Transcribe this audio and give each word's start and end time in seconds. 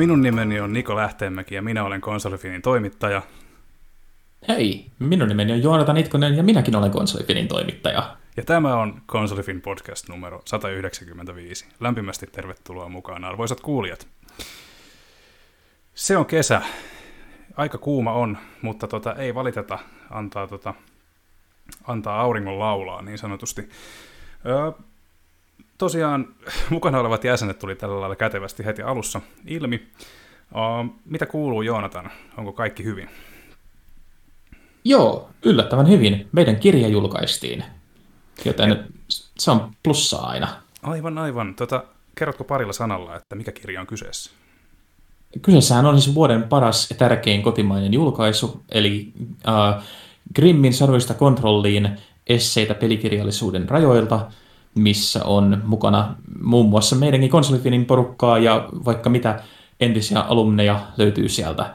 Minun 0.00 0.22
nimeni 0.22 0.60
on 0.60 0.72
Niko 0.72 0.96
Lähteenmäki 0.96 1.54
ja 1.54 1.62
minä 1.62 1.84
olen 1.84 2.00
Konsolifinin 2.00 2.62
toimittaja. 2.62 3.22
Hei, 4.48 4.86
minun 4.98 5.28
nimeni 5.28 5.52
on 5.52 5.62
Joonatan 5.62 5.96
Itkonen 5.96 6.36
ja 6.36 6.42
minäkin 6.42 6.76
olen 6.76 6.90
Konsolifinin 6.90 7.48
toimittaja. 7.48 8.16
Ja 8.36 8.44
tämä 8.44 8.76
on 8.76 9.02
Konsolifin 9.06 9.60
podcast 9.60 10.08
numero 10.08 10.42
195. 10.44 11.66
Lämpimästi 11.80 12.26
tervetuloa 12.26 12.88
mukaan, 12.88 13.24
arvoisat 13.24 13.60
kuulijat. 13.60 14.08
Se 15.94 16.16
on 16.16 16.26
kesä. 16.26 16.62
Aika 17.56 17.78
kuuma 17.78 18.12
on, 18.12 18.38
mutta 18.62 18.86
tota, 18.86 19.14
ei 19.14 19.34
valiteta. 19.34 19.78
Antaa, 20.10 20.46
tota, 20.46 20.74
antaa 21.86 22.20
auringon 22.20 22.58
laulaa 22.58 23.02
niin 23.02 23.18
sanotusti. 23.18 23.68
Öö, 24.46 24.72
tosiaan 25.80 26.28
mukana 26.70 27.00
olevat 27.00 27.24
jäsenet 27.24 27.58
tuli 27.58 27.74
tällä 27.74 28.00
lailla 28.00 28.16
kätevästi 28.16 28.64
heti 28.64 28.82
alussa 28.82 29.20
ilmi. 29.46 29.86
Uh, 30.54 30.94
mitä 31.04 31.26
kuuluu 31.26 31.62
Joonatan? 31.62 32.10
Onko 32.38 32.52
kaikki 32.52 32.84
hyvin? 32.84 33.08
Joo, 34.84 35.30
yllättävän 35.44 35.88
hyvin. 35.88 36.28
Meidän 36.32 36.56
kirja 36.56 36.88
julkaistiin, 36.88 37.64
joten 38.44 38.72
Et... 38.72 38.78
se 39.38 39.50
on 39.50 39.70
plussaa 39.82 40.26
aina. 40.26 40.48
Aivan, 40.82 41.18
aivan. 41.18 41.54
Tota, 41.54 41.84
kerrotko 42.14 42.44
parilla 42.44 42.72
sanalla, 42.72 43.16
että 43.16 43.34
mikä 43.34 43.52
kirja 43.52 43.80
on 43.80 43.86
kyseessä? 43.86 44.30
Kyseessähän 45.42 45.86
on 45.86 46.00
siis 46.00 46.14
vuoden 46.14 46.42
paras 46.42 46.90
ja 46.90 46.96
tärkein 46.96 47.42
kotimainen 47.42 47.92
julkaisu, 47.92 48.62
eli 48.68 49.12
uh, 49.18 49.82
Grimmin 50.34 50.74
sanoista 50.74 51.14
kontrolliin 51.14 51.98
esseitä 52.26 52.74
pelikirjallisuuden 52.74 53.68
rajoilta– 53.68 54.26
missä 54.74 55.24
on 55.24 55.62
mukana 55.64 56.14
muun 56.42 56.68
muassa 56.68 56.96
meidänkin 56.96 57.30
konsolifinin 57.30 57.84
porukkaa 57.84 58.38
ja 58.38 58.68
vaikka 58.84 59.10
mitä 59.10 59.42
entisiä 59.80 60.20
alumneja 60.20 60.80
löytyy 60.96 61.28
sieltä. 61.28 61.74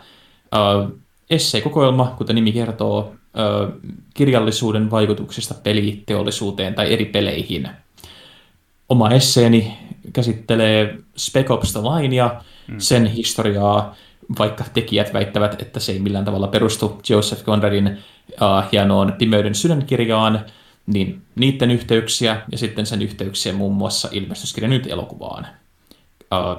Esseekokoelma, 1.30 2.14
kuten 2.18 2.36
nimi 2.36 2.52
kertoo, 2.52 3.16
kirjallisuuden 4.14 4.92
vaikutuksista 4.92 5.56
peliteollisuuteen 5.64 6.74
tai 6.74 6.94
eri 6.94 7.06
peleihin. 7.06 7.70
Oma 8.90 9.10
esseeni 9.10 9.78
käsittelee 10.14 10.98
Spec 11.18 11.52
Ops 11.52 11.72
The 11.74 11.82
Linea, 11.82 12.42
hmm. 12.68 12.80
sen 12.80 13.06
historiaa, 13.06 13.96
vaikka 14.40 14.64
tekijät 14.74 15.14
väittävät, 15.14 15.62
että 15.62 15.80
se 15.80 15.92
ei 15.92 16.00
millään 16.00 16.26
tavalla 16.26 16.48
perustu 16.48 17.02
Joseph 17.10 17.44
Conradin 17.44 17.88
uh, 17.88 18.72
hienoon 18.72 19.14
Pimeyden 19.18 19.56
sydänkirjaan, 19.56 20.46
niin 20.86 21.22
niiden 21.36 21.72
yhteyksiä 21.72 22.42
ja 22.52 22.58
sitten 22.58 22.86
sen 22.86 23.02
yhteyksiä 23.02 23.54
muun 23.54 23.76
muassa 23.76 24.10
ilmestyskirja 24.12 24.70
nyt 24.70 24.88
elokuvaan. 24.88 25.48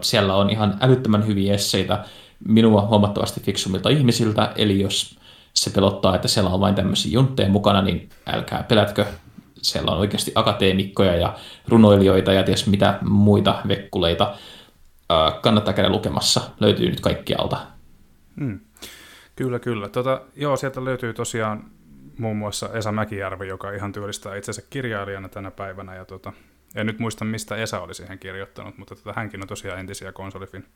Siellä 0.00 0.34
on 0.34 0.50
ihan 0.50 0.78
älyttömän 0.80 1.26
hyviä 1.26 1.54
esseitä 1.54 2.04
minua 2.48 2.86
huomattavasti 2.86 3.40
fiksumilta 3.40 3.88
ihmisiltä, 3.88 4.52
eli 4.56 4.80
jos 4.80 5.18
se 5.54 5.70
pelottaa, 5.70 6.14
että 6.14 6.28
siellä 6.28 6.50
on 6.50 6.60
vain 6.60 6.74
tämmöisiä 6.74 7.12
juntteja 7.12 7.48
mukana, 7.48 7.82
niin 7.82 8.08
älkää 8.26 8.62
pelätkö. 8.62 9.06
Siellä 9.62 9.92
on 9.92 9.98
oikeasti 9.98 10.32
akateemikkoja 10.34 11.16
ja 11.16 11.34
runoilijoita 11.68 12.32
ja 12.32 12.42
ties 12.42 12.66
mitä 12.66 12.98
muita 13.02 13.62
vekkuleita. 13.68 14.34
Kannattaa 15.40 15.74
käydä 15.74 15.90
lukemassa, 15.90 16.40
löytyy 16.60 16.90
nyt 16.90 17.00
kaikkialta. 17.00 17.66
Hmm. 18.40 18.60
Kyllä, 19.36 19.58
kyllä. 19.58 19.88
Tota, 19.88 20.20
joo, 20.36 20.56
sieltä 20.56 20.84
löytyy 20.84 21.12
tosiaan 21.12 21.70
muun 22.18 22.36
muassa 22.36 22.68
Esa 22.72 22.92
Mäkijärvi, 22.92 23.48
joka 23.48 23.72
ihan 23.72 23.92
työllistää 23.92 24.36
itsensä 24.36 24.62
kirjailijana 24.70 25.28
tänä 25.28 25.50
päivänä. 25.50 25.94
Ja 25.94 26.04
tota, 26.04 26.32
en 26.74 26.86
nyt 26.86 26.98
muista, 26.98 27.24
mistä 27.24 27.56
Esa 27.56 27.80
oli 27.80 27.94
siihen 27.94 28.18
kirjoittanut, 28.18 28.78
mutta 28.78 28.94
tota, 28.94 29.12
hänkin 29.16 29.42
on 29.42 29.48
tosiaan 29.48 29.80
entisiä 29.80 30.12
konsolifin 30.12 30.66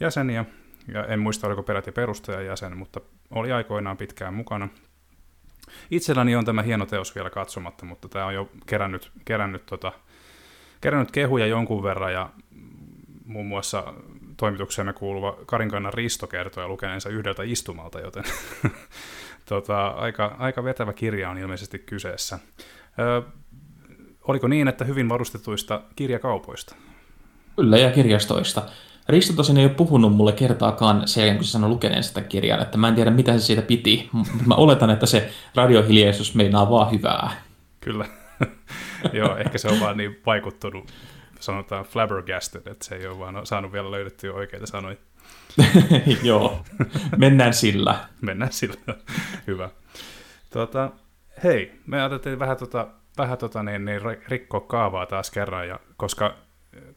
jäseniä. 0.00 0.44
Ja 0.88 1.04
en 1.04 1.20
muista, 1.20 1.46
oliko 1.46 1.62
peräti 1.62 1.92
perustajajäsen, 1.92 2.76
mutta 2.76 3.00
oli 3.30 3.52
aikoinaan 3.52 3.96
pitkään 3.96 4.34
mukana. 4.34 4.68
Itselläni 5.90 6.36
on 6.36 6.44
tämä 6.44 6.62
hieno 6.62 6.86
teos 6.86 7.14
vielä 7.14 7.30
katsomatta, 7.30 7.86
mutta 7.86 8.08
tämä 8.08 8.26
on 8.26 8.34
jo 8.34 8.50
kerännyt, 8.66 9.10
kerännyt, 9.24 9.66
tota, 9.66 9.92
kerännyt 10.80 11.10
kehuja 11.10 11.46
jonkun 11.46 11.82
verran 11.82 12.12
ja 12.12 12.30
muun 13.24 13.46
muassa 13.46 13.94
toimitukseemme 14.36 14.92
kuuluva 14.92 15.38
Karinkannan 15.46 15.94
Risto 15.94 16.26
kertoi 16.26 16.68
lukeneensa 16.68 17.08
yhdeltä 17.08 17.42
istumalta, 17.42 18.00
joten 18.00 18.24
tota, 19.48 19.86
aika, 19.86 20.36
aika 20.38 20.64
vetävä 20.64 20.92
kirja 20.92 21.30
on 21.30 21.38
ilmeisesti 21.38 21.78
kyseessä. 21.78 22.38
Ö, 22.98 23.22
oliko 24.28 24.48
niin, 24.48 24.68
että 24.68 24.84
hyvin 24.84 25.08
varustetuista 25.08 25.82
kirjakaupoista? 25.96 26.74
Kyllä, 27.56 27.78
ja 27.78 27.90
kirjastoista. 27.90 28.62
Risto 29.08 29.32
tosin 29.32 29.56
ei 29.56 29.64
ole 29.64 29.74
puhunut 29.74 30.16
mulle 30.16 30.32
kertaakaan 30.32 31.08
sen 31.08 31.20
jälkeen, 31.20 31.36
kun 31.36 31.44
se 31.44 31.50
sanoi 31.50 31.70
lukeneen 31.70 32.04
sitä 32.04 32.20
kirjaa, 32.20 32.62
että 32.62 32.78
mä 32.78 32.88
en 32.88 32.94
tiedä, 32.94 33.10
mitä 33.10 33.32
se 33.32 33.44
siitä 33.44 33.62
piti. 33.62 34.10
Mä 34.46 34.54
oletan, 34.54 34.90
että 34.90 35.06
se 35.06 35.30
radiohiljaisuus 35.54 36.34
meinaa 36.34 36.70
vaan 36.70 36.90
hyvää. 36.92 37.30
Kyllä. 37.80 38.04
Joo, 39.12 39.36
ehkä 39.36 39.58
se 39.58 39.68
on 39.68 39.80
vaan 39.80 39.96
niin 39.96 40.20
vaikuttunut, 40.26 40.92
sanotaan 41.40 41.84
flabbergasted, 41.84 42.66
että 42.66 42.84
se 42.84 42.94
ei 42.94 43.06
ole 43.06 43.18
vaan 43.18 43.46
saanut 43.46 43.72
vielä 43.72 43.90
löydettyä 43.90 44.32
oikeita 44.32 44.66
sanoja. 44.66 44.96
Joo, 46.22 46.64
mennään 47.16 47.54
sillä. 47.54 48.08
mennään 48.20 48.52
sillä, 48.52 48.76
hyvä. 49.46 49.70
Tuota, 50.52 50.90
hei, 51.44 51.80
me 51.86 51.96
ajateltiin 51.96 52.38
vähän, 52.38 52.56
tota, 52.56 52.88
vähän 53.18 53.38
tota, 53.38 53.62
niin, 53.62 53.84
niin 53.84 54.00
rikkoa 54.28 54.60
kaavaa 54.60 55.06
taas 55.06 55.30
kerran, 55.30 55.68
ja 55.68 55.80
koska, 55.96 56.34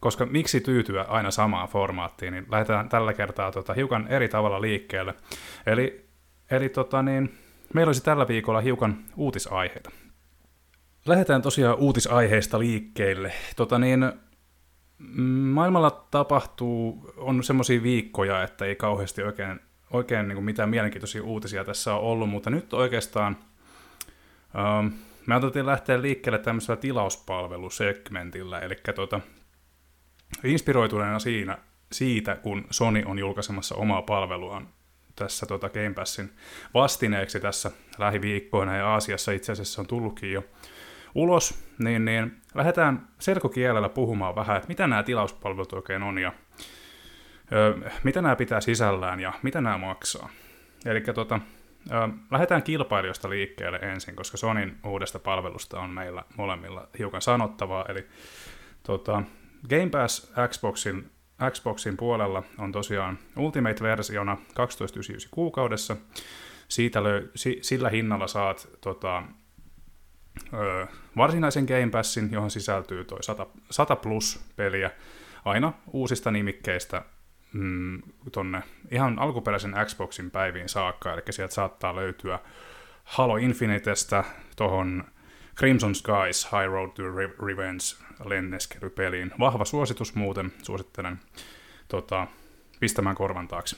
koska 0.00 0.26
miksi 0.26 0.60
tyytyä 0.60 1.02
aina 1.02 1.30
samaan 1.30 1.68
formaattiin, 1.68 2.32
niin 2.32 2.46
lähdetään 2.50 2.88
tällä 2.88 3.12
kertaa 3.12 3.52
tota, 3.52 3.74
hiukan 3.74 4.08
eri 4.08 4.28
tavalla 4.28 4.60
liikkeelle. 4.60 5.14
Eli, 5.66 6.08
eli 6.50 6.68
tota, 6.68 7.02
niin, 7.02 7.38
meillä 7.74 7.88
olisi 7.88 8.04
tällä 8.04 8.28
viikolla 8.28 8.60
hiukan 8.60 8.98
uutisaiheita. 9.16 9.90
Lähdetään 11.06 11.42
tosiaan 11.42 11.78
uutisaiheista 11.78 12.58
liikkeelle. 12.58 13.32
Tota, 13.56 13.78
niin, 13.78 14.12
maailmalla 14.98 16.06
tapahtuu, 16.10 17.12
on 17.16 17.44
semmoisia 17.44 17.82
viikkoja, 17.82 18.42
että 18.42 18.64
ei 18.64 18.76
kauheasti 18.76 19.22
oikein, 19.22 19.60
oikein 19.90 20.28
niin 20.28 20.36
kuin 20.36 20.44
mitään 20.44 20.68
mielenkiintoisia 20.68 21.22
uutisia 21.22 21.64
tässä 21.64 21.94
on 21.94 22.00
ollut, 22.00 22.30
mutta 22.30 22.50
nyt 22.50 22.72
oikeastaan 22.72 23.36
ähm, 24.58 24.86
me 25.26 25.66
lähteä 25.66 26.02
liikkeelle 26.02 26.38
tämmöisellä 26.38 26.80
tilauspalvelusegmentillä, 26.80 28.58
eli 28.60 28.76
tuota, 28.94 29.20
inspiroituneena 30.44 31.18
siinä, 31.18 31.58
siitä, 31.92 32.36
kun 32.36 32.66
Sony 32.70 33.02
on 33.06 33.18
julkaisemassa 33.18 33.74
omaa 33.74 34.02
palveluaan 34.02 34.68
tässä 35.18 35.46
tuota 35.46 35.68
Game 35.68 35.94
Passin 35.94 36.30
vastineeksi 36.74 37.40
tässä 37.40 37.70
lähiviikkoina, 37.98 38.76
ja 38.76 38.88
Aasiassa 38.88 39.32
itse 39.32 39.52
asiassa 39.52 39.82
on 39.82 39.86
tullutkin 39.86 40.32
jo 40.32 40.44
ulos, 41.14 41.64
niin, 41.78 42.04
niin 42.04 42.36
lähdetään 42.54 43.08
selkokielellä 43.18 43.88
puhumaan 43.88 44.34
vähän, 44.34 44.56
että 44.56 44.68
mitä 44.68 44.86
nämä 44.86 45.02
tilauspalvelut 45.02 45.72
oikein 45.72 46.02
on 46.02 46.18
ja 46.18 46.32
ö, 47.52 47.90
mitä 48.02 48.22
nämä 48.22 48.36
pitää 48.36 48.60
sisällään 48.60 49.20
ja 49.20 49.32
mitä 49.42 49.60
nämä 49.60 49.78
maksaa. 49.78 50.28
Eli 50.86 51.00
tota, 51.00 51.40
lähdetään 52.30 52.62
kilpailijoista 52.62 53.30
liikkeelle 53.30 53.78
ensin, 53.78 54.16
koska 54.16 54.36
Sonin 54.36 54.78
uudesta 54.86 55.18
palvelusta 55.18 55.80
on 55.80 55.90
meillä 55.90 56.24
molemmilla 56.36 56.88
hiukan 56.98 57.22
sanottavaa. 57.22 57.84
Eli 57.88 58.06
tota, 58.82 59.22
Game 59.70 59.90
Pass 59.90 60.32
Xboxin, 60.48 61.10
Xboxin 61.50 61.96
puolella 61.96 62.42
on 62.58 62.72
tosiaan 62.72 63.18
Ultimate-versiona 63.36 64.36
12,99 64.36 65.28
kuukaudessa. 65.30 65.96
Siitä 66.68 67.02
löy, 67.02 67.30
si, 67.34 67.58
sillä 67.62 67.88
hinnalla 67.88 68.26
saat 68.26 68.68
tota, 68.80 69.22
öö, 70.54 70.86
varsinaisen 71.16 71.64
Game 71.64 71.90
Passin, 71.90 72.32
johon 72.32 72.50
sisältyy 72.50 73.04
toi 73.04 73.22
100, 73.22 73.46
100 73.70 73.96
plus 73.96 74.40
peliä 74.56 74.90
aina 75.44 75.72
uusista 75.92 76.30
nimikkeistä 76.30 77.02
mm, 77.52 78.02
tonne 78.32 78.62
ihan 78.90 79.18
alkuperäisen 79.18 79.74
Xboxin 79.84 80.30
päiviin 80.30 80.68
saakka, 80.68 81.12
eli 81.12 81.22
sieltä 81.30 81.54
saattaa 81.54 81.96
löytyä 81.96 82.38
Halo 83.04 83.36
Infinitestä 83.36 84.24
tuohon 84.56 85.04
Crimson 85.56 85.94
Skies 85.94 86.44
High 86.52 86.72
Road 86.72 86.90
to 86.90 87.02
Revenge 87.46 87.84
lenneskelypeliin. 88.24 89.30
Vahva 89.38 89.64
suositus 89.64 90.14
muuten, 90.14 90.52
suosittelen 90.62 91.20
tota, 91.88 92.26
pistämään 92.80 93.16
korvan 93.16 93.48
taakse. 93.48 93.76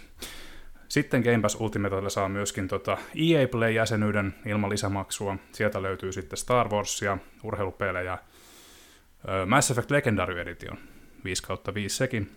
Sitten 0.91 1.23
Game 1.23 1.41
Pass 1.41 1.61
Ultimatella 1.61 2.11
saa 2.11 2.29
myöskin 2.29 2.69
tota 2.69 2.99
EA 3.15 3.49
Play-jäsenyyden 3.49 4.35
ilman 4.47 4.71
lisämaksua. 4.71 5.37
Sieltä 5.53 5.83
löytyy 5.83 6.13
sitten 6.13 6.37
Star 6.37 6.69
Warsia, 6.69 7.19
urheilupelejä, 7.43 8.19
Mass 9.47 9.71
Effect 9.71 9.91
Legendary 9.91 10.41
Edition, 10.41 10.79
5 11.25 11.43
kautta 11.43 11.75
5 11.75 11.97
sekin. 11.97 12.31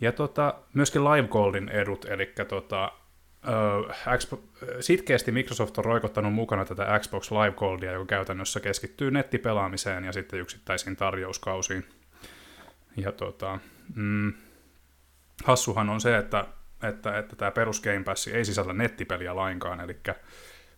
Ja 0.00 0.12
tota, 0.12 0.54
myöskin 0.74 1.04
Live 1.04 1.28
Goldin 1.28 1.68
edut, 1.68 2.04
eli 2.04 2.32
tota, 2.48 2.92
Xbox, 4.18 4.40
sitkeästi 4.80 5.32
Microsoft 5.32 5.78
on 5.78 5.84
roikottanut 5.84 6.34
mukana 6.34 6.64
tätä 6.64 6.98
Xbox 6.98 7.30
Live 7.30 7.56
Goldia, 7.56 7.92
joka 7.92 8.06
käytännössä 8.06 8.60
keskittyy 8.60 9.10
nettipelaamiseen 9.10 10.04
ja 10.04 10.12
sitten 10.12 10.40
yksittäisiin 10.40 10.96
tarjouskausiin. 10.96 11.84
Ja 12.96 13.12
tota, 13.12 13.58
mm, 13.94 14.32
hassuhan 15.44 15.88
on 15.88 16.00
se, 16.00 16.16
että, 16.16 16.44
että, 16.82 17.18
että 17.18 17.36
tämä 17.36 17.50
perus 17.50 17.80
Game 17.80 18.02
Pass 18.04 18.28
ei 18.28 18.44
sisällä 18.44 18.72
nettipeliä 18.72 19.36
lainkaan, 19.36 19.80
eli 19.80 19.96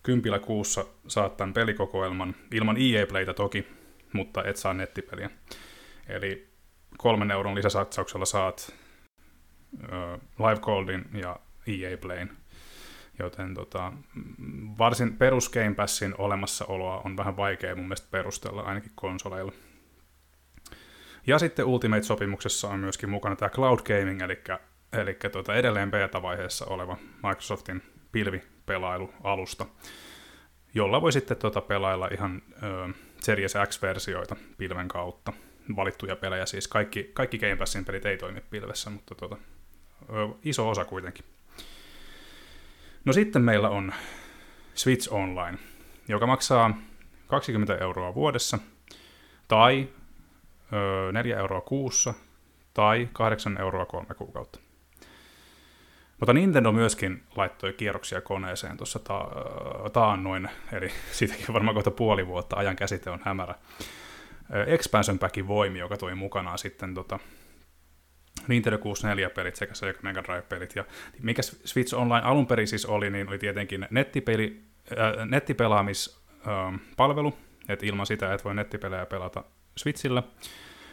kympillä 0.02 0.38
kuussa 0.38 0.84
saat 1.08 1.36
tämän 1.36 1.54
pelikokoelman, 1.54 2.34
ilman 2.54 2.76
EA 2.78 3.06
Playtä 3.06 3.34
toki, 3.34 3.66
mutta 4.12 4.44
et 4.44 4.56
saa 4.56 4.74
nettipeliä. 4.74 5.30
Eli 6.08 6.52
kolmen 6.98 7.30
euron 7.30 7.54
lisäsatsauksella 7.54 8.24
saat 8.24 8.74
ö, 9.82 10.18
Live 10.38 10.60
Goldin 10.60 11.04
ja 11.12 11.36
EA 11.66 11.96
Playn. 11.98 12.30
Joten 13.18 13.54
tota, 13.54 13.92
varsin 14.78 15.16
perus 15.16 15.48
Game 15.48 15.74
Passin 15.74 16.14
olemassaoloa 16.18 17.02
on 17.04 17.16
vähän 17.16 17.36
vaikea 17.36 17.76
mun 17.76 17.84
mielestä 17.84 18.08
perustella 18.10 18.62
ainakin 18.62 18.92
konsoleilla. 18.94 19.52
Ja 21.26 21.38
sitten 21.38 21.64
Ultimate-sopimuksessa 21.64 22.68
on 22.68 22.80
myöskin 22.80 23.10
mukana 23.10 23.36
tämä 23.36 23.48
Cloud 23.48 23.78
Gaming, 23.78 24.22
eli, 24.22 24.42
eli 24.92 25.14
tota 25.32 25.54
edelleen 25.54 25.90
beta-vaiheessa 25.90 26.66
oleva 26.66 26.96
Microsoftin 27.22 27.82
pilvipelailualusta, 28.12 29.66
jolla 30.74 31.02
voi 31.02 31.12
sitten 31.12 31.36
tota 31.36 31.60
pelailla 31.60 32.08
ihan 32.12 32.42
ö, 32.62 32.88
Series 33.20 33.54
X-versioita 33.68 34.36
pilven 34.58 34.88
kautta. 34.88 35.32
Valittuja 35.76 36.16
pelejä 36.16 36.46
siis. 36.46 36.68
Kaikki, 36.68 37.10
kaikki 37.14 37.38
Game 37.38 37.56
Passin 37.56 37.84
pelit 37.84 38.06
ei 38.06 38.16
toimi 38.18 38.40
pilvessä, 38.50 38.90
mutta 38.90 39.14
tota, 39.14 39.36
ö, 40.02 40.28
iso 40.42 40.68
osa 40.68 40.84
kuitenkin. 40.84 41.24
No 43.04 43.12
sitten 43.12 43.42
meillä 43.42 43.68
on 43.68 43.92
Switch 44.74 45.12
Online, 45.12 45.58
joka 46.08 46.26
maksaa 46.26 46.78
20 47.26 47.76
euroa 47.76 48.14
vuodessa 48.14 48.58
tai 49.48 49.88
4 51.12 51.38
euroa 51.38 51.60
kuussa 51.60 52.14
tai 52.74 53.08
8 53.12 53.60
euroa 53.60 53.86
kolme 53.86 54.14
kuukautta. 54.14 54.58
Mutta 56.22 56.32
Nintendo 56.32 56.72
myöskin 56.72 57.22
laittoi 57.36 57.72
kierroksia 57.72 58.20
koneeseen 58.20 58.76
tuossa 58.76 58.98
ta- 58.98 59.30
taannoin, 59.92 60.48
eli 60.72 60.88
siitäkin 61.12 61.46
varmaan 61.52 61.74
kohta 61.74 61.90
puoli 61.90 62.26
vuotta, 62.26 62.56
ajan 62.56 62.76
käsite 62.76 63.10
on 63.10 63.20
hämärä. 63.24 63.54
Expansion 64.66 65.18
Packin 65.18 65.48
voimi, 65.48 65.78
joka 65.78 65.96
toi 65.96 66.14
mukanaan 66.14 66.58
sitten 66.58 66.94
tota, 66.94 67.18
Nintendo 68.48 68.78
64-pelit 68.78 69.56
sekä 69.56 69.74
Sega 69.74 69.98
Mega 70.02 70.22
Drive-pelit. 70.22 70.76
Ja 70.76 70.84
mikä 71.22 71.42
Switch 71.42 71.94
Online 71.94 72.26
alun 72.26 72.46
perin 72.46 72.68
siis 72.68 72.86
oli, 72.86 73.10
niin 73.10 73.28
oli 73.28 73.38
tietenkin 73.38 73.86
nettipeli, 73.90 74.62
äh, 74.92 75.26
nettipelaamispalvelu, 75.26 77.28
äh, 77.28 77.34
että 77.68 77.86
ilman 77.86 78.06
sitä 78.06 78.34
et 78.34 78.44
voi 78.44 78.54
nettipelejä 78.54 79.06
pelata 79.06 79.44
Switchillä. 79.76 80.22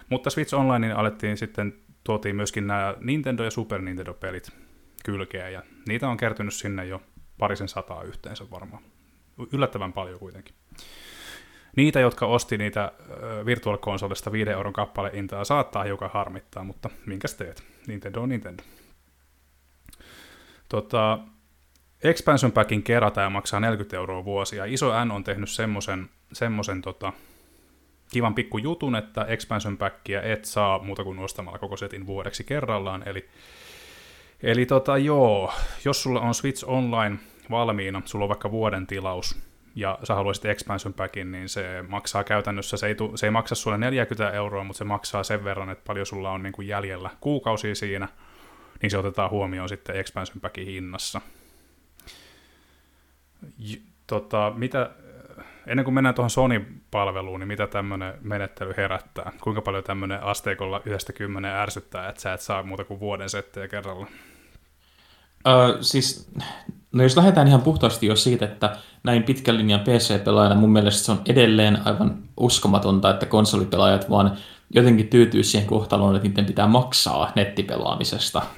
Mutta 0.09 0.29
Switch 0.29 0.55
Online 0.55 0.87
niin 0.87 0.97
alettiin 0.97 1.37
sitten, 1.37 1.73
tuotiin 2.03 2.35
myöskin 2.35 2.67
nämä 2.67 2.95
Nintendo 2.99 3.43
ja 3.43 3.51
Super 3.51 3.81
Nintendo-pelit 3.81 4.68
kylkeä, 5.05 5.49
ja 5.49 5.63
niitä 5.87 6.09
on 6.09 6.17
kertynyt 6.17 6.53
sinne 6.53 6.85
jo 6.85 7.01
parisen 7.37 7.67
sataa 7.67 8.03
yhteensä 8.03 8.49
varmaan. 8.51 8.83
Yllättävän 9.53 9.93
paljon 9.93 10.19
kuitenkin. 10.19 10.55
Niitä, 11.75 11.99
jotka 11.99 12.25
osti 12.25 12.57
niitä 12.57 12.91
Virtual 13.45 13.77
Consolesta 13.77 14.31
5 14.31 14.51
euron 14.51 14.73
intaa, 15.13 15.43
saattaa 15.43 15.83
hiukan 15.83 16.09
harmittaa, 16.13 16.63
mutta 16.63 16.89
minkäs 17.05 17.33
teet? 17.33 17.63
Nintendo 17.87 18.21
on 18.21 18.29
Nintendo. 18.29 18.63
Tota, 20.69 21.19
Expansion 22.03 22.51
Packin 22.51 22.83
kerätä 22.83 23.21
ja 23.21 23.29
maksaa 23.29 23.59
40 23.59 23.97
euroa 23.97 24.25
vuosia. 24.25 24.65
Iso 24.65 25.05
N 25.05 25.11
on 25.11 25.23
tehnyt 25.23 25.49
semmoisen, 25.49 26.09
semmoisen 26.33 26.81
tota, 26.81 27.13
kivan 28.11 28.35
pikku 28.35 28.57
jutun, 28.57 28.95
että 28.95 29.23
expansion 29.23 29.77
packia 29.77 30.21
et 30.21 30.45
saa 30.45 30.79
muuta 30.79 31.03
kuin 31.03 31.19
ostamalla 31.19 31.59
koko 31.59 31.77
setin 31.77 32.07
vuodeksi 32.07 32.43
kerrallaan, 32.43 33.07
eli, 33.07 33.29
eli 34.43 34.65
tota, 34.65 34.97
joo, 34.97 35.53
jos 35.85 36.03
sulla 36.03 36.21
on 36.21 36.33
Switch 36.33 36.63
Online 36.67 37.19
valmiina, 37.49 38.01
sulla 38.05 38.25
on 38.25 38.29
vaikka 38.29 38.51
vuoden 38.51 38.87
tilaus, 38.87 39.39
ja 39.75 39.99
sä 40.03 40.15
haluaisit 40.15 40.45
expansion 40.45 40.93
packin, 40.93 41.31
niin 41.31 41.49
se 41.49 41.83
maksaa 41.87 42.23
käytännössä, 42.23 42.77
se 42.77 42.87
ei, 42.87 42.95
tu, 42.95 43.11
se 43.15 43.27
ei 43.27 43.31
maksa 43.31 43.55
sulle 43.55 43.77
40 43.77 44.31
euroa, 44.31 44.63
mutta 44.63 44.77
se 44.77 44.83
maksaa 44.83 45.23
sen 45.23 45.43
verran, 45.43 45.69
että 45.69 45.83
paljon 45.87 46.05
sulla 46.05 46.31
on 46.31 46.43
niin 46.43 46.53
kuin 46.53 46.67
jäljellä 46.67 47.09
kuukausia 47.21 47.75
siinä, 47.75 48.07
niin 48.81 48.89
se 48.89 48.97
otetaan 48.97 49.29
huomioon 49.29 49.69
sitten 49.69 49.95
expansion 49.95 50.41
packin 50.41 50.65
hinnassa. 50.65 51.21
J, 53.57 53.73
tota, 54.07 54.53
mitä, 54.55 54.91
ennen 55.69 55.83
kuin 55.83 55.93
mennään 55.93 56.15
tuohon 56.15 56.29
Sony-palveluun, 56.29 57.39
niin 57.39 57.47
mitä 57.47 57.67
tämmöinen 57.67 58.13
menettely 58.21 58.73
herättää? 58.77 59.31
Kuinka 59.41 59.61
paljon 59.61 59.83
tämmöinen 59.83 60.23
asteikolla 60.23 60.81
yhdestä 60.85 61.13
kymmenen 61.13 61.55
ärsyttää, 61.55 62.09
että 62.09 62.21
sä 62.21 62.33
et 62.33 62.41
saa 62.41 62.63
muuta 62.63 62.83
kuin 62.83 62.99
vuoden 62.99 63.29
settejä 63.29 63.67
kerralla? 63.67 64.07
Öö, 65.47 65.77
siis, 65.81 66.31
no 66.91 67.03
jos 67.03 67.17
lähdetään 67.17 67.47
ihan 67.47 67.61
puhtaasti 67.61 68.07
jo 68.07 68.15
siitä, 68.15 68.45
että 68.45 68.77
näin 69.03 69.23
pitkän 69.23 69.57
linjan 69.57 69.79
PC-pelaajana 69.79 70.55
mun 70.55 70.71
mielestä 70.71 71.05
se 71.05 71.11
on 71.11 71.21
edelleen 71.25 71.87
aivan 71.87 72.17
uskomatonta, 72.37 73.09
että 73.09 73.25
konsolipelaajat 73.25 74.09
vaan 74.09 74.37
jotenkin 74.75 75.07
tyytyy 75.07 75.43
siihen 75.43 75.67
kohtaloon, 75.67 76.15
että 76.15 76.27
niiden 76.27 76.45
pitää 76.45 76.67
maksaa 76.67 77.31
nettipelaamisesta. 77.35 78.41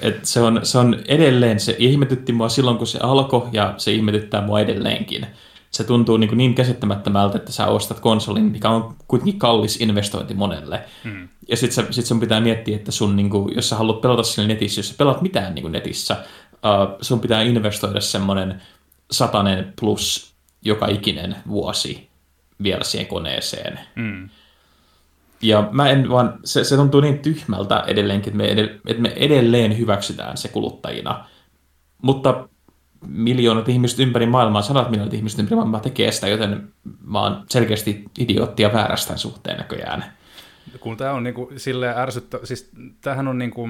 Et 0.00 0.24
se, 0.24 0.40
on, 0.40 0.60
se 0.62 0.78
on 0.78 0.96
edelleen, 1.08 1.60
se 1.60 1.76
ihmetytti 1.78 2.32
mua 2.32 2.48
silloin 2.48 2.78
kun 2.78 2.86
se 2.86 2.98
alkoi 3.02 3.48
ja 3.52 3.74
se 3.76 3.92
ihmetyttää 3.92 4.46
mua 4.46 4.60
edelleenkin 4.60 5.26
se 5.74 5.84
tuntuu 5.84 6.16
niin, 6.16 6.38
niin 6.38 6.54
käsittämättömältä, 6.54 7.38
että 7.38 7.52
sä 7.52 7.66
ostat 7.66 8.00
konsolin, 8.00 8.44
mikä 8.44 8.70
on 8.70 8.96
kuitenkin 9.08 9.38
kallis 9.38 9.80
investointi 9.80 10.34
monelle. 10.34 10.84
Hmm. 11.04 11.28
Ja 11.48 11.56
sitten 11.56 11.92
sit 11.92 12.06
sun 12.06 12.20
pitää 12.20 12.40
miettiä, 12.40 12.76
että 12.76 12.92
sun, 12.92 13.16
niin 13.16 13.30
kuin, 13.30 13.54
jos 13.54 13.68
sä 13.68 13.76
haluat 13.76 14.00
pelata 14.00 14.22
sinne 14.22 14.54
netissä, 14.54 14.78
jos 14.78 14.88
sä 14.88 14.94
pelaat 14.98 15.22
mitään 15.22 15.54
niin 15.54 15.62
kuin 15.62 15.72
netissä, 15.72 16.16
uh, 16.52 16.96
sun 17.00 17.20
pitää 17.20 17.42
investoida 17.42 18.00
semmoinen 18.00 18.62
satanen 19.10 19.72
plus 19.80 20.34
joka 20.62 20.86
ikinen 20.86 21.36
vuosi 21.48 22.08
vielä 22.62 22.84
siihen 22.84 23.06
koneeseen. 23.06 23.80
Hmm. 23.96 24.28
Ja 25.42 25.68
mä 25.72 25.90
en 25.90 26.10
vaan, 26.10 26.38
se, 26.44 26.64
se 26.64 26.76
tuntuu 26.76 27.00
niin 27.00 27.18
tyhmältä 27.18 27.84
edelleenkin, 27.86 28.32
että 28.32 28.36
me, 28.36 28.70
että 28.86 29.02
me 29.02 29.12
edelleen 29.16 29.78
hyväksytään 29.78 30.36
se 30.36 30.48
kuluttajina. 30.48 31.24
Mutta 32.02 32.48
miljoonat 33.06 33.68
ihmiset 33.68 33.98
ympäri 33.98 34.26
maailmaa, 34.26 34.62
sadat 34.62 34.90
miljoonat 34.90 35.14
ihmiset 35.14 35.38
ympäri 35.38 35.56
maailmaa 35.56 35.80
tekee 35.80 36.12
sitä, 36.12 36.28
joten 36.28 36.68
mä 37.06 37.20
oon 37.20 37.44
selkeästi 37.50 38.04
idioottia 38.18 38.72
väärästä 38.72 39.16
suhteen 39.16 39.58
näköjään. 39.58 40.04
Kun 40.80 40.96
tämä 40.96 41.12
on 41.12 41.22
niinku 41.22 41.52
silleen 41.56 41.98
ärsyttä, 41.98 42.38
siis 42.44 42.70
tämähän 43.00 43.28
on 43.28 43.38
niinku, 43.38 43.68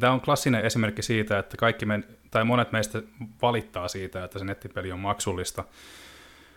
tämä 0.00 0.12
on 0.12 0.20
klassinen 0.20 0.64
esimerkki 0.64 1.02
siitä, 1.02 1.38
että 1.38 1.56
kaikki 1.56 1.86
me, 1.86 2.02
tai 2.30 2.44
monet 2.44 2.72
meistä 2.72 3.02
valittaa 3.42 3.88
siitä, 3.88 4.24
että 4.24 4.38
se 4.38 4.44
nettipeli 4.44 4.92
on 4.92 5.00
maksullista, 5.00 5.64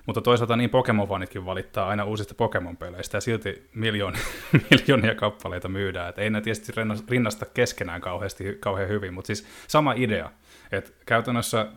mutta 0.08 0.22
toisaalta 0.22 0.56
niin 0.56 0.70
Pokemon-fanitkin 0.70 1.46
valittaa 1.46 1.88
aina 1.88 2.04
uusista 2.04 2.34
Pokemon-peleistä 2.34 3.18
ja 3.18 3.22
silti 3.22 3.70
miljoonia, 3.74 4.22
miljoonia 4.72 5.16
kappaleita 5.16 5.68
myydään. 5.68 6.10
Et 6.10 6.20
ei 6.20 6.30
ne 6.30 6.42
tietysti 6.42 6.74
rinnasta 7.10 7.46
keskenään 7.46 8.02
kauheasti, 8.02 8.58
kauhean 8.60 8.90
hyvin, 8.90 9.14
mutta 9.14 9.28
siis 9.28 9.48
sama 9.68 9.94
idea. 9.94 10.32
Et 10.72 10.96
käytännössä 11.06 11.68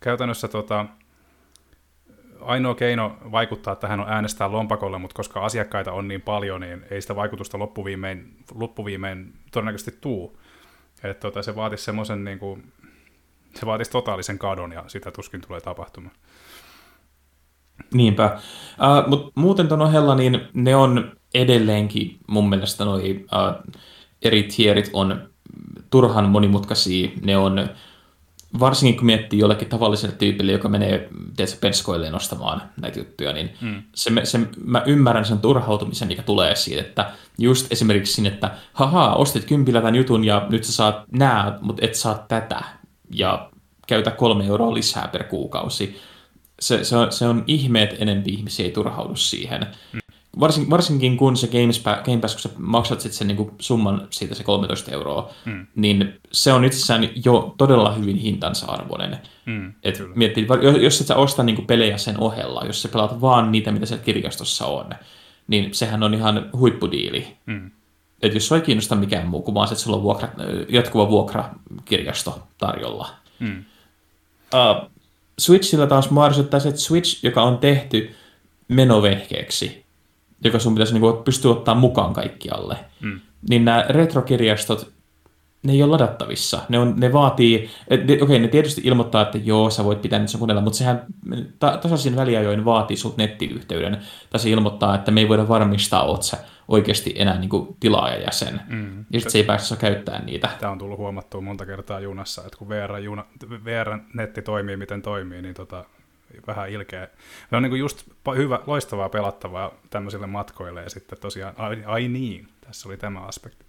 käytännössä 0.00 0.48
tota, 0.48 0.86
ainoa 2.40 2.74
keino 2.74 3.16
vaikuttaa 3.30 3.76
tähän 3.76 4.00
on 4.00 4.08
äänestää 4.08 4.52
lompakolle, 4.52 4.98
mutta 4.98 5.14
koska 5.14 5.44
asiakkaita 5.44 5.92
on 5.92 6.08
niin 6.08 6.20
paljon, 6.20 6.60
niin 6.60 6.84
ei 6.90 7.02
sitä 7.02 7.16
vaikutusta 7.16 7.58
loppuviimein, 7.58 8.36
loppuviimein 8.54 9.32
todennäköisesti 9.52 9.98
tuu. 10.00 10.38
Et 11.02 11.20
tota, 11.20 11.42
se 11.42 11.56
vaatisi 11.56 11.84
semmoisen 11.84 12.24
niin 12.24 12.38
kuin, 12.38 12.72
se 13.54 13.66
vaatisi 13.66 13.90
totaalisen 13.90 14.38
kadon 14.38 14.72
ja 14.72 14.84
sitä 14.86 15.10
tuskin 15.10 15.40
tulee 15.40 15.60
tapahtumaan. 15.60 16.14
Niinpä. 17.94 18.30
Uh, 18.34 19.08
Mutta 19.08 19.32
muuten 19.34 19.68
tuon 19.68 19.82
ohella, 19.82 20.14
niin 20.14 20.48
ne 20.54 20.76
on 20.76 21.12
edelleenkin 21.34 22.18
mun 22.26 22.48
mielestä 22.48 22.84
noi 22.84 23.24
uh, 23.24 23.74
eri 24.22 24.42
tierit 24.42 24.90
on 24.92 25.30
turhan 25.90 26.28
monimutkaisia. 26.28 27.08
Ne 27.22 27.36
on, 27.36 27.68
varsinkin 28.60 28.96
kun 28.96 29.06
miettii 29.06 29.38
jollekin 29.38 29.68
tavalliselle 29.68 30.16
tyypille, 30.16 30.52
joka 30.52 30.68
menee 30.68 31.08
tiedätkö, 31.36 31.58
penskoilleen 31.60 32.14
ostamaan 32.14 32.62
näitä 32.80 32.98
juttuja, 32.98 33.32
niin 33.32 33.50
mm. 33.60 33.82
se, 33.94 34.10
se, 34.24 34.40
mä 34.64 34.82
ymmärrän 34.86 35.24
sen 35.24 35.38
turhautumisen, 35.38 36.08
mikä 36.08 36.22
tulee 36.22 36.56
siitä, 36.56 36.80
että 36.80 37.10
just 37.38 37.72
esimerkiksi 37.72 38.12
sinne, 38.12 38.30
että 38.30 38.50
haha, 38.72 39.14
ostit 39.14 39.44
kympillä 39.44 39.80
tämän 39.80 39.94
jutun 39.94 40.24
ja 40.24 40.46
nyt 40.50 40.64
sä 40.64 40.72
saat 40.72 41.02
nää, 41.12 41.58
mutta 41.60 41.86
et 41.86 41.94
saa 41.94 42.24
tätä. 42.28 42.64
Ja 43.10 43.50
käytä 43.86 44.10
kolme 44.10 44.46
euroa 44.46 44.74
lisää 44.74 45.08
per 45.08 45.24
kuukausi 45.24 46.00
se, 46.60 46.84
se, 46.84 46.96
on, 46.96 47.12
se 47.12 47.26
on 47.26 47.44
ihme, 47.46 47.82
että 47.82 47.96
enempi 47.98 48.30
ihmisiä 48.30 48.66
ei 48.66 48.72
turhaudu 48.72 49.16
siihen. 49.16 49.66
Mm. 49.92 50.00
Varsin, 50.40 50.70
varsinkin 50.70 51.16
kun 51.16 51.36
se 51.36 51.46
Games, 51.46 51.82
Game 52.04 52.18
Pass, 52.18 52.34
kun 52.34 52.40
sä 52.40 52.48
maksat 52.58 53.00
sitten 53.00 53.18
sen 53.18 53.26
niin 53.26 53.50
summan 53.58 54.06
siitä 54.10 54.34
se 54.34 54.44
13 54.44 54.90
euroa, 54.90 55.30
mm. 55.44 55.66
niin 55.74 56.14
se 56.32 56.52
on 56.52 56.64
itsessään 56.64 57.08
jo 57.24 57.54
todella 57.58 57.92
hyvin 57.92 58.16
hintansa 58.16 58.66
arvoinen. 58.66 59.18
Mm, 59.46 59.72
et 59.82 60.02
miettii, 60.14 60.46
jos 60.80 61.00
et 61.00 61.06
sä 61.06 61.16
osta 61.16 61.42
niin 61.42 61.66
pelejä 61.66 61.98
sen 61.98 62.20
ohella, 62.20 62.62
jos 62.66 62.82
sä 62.82 62.88
pelaat 62.88 63.20
vaan 63.20 63.52
niitä, 63.52 63.72
mitä 63.72 63.86
siellä 63.86 64.04
kirjastossa 64.04 64.66
on, 64.66 64.90
niin 65.48 65.74
sehän 65.74 66.02
on 66.02 66.14
ihan 66.14 66.50
huippudiili. 66.52 67.36
Mm. 67.46 67.70
että 68.22 68.36
jos 68.36 68.48
sua 68.48 68.56
ei 68.56 68.62
kiinnosta 68.62 68.96
mikään 68.96 69.28
muu 69.28 69.42
kuin 69.42 69.54
vaan 69.54 69.68
se, 69.68 69.72
että 69.72 69.84
sulla 69.84 69.96
on 69.96 70.02
vuokra, 70.02 70.28
jatkuva 70.68 71.08
vuokrakirjasto 71.08 72.42
tarjolla. 72.58 73.08
Mm. 73.38 73.64
Uh, 74.54 74.90
Switchillä 75.38 75.86
taas 75.86 76.10
mahdollistaa 76.10 76.60
se, 76.60 76.68
että 76.68 76.80
Switch, 76.80 77.24
joka 77.24 77.42
on 77.42 77.58
tehty 77.58 78.14
menovehkeeksi, 78.68 79.84
joka 80.44 80.58
sun 80.58 80.74
pitäisi 80.74 80.92
niin 80.92 81.00
kuin, 81.00 81.24
pystyä 81.24 81.50
ottaa 81.50 81.74
mukaan 81.74 82.12
kaikkialle, 82.12 82.76
mm. 83.00 83.20
niin 83.48 83.64
nämä 83.64 83.84
retrokirjastot 83.88 84.92
ne 85.62 85.72
ei 85.72 85.82
ole 85.82 85.90
ladattavissa. 85.90 86.60
Ne, 86.68 86.78
on, 86.78 86.94
ne 86.96 87.12
vaatii, 87.12 87.70
okei, 88.20 88.38
ne 88.38 88.48
tietysti 88.48 88.80
ilmoittaa, 88.84 89.22
että 89.22 89.38
joo, 89.38 89.70
sä 89.70 89.84
voit 89.84 90.02
pitää 90.02 90.18
niitä 90.18 90.38
kuunnella, 90.38 90.62
mutta 90.62 90.78
sehän 90.78 91.04
ta, 91.58 91.76
tasaisin 91.76 92.16
väliajoin 92.16 92.64
vaatii 92.64 92.96
sut 92.96 93.16
nettiyhteyden. 93.16 93.98
Tai 94.30 94.40
se 94.40 94.50
ilmoittaa, 94.50 94.94
että 94.94 95.10
me 95.10 95.20
ei 95.20 95.28
voida 95.28 95.48
varmistaa, 95.48 96.02
oot 96.02 96.22
sä 96.22 96.36
oikeasti 96.68 97.14
enää 97.16 97.38
niin 97.38 97.50
kuin 97.50 97.76
tilaajajäsen. 97.80 98.60
Mm. 98.68 98.98
Ja 98.98 99.20
sitten 99.20 99.32
se 99.32 99.38
ei 99.38 99.44
pääse 99.44 99.76
käyttää 99.76 100.22
niitä. 100.24 100.50
Tämä 100.60 100.72
on 100.72 100.78
tullut 100.78 100.98
huomattua 100.98 101.40
monta 101.40 101.66
kertaa 101.66 102.00
junassa, 102.00 102.42
että 102.44 102.58
kun 102.58 102.68
VR-netti 103.64 104.42
toimii, 104.42 104.76
miten 104.76 105.02
toimii, 105.02 105.42
niin 105.42 105.54
tota, 105.54 105.84
vähän 106.46 106.70
ilkeä. 106.70 107.08
Se 107.50 107.56
on 107.56 107.62
niin 107.62 107.70
kuin 107.70 107.80
just 107.80 108.04
hyvä, 108.36 108.60
loistavaa 108.66 109.08
pelattavaa 109.08 109.70
tämmöisille 109.90 110.26
matkoille, 110.26 110.82
ja 110.82 110.90
sitten 110.90 111.18
tosiaan, 111.20 111.54
ai, 111.56 111.84
ai 111.86 112.08
niin, 112.08 112.48
tässä 112.66 112.88
oli 112.88 112.96
tämä 112.96 113.20
aspekti. 113.20 113.64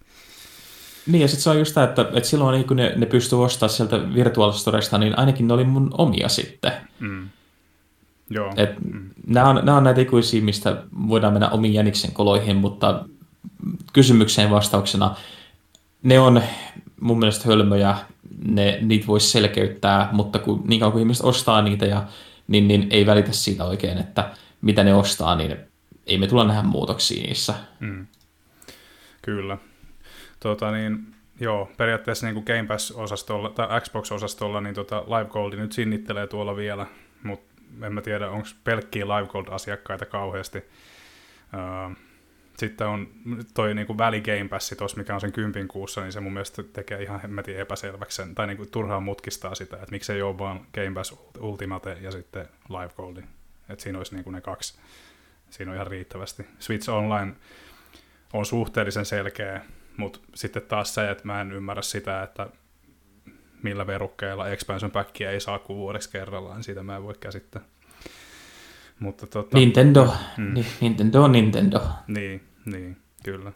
Niin, 1.08 1.22
ja 1.22 1.28
sitten 1.28 1.44
se 1.44 1.50
on 1.50 1.60
just 1.60 1.74
tämä, 1.74 1.84
että, 1.84 2.02
että 2.02 2.30
silloin 2.30 2.68
kun 2.68 2.78
ne, 2.78 2.94
ne 2.96 3.06
pystyy 3.06 3.44
ostamaan 3.44 3.70
sieltä 3.74 4.14
virtuaalistoresta, 4.14 4.98
niin 4.98 5.20
ainakin 5.20 5.48
ne 5.48 5.54
oli 5.54 5.64
mun 5.64 5.90
omia 5.98 6.30
sitten. 6.30 6.72
Mm. 7.00 7.30
Joo. 8.30 8.54
Et 8.58 8.80
mm. 8.94 9.10
nämä, 9.28 9.50
on, 9.50 9.56
nämä 9.56 9.78
on 9.78 9.84
näitä 9.84 10.02
ikuisia, 10.02 10.42
mistä 10.42 10.84
voidaan 11.08 11.34
mennä 11.34 11.50
omiin 11.50 11.74
jäniksen 11.74 12.12
koloihin, 12.12 12.56
mutta 12.56 13.06
kysymykseen 13.94 14.50
vastauksena 14.50 15.16
ne 16.04 16.20
on 16.20 16.42
mun 17.00 17.20
mielestä 17.20 17.48
hölmöjä, 17.48 17.96
ne, 18.46 18.78
niitä 18.82 19.08
voisi 19.08 19.28
selkeyttää, 19.28 20.10
mutta 20.12 20.40
kun, 20.40 20.64
niin 20.68 20.80
kauan 20.80 20.92
kuin 20.92 21.02
ihmiset 21.02 21.26
ostaa 21.26 21.62
niitä, 21.62 21.86
ja, 21.86 22.04
niin, 22.48 22.68
niin 22.68 22.88
ei 22.90 23.06
välitä 23.06 23.32
siitä 23.32 23.66
oikein, 23.66 23.98
että 23.98 24.32
mitä 24.62 24.84
ne 24.84 24.94
ostaa, 24.94 25.36
niin 25.36 25.58
ei 26.08 26.18
me 26.18 26.28
tulla 26.28 26.44
nähdä 26.44 26.64
muutoksia 26.64 27.24
niissä. 27.24 27.54
Mm. 27.80 28.08
Kyllä. 29.22 29.58
Tota 30.40 30.72
niin, 30.72 31.14
joo, 31.40 31.72
periaatteessa 31.78 32.26
niin 32.26 32.34
kuin 32.34 32.46
Game 32.46 32.68
Pass-osastolla 32.68 33.50
tai 33.50 33.82
Xbox-osastolla, 33.82 34.62
niin 34.62 34.76
tota 34.76 35.04
Live 35.08 35.30
Gold 35.30 35.54
nyt 35.54 35.72
sinnittelee 35.72 36.28
tuolla 36.28 36.56
vielä, 36.56 36.86
mutta 37.24 37.62
en 37.82 37.94
mä 37.94 38.02
tiedä, 38.02 38.30
onko 38.30 38.48
pelkkiä 38.64 39.06
Live 39.08 39.28
Gold-asiakkaita 39.28 40.06
kauheasti. 40.06 40.64
sitten 42.58 42.88
on 42.88 43.08
toi 43.54 43.74
niin 43.74 43.88
kuin 43.88 43.98
väli 43.98 44.22
Game 44.22 44.48
Passi 44.50 44.76
tuossa, 44.76 44.98
mikä 44.98 45.14
on 45.14 45.22
sen 45.22 45.32
kympin 45.32 45.68
kuussa, 45.68 46.02
niin 46.02 46.12
se 46.12 46.20
mun 46.20 46.34
mielestä 46.34 46.64
tekee 46.64 47.04
ihan 47.04 47.22
hemmetin 47.22 47.58
epäselväksi 47.58 48.16
sen, 48.16 48.36
tai 48.36 48.48
niin 48.48 48.58
kuin 48.58 48.72
turhaan 48.72 49.04
mutkistaa 49.04 49.56
sitä, 49.56 49.76
että 49.76 49.92
miksei 49.92 50.22
ole 50.22 50.38
vaan 50.38 50.66
Game 50.74 50.92
Pass 50.94 51.16
Ultimate 51.40 51.98
ja 52.02 52.12
sitten 52.12 52.48
Live 52.70 52.92
Gold. 52.96 53.18
Että 53.72 53.84
siinä 53.84 53.98
olisi 53.98 54.16
niin 54.16 54.24
kuin 54.24 54.34
ne 54.34 54.42
kaksi. 54.42 54.80
Siinä 55.50 55.72
on 55.72 55.76
ihan 55.76 55.88
riittävästi. 55.88 56.46
Switch 56.60 56.90
Online 56.90 57.34
on 58.34 58.46
suhteellisen 58.46 59.06
selkeä 59.06 59.62
mutta 59.98 60.20
sitten 60.36 60.62
taas 60.62 60.94
se, 60.94 61.12
että 61.12 61.28
mä 61.28 61.42
en 61.42 61.52
ymmärrä 61.52 61.82
sitä, 61.82 62.24
että 62.24 62.48
millä 63.64 63.88
verukkeilla 63.88 64.50
expansion 64.50 64.92
packia 64.92 65.32
ei 65.32 65.40
saa 65.40 65.60
kuin 65.60 65.78
vuodeksi 65.78 66.12
kerrallaan, 66.12 66.56
niin 66.56 66.64
siitä 66.64 66.84
mä 66.84 66.96
en 66.96 67.04
voi 67.04 67.16
käsittää. 67.20 67.62
Mutta 69.00 69.28
tota, 69.28 69.58
Nintendo, 69.58 70.14
mm. 70.38 70.54
Nintendo, 70.82 71.28
Nintendo. 71.28 71.82
Niin, 72.08 72.44
niin, 72.66 72.98
kyllä. 73.24 73.52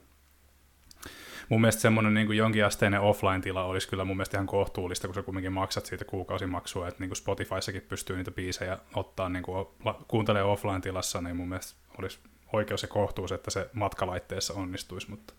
Mun 1.50 1.62
mielestä 1.62 1.82
semmoinen 1.82 2.14
niin 2.14 2.38
jonkinasteinen 2.38 3.02
offline-tila 3.02 3.64
olisi 3.64 3.90
kyllä 3.90 4.06
mun 4.06 4.18
mielestä 4.18 4.38
ihan 4.38 4.48
kohtuullista, 4.48 5.08
kun 5.08 5.16
sä 5.16 5.22
kumminkin 5.22 5.54
maksat 5.54 5.86
siitä 5.86 6.06
kuukausimaksua, 6.06 6.88
että 6.88 7.00
niin 7.00 7.10
kuin 7.10 7.18
Spotifyssakin 7.18 7.82
pystyy 7.82 8.18
niitä 8.18 8.32
biisejä 8.32 8.78
ottaa, 8.94 9.30
niin 9.30 9.44
kuin 9.44 9.68
kuuntelee 10.08 10.44
offline-tilassa, 10.44 11.22
niin 11.22 11.36
mun 11.36 11.50
mielestä 11.50 11.76
olisi 12.00 12.20
oikeus 12.54 12.82
ja 12.82 12.88
kohtuus, 12.88 13.32
että 13.32 13.52
se 13.52 13.70
matkalaitteessa 13.74 14.54
onnistuisi, 14.54 15.10
mutta 15.10 15.34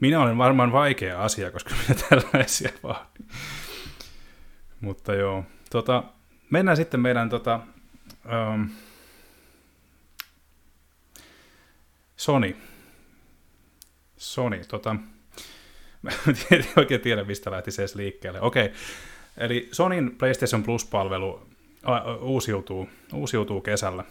minä 0.00 0.20
olen 0.20 0.38
varmaan 0.38 0.72
vaikea 0.72 1.22
asia, 1.22 1.50
koska 1.50 1.74
minä 1.88 2.00
tällaisia 2.08 2.70
vaan. 2.82 3.06
Mutta 4.80 5.14
joo, 5.14 5.44
tota, 5.70 6.04
mennään 6.50 6.76
sitten 6.76 7.00
meidän 7.00 7.28
tota, 7.28 7.60
um, 8.54 8.68
Sony. 12.16 12.56
Sony, 14.16 14.60
tota, 14.68 14.96
mä 16.02 16.10
en 16.50 16.64
oikein 16.76 17.00
tiedä, 17.00 17.24
mistä 17.24 17.50
lähti 17.50 17.70
se 17.70 17.82
edes 17.82 17.94
liikkeelle. 17.94 18.40
Okei, 18.40 18.72
eli 19.36 19.68
Sonin 19.72 20.16
PlayStation 20.16 20.62
Plus-palvelu 20.62 21.46
uusiutuu, 22.20 22.88
uusiutuu 23.12 23.60
kesällä. 23.60 24.04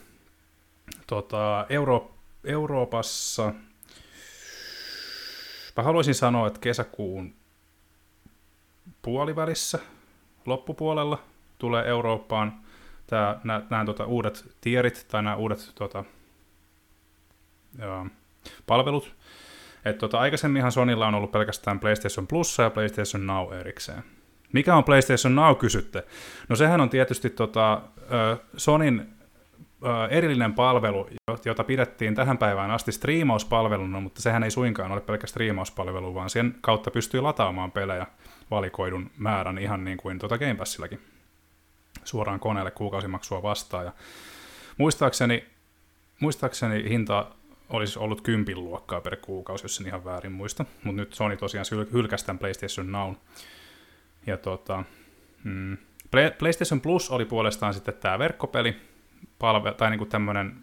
Tota, 1.08 1.66
Euro- 1.70 2.16
Euroopassa 2.44 3.54
Mä 5.78 5.84
haluaisin 5.84 6.16
sanoa, 6.16 6.48
että 6.48 6.60
kesäkuun 6.60 7.34
puolivälissä, 9.02 9.80
loppupuolella 10.46 11.24
tulee 11.58 11.88
Eurooppaan 11.88 12.60
nämä 13.70 13.86
tota, 13.86 14.06
uudet 14.06 14.56
tierit 14.62 15.06
tai 15.08 15.24
nämä 15.24 15.36
uudet 15.36 15.72
tota, 15.76 16.04
ja, 17.78 18.06
palvelut. 18.68 19.16
Et, 19.86 19.98
tota, 19.98 20.20
aikaisemminhan 20.20 20.72
Sonilla 20.72 21.08
on 21.08 21.16
ollut 21.16 21.32
pelkästään 21.32 21.80
PlayStation 21.80 22.28
Plus 22.28 22.58
ja 22.58 22.70
PlayStation 22.70 23.28
Now 23.28 23.54
erikseen. 23.54 24.04
Mikä 24.54 24.76
on 24.76 24.84
PlayStation 24.84 25.36
Now, 25.36 25.56
kysytte? 25.56 26.04
No 26.50 26.56
sehän 26.56 26.82
on 26.82 26.90
tietysti 26.90 27.30
tota, 27.30 27.82
Sonin 28.58 29.14
erillinen 30.10 30.54
palvelu, 30.54 31.08
jota 31.46 31.64
pidettiin 31.64 32.16
tähän 32.16 32.38
päivään 32.38 32.72
asti 32.72 32.92
striimauspalveluna, 32.92 34.00
mutta 34.00 34.22
sehän 34.22 34.44
ei 34.44 34.52
suinkaan 34.52 34.92
ole 34.92 35.02
pelkkä 35.02 35.28
striimauspalvelu, 35.28 36.16
vaan 36.16 36.30
sen 36.30 36.56
kautta 36.62 36.92
pystyy 36.92 37.22
lataamaan 37.22 37.72
pelejä 37.72 38.08
valikoidun 38.52 39.12
määrän 39.18 39.58
ihan 39.58 39.84
niin 39.84 39.98
kuin 39.98 40.20
tuota 40.20 40.38
Game 40.38 40.56
Passillakin 40.56 41.00
suoraan 42.04 42.40
koneelle 42.40 42.72
kuukausimaksua 42.72 43.44
vastaan. 43.44 43.86
Ja 43.86 43.92
muistaakseni, 44.78 45.46
muistaakseni 46.20 46.90
hinta 46.90 47.26
olisi 47.70 48.00
ollut 48.00 48.22
kympin 48.22 48.64
luokkaa 48.64 49.02
per 49.02 49.16
kuukausi, 49.16 49.66
jos 49.66 49.80
en 49.80 49.88
ihan 49.88 50.06
väärin 50.06 50.32
muista, 50.32 50.66
mutta 50.84 51.02
nyt 51.02 51.14
Sony 51.14 51.38
tosiaan 51.38 51.66
hylkäsi 51.94 52.26
tämän 52.26 52.40
PlayStation 52.40 52.92
Now. 52.92 53.14
Ja 54.28 54.38
tota, 54.38 54.84
mm, 55.44 55.78
PlayStation 56.40 56.82
Plus 56.82 57.10
oli 57.10 57.26
puolestaan 57.26 57.74
sitten 57.74 57.94
tämä 57.94 58.20
verkkopeli, 58.20 58.76
palve, 59.40 59.74
tai 59.74 59.90
niin 59.90 59.98
kuin 59.98 60.10
tämmöinen 60.10 60.56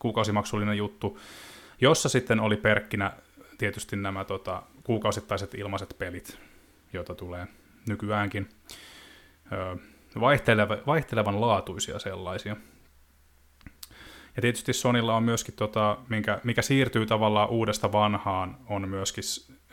kuukausimaksullinen 0.00 0.76
juttu, 0.76 1.18
jossa 1.80 2.08
sitten 2.08 2.40
oli 2.40 2.56
perkkinä 2.56 3.12
tietysti 3.58 3.96
nämä 3.96 4.24
tota, 4.24 4.62
kuukausittaiset 4.84 5.54
ilmaiset 5.54 5.96
pelit, 5.98 6.38
joita 6.92 7.14
tulee 7.14 7.46
nykyäänkin. 7.88 8.48
Ö, 9.52 9.76
vaihteleva, 10.20 10.78
vaihtelevan 10.86 11.40
laatuisia 11.40 11.98
sellaisia. 11.98 12.56
Ja 14.36 14.42
tietysti 14.42 14.72
Sonilla 14.72 15.16
on 15.16 15.22
myöskin, 15.22 15.54
tota, 15.54 15.96
minkä, 16.08 16.40
mikä 16.44 16.62
siirtyy 16.62 17.06
tavallaan 17.06 17.48
uudesta 17.48 17.92
vanhaan, 17.92 18.56
on 18.68 18.88
myöskin, 18.88 19.24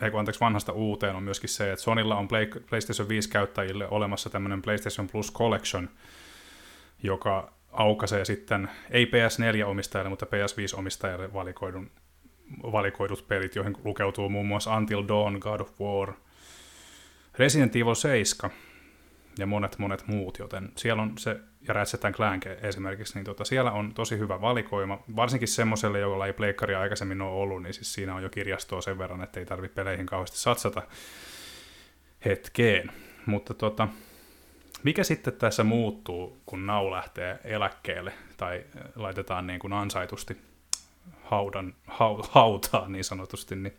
ei 0.01 0.11
anteeksi, 0.17 0.39
vanhasta 0.39 0.71
uuteen 0.71 1.15
on 1.15 1.23
myöskin 1.23 1.49
se, 1.49 1.71
että 1.71 1.83
Sonilla 1.83 2.15
on 2.15 2.27
Play, 2.27 2.45
PlayStation 2.69 3.09
5 3.09 3.29
käyttäjille 3.29 3.87
olemassa 3.89 4.29
tämmöinen 4.29 4.61
PlayStation 4.61 5.07
Plus 5.07 5.33
Collection, 5.33 5.89
joka 7.03 7.53
aukaisee 7.71 8.25
sitten, 8.25 8.69
ei 8.91 9.05
PS4-omistajalle, 9.05 10.09
mutta 10.09 10.25
PS5-omistajalle 10.25 11.33
valikoidun, 11.33 11.91
valikoidut 12.63 13.27
pelit, 13.27 13.55
joihin 13.55 13.77
lukeutuu 13.83 14.29
muun 14.29 14.47
muassa 14.47 14.75
Until 14.75 15.03
Dawn, 15.07 15.37
God 15.39 15.59
of 15.59 15.81
War, 15.81 16.13
Resident 17.37 17.75
Evil 17.75 17.95
7 17.95 18.51
ja 19.37 19.45
monet 19.45 19.79
monet 19.79 20.07
muut, 20.07 20.39
joten 20.39 20.71
siellä 20.75 21.01
on 21.01 21.17
se, 21.17 21.39
ja 21.67 21.73
Ratchet 21.73 22.01
Clank 22.15 22.45
esimerkiksi, 22.45 23.15
niin 23.15 23.25
tota, 23.25 23.45
siellä 23.45 23.71
on 23.71 23.93
tosi 23.93 24.17
hyvä 24.17 24.41
valikoima, 24.41 25.03
varsinkin 25.15 25.47
semmoiselle, 25.47 25.99
jolla 25.99 26.27
ei 26.27 26.33
pleikkaria 26.33 26.79
aikaisemmin 26.79 27.21
ole 27.21 27.31
ollut, 27.31 27.63
niin 27.63 27.73
siis 27.73 27.93
siinä 27.93 28.15
on 28.15 28.23
jo 28.23 28.29
kirjastoa 28.29 28.81
sen 28.81 28.97
verran, 28.97 29.23
että 29.23 29.39
ei 29.39 29.45
tarvitse 29.45 29.75
peleihin 29.75 30.05
kauheasti 30.05 30.37
satsata 30.37 30.81
hetkeen. 32.25 32.91
Mutta 33.25 33.53
tota, 33.53 33.87
mikä 34.83 35.03
sitten 35.03 35.33
tässä 35.33 35.63
muuttuu, 35.63 36.37
kun 36.45 36.65
nau 36.65 36.91
lähtee 36.91 37.39
eläkkeelle 37.43 38.13
tai 38.37 38.65
laitetaan 38.95 39.47
niin 39.47 39.59
kuin 39.59 39.73
ansaitusti 39.73 40.37
haudan, 41.23 41.75
hautaan 42.31 42.91
niin 42.91 43.03
sanotusti, 43.03 43.55
niin 43.55 43.77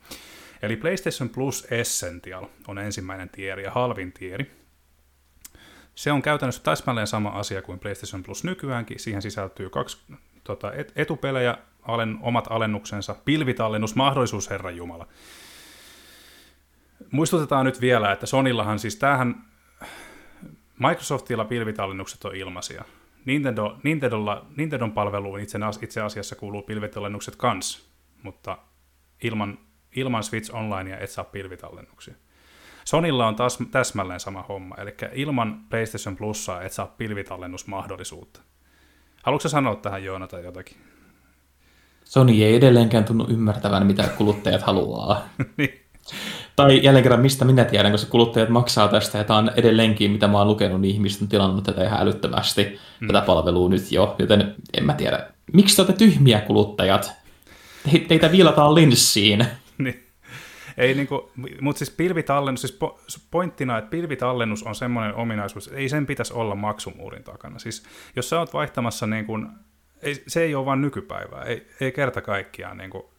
Eli 0.62 0.76
PlayStation 0.76 1.28
Plus 1.28 1.66
Essential 1.70 2.46
on 2.68 2.78
ensimmäinen 2.78 3.28
tieri 3.28 3.62
ja 3.62 3.70
halvin 3.70 4.12
tieri. 4.12 4.50
Se 6.00 6.12
on 6.12 6.22
käytännössä 6.22 6.62
täsmälleen 6.62 7.06
sama 7.06 7.28
asia 7.28 7.62
kuin 7.62 7.78
PlayStation 7.78 8.22
Plus 8.22 8.44
nykyäänkin. 8.44 9.00
Siihen 9.00 9.22
sisältyy 9.22 9.70
kaksi 9.70 9.98
tota, 10.44 10.72
etupelejä 10.96 11.58
alen, 11.82 12.18
omat 12.20 12.46
alennuksensa. 12.50 13.16
Pilvitallennusmahdollisuus, 13.24 14.50
Herran 14.50 14.76
Jumala. 14.76 15.06
Muistutetaan 17.10 17.66
nyt 17.66 17.80
vielä, 17.80 18.12
että 18.12 18.26
Sonillahan 18.26 18.78
siis 18.78 18.96
tämähän, 18.96 19.44
Microsoftilla 20.78 21.44
pilvitallennukset 21.44 22.24
on 22.24 22.36
ilmaisia. 22.36 22.84
Nintendo, 23.24 23.76
Nintendolla, 23.82 24.46
Nintendon 24.56 24.92
palveluun 24.92 25.40
itse, 25.40 25.58
itse 25.82 26.00
asiassa 26.00 26.36
kuuluu 26.36 26.62
pilvitallennukset 26.62 27.36
kans, 27.36 27.90
mutta 28.22 28.58
ilman, 29.22 29.58
ilman 29.96 30.22
Switch 30.22 30.54
Onlinea 30.54 30.98
et 30.98 31.10
saa 31.10 31.24
pilvitallennuksia. 31.24 32.14
Sonilla 32.84 33.26
on 33.26 33.36
taas 33.36 33.58
täsmälleen 33.70 34.20
sama 34.20 34.44
homma, 34.48 34.74
eli 34.78 34.94
ilman 35.12 35.60
PlayStation 35.70 36.16
Plusaa 36.16 36.62
et 36.62 36.72
saa 36.72 36.86
pilvitallennusmahdollisuutta. 36.86 38.40
Haluatko 39.22 39.48
sanoa 39.48 39.74
tähän 39.74 40.04
Joonata 40.04 40.38
jotakin? 40.38 40.76
Sony 42.04 42.32
ei 42.32 42.56
edelleenkään 42.56 43.04
tunnu 43.04 43.26
ymmärtävän, 43.28 43.86
mitä 43.86 44.02
kuluttajat 44.02 44.62
haluaa. 44.62 45.28
niin. 45.56 45.80
Tai 46.56 46.80
jälleen 46.82 47.02
kerran, 47.02 47.20
mistä 47.20 47.44
minä 47.44 47.64
tiedän, 47.64 47.92
koska 47.92 48.10
kuluttajat 48.10 48.48
maksaa 48.48 48.88
tästä, 48.88 49.18
ja 49.18 49.24
tämä 49.24 49.38
on 49.38 49.50
edelleenkin, 49.56 50.10
mitä 50.10 50.28
mä 50.28 50.38
oon 50.38 50.48
lukenut, 50.48 50.80
niin 50.80 50.94
ihmiset 50.94 51.22
on 51.22 51.28
tilannut 51.28 51.64
tätä 51.64 51.84
ihan 51.84 52.00
älyttömästi, 52.00 52.78
mm. 53.00 53.06
tätä 53.06 53.20
palvelua 53.20 53.68
nyt 53.68 53.92
jo, 53.92 54.16
joten 54.18 54.54
en 54.74 54.84
mä 54.84 54.94
tiedä. 54.94 55.26
Miksi 55.52 55.76
te 55.76 55.82
olette 55.82 55.98
tyhmiä 55.98 56.40
kuluttajat? 56.40 57.12
Teitä 58.08 58.32
viilataan 58.32 58.74
linssiin. 58.74 59.46
Ei 60.76 60.94
niinku, 60.94 61.32
mutta 61.60 61.78
siis 61.78 61.90
pilvitallennus, 61.90 62.60
siis 62.60 62.72
po, 62.72 63.00
pointtina, 63.30 63.78
että 63.78 63.90
pilvitallennus 63.90 64.62
on 64.62 64.74
semmoinen 64.74 65.14
ominaisuus, 65.14 65.66
että 65.66 65.78
ei 65.78 65.88
sen 65.88 66.06
pitäisi 66.06 66.34
olla 66.34 66.54
maksumuurin 66.54 67.24
takana. 67.24 67.58
Siis 67.58 67.82
jos 68.16 68.28
sä 68.28 68.38
oot 68.38 68.52
vaihtamassa, 68.52 69.06
niin 69.06 69.26
kun, 69.26 69.52
ei, 70.02 70.22
se 70.26 70.42
ei 70.42 70.54
ole 70.54 70.66
vain 70.66 70.80
nykypäivää, 70.80 71.44
ei, 71.44 71.66
ei 71.80 71.92
kerta 71.92 72.20
kaikkiaan. 72.20 72.76
Niin 72.76 72.90
kun, 72.90 73.10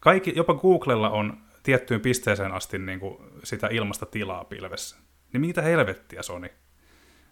kaikki, 0.00 0.32
jopa 0.36 0.54
Googlella 0.54 1.10
on 1.10 1.38
tiettyyn 1.62 2.00
pisteeseen 2.00 2.52
asti 2.52 2.78
niin 2.78 3.00
kuin 3.00 3.16
sitä 3.44 3.68
ilmasta 3.70 4.06
tilaa 4.06 4.44
pilvessä. 4.44 4.96
Niin 5.32 5.40
mitä 5.40 5.62
helvettiä, 5.62 6.22
Sony? 6.22 6.48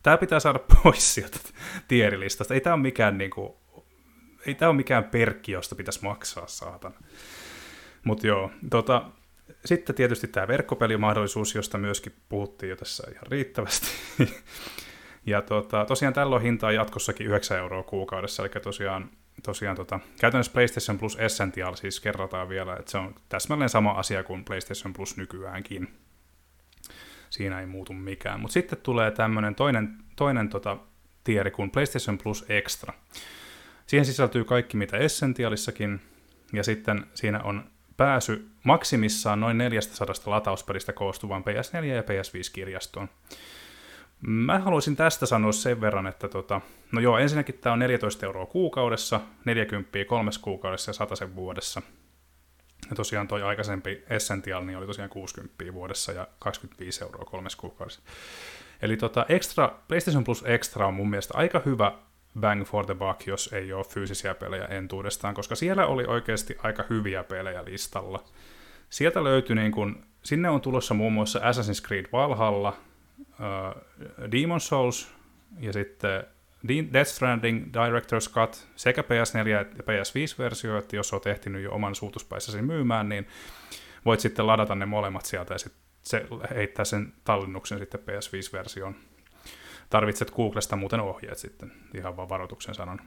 Tämä 0.02 0.16
pitää 0.16 0.40
saada 0.40 0.58
pois 0.82 1.14
sieltä 1.14 1.38
tierilistasta. 1.88 2.54
Ei 2.54 2.60
tämä 2.60 2.74
ole 2.74 2.82
mikään, 2.82 3.18
niin 3.18 3.30
kuin, 3.30 3.52
ei 4.46 4.54
tämä 4.54 4.68
ole 4.68 4.76
mikään 4.76 5.04
perkki, 5.04 5.52
josta 5.52 5.74
pitäisi 5.74 6.02
maksaa, 6.02 6.46
saatan. 6.46 6.94
Mutta 8.04 8.26
joo, 8.26 8.50
tota, 8.70 9.10
sitten 9.68 9.96
tietysti 9.96 10.28
tämä 10.28 10.48
verkkopelimahdollisuus, 10.48 11.54
josta 11.54 11.78
myöskin 11.78 12.12
puhuttiin 12.28 12.70
jo 12.70 12.76
tässä 12.76 13.10
ihan 13.10 13.26
riittävästi. 13.26 13.86
ja 15.26 15.42
tota, 15.42 15.84
tosiaan 15.84 16.14
tällä 16.14 16.36
on 16.36 16.42
hintaa 16.42 16.72
jatkossakin 16.72 17.26
9 17.26 17.58
euroa 17.58 17.82
kuukaudessa, 17.82 18.42
eli 18.42 18.50
tosiaan 18.62 19.10
tosiaan 19.42 19.76
tota, 19.76 20.00
käytännössä 20.20 20.52
PlayStation 20.52 20.98
Plus 20.98 21.16
Essential 21.20 21.74
siis 21.74 22.00
kerrataan 22.00 22.48
vielä, 22.48 22.76
että 22.76 22.90
se 22.90 22.98
on 22.98 23.14
täsmälleen 23.28 23.68
sama 23.68 23.90
asia 23.90 24.24
kuin 24.24 24.44
PlayStation 24.44 24.92
Plus 24.92 25.16
nykyäänkin. 25.16 25.88
Siinä 27.30 27.60
ei 27.60 27.66
muutu 27.66 27.92
mikään. 27.92 28.40
Mutta 28.40 28.52
sitten 28.52 28.78
tulee 28.82 29.10
tämmöinen 29.10 29.54
toinen, 29.54 29.98
toinen 30.16 30.48
tota, 30.48 30.76
tieri 31.24 31.50
kuin 31.50 31.70
PlayStation 31.70 32.18
Plus 32.18 32.44
Extra. 32.48 32.92
Siihen 33.86 34.06
sisältyy 34.06 34.44
kaikki 34.44 34.76
mitä 34.76 34.96
Essentialissakin, 34.96 36.00
ja 36.52 36.62
sitten 36.62 37.06
siinä 37.14 37.42
on 37.42 37.70
pääsy 37.98 38.50
maksimissaan 38.64 39.40
noin 39.40 39.58
400 39.58 40.06
latausperistä 40.26 40.92
koostuvan 40.92 41.42
PS4 41.42 41.84
ja 41.84 42.02
PS5-kirjastoon. 42.02 43.08
Mä 44.20 44.58
haluaisin 44.58 44.96
tästä 44.96 45.26
sanoa 45.26 45.52
sen 45.52 45.80
verran, 45.80 46.06
että 46.06 46.28
tota, 46.28 46.60
no 46.92 47.00
joo, 47.00 47.18
ensinnäkin 47.18 47.58
tämä 47.58 47.72
on 47.72 47.78
14 47.78 48.26
euroa 48.26 48.46
kuukaudessa, 48.46 49.20
40 49.44 49.98
kolmes 50.06 50.38
kuukaudessa 50.38 50.88
ja 50.88 50.94
100 50.94 51.16
sen 51.16 51.34
vuodessa. 51.34 51.82
Ja 52.90 52.96
tosiaan 52.96 53.28
toi 53.28 53.42
aikaisempi 53.42 54.04
Essential 54.10 54.64
niin 54.64 54.78
oli 54.78 54.86
tosiaan 54.86 55.10
60 55.10 55.72
vuodessa 55.72 56.12
ja 56.12 56.28
25 56.38 57.04
euroa 57.04 57.24
kolmes 57.24 57.56
kuukaudessa. 57.56 58.00
Eli 58.82 58.96
tota, 58.96 59.26
extra, 59.28 59.78
PlayStation 59.88 60.24
Plus 60.24 60.44
Extra 60.46 60.86
on 60.86 60.94
mun 60.94 61.10
mielestä 61.10 61.34
aika 61.36 61.62
hyvä 61.66 61.92
bang 62.40 62.64
for 62.64 62.86
the 62.86 62.94
buck, 62.94 63.26
jos 63.26 63.52
ei 63.52 63.72
ole 63.72 63.84
fyysisiä 63.84 64.34
pelejä 64.34 64.64
entuudestaan, 64.64 65.34
koska 65.34 65.54
siellä 65.54 65.86
oli 65.86 66.04
oikeasti 66.04 66.56
aika 66.62 66.84
hyviä 66.90 67.24
pelejä 67.24 67.64
listalla. 67.64 68.24
Sieltä 68.90 69.24
löytyi 69.24 69.56
niin 69.56 69.72
kun, 69.72 70.04
sinne 70.22 70.50
on 70.50 70.60
tulossa 70.60 70.94
muun 70.94 71.12
muassa 71.12 71.38
Assassin's 71.38 71.86
Creed 71.86 72.06
Valhalla, 72.12 72.76
uh, 73.20 73.82
Demon 74.32 74.60
Souls 74.60 75.14
ja 75.60 75.72
sitten 75.72 76.24
Death 76.92 77.10
Stranding 77.10 77.66
Director's 77.66 78.32
Cut 78.34 78.66
sekä 78.76 79.02
PS4 79.02 79.48
ja 79.48 79.64
PS5-versio, 79.64 80.78
että 80.78 80.96
jos 80.96 81.12
olet 81.12 81.26
ehtinyt 81.26 81.62
jo 81.62 81.72
oman 81.72 81.94
suutuspäissäsi 81.94 82.62
myymään, 82.62 83.08
niin 83.08 83.26
voit 84.04 84.20
sitten 84.20 84.46
ladata 84.46 84.74
ne 84.74 84.86
molemmat 84.86 85.24
sieltä 85.24 85.54
ja 85.54 85.58
sitten 85.58 85.82
se 86.02 86.26
heittää 86.54 86.84
sen 86.84 87.12
tallennuksen 87.24 87.78
sitten 87.78 88.00
PS5-versioon. 88.00 88.94
Tarvitset 89.90 90.30
Googlesta 90.30 90.76
muuten 90.76 91.00
ohjeet 91.00 91.38
sitten, 91.38 91.72
ihan 91.94 92.16
vaan 92.16 92.28
varoituksen 92.28 92.74
sanon. 92.74 93.00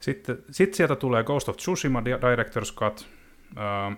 Sitten 0.00 0.38
sit 0.50 0.74
sieltä 0.74 0.96
tulee 0.96 1.24
Ghost 1.24 1.48
of 1.48 1.56
Tsushima 1.56 2.00
Director's 2.00 2.74
Cut, 2.74 3.08
uh, 3.50 3.96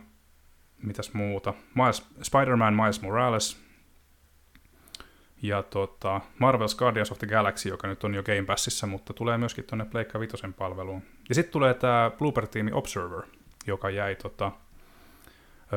mitäs 0.82 1.12
muuta, 1.12 1.54
Miles, 1.74 2.06
Spider-Man 2.22 2.74
Miles 2.74 3.02
Morales, 3.02 3.66
ja 5.42 5.62
tota, 5.62 6.20
Marvel's 6.34 6.78
Guardians 6.78 7.12
of 7.12 7.18
the 7.18 7.26
Galaxy, 7.26 7.68
joka 7.68 7.88
nyt 7.88 8.04
on 8.04 8.14
jo 8.14 8.22
Game 8.22 8.42
Passissa, 8.42 8.86
mutta 8.86 9.12
tulee 9.12 9.38
myöskin 9.38 9.64
tuonne 9.64 9.84
Pleikka 9.84 10.20
Vitosen 10.20 10.54
palveluun. 10.54 11.02
Ja 11.28 11.34
sitten 11.34 11.52
tulee 11.52 11.74
tämä 11.74 12.10
Blooper 12.18 12.46
Team 12.46 12.68
Observer, 12.72 13.22
joka 13.66 13.90
jäi 13.90 14.16
tota, 14.16 14.52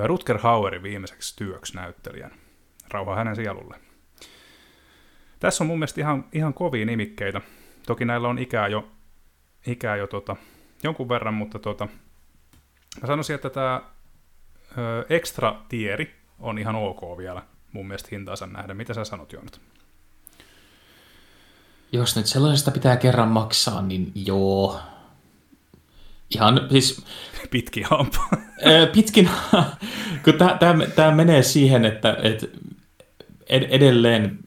Rutger 0.05 0.37
Hauerin 0.37 0.83
viimeiseksi 0.83 1.35
työksi 1.35 1.75
näyttelijän. 1.75 2.31
Rauha 2.91 3.15
hänen 3.15 3.35
sielulle. 3.35 3.88
Tässä 5.39 5.63
on 5.63 5.67
mun 5.67 5.79
mielestä 5.79 6.01
ihan, 6.01 6.25
ihan 6.31 6.53
kovia 6.53 6.85
nimikkeitä. 6.85 7.41
Toki 7.87 8.05
näillä 8.05 8.27
on 8.27 8.39
ikää 8.39 8.67
jo, 8.67 8.91
ikää 9.67 9.95
jo 9.95 10.07
tota, 10.07 10.35
jonkun 10.83 11.09
verran, 11.09 11.33
mutta 11.33 11.59
tota, 11.59 11.87
mä 13.01 13.07
sanoisin, 13.07 13.35
että 13.35 13.49
tämä 13.49 13.81
extra 15.09 15.61
tieri 15.69 16.15
on 16.39 16.57
ihan 16.57 16.75
ok 16.75 17.17
vielä 17.17 17.41
mun 17.71 17.87
mielestä 17.87 18.09
hintaansa 18.11 18.47
nähdä. 18.47 18.73
Mitä 18.73 18.93
sä 18.93 19.03
sanot, 19.03 19.33
Joonat? 19.33 19.61
Jos 21.91 22.15
nyt 22.15 22.25
sellaisesta 22.25 22.71
pitää 22.71 22.97
kerran 22.97 23.27
maksaa, 23.27 23.81
niin 23.81 24.11
joo. 24.15 24.79
Ihan 26.35 26.67
siis... 26.71 27.05
Pitkin 27.51 27.85
hampaa. 27.85 28.29
Pitkin 28.93 29.29
kun 30.23 30.33
tämä 30.95 31.15
menee 31.15 31.43
siihen, 31.43 31.85
että, 31.85 32.17
että 32.23 32.47
edelleen 33.49 34.39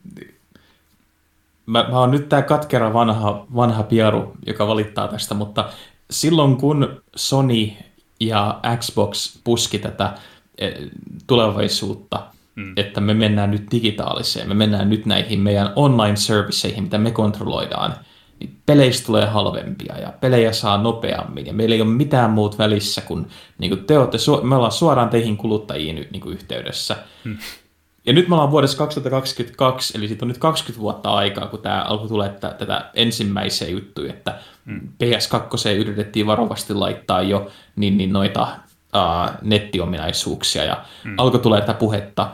mä, 1.73 1.87
mä 1.91 1.99
oon 1.99 2.11
nyt 2.11 2.29
tämä 2.29 2.43
katkera 2.43 2.93
vanha, 2.93 3.47
vanha 3.57 3.83
piaru, 3.83 4.33
joka 4.47 4.67
valittaa 4.67 5.09
tästä, 5.09 5.35
mutta 5.35 5.69
silloin 6.11 6.57
kun 6.57 7.03
Sony 7.17 7.69
ja 8.21 8.61
Xbox 8.77 9.39
puski 9.45 9.79
tätä 9.79 10.13
tulevaisuutta, 11.27 12.27
mm. 12.55 12.73
että 12.77 13.01
me 13.01 13.15
mennään 13.15 13.51
nyt 13.51 13.67
digitaaliseen, 13.71 14.49
me 14.49 14.55
mennään 14.55 14.91
nyt 14.91 15.07
näihin 15.07 15.41
meidän 15.41 15.73
online-serviceihin, 15.77 16.83
mitä 16.83 16.99
me 16.99 17.11
kontrolloidaan, 17.11 17.95
niin 18.41 18.57
peleistä 18.67 19.07
tulee 19.07 19.27
halvempia 19.27 19.99
ja 19.99 20.13
pelejä 20.21 20.53
saa 20.53 20.83
nopeammin 20.83 21.47
ja 21.47 21.53
meillä 21.53 21.75
ei 21.75 21.81
ole 21.81 21.91
mitään 21.91 22.31
muut 22.31 22.59
välissä 22.59 23.01
kuin, 23.01 23.27
niin 23.59 23.71
kuin 23.71 23.85
te 23.85 23.99
olette, 23.99 24.19
me 24.43 24.55
ollaan 24.55 24.73
suoraan 24.73 25.09
teihin 25.09 25.37
kuluttajiin 25.37 25.97
nyt 25.97 26.11
niin 26.11 26.21
kuin 26.21 26.35
yhteydessä. 26.35 26.97
Mm. 27.25 27.39
Ja 28.07 28.13
nyt 28.13 28.29
me 28.29 28.35
ollaan 28.35 28.51
vuodessa 28.51 28.79
2022, 28.79 29.99
eli 29.99 30.09
siitä 30.09 30.25
on 30.25 30.29
nyt 30.29 30.39
20 30.39 30.81
vuotta 30.81 31.15
aikaa, 31.15 31.47
kun 31.47 31.59
tämä 31.59 31.83
alkoi 31.83 32.09
tulla 32.09 32.27
että, 32.27 32.55
tätä 32.59 32.91
ensimmäisiä 32.95 33.69
juttuja, 33.69 34.13
että 34.13 34.39
mm. 34.65 34.81
PS2 35.05 35.69
yritettiin 35.79 36.27
varovasti 36.27 36.75
laittaa 36.75 37.23
jo 37.23 37.51
niin, 37.77 37.99
niin 37.99 38.13
noita 38.13 38.43
uh, 38.43 39.31
nettiominaisuuksia 39.43 40.65
ja 40.65 40.85
mm. 41.05 41.15
alkoi 41.19 41.41
tulla 41.41 41.61
tätä 41.61 41.75
puhetta. 41.75 42.31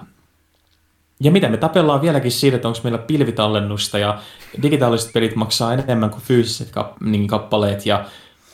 Ja 1.20 1.30
mitä 1.30 1.48
me 1.48 1.56
tapellaan 1.56 2.02
vieläkin 2.02 2.32
siitä, 2.32 2.56
että 2.56 2.68
onko 2.68 2.80
meillä 2.82 2.98
pilvitallennusta 2.98 3.98
ja 3.98 4.18
digitaaliset 4.62 5.12
pelit 5.12 5.34
maksaa 5.34 5.72
enemmän 5.72 6.10
kuin 6.10 6.22
fyysiset 6.22 6.70
kap- 6.70 7.00
niin 7.00 7.26
kappaleet 7.26 7.86
ja 7.86 8.04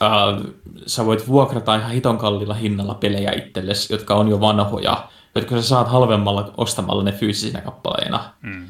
uh, 0.01 0.53
sä 0.85 1.05
voit 1.05 1.27
vuokrata 1.27 1.75
ihan 1.75 1.91
hiton 1.91 2.17
kallilla 2.17 2.53
hinnalla 2.53 2.93
pelejä 2.93 3.31
itsellesi, 3.31 3.93
jotka 3.93 4.15
on 4.15 4.27
jo 4.27 4.39
vanhoja, 4.39 5.09
jotka 5.35 5.55
sä 5.55 5.61
saat 5.61 5.87
halvemmalla 5.87 6.53
ostamalla 6.57 7.03
ne 7.03 7.11
fyysisinä 7.11 7.61
kappaleina. 7.61 8.33
Mm. 8.41 8.67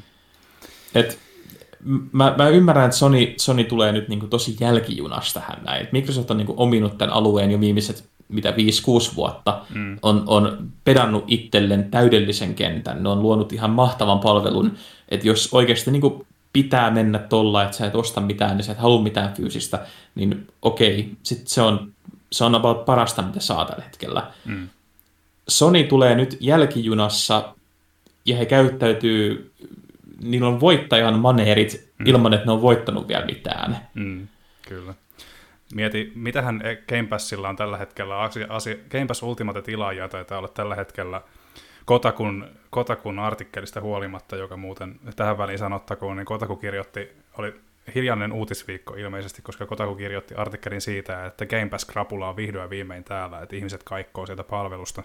Et, 0.96 1.20
mä, 2.12 2.34
mä 2.38 2.48
ymmärrän, 2.48 2.86
että 2.86 2.98
Sony, 2.98 3.34
Sony 3.38 3.64
tulee 3.64 3.92
nyt 3.92 4.08
niin 4.10 4.20
kuin 4.20 4.30
tosi 4.30 4.58
jälkijunasta 4.60 5.40
tähän 5.40 5.64
näin. 5.66 5.88
Microsoft 5.92 6.32
on 6.32 6.38
niin 6.38 6.48
kuin 6.48 6.60
ominut 6.60 6.98
tämän 6.98 7.16
alueen 7.16 7.52
jo 7.52 7.60
viimeiset 7.60 8.10
mitä 8.30 8.52
5-6 8.52 9.16
vuotta, 9.16 9.62
mm. 9.76 10.00
on, 10.02 10.24
on 10.28 10.72
pedannut 10.84 11.24
itselleen 11.28 11.92
täydellisen 11.92 12.56
kentän. 12.56 13.04
Ne 13.04 13.10
on 13.10 13.22
luonut 13.22 13.54
ihan 13.54 13.70
mahtavan 13.70 14.20
palvelun, 14.20 14.72
että 15.10 15.28
jos 15.28 15.50
oikeasti 15.52 15.92
niin 15.92 16.02
kuin 16.02 16.28
pitää 16.54 16.92
mennä 16.92 17.20
tuolla, 17.20 17.64
että 17.64 17.78
sä 17.78 17.86
et 17.86 17.96
osta 17.96 18.22
mitään, 18.22 18.58
niin 18.58 18.66
sä 18.66 18.72
et 18.72 18.78
halua 18.78 19.02
mitään 19.02 19.34
fyysistä, 19.34 19.86
niin 20.16 20.48
okei, 20.62 21.12
sitten 21.24 21.48
se 21.48 21.62
on 21.62 21.92
se 22.32 22.44
on 22.44 22.56
about 22.56 22.86
parasta, 22.86 23.22
mitä 23.22 23.40
saa 23.40 23.66
tällä 23.66 23.84
hetkellä. 23.84 24.32
Mm. 24.46 24.70
Sony 25.48 25.84
tulee 25.84 26.16
nyt 26.16 26.38
jälkijunassa, 26.40 27.56
ja 28.26 28.38
he 28.38 28.46
käyttäytyy, 28.46 29.52
niillä 30.24 30.48
on 30.48 30.60
voittajan 30.60 31.20
maneerit 31.20 31.92
mm. 32.00 32.06
ilman, 32.06 32.34
että 32.34 32.46
ne 32.46 32.52
on 32.52 32.62
voittanut 32.62 33.08
vielä 33.08 33.26
mitään. 33.26 33.88
Mm, 33.94 34.28
kyllä. 34.68 34.94
Mieti, 35.74 36.12
mitähän 36.16 36.62
Game 36.90 37.08
Passilla 37.08 37.50
on 37.50 37.56
tällä 37.56 37.78
hetkellä, 37.78 38.20
asia, 38.50 38.76
Game 38.90 39.06
Pass 39.06 39.24
Ultimate 39.24 39.62
tilaajia 39.62 40.10
taitaa 40.10 40.38
olla 40.38 40.48
tällä 40.48 40.76
hetkellä 40.76 41.22
Kotakun, 41.86 42.48
Kotakun 42.70 43.20
artikkelista 43.20 43.82
huolimatta, 43.82 44.36
joka 44.36 44.58
muuten 44.58 45.00
tähän 45.16 45.38
väliin 45.38 45.60
sanottakoon, 45.60 46.18
niin 46.18 46.26
Kotaku 46.26 46.56
kirjoitti, 46.56 47.10
oli 47.38 47.54
hiljainen 47.96 48.32
uutisviikko 48.32 48.94
ilmeisesti, 48.96 49.42
koska 49.42 49.66
Kotaku 49.66 49.96
kirjoitti 49.96 50.36
artikkelin 50.36 50.82
siitä, 50.82 51.26
että 51.26 51.46
Game 51.46 51.70
Pass 51.70 51.86
Krapula 51.86 52.30
on 52.30 52.36
vihdoin 52.36 52.70
viimein 52.70 53.04
täällä, 53.04 53.42
että 53.42 53.56
ihmiset 53.56 53.84
kaikkoo 53.84 54.26
sieltä 54.26 54.44
palvelusta. 54.44 55.04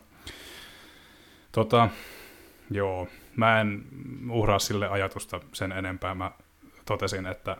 Tota, 1.53 1.88
joo, 2.71 3.09
mä 3.37 3.61
en 3.61 3.85
uhraa 4.31 4.59
sille 4.59 4.88
ajatusta 4.88 5.40
sen 5.53 5.73
enempää. 5.73 6.14
Mä 6.14 6.31
totesin, 6.85 7.27
että 7.27 7.57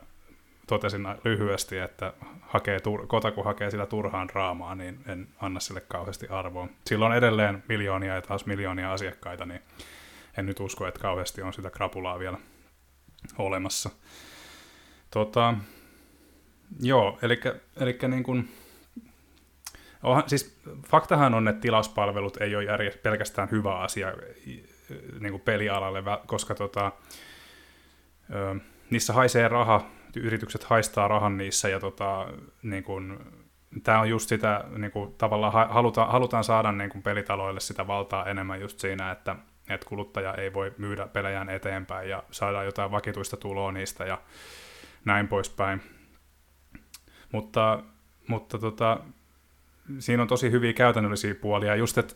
totesin 0.67 1.09
lyhyesti, 1.25 1.79
että 1.79 2.13
hakee, 2.41 2.79
Kotaku 3.07 3.43
hakee 3.43 3.71
sitä 3.71 3.87
turhaan 3.87 4.29
draamaa, 4.29 4.75
niin 4.75 5.01
en 5.07 5.29
anna 5.41 5.61
sille 5.61 5.81
kauheasti 5.81 6.29
arvoa. 6.29 6.69
Sillä 6.87 7.07
on 7.07 7.17
edelleen 7.17 7.63
miljoonia 7.69 8.15
ja 8.15 8.23
taas 8.23 8.47
miljoonia 8.47 8.93
asiakkaita, 8.93 9.47
niin 9.47 9.61
en 10.37 10.47
nyt 10.47 10.61
usko, 10.61 10.87
että 10.87 11.01
kauheasti 11.01 11.43
on 11.43 11.53
sitä 11.53 11.71
krapulaa 11.71 12.19
vielä 12.19 12.39
olemassa. 13.39 13.91
Tota, 15.11 15.55
joo, 16.81 17.19
eli, 17.23 17.41
eli 17.77 17.99
niin 18.09 18.23
kuin, 18.23 18.49
onhan, 20.03 20.25
siis 20.27 20.61
faktahan 20.89 21.35
on, 21.35 21.49
että 21.49 21.61
tilauspalvelut 21.61 22.37
ei 22.41 22.57
ole 22.57 22.65
järjest, 22.65 23.03
pelkästään 23.03 23.51
hyvä 23.51 23.79
asia 23.79 24.13
niin 25.21 25.31
kuin 25.31 25.43
pelialalle, 25.43 26.03
koska 26.27 26.55
tota, 26.55 26.93
ö, 28.35 28.57
niissä 28.91 29.13
haisee 29.13 29.49
raha, 29.49 29.91
yritykset 30.17 30.65
haistaa 30.65 31.09
rahan 31.09 31.37
niissä 31.37 31.69
ja 31.69 31.81
tota, 31.81 32.29
niin 32.63 32.85
kuin, 32.85 33.19
tämä 33.83 34.01
on 34.01 34.09
just 34.09 34.29
sitä, 34.29 34.65
niin 34.77 34.91
kuin, 34.91 35.15
tavallaan 35.15 35.71
halutaan, 35.71 36.13
halutaan 36.13 36.45
saada 36.45 36.73
niin 36.73 36.91
kuin 36.91 37.03
pelitaloille 37.03 37.61
sitä 37.61 37.87
valtaa 37.87 38.27
enemmän 38.27 38.61
just 38.61 38.79
siinä, 38.79 39.11
että, 39.11 39.37
että 39.69 39.89
kuluttaja 39.89 40.35
ei 40.35 40.53
voi 40.53 40.73
myydä 40.79 41.07
pelejään 41.07 41.49
eteenpäin 41.49 42.09
ja 42.09 42.23
saada 42.31 42.65
jotain 42.65 42.91
vakituista 42.91 43.37
tuloa 43.37 43.73
niistä 43.73 44.05
ja 44.05 44.19
näin 45.05 45.29
poispäin. 45.29 45.83
Mutta, 47.33 47.83
mutta 48.27 48.59
tota, 48.59 49.01
siinä 49.99 50.23
on 50.23 50.29
tosi 50.29 50.51
hyviä 50.51 50.73
käytännöllisiä 50.73 51.35
puolia. 51.35 51.77
Just, 51.77 51.99
että 51.99 52.15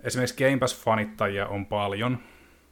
esimerkiksi 0.00 0.44
Game 0.44 0.58
Pass-fanittajia 0.58 1.46
on 1.46 1.66
paljon, 1.66 2.18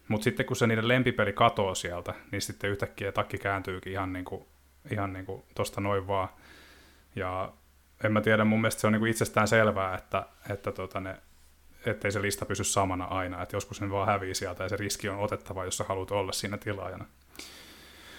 mutta 0.08 0.24
sitten 0.24 0.46
kun 0.46 0.56
se 0.56 0.66
niiden 0.66 0.88
lempipeli 0.88 1.32
katoo 1.32 1.74
sieltä, 1.74 2.14
niin 2.32 2.42
sitten 2.42 2.70
yhtäkkiä 2.70 3.12
takki 3.12 3.38
kääntyykin 3.38 3.92
ihan, 3.92 4.12
niin 4.12 4.24
kuin, 4.24 4.44
ihan 4.90 5.12
niin 5.12 5.26
kuin 5.26 5.42
tosta 5.54 5.80
noin 5.80 6.06
vaan. 6.06 6.28
Ja 7.16 7.52
en 8.04 8.12
mä 8.12 8.20
tiedä, 8.20 8.44
mun 8.44 8.60
mielestä 8.60 8.80
se 8.80 8.86
on 8.86 8.92
niin 8.92 9.00
kuin 9.00 9.10
itsestään 9.10 9.48
selvää, 9.48 9.94
että, 9.94 10.26
että 10.50 10.72
tota 10.72 11.00
ne, 11.00 11.16
ettei 11.86 12.12
se 12.12 12.22
lista 12.22 12.46
pysy 12.46 12.64
samana 12.64 13.04
aina, 13.04 13.42
että 13.42 13.56
joskus 13.56 13.76
se 13.76 13.90
vaan 13.90 14.06
hävii 14.06 14.34
sieltä 14.34 14.62
ja 14.62 14.68
se 14.68 14.76
riski 14.76 15.08
on 15.08 15.18
otettava, 15.18 15.64
jos 15.64 15.76
sä 15.76 15.84
haluat 15.84 16.10
olla 16.10 16.32
siinä 16.32 16.58
tilaajana. 16.58 17.04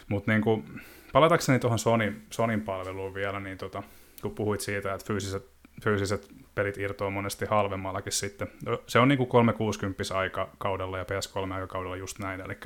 Mutta 0.07 0.31
niin 0.31 0.41
kuin, 0.41 0.81
palatakseni 1.15 1.59
tuohon 1.59 1.79
Sonin, 1.79 2.25
Sonin 2.29 2.61
palveluun 2.61 3.13
vielä, 3.13 3.39
niin 3.39 3.57
tota, 3.57 3.83
kun 4.21 4.35
puhuit 4.35 4.61
siitä, 4.61 4.93
että 4.93 5.07
fyysiset, 5.07 5.45
fyysiset 5.83 6.27
pelit 6.55 6.77
irtoaa 6.77 7.09
monesti 7.09 7.45
halvemmallakin 7.45 8.11
sitten. 8.11 8.47
No, 8.65 8.83
se 8.87 8.99
on 8.99 9.07
niin 9.07 9.17
kuin 9.17 9.29
360 9.29 10.03
aikakaudella 10.17 10.97
ja 10.97 11.03
PS3-aikakaudella 11.03 11.95
just 11.95 12.19
näin, 12.19 12.41
eli, 12.41 12.57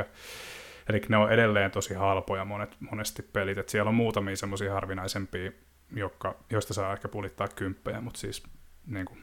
eli 0.90 1.02
ne 1.10 1.18
on 1.18 1.32
edelleen 1.32 1.72
tosi 1.72 1.94
halpoja 1.94 2.46
monet, 2.46 2.76
monesti 2.80 3.22
pelit, 3.22 3.58
että 3.58 3.72
siellä 3.72 3.90
on 3.90 3.96
muutamia 3.96 4.36
semmoisia 4.36 4.74
harvinaisempia, 4.74 5.52
jotka, 5.96 6.36
joista 6.50 6.74
saa 6.74 6.94
ehkä 6.94 7.08
pulittaa 7.08 7.48
kymppejä, 7.48 8.02
mutta 8.02 8.20
siis 8.20 8.44
niin 8.88 9.06
kuin, 9.06 9.20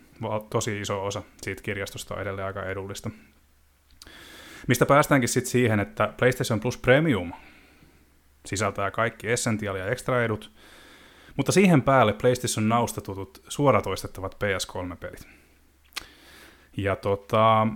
tosi 0.50 0.80
iso 0.80 1.04
osa 1.04 1.22
siitä 1.42 1.62
kirjastosta 1.62 2.14
on 2.14 2.20
edelleen 2.20 2.46
aika 2.46 2.62
edullista. 2.62 3.10
Mistä 4.68 4.86
päästäänkin 4.86 5.28
sitten 5.28 5.50
siihen, 5.50 5.80
että 5.80 6.14
PlayStation 6.18 6.60
Plus 6.60 6.78
Premium 6.78 7.32
sisältää 8.46 8.90
kaikki 8.90 9.26
Essential- 9.26 9.76
ja 9.76 9.86
Extra-edut, 9.86 10.52
mutta 11.36 11.52
siihen 11.52 11.82
päälle 11.82 12.12
PlayStation 12.12 12.68
Nausta 12.68 13.00
tutut 13.00 13.42
suoratoistettavat 13.48 14.34
PS3-pelit. 14.34 15.28
Ja 16.76 16.96
tota, 16.96 17.66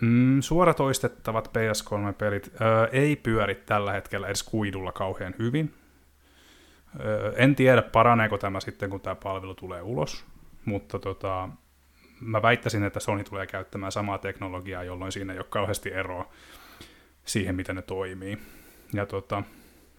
mm, 0.00 0.40
suoratoistettavat 0.40 1.48
PS3-pelit 1.48 2.46
ö, 2.60 2.88
ei 2.92 3.16
pyöri 3.16 3.54
tällä 3.54 3.92
hetkellä 3.92 4.26
edes 4.26 4.42
kuidulla 4.42 4.92
kauhean 4.92 5.34
hyvin. 5.38 5.74
Ö, 7.00 7.32
en 7.36 7.54
tiedä, 7.54 7.82
paraneeko 7.82 8.38
tämä 8.38 8.60
sitten, 8.60 8.90
kun 8.90 9.00
tämä 9.00 9.14
palvelu 9.14 9.54
tulee 9.54 9.82
ulos, 9.82 10.24
mutta 10.64 10.98
tota, 10.98 11.48
mä 12.20 12.42
väittäisin, 12.42 12.84
että 12.84 13.00
Sony 13.00 13.24
tulee 13.24 13.46
käyttämään 13.46 13.92
samaa 13.92 14.18
teknologiaa, 14.18 14.84
jolloin 14.84 15.12
siinä 15.12 15.32
ei 15.32 15.38
ole 15.38 15.46
kauheasti 15.50 15.92
eroa 15.92 16.32
siihen, 17.24 17.54
miten 17.54 17.76
ne 17.76 17.82
toimii. 17.82 18.38
Ja 18.92 19.06
tota, 19.06 19.42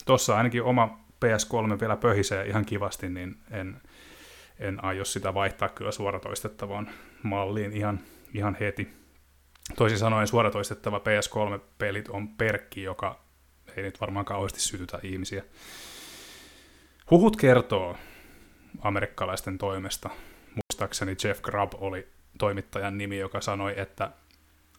tuossa 0.06 0.38
ainakin 0.38 0.64
oma 0.64 1.00
PS3 1.26 1.80
vielä 1.80 1.98
pöhisee 1.98 2.46
ihan 2.46 2.66
kivasti, 2.66 3.10
niin 3.10 3.38
en, 3.52 3.82
en 4.60 4.84
aio 4.84 5.06
sitä 5.06 5.34
vaihtaa 5.34 5.70
kyllä 5.70 5.92
suoratoistettavaan 5.92 6.90
malliin 7.24 7.74
ihan, 7.74 8.00
ihan 8.34 8.58
heti. 8.60 8.90
Toisin 9.76 10.00
sanoen 10.00 10.28
suoratoistettava 10.28 10.98
PS3-pelit 10.98 12.10
on 12.10 12.28
perkki, 12.28 12.84
joka 12.84 13.20
ei 13.78 13.84
nyt 13.84 14.02
varmaan 14.02 14.26
kauheasti 14.26 14.60
sytytä 14.60 15.00
ihmisiä. 15.04 15.44
Huhut 17.12 17.38
kertoo 17.38 17.98
amerikkalaisten 18.82 19.58
toimesta. 19.58 20.10
Muistaakseni 20.56 21.16
Jeff 21.24 21.42
Grubb 21.42 21.74
oli 21.78 22.08
toimittajan 22.38 22.98
nimi, 22.98 23.18
joka 23.18 23.42
sanoi, 23.42 23.74
että 23.78 24.12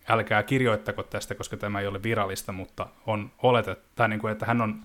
älkää 0.08 0.42
kirjoittako 0.42 1.02
tästä, 1.02 1.34
koska 1.34 1.56
tämä 1.56 1.80
ei 1.80 1.86
ole 1.86 2.02
virallista, 2.02 2.52
mutta 2.52 2.86
on 3.06 3.32
oletettu, 3.42 4.06
niin 4.08 4.20
kuin, 4.20 4.32
että 4.32 4.46
hän 4.46 4.60
on 4.60 4.84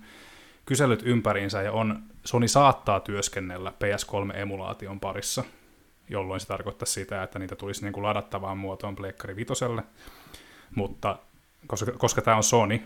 kyselyt 0.68 1.02
ympäriinsä 1.04 1.62
ja 1.62 1.72
on, 1.72 2.02
Sony 2.24 2.48
saattaa 2.48 3.00
työskennellä 3.00 3.70
PS3-emulaation 3.70 5.00
parissa, 5.00 5.44
jolloin 6.08 6.40
se 6.40 6.46
tarkoittaa 6.46 6.86
sitä, 6.86 7.22
että 7.22 7.38
niitä 7.38 7.56
tulisi 7.56 7.82
niin 7.82 7.92
kuin 7.92 8.04
ladattavaan 8.04 8.58
muotoon 8.58 8.96
Pleikkari 8.96 9.36
Vitoselle, 9.36 9.82
mutta 10.74 11.18
koska, 11.66 11.92
koska 11.92 12.22
tämä 12.22 12.36
on 12.36 12.42
Sony, 12.42 12.80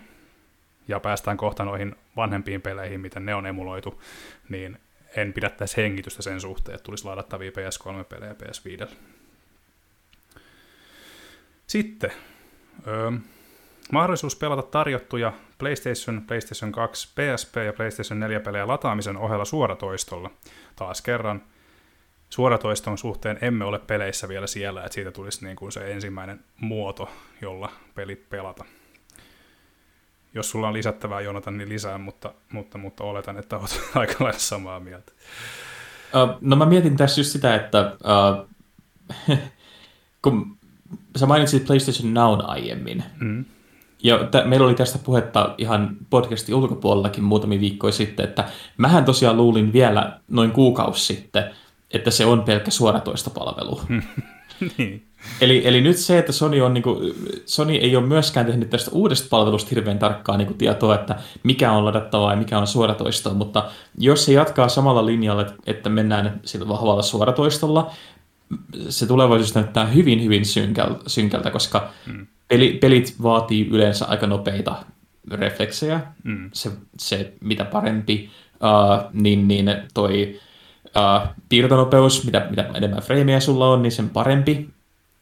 ja 0.87 0.99
päästään 0.99 1.37
kohta 1.37 1.65
noihin 1.65 1.95
vanhempiin 2.15 2.61
peleihin, 2.61 3.01
miten 3.01 3.25
ne 3.25 3.35
on 3.35 3.45
emuloitu, 3.45 4.01
niin 4.49 4.77
en 5.15 5.33
pidä 5.33 5.49
tässä 5.49 5.81
hengitystä 5.81 6.21
sen 6.21 6.41
suhteen, 6.41 6.75
että 6.75 6.85
tulisi 6.85 7.05
ladattavia 7.05 7.51
PS3-pelejä 7.51 8.33
PS5. 8.33 8.91
Sitten, 11.67 12.11
öö, 12.87 13.11
Mahdollisuus 13.91 14.35
pelata 14.35 14.61
tarjottuja 14.61 15.33
PlayStation, 15.63 16.21
PlayStation 16.27 16.71
2, 16.71 17.07
PSP 17.07 17.55
ja 17.55 17.73
PlayStation 17.73 18.19
4 18.19 18.39
pelejä 18.39 18.67
lataamisen 18.67 19.17
ohella 19.17 19.45
suoratoistolla. 19.45 20.31
Taas 20.75 21.01
kerran 21.01 21.43
suoratoiston 22.29 22.97
suhteen 22.97 23.37
emme 23.41 23.65
ole 23.65 23.79
peleissä 23.79 24.27
vielä 24.27 24.47
siellä, 24.47 24.83
että 24.83 24.93
siitä 24.93 25.11
tulisi 25.11 25.45
niin 25.45 25.55
kuin 25.55 25.71
se 25.71 25.91
ensimmäinen 25.91 26.39
muoto, 26.61 27.09
jolla 27.41 27.71
pelit 27.95 28.29
pelata. 28.29 28.65
Jos 30.33 30.49
sulla 30.49 30.67
on 30.67 30.73
lisättävää, 30.73 31.21
Jonatan, 31.21 31.57
niin 31.57 31.69
lisää, 31.69 31.97
mutta, 31.97 32.33
mutta, 32.51 32.77
mutta 32.77 33.03
oletan, 33.03 33.37
että 33.37 33.57
olet 33.57 33.81
aika 33.95 34.15
lailla 34.19 34.39
samaa 34.39 34.79
mieltä. 34.79 35.11
No 36.41 36.55
mä 36.55 36.65
mietin 36.65 36.97
tässä 36.97 37.21
just 37.21 37.31
sitä, 37.31 37.55
että 37.55 37.95
uh, 38.03 39.37
kun 40.21 40.57
sä 41.15 41.25
mainitsit 41.25 41.65
PlayStation 41.65 42.13
Now 42.13 42.39
aiemmin, 42.43 43.03
mm. 43.19 43.45
Ja 44.03 44.17
t- 44.17 44.45
meillä 44.45 44.65
oli 44.65 44.75
tästä 44.75 44.99
puhetta 45.03 45.55
ihan 45.57 45.97
podcastin 46.09 46.55
ulkopuolellakin 46.55 47.23
muutamia 47.23 47.59
viikkoja 47.59 47.91
sitten, 47.91 48.23
että 48.23 48.49
mähän 48.77 49.05
tosiaan 49.05 49.37
luulin 49.37 49.73
vielä 49.73 50.19
noin 50.27 50.51
kuukausi 50.51 51.05
sitten, 51.05 51.43
että 51.91 52.11
se 52.11 52.25
on 52.25 52.43
pelkkä 52.43 52.71
suoratoistopalvelu. 52.71 53.81
niin. 54.77 55.05
eli, 55.41 55.61
eli 55.65 55.81
nyt 55.81 55.97
se, 55.97 56.19
että 56.19 56.31
Sony, 56.31 56.61
on, 56.61 56.73
niin 56.73 56.83
kuin, 56.83 57.13
Sony 57.45 57.73
ei 57.73 57.95
ole 57.95 58.05
myöskään 58.05 58.45
tehnyt 58.45 58.69
tästä 58.69 58.91
uudesta 58.93 59.27
palvelusta 59.29 59.69
hirveän 59.69 59.99
tarkkaa 59.99 60.37
niin 60.37 60.47
kuin 60.47 60.57
tietoa, 60.57 60.95
että 60.95 61.15
mikä 61.43 61.71
on 61.71 61.85
ladattavaa 61.85 62.31
ja 62.31 62.37
mikä 62.37 62.59
on 62.59 62.67
suoratoistoa, 62.67 63.33
mutta 63.33 63.71
jos 63.97 64.25
se 64.25 64.33
jatkaa 64.33 64.69
samalla 64.69 65.05
linjalla, 65.05 65.45
että 65.65 65.89
mennään 65.89 66.39
sillä 66.45 66.67
vahvalla 66.67 67.01
suoratoistolla, 67.01 67.91
se 68.89 69.07
tulevaisuus 69.07 69.55
näyttää 69.55 69.85
hyvin, 69.85 70.23
hyvin 70.23 70.45
synkältä, 71.07 71.51
koska 71.51 71.89
hmm 72.05 72.27
peli, 72.53 72.73
pelit 72.73 73.15
vaatii 73.23 73.67
yleensä 73.71 74.05
aika 74.05 74.27
nopeita 74.27 74.75
refleksejä. 75.31 76.01
Mm. 76.23 76.49
Se, 76.53 76.71
se, 76.97 77.33
mitä 77.41 77.65
parempi, 77.65 78.29
uh, 78.53 79.11
niin, 79.13 79.47
niin 79.47 79.65
toi 79.93 80.39
uh, 80.85 81.27
piirtonopeus, 81.49 82.25
mitä, 82.25 82.47
mitä 82.49 82.69
enemmän 82.73 83.01
freimejä 83.01 83.39
sulla 83.39 83.69
on, 83.69 83.81
niin 83.81 83.91
sen 83.91 84.09
parempi. 84.09 84.69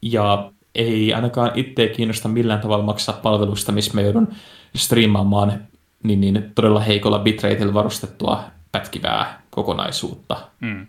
Ja 0.01 0.51
ei 0.75 1.13
ainakaan 1.13 1.51
itse 1.55 1.87
kiinnosta 1.87 2.27
millään 2.27 2.61
tavalla 2.61 2.83
maksaa 2.83 3.19
palvelusta, 3.23 3.71
missä 3.71 3.93
mä 3.93 4.01
joudun 4.01 4.27
striimaamaan 4.75 5.67
niin, 6.03 6.21
niin 6.21 6.51
todella 6.55 6.79
heikolla 6.79 7.19
bitrateilla 7.19 7.73
varustettua 7.73 8.43
pätkivää 8.71 9.41
kokonaisuutta. 9.49 10.37
Mm. 10.59 10.87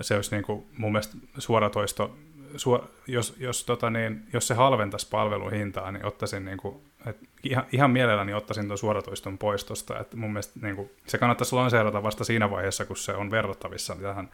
Se 0.00 0.16
olisi 0.16 0.34
niin 0.34 0.44
kuin 0.44 0.64
mun 0.78 0.92
mielestä 0.92 1.16
suoratoisto, 1.38 2.16
suor, 2.56 2.84
jos, 3.06 3.34
jos, 3.38 3.64
tota 3.64 3.90
niin, 3.90 4.22
jos 4.32 4.46
se 4.46 4.54
halventaisi 4.54 5.08
palvelun 5.10 5.52
hintaa, 5.52 5.92
niin 5.92 6.06
ottaisin 6.06 6.44
niin 6.44 6.58
kuin, 6.58 6.76
et 7.06 7.16
ihan, 7.42 7.64
ihan 7.72 7.90
mielelläni 7.90 8.34
ottaisin 8.34 8.66
tuon 8.66 8.78
suoratoiston 8.78 9.38
poistosta. 9.38 9.98
Et 9.98 10.14
mun 10.14 10.32
mielestä 10.32 10.60
niin 10.62 10.76
kuin, 10.76 10.90
se 11.06 11.18
kannattaisi 11.18 11.54
lanseerata 11.54 12.02
vasta 12.02 12.24
siinä 12.24 12.50
vaiheessa, 12.50 12.84
kun 12.84 12.96
se 12.96 13.12
on 13.12 13.30
verrattavissa 13.30 13.96
tähän, 13.96 14.28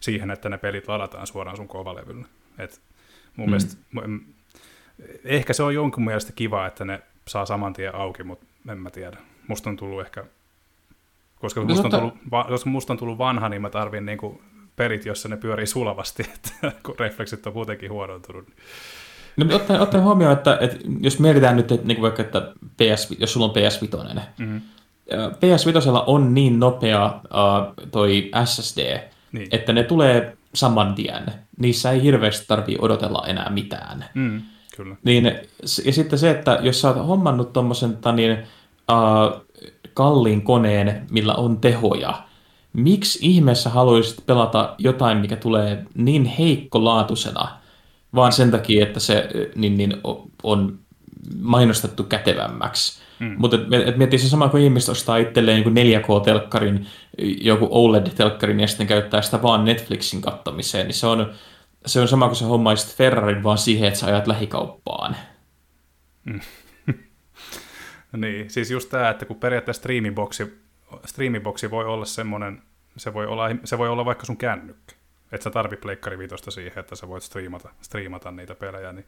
siihen, 0.00 0.30
että 0.30 0.48
ne 0.48 0.58
pelit 0.58 0.88
ladataan 0.88 1.26
suoraan 1.26 1.56
sun 1.56 1.68
kovalevylle. 1.68 2.26
Et 2.58 2.80
mun 3.36 3.48
mm. 3.48 3.50
mielestä, 3.50 3.76
ehkä 5.24 5.52
se 5.52 5.62
on 5.62 5.74
jonkun 5.74 6.04
mielestä 6.04 6.32
kiva, 6.32 6.66
että 6.66 6.84
ne 6.84 7.02
saa 7.28 7.46
saman 7.46 7.72
tien 7.72 7.94
auki, 7.94 8.22
mutta 8.22 8.46
en 8.68 8.78
mä 8.78 8.90
tiedä. 8.90 9.16
Musta 9.48 9.70
on 9.70 9.76
tullut 9.76 10.00
ehkä, 10.00 10.24
koska 11.40 11.60
no, 11.60 11.66
musta 11.66 11.84
on 11.84 11.90
tullut, 11.90 12.14
koska 12.48 12.70
musta 12.70 12.92
on 12.92 12.98
tullut 12.98 13.18
vanha, 13.18 13.48
niin 13.48 13.62
mä 13.62 13.70
tarvin 13.70 14.06
niin 14.06 14.18
kuin 14.18 14.40
pelit, 14.76 15.06
jossa 15.06 15.28
ne 15.28 15.36
pyörii 15.36 15.66
sulavasti, 15.66 16.22
että 16.34 16.72
kun 16.82 16.94
refleksit 16.98 17.46
on 17.46 17.52
kuitenkin 17.52 17.92
huonontunut. 17.92 18.48
No, 19.36 19.56
ottaen, 19.56 19.80
ottaen 19.80 20.04
huomioon, 20.04 20.32
että, 20.32 20.58
että 20.60 20.76
jos 21.00 21.18
mietitään 21.18 21.56
nyt, 21.56 21.72
että 21.72 21.86
niin 21.86 22.02
vaikka, 22.02 22.22
että 22.22 22.52
PS, 22.76 23.16
jos 23.18 23.32
sulla 23.32 23.46
on 23.46 23.52
PS5, 23.52 24.20
mm-hmm. 24.38 24.60
PS5 25.10 26.02
on 26.06 26.34
niin 26.34 26.60
nopea 26.60 27.20
uh, 27.24 27.88
toi 27.90 28.30
SSD, 28.44 29.00
niin. 29.32 29.48
että 29.50 29.72
ne 29.72 29.82
tulee 29.82 30.36
saman 30.54 30.94
tien. 30.94 31.24
Niissä 31.58 31.90
ei 31.90 32.02
hirveästi 32.02 32.44
tarvitse 32.48 32.82
odotella 32.82 33.26
enää 33.26 33.50
mitään. 33.50 34.04
Mm, 34.14 34.42
kyllä. 34.76 34.96
Niin, 35.04 35.24
ja 35.84 35.92
sitten 35.92 36.18
se, 36.18 36.30
että 36.30 36.58
jos 36.62 36.80
sä 36.80 36.88
oot 36.88 37.08
hommannut 37.08 37.52
tuommoisen 37.52 37.98
niin, 38.16 38.38
uh, 38.92 39.46
kalliin 39.94 40.42
koneen, 40.42 41.06
millä 41.10 41.34
on 41.34 41.60
tehoja, 41.60 42.22
miksi 42.76 43.18
ihmeessä 43.22 43.70
haluaisit 43.70 44.26
pelata 44.26 44.74
jotain, 44.78 45.18
mikä 45.18 45.36
tulee 45.36 45.84
niin 45.94 46.24
heikkolaatuisena, 46.24 47.58
vaan 48.14 48.32
sen 48.32 48.50
takia, 48.50 48.82
että 48.82 49.00
se 49.00 49.28
niin, 49.54 49.76
niin, 49.76 49.96
on 50.42 50.78
mainostettu 51.40 52.02
kätevämmäksi. 52.02 53.02
Mm. 53.18 53.34
Mutta 53.38 53.56
et, 53.56 53.88
et 53.88 53.96
miettii 53.96 54.18
se 54.18 54.28
sama, 54.28 54.48
kun 54.48 54.60
ihmiset 54.60 54.88
ostaa 54.88 55.16
itselleen 55.16 55.74
niin 55.74 56.00
4K-telkkarin, 56.00 56.86
joku 57.40 57.68
OLED-telkkarin 57.70 58.60
ja 58.60 58.66
sitten 58.66 58.86
käyttää 58.86 59.22
sitä 59.22 59.42
vaan 59.42 59.64
Netflixin 59.64 60.20
kattamiseen, 60.20 60.86
niin 60.86 60.94
se 60.94 61.06
on, 61.06 61.32
se 61.86 62.00
on 62.00 62.08
sama 62.08 62.26
kuin 62.26 62.36
se 62.36 62.44
hommaisit 62.44 62.96
Ferrarin 62.96 63.42
vaan 63.42 63.58
siihen, 63.58 63.88
että 63.88 64.00
sä 64.00 64.06
ajat 64.06 64.26
lähikauppaan. 64.26 65.16
Mm. 66.24 66.40
niin, 68.22 68.50
siis 68.50 68.70
just 68.70 68.90
tämä, 68.90 69.10
että 69.10 69.26
kun 69.26 69.36
periaatteessa 69.36 69.80
streamiboksi, 69.80 70.66
streamiboksi 71.04 71.70
voi 71.70 71.84
olla 71.84 72.04
semmoinen, 72.04 72.62
se 72.96 73.14
voi 73.14 73.26
olla, 73.26 73.44
se 73.64 73.78
voi 73.78 73.88
olla 73.88 74.04
vaikka 74.04 74.26
sun 74.26 74.36
kännykkä. 74.36 74.94
Että 75.32 75.44
sä 75.44 75.50
tarvit 75.50 75.80
pleikkari 75.80 76.18
vitosta 76.18 76.50
siihen, 76.50 76.78
että 76.78 76.96
sä 76.96 77.08
voit 77.08 77.22
striimata, 77.22 77.68
striimata 77.80 78.30
niitä 78.30 78.54
pelejä, 78.54 78.92
niin, 78.92 79.06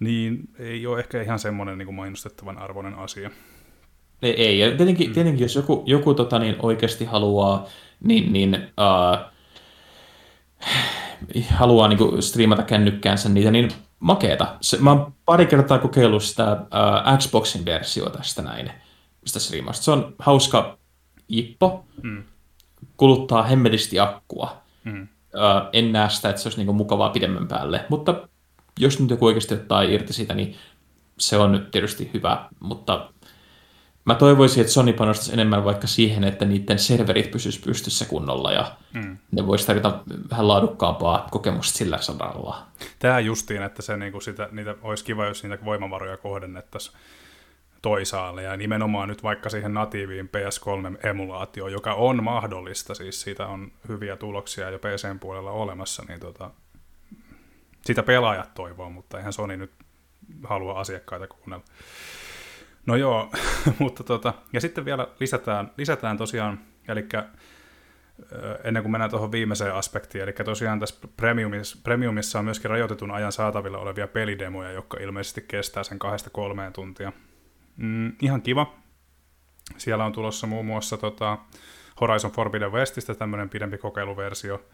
niin 0.00 0.48
ei 0.58 0.86
ole 0.86 0.98
ehkä 0.98 1.22
ihan 1.22 1.38
semmoinen 1.38 1.78
niin 1.78 1.86
kuin 1.86 1.96
mainostettavan 1.96 2.58
arvoinen 2.58 2.94
asia. 2.94 3.30
Ei, 4.22 4.46
ei. 4.46 4.58
ja 4.58 4.76
tietenkin, 4.76 5.08
mm. 5.08 5.14
tietenkin 5.14 5.44
jos 5.44 5.54
joku, 5.54 5.82
joku 5.86 6.14
tota, 6.14 6.38
niin 6.38 6.56
oikeasti 6.58 7.04
haluaa, 7.04 7.66
niin, 8.00 8.32
niin 8.32 8.54
uh, 8.54 9.32
haluaa 11.50 11.88
niin 11.88 11.98
kuin, 11.98 12.22
striimata 12.22 12.62
kännykkäänsä 12.62 13.28
niitä, 13.28 13.50
niin 13.50 13.70
makeeta. 14.00 14.56
Se, 14.60 14.78
mä 14.80 14.90
oon 14.90 15.12
pari 15.24 15.46
kertaa 15.46 15.78
kokeillut 15.78 16.22
sitä 16.22 16.52
uh, 16.52 17.18
Xboxin 17.18 17.64
versiota 17.64 18.18
tästä 18.18 18.42
näin, 18.42 18.72
sitä 19.24 19.38
striimasta. 19.38 19.84
Se 19.84 19.90
on 19.90 20.14
hauska 20.18 20.78
jippo, 21.28 21.84
mm. 22.02 22.22
Kuluttaa 22.96 23.42
hemmetisti 23.42 24.00
akkua. 24.00 24.56
Mm. 24.84 25.08
En 25.72 25.92
näe 25.92 26.10
sitä, 26.10 26.28
että 26.28 26.42
se 26.42 26.48
olisi 26.48 26.58
niin 26.58 26.66
kuin, 26.66 26.76
mukavaa 26.76 27.10
pidemmän 27.10 27.48
päälle, 27.48 27.84
mutta 27.88 28.28
jos 28.78 29.00
nyt 29.00 29.10
joku 29.10 29.26
oikeasti 29.26 29.54
ottaa 29.54 29.82
irti 29.82 30.12
siitä, 30.12 30.34
niin 30.34 30.56
se 31.18 31.36
on 31.36 31.52
nyt 31.52 31.70
tietysti 31.70 32.10
hyvä, 32.14 32.48
mutta 32.60 33.10
mä 34.04 34.14
toivoisin, 34.14 34.60
että 34.60 34.72
Sony 34.72 34.92
panostaisi 34.92 35.32
enemmän 35.32 35.64
vaikka 35.64 35.86
siihen, 35.86 36.24
että 36.24 36.44
niiden 36.44 36.78
serverit 36.78 37.30
pysyisi 37.30 37.60
pystyssä 37.60 38.04
kunnolla 38.04 38.52
ja 38.52 38.72
mm. 38.92 39.16
ne 39.30 39.46
voisi 39.46 39.66
tarjota 39.66 40.02
vähän 40.30 40.48
laadukkaampaa 40.48 41.28
kokemusta 41.30 41.78
sillä 41.78 41.98
saralla. 41.98 42.66
Tämä 42.98 43.20
justiin, 43.20 43.62
että 43.62 43.82
se 43.82 43.96
niinku 43.96 44.20
sitä, 44.20 44.48
niitä 44.52 44.74
olisi 44.82 45.04
kiva, 45.04 45.26
jos 45.26 45.42
niitä 45.42 45.64
voimavaroja 45.64 46.16
kohdennettaisiin 46.16 46.96
toisaalle 47.82 48.42
ja 48.42 48.56
nimenomaan 48.56 49.08
nyt 49.08 49.22
vaikka 49.22 49.50
siihen 49.50 49.74
natiiviin 49.74 50.30
PS3-emulaatioon, 50.36 51.72
joka 51.72 51.94
on 51.94 52.24
mahdollista, 52.24 52.94
siis 52.94 53.20
siitä 53.20 53.46
on 53.46 53.72
hyviä 53.88 54.16
tuloksia 54.16 54.70
jo 54.70 54.78
PCn 54.78 55.18
puolella 55.18 55.50
olemassa, 55.50 56.04
niin 56.08 56.20
tota, 56.20 56.50
sitä 57.80 58.02
pelaajat 58.02 58.54
toivoo, 58.54 58.90
mutta 58.90 59.18
eihän 59.18 59.32
Sony 59.32 59.56
nyt 59.56 59.72
halua 60.44 60.80
asiakkaita 60.80 61.26
kuunnella. 61.26 61.64
No 62.86 62.96
joo, 62.96 63.30
mutta 63.78 64.04
tota, 64.04 64.34
ja 64.52 64.60
sitten 64.60 64.84
vielä 64.84 65.08
lisätään, 65.20 65.70
lisätään 65.76 66.16
tosiaan, 66.16 66.60
eli 66.88 67.08
ennen 68.64 68.82
kuin 68.82 68.92
mennään 68.92 69.10
tuohon 69.10 69.32
viimeiseen 69.32 69.74
aspektiin, 69.74 70.22
eli 70.22 70.32
tosiaan 70.32 70.80
tässä 70.80 71.08
Premiumissa, 71.16 71.78
Premiumissa 71.84 72.38
on 72.38 72.44
myöskin 72.44 72.70
rajoitetun 72.70 73.10
ajan 73.10 73.32
saatavilla 73.32 73.78
olevia 73.78 74.08
pelidemoja, 74.08 74.72
jotka 74.72 74.98
ilmeisesti 75.00 75.44
kestää 75.48 75.84
sen 75.84 75.98
kahdesta 75.98 76.30
kolmeen 76.30 76.72
tuntia. 76.72 77.12
Mm, 77.76 78.12
ihan 78.22 78.42
kiva. 78.42 78.74
Siellä 79.76 80.04
on 80.04 80.12
tulossa 80.12 80.46
muun 80.46 80.66
muassa 80.66 80.96
tota, 80.96 81.38
Horizon 82.00 82.30
Forbidden 82.30 82.72
Westistä 82.72 83.14
tämmöinen 83.14 83.48
pidempi 83.48 83.78
kokeiluversio, 83.78 84.64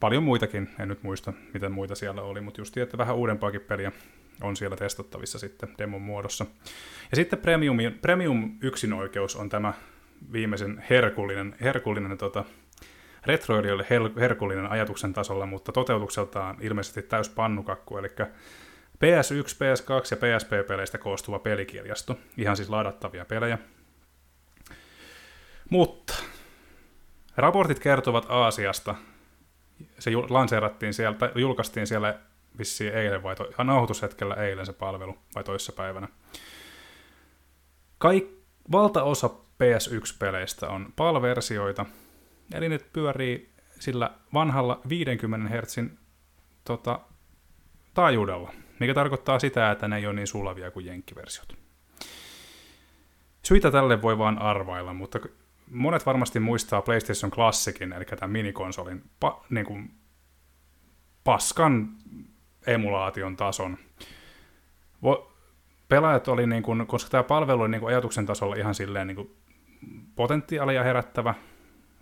paljon 0.00 0.22
muitakin, 0.22 0.70
en 0.78 0.88
nyt 0.88 1.02
muista, 1.02 1.32
miten 1.54 1.72
muita 1.72 1.94
siellä 1.94 2.22
oli, 2.22 2.40
mutta 2.40 2.60
just 2.60 2.76
että 2.76 2.98
vähän 2.98 3.16
uudempaakin 3.16 3.60
peliä 3.60 3.92
on 4.42 4.56
siellä 4.56 4.76
testattavissa 4.76 5.38
sitten 5.38 5.74
demon 5.78 6.02
muodossa. 6.02 6.46
Ja 7.10 7.16
sitten 7.16 7.38
Premium, 7.38 7.76
Premium 8.02 8.58
yksinoikeus 8.60 9.36
on 9.36 9.48
tämä 9.48 9.72
viimeisen 10.32 10.84
herkullinen, 10.90 11.56
herkullinen 11.60 12.18
tota, 12.18 12.44
retroilijoille 13.26 13.86
her, 13.90 14.02
herkullinen 14.20 14.70
ajatuksen 14.70 15.12
tasolla, 15.12 15.46
mutta 15.46 15.72
toteutukseltaan 15.72 16.56
ilmeisesti 16.60 17.02
täys 17.02 17.28
pannukakku, 17.28 17.98
eli 17.98 18.08
PS1, 19.04 19.54
PS2 19.54 20.08
ja 20.10 20.16
PSP-peleistä 20.16 20.98
koostuva 20.98 21.38
pelikirjasto, 21.38 22.18
ihan 22.36 22.56
siis 22.56 22.68
ladattavia 22.68 23.24
pelejä. 23.24 23.58
Mutta 25.70 26.14
raportit 27.36 27.78
kertovat 27.78 28.26
Aasiasta, 28.28 28.94
se 29.98 30.10
lanseerattiin 30.28 30.94
siellä, 30.94 31.18
tai 31.18 31.30
julkaistiin 31.34 31.86
siellä 31.86 32.18
vissiin 32.58 32.94
eilen 32.94 33.22
vai 33.22 33.36
to, 33.36 33.64
nauhoitushetkellä 33.64 34.34
eilen 34.34 34.66
se 34.66 34.72
palvelu 34.72 35.18
vai 35.34 35.44
toissapäivänä. 35.44 36.08
Kaik, 37.98 38.30
valtaosa 38.72 39.28
PS1-peleistä 39.28 40.68
on 40.68 40.92
PAL-versioita, 40.96 41.86
eli 42.54 42.68
ne 42.68 42.78
pyörii 42.92 43.50
sillä 43.78 44.10
vanhalla 44.34 44.80
50 44.88 45.48
Hz 45.48 45.76
tota, 46.64 47.00
taajuudella, 47.94 48.52
mikä 48.80 48.94
tarkoittaa 48.94 49.38
sitä, 49.38 49.70
että 49.70 49.88
ne 49.88 49.96
ei 49.96 50.06
ole 50.06 50.14
niin 50.14 50.26
sulavia 50.26 50.70
kuin 50.70 50.86
jenkkiversiot. 50.86 51.56
Syitä 53.42 53.70
tälle 53.70 54.02
voi 54.02 54.18
vaan 54.18 54.38
arvailla, 54.38 54.92
mutta 54.92 55.18
monet 55.70 56.06
varmasti 56.06 56.40
muistaa 56.40 56.82
PlayStation 56.82 57.30
Classicin, 57.30 57.92
eli 57.92 58.04
tämän 58.04 58.30
minikonsolin 58.30 59.02
pa, 59.20 59.44
niin 59.50 59.66
kuin 59.66 59.90
paskan 61.24 61.88
emulaation 62.66 63.36
tason. 63.36 63.78
Vo, 65.02 65.32
pelaajat 65.88 66.28
oli, 66.28 66.46
niin 66.46 66.62
kuin, 66.62 66.86
koska 66.86 67.10
tämä 67.10 67.22
palvelu 67.22 67.62
oli 67.62 67.70
niin 67.70 67.80
kuin 67.80 67.92
ajatuksen 67.94 68.26
tasolla 68.26 68.56
ihan 68.56 68.74
silleen 68.74 69.06
niin 69.06 69.16
kuin 69.16 69.36
potentiaalia 70.16 70.82
herättävä, 70.82 71.34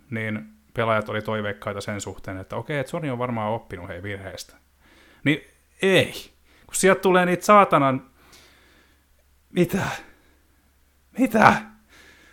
niin 0.09 0.49
pelaajat 0.73 1.09
oli 1.09 1.21
toiveikkaita 1.21 1.81
sen 1.81 2.01
suhteen, 2.01 2.37
että 2.37 2.55
okei, 2.55 2.79
että 2.79 2.89
Sony 2.89 3.09
on 3.09 3.17
varmaan 3.17 3.51
oppinut 3.51 3.87
hei 3.87 4.03
virheestä. 4.03 4.55
Niin 5.23 5.41
ei. 5.81 6.38
Kun 6.69 6.75
sieltä 6.75 7.01
tulee 7.01 7.25
niitä 7.25 7.45
saatanan... 7.45 8.03
Mitä? 9.49 9.83
Mitä? 11.17 11.53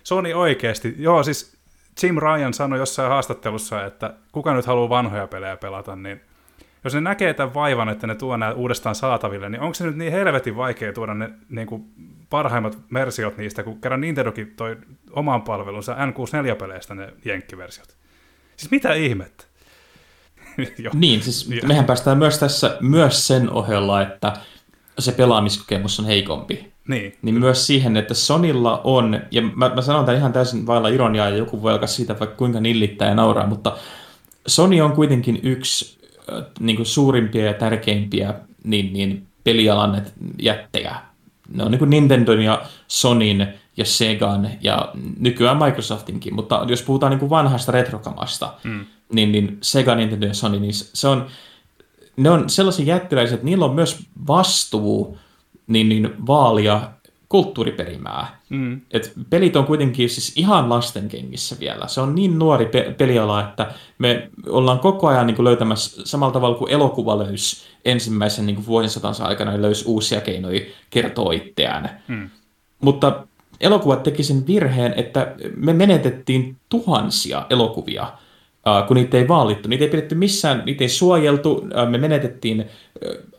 Sony 0.02 0.32
oikeasti, 0.32 0.94
joo 0.98 1.22
siis 1.22 1.56
Jim 2.02 2.16
Ryan 2.18 2.54
sanoi 2.54 2.78
jossain 2.78 3.08
haastattelussa, 3.08 3.84
että 3.84 4.14
kuka 4.32 4.54
nyt 4.54 4.66
haluaa 4.66 4.88
vanhoja 4.88 5.26
pelejä 5.26 5.56
pelata, 5.56 5.96
niin 5.96 6.20
jos 6.84 6.94
ne 6.94 7.00
näkee 7.00 7.34
tämän 7.34 7.54
vaivan, 7.54 7.88
että 7.88 8.06
ne 8.06 8.14
tuo 8.14 8.36
nämä 8.36 8.52
uudestaan 8.52 8.94
saataville, 8.94 9.48
niin 9.48 9.60
onko 9.60 9.74
se 9.74 9.84
nyt 9.84 9.96
niin 9.96 10.12
helvetin 10.12 10.56
vaikea 10.56 10.92
tuoda 10.92 11.14
ne 11.14 11.30
niin 11.48 11.66
kuin 11.66 11.84
parhaimmat 12.30 12.78
versiot 12.92 13.36
niistä, 13.36 13.62
kun 13.62 13.80
kerran 13.80 14.00
Nintendokin 14.00 14.52
toi 14.56 14.76
oman 15.10 15.42
palvelunsa 15.42 15.94
N64-peleistä 15.94 16.94
ne 16.94 17.12
jenkkiversiot. 17.24 17.96
Siis 18.56 18.70
mitä 18.70 18.94
ihmettä? 18.94 19.45
niin, 20.94 21.22
siis 21.22 21.48
ja. 21.48 21.68
mehän 21.68 21.84
päästään 21.84 22.18
myös 22.18 22.38
tässä 22.38 22.76
myös 22.80 23.26
sen 23.26 23.50
ohella, 23.50 24.02
että 24.02 24.32
se 24.98 25.12
pelaamiskokemus 25.12 26.00
on 26.00 26.06
heikompi. 26.06 26.72
Niin. 26.88 27.14
Niin 27.22 27.34
myös 27.34 27.66
siihen, 27.66 27.96
että 27.96 28.14
Sonilla 28.14 28.80
on, 28.84 29.20
ja 29.30 29.42
mä, 29.42 29.68
mä 29.74 29.82
sanon 29.82 30.04
tämän 30.04 30.18
ihan 30.18 30.32
täysin 30.32 30.66
vailla 30.66 30.88
ironiaa, 30.88 31.28
ja 31.28 31.36
joku 31.36 31.62
voi 31.62 31.72
alkaa 31.72 31.86
siitä 31.86 32.18
vaikka 32.18 32.36
kuinka 32.36 32.60
nillittää 32.60 33.08
ja 33.08 33.14
nauraa, 33.14 33.46
mutta 33.46 33.76
Sony 34.46 34.80
on 34.80 34.92
kuitenkin 34.92 35.40
yksi 35.42 35.98
äh, 36.32 36.44
niin 36.60 36.76
kuin 36.76 36.86
suurimpia 36.86 37.44
ja 37.44 37.54
tärkeimpiä 37.54 38.34
niin, 38.64 38.92
niin 38.92 39.26
pelialan 39.44 40.02
jättejä. 40.38 40.96
Ne 41.52 41.64
on 41.64 41.70
niin 41.70 41.78
kuin 41.78 41.90
Nintendon 41.90 42.42
ja 42.42 42.62
Sonin 42.88 43.46
ja 43.76 43.84
Segan 43.84 44.50
ja 44.60 44.92
nykyään 45.18 45.56
Microsoftinkin, 45.64 46.34
mutta 46.34 46.64
jos 46.68 46.82
puhutaan 46.82 47.10
niin 47.10 47.20
kuin 47.20 47.30
vanhasta 47.30 47.72
retrokamasta, 47.72 48.52
mm. 48.64 48.86
Niin, 49.12 49.32
niin 49.32 49.58
Sega, 49.60 49.94
Nintendo 49.94 50.26
ja 50.26 50.34
Sony, 50.34 50.60
niin 50.60 50.74
se 50.74 51.08
on, 51.08 51.26
ne 52.16 52.30
on 52.30 52.50
sellaisia 52.50 52.84
jättiläisiä, 52.84 53.34
että 53.34 53.44
niillä 53.44 53.64
on 53.64 53.74
myös 53.74 53.98
vastuu 54.26 55.18
niin, 55.66 55.88
niin 55.88 56.26
vaalia 56.26 56.90
kulttuuriperimää. 57.28 58.40
Mm. 58.48 58.80
Et 58.90 59.12
pelit 59.30 59.56
on 59.56 59.66
kuitenkin 59.66 60.10
siis 60.10 60.32
ihan 60.36 60.68
lastenkengissä 60.68 61.56
vielä. 61.60 61.86
Se 61.86 62.00
on 62.00 62.14
niin 62.14 62.38
nuori 62.38 62.66
pe- 62.66 62.94
peliala, 62.98 63.40
että 63.40 63.72
me 63.98 64.30
ollaan 64.48 64.78
koko 64.78 65.06
ajan 65.06 65.26
niin 65.26 65.34
kuin 65.34 65.44
löytämässä 65.44 66.02
samalla 66.04 66.32
tavalla 66.32 66.58
kuin 66.58 66.72
elokuva 66.72 67.18
löysi 67.18 67.66
ensimmäisen 67.84 68.46
niin 68.46 68.56
kuin 68.56 68.66
vuosisatansa 68.66 69.24
aikana 69.24 69.50
niin 69.50 69.62
löysi 69.62 69.84
uusia 69.86 70.20
keinoja 70.20 70.60
kertoa 70.90 71.32
itseään. 71.32 72.02
Mm. 72.08 72.30
Mutta 72.80 73.26
elokuvat 73.60 74.02
teki 74.02 74.22
sen 74.22 74.46
virheen, 74.46 74.94
että 74.96 75.34
me 75.56 75.72
menetettiin 75.72 76.56
tuhansia 76.68 77.46
elokuvia, 77.50 78.12
kun 78.88 78.96
niitä 78.96 79.16
ei 79.16 79.28
vaalittu. 79.28 79.68
Niitä 79.68 79.84
ei 79.84 79.90
pidetty 79.90 80.14
missään, 80.14 80.62
niitä 80.66 80.84
ei 80.84 80.88
suojeltu, 80.88 81.66
me 81.90 81.98
menetettiin 81.98 82.64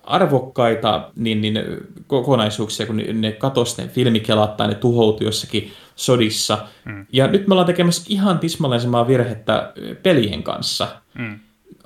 arvokkaita 0.04 1.10
niin, 1.16 1.42
niin, 1.42 1.60
kokonaisuuksia, 2.08 2.86
kun 2.86 3.02
ne 3.14 3.32
katosi 3.32 3.82
ne 3.82 3.88
filmikelat 3.88 4.58
tai 4.58 4.68
ne 4.68 4.76
tuhoutui 4.76 5.28
jossakin 5.28 5.72
sodissa. 5.96 6.58
Mm. 6.86 7.06
Ja 7.12 7.28
nyt 7.28 7.48
me 7.48 7.54
ollaan 7.54 7.68
tekemässä 7.68 8.06
ihan 8.10 8.40
tismalleen 8.40 8.82
samaa 8.82 9.08
virhettä 9.08 9.74
pelien 10.04 10.44
kanssa. 10.44 10.88
Mm. 11.18 11.40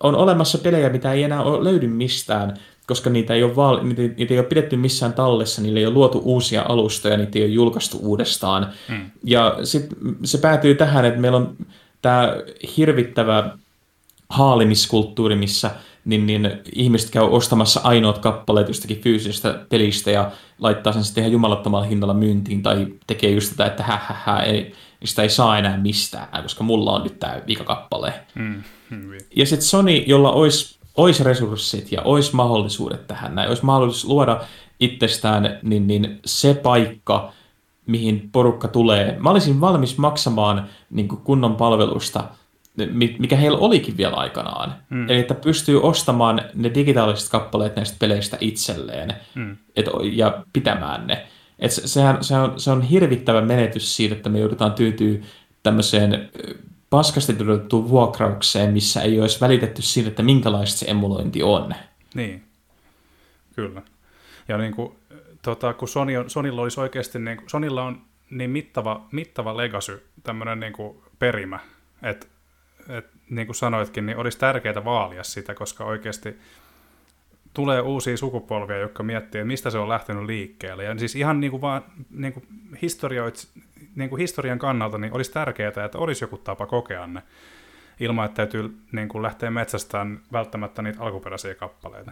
On 0.04 0.16
olemassa 0.16 0.58
pelejä, 0.58 0.90
mitä 0.90 1.14
ei 1.14 1.24
enää 1.24 1.46
löydy 1.46 1.88
mistään, 1.88 2.58
koska 2.88 3.10
niitä 3.10 3.34
ei, 3.34 3.44
ole 3.44 3.56
vaali, 3.56 3.84
niitä, 3.84 4.16
niitä 4.18 4.34
ei 4.34 4.40
ole 4.40 4.48
pidetty 4.48 4.78
missään 4.78 5.14
tallessa, 5.14 5.62
niille 5.62 5.80
ei 5.80 5.86
ole 5.86 5.94
luotu 5.94 6.22
uusia 6.24 6.66
alustoja, 6.70 7.18
niitä 7.18 7.40
ei 7.40 7.46
ole 7.46 7.52
julkaistu 7.52 7.98
uudestaan. 8.02 8.68
Mm. 8.90 9.12
Ja 9.24 9.58
sitten 9.64 9.98
se 10.24 10.38
päätyy 10.38 10.76
tähän, 10.76 11.06
että 11.06 11.20
meillä 11.20 11.38
on 11.38 11.56
tämä 12.02 12.36
hirvittävä 12.78 13.58
haalimiskulttuuri, 14.30 15.36
missä 15.36 15.72
niin, 16.06 16.28
niin 16.28 16.52
ihmiset 16.76 17.10
käy 17.10 17.24
ostamassa 17.24 17.82
ainoat 17.84 18.18
kappaleet 18.18 18.68
jostakin 18.68 19.02
fyysisestä 19.02 19.66
pelistä 19.70 20.12
ja 20.12 20.32
laittaa 20.60 20.94
sen 20.94 21.04
sitten 21.04 21.22
ihan 21.22 21.32
jumalattomalla 21.32 21.86
hinnalla 21.86 22.14
myyntiin 22.14 22.64
tai 22.64 22.88
tekee 23.08 23.32
just 23.32 23.50
tätä, 23.50 23.66
että 23.66 23.84
hä, 23.84 24.00
hä, 24.04 24.16
hä 24.26 24.40
ei, 24.40 24.76
sitä 25.06 25.22
ei 25.22 25.30
saa 25.30 25.58
enää 25.58 25.78
mistään, 25.78 26.44
koska 26.44 26.64
mulla 26.64 26.92
on 26.92 27.04
nyt 27.04 27.20
tämä 27.20 27.42
viikakappale. 27.48 28.14
Mm, 28.36 28.64
ja 29.36 29.46
sitten 29.46 29.68
Sony, 29.68 29.92
jolla 29.92 30.32
olisi, 30.32 30.80
olisi 30.98 31.24
resurssit 31.24 31.92
ja 31.92 32.02
olisi 32.02 32.36
mahdollisuudet 32.36 33.08
tähän, 33.08 33.36
näin, 33.36 33.50
olisi 33.50 33.66
mahdollisuus 33.66 34.06
luoda 34.06 34.42
itsestään 34.80 35.60
niin, 35.64 35.88
niin 35.88 36.20
se 36.26 36.54
paikka, 36.54 37.34
mihin 37.88 38.30
porukka 38.32 38.68
tulee. 38.68 39.18
Mä 39.20 39.30
olisin 39.30 39.62
valmis 39.62 39.98
maksamaan 39.98 40.70
niin 40.90 41.08
kunnon 41.08 41.56
palvelusta– 41.56 42.24
mikä 43.20 43.36
heillä 43.36 43.58
olikin 43.58 43.98
vielä 43.98 44.16
aikanaan. 44.16 44.76
Mm. 44.90 45.10
Eli 45.10 45.20
että 45.20 45.34
pystyy 45.34 45.82
ostamaan 45.82 46.42
ne 46.54 46.72
digitaaliset 46.74 47.30
kappaleet 47.32 47.76
näistä 47.76 47.98
peleistä 48.00 48.38
itselleen 48.42 49.14
mm. 49.36 49.58
et, 49.76 49.86
ja 50.12 50.44
pitämään 50.54 51.08
ne. 51.08 51.28
Et 51.60 51.72
se, 51.72 51.88
sehän, 51.88 52.24
se, 52.24 52.36
on, 52.36 52.60
se 52.60 52.72
on 52.72 52.82
hirvittävä 52.82 53.42
menetys 53.42 53.96
siitä, 53.96 54.16
että 54.16 54.30
me 54.30 54.40
joudutaan 54.40 54.74
tyytyä 54.74 55.20
tämmöiseen 55.64 56.30
paskasti 56.90 57.34
toteutettuun 57.34 57.90
vuokraukseen, 57.90 58.74
missä 58.74 59.02
ei 59.02 59.22
olisi 59.22 59.42
välitetty 59.42 59.82
siitä, 59.82 60.10
että 60.10 60.24
minkälaista 60.24 60.80
se 60.80 60.86
emulointi 60.86 61.44
on. 61.44 61.76
Niin, 62.16 62.44
kyllä. 63.56 63.82
Ja 64.48 64.58
niin 64.58 64.74
kuin, 64.74 64.92
tota, 65.42 65.74
kun 65.74 65.88
Sony 65.88 66.18
on, 66.18 66.30
Sonylla 66.30 66.62
olisi 66.62 66.80
oikeasti, 66.80 67.20
niin 67.20 67.42
Sonylla 67.48 67.84
on 67.84 68.02
niin 68.30 68.50
mittava, 68.50 69.06
mittava 69.12 69.58
legacy, 69.58 70.06
tämmöinen 70.24 70.60
niin 70.60 70.74
kuin 70.74 70.98
perimä, 71.20 71.60
että 72.04 72.28
et, 72.90 73.08
niin 73.30 73.48
kuin 73.48 73.56
sanoitkin, 73.56 74.06
niin 74.06 74.18
olisi 74.18 74.40
tärkeää 74.40 74.86
vaalia 74.86 75.24
sitä, 75.24 75.54
koska 75.54 75.84
oikeasti 75.84 76.38
tulee 77.54 77.82
uusia 77.82 78.18
sukupolvia, 78.18 78.78
jotka 78.78 79.04
miettii, 79.04 79.44
mistä 79.44 79.70
se 79.70 79.78
on 79.78 79.90
lähtenyt 79.90 80.26
liikkeelle. 80.26 80.84
Ja 80.84 81.00
siis 81.00 81.16
ihan 81.16 81.40
niin 81.40 81.52
kuin 81.52 81.62
vaan 81.62 81.84
niin 82.10 82.34
kuin 82.34 82.46
niin 83.96 84.10
kuin 84.10 84.20
historian 84.20 84.60
kannalta 84.60 84.98
niin 84.98 85.14
olisi 85.14 85.32
tärkeää, 85.32 85.86
että 85.86 85.98
olisi 85.98 86.24
joku 86.24 86.38
tapa 86.38 86.66
kokea 86.66 87.08
ne, 87.08 87.24
ilman 88.00 88.26
että 88.26 88.36
täytyy 88.36 88.78
niin 88.92 89.08
kuin 89.10 89.22
lähteä 89.22 89.52
metsästään 89.52 90.20
välttämättä 90.32 90.82
niitä 90.82 91.02
alkuperäisiä 91.02 91.56
kappaleita. 91.56 92.12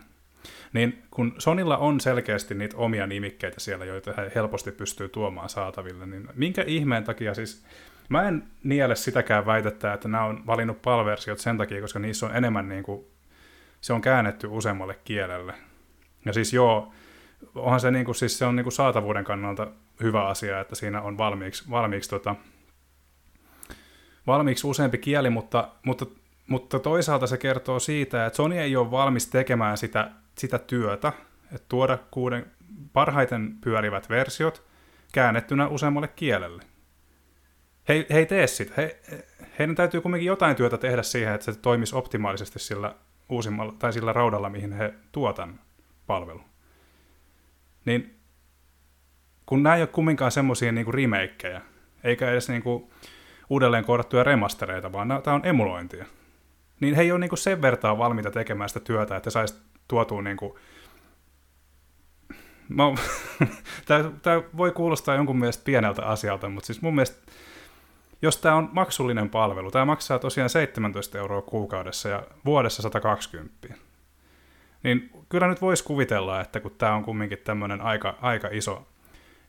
Niin 0.73 1.03
kun 1.11 1.35
Sonilla 1.37 1.77
on 1.77 1.99
selkeästi 1.99 2.55
niitä 2.55 2.77
omia 2.77 3.07
nimikkeitä 3.07 3.59
siellä, 3.59 3.85
joita 3.85 4.13
he 4.17 4.31
helposti 4.35 4.71
pystyy 4.71 5.09
tuomaan 5.09 5.49
saataville, 5.49 6.05
niin 6.05 6.27
minkä 6.35 6.63
ihmeen 6.67 7.03
takia 7.03 7.33
siis 7.33 7.65
Mä 8.09 8.27
en 8.27 8.43
niele 8.63 8.95
sitäkään 8.95 9.45
väitettä, 9.45 9.93
että 9.93 10.07
nämä 10.07 10.23
on 10.23 10.45
valinnut 10.47 10.81
palversiot 10.81 11.39
sen 11.39 11.57
takia, 11.57 11.81
koska 11.81 11.99
niissä 11.99 12.25
on 12.25 12.35
enemmän 12.35 12.69
niin 12.69 12.83
kuin, 12.83 13.05
se 13.81 13.93
on 13.93 14.01
käännetty 14.01 14.47
useammalle 14.47 14.99
kielelle. 15.03 15.53
Ja 16.25 16.33
siis 16.33 16.53
joo, 16.53 16.93
onhan 17.55 17.79
se, 17.79 17.91
niin 17.91 18.05
kuin, 18.05 18.15
siis 18.15 18.37
se 18.37 18.45
on 18.45 18.55
niin 18.55 18.63
kuin 18.63 18.73
saatavuuden 18.73 19.23
kannalta 19.23 19.67
hyvä 20.03 20.27
asia, 20.27 20.59
että 20.59 20.75
siinä 20.75 21.01
on 21.01 21.17
valmiiksi, 21.17 21.69
valmiiksi, 21.69 22.09
tota, 22.09 22.35
valmiiksi 24.27 24.67
useampi 24.67 24.97
kieli, 24.97 25.29
mutta, 25.29 25.69
mutta, 25.85 26.05
mutta 26.47 26.79
toisaalta 26.79 27.27
se 27.27 27.37
kertoo 27.37 27.79
siitä, 27.79 28.25
että 28.25 28.37
Sony 28.37 28.57
ei 28.57 28.75
ole 28.75 28.91
valmis 28.91 29.27
tekemään 29.27 29.77
sitä, 29.77 30.11
sitä 30.39 30.59
työtä, 30.59 31.13
että 31.43 31.65
tuoda 31.69 31.97
kuuden 32.11 32.45
parhaiten 32.93 33.57
pyörivät 33.61 34.09
versiot 34.09 34.63
käännettynä 35.13 35.67
useammalle 35.67 36.07
kielelle 36.07 36.63
he, 37.89 38.05
he 38.09 38.17
ei 38.17 38.25
tee 38.25 38.47
sitä. 38.47 38.73
He, 38.77 38.99
heidän 39.59 39.75
täytyy 39.75 40.01
kuitenkin 40.01 40.27
jotain 40.27 40.55
työtä 40.55 40.77
tehdä 40.77 41.03
siihen, 41.03 41.33
että 41.33 41.45
se 41.45 41.59
toimisi 41.59 41.95
optimaalisesti 41.95 42.59
sillä 42.59 42.95
uusimmalla, 43.29 43.73
tai 43.79 43.93
sillä 43.93 44.13
raudalla, 44.13 44.49
mihin 44.49 44.73
he 44.73 44.93
tuotan 45.11 45.59
palvelu. 46.07 46.41
Niin 47.85 48.15
kun 49.45 49.63
nämä 49.63 49.75
ei 49.75 49.81
ole 49.81 49.87
kumminkaan 49.87 50.31
semmoisia 50.31 50.71
niin 50.71 50.93
remakeja, 50.93 51.61
eikä 52.03 52.31
edes 52.31 52.49
niin 52.49 52.63
kuin 52.63 52.89
uudelleen 53.49 53.85
koodattuja 53.85 54.23
remastereita, 54.23 54.91
vaan 54.91 55.21
tämä 55.23 55.35
on 55.35 55.45
emulointia, 55.45 56.05
niin 56.79 56.95
he 56.95 57.01
ei 57.01 57.11
ole 57.11 57.19
niin 57.19 57.29
kuin 57.29 57.39
sen 57.39 57.61
vertaa 57.61 57.97
valmiita 57.97 58.31
tekemään 58.31 58.69
sitä 58.69 58.79
työtä, 58.79 59.15
että 59.15 59.29
saisi 59.29 59.55
tuotua 59.89 60.21
niin 60.21 60.37
kuin 60.37 60.53
tämä 64.21 64.41
voi 64.57 64.71
kuulostaa 64.71 65.15
jonkun 65.15 65.39
mielestä 65.39 65.63
pieneltä 65.63 66.05
asialta, 66.05 66.49
mutta 66.49 66.67
siis 66.67 66.81
mun 66.81 66.95
mielestä 66.95 67.31
jos 68.21 68.37
tämä 68.37 68.55
on 68.55 68.69
maksullinen 68.71 69.29
palvelu, 69.29 69.71
tämä 69.71 69.85
maksaa 69.85 70.19
tosiaan 70.19 70.49
17 70.49 71.17
euroa 71.17 71.41
kuukaudessa 71.41 72.09
ja 72.09 72.23
vuodessa 72.45 72.81
120, 72.81 73.67
niin 74.83 75.11
kyllä 75.29 75.47
nyt 75.47 75.61
voisi 75.61 75.83
kuvitella, 75.83 76.41
että 76.41 76.59
kun 76.59 76.75
tämä 76.77 76.93
on 76.95 77.03
kumminkin 77.03 77.37
tämmöinen 77.43 77.81
aika, 77.81 78.17
aika 78.21 78.49
iso, 78.51 78.87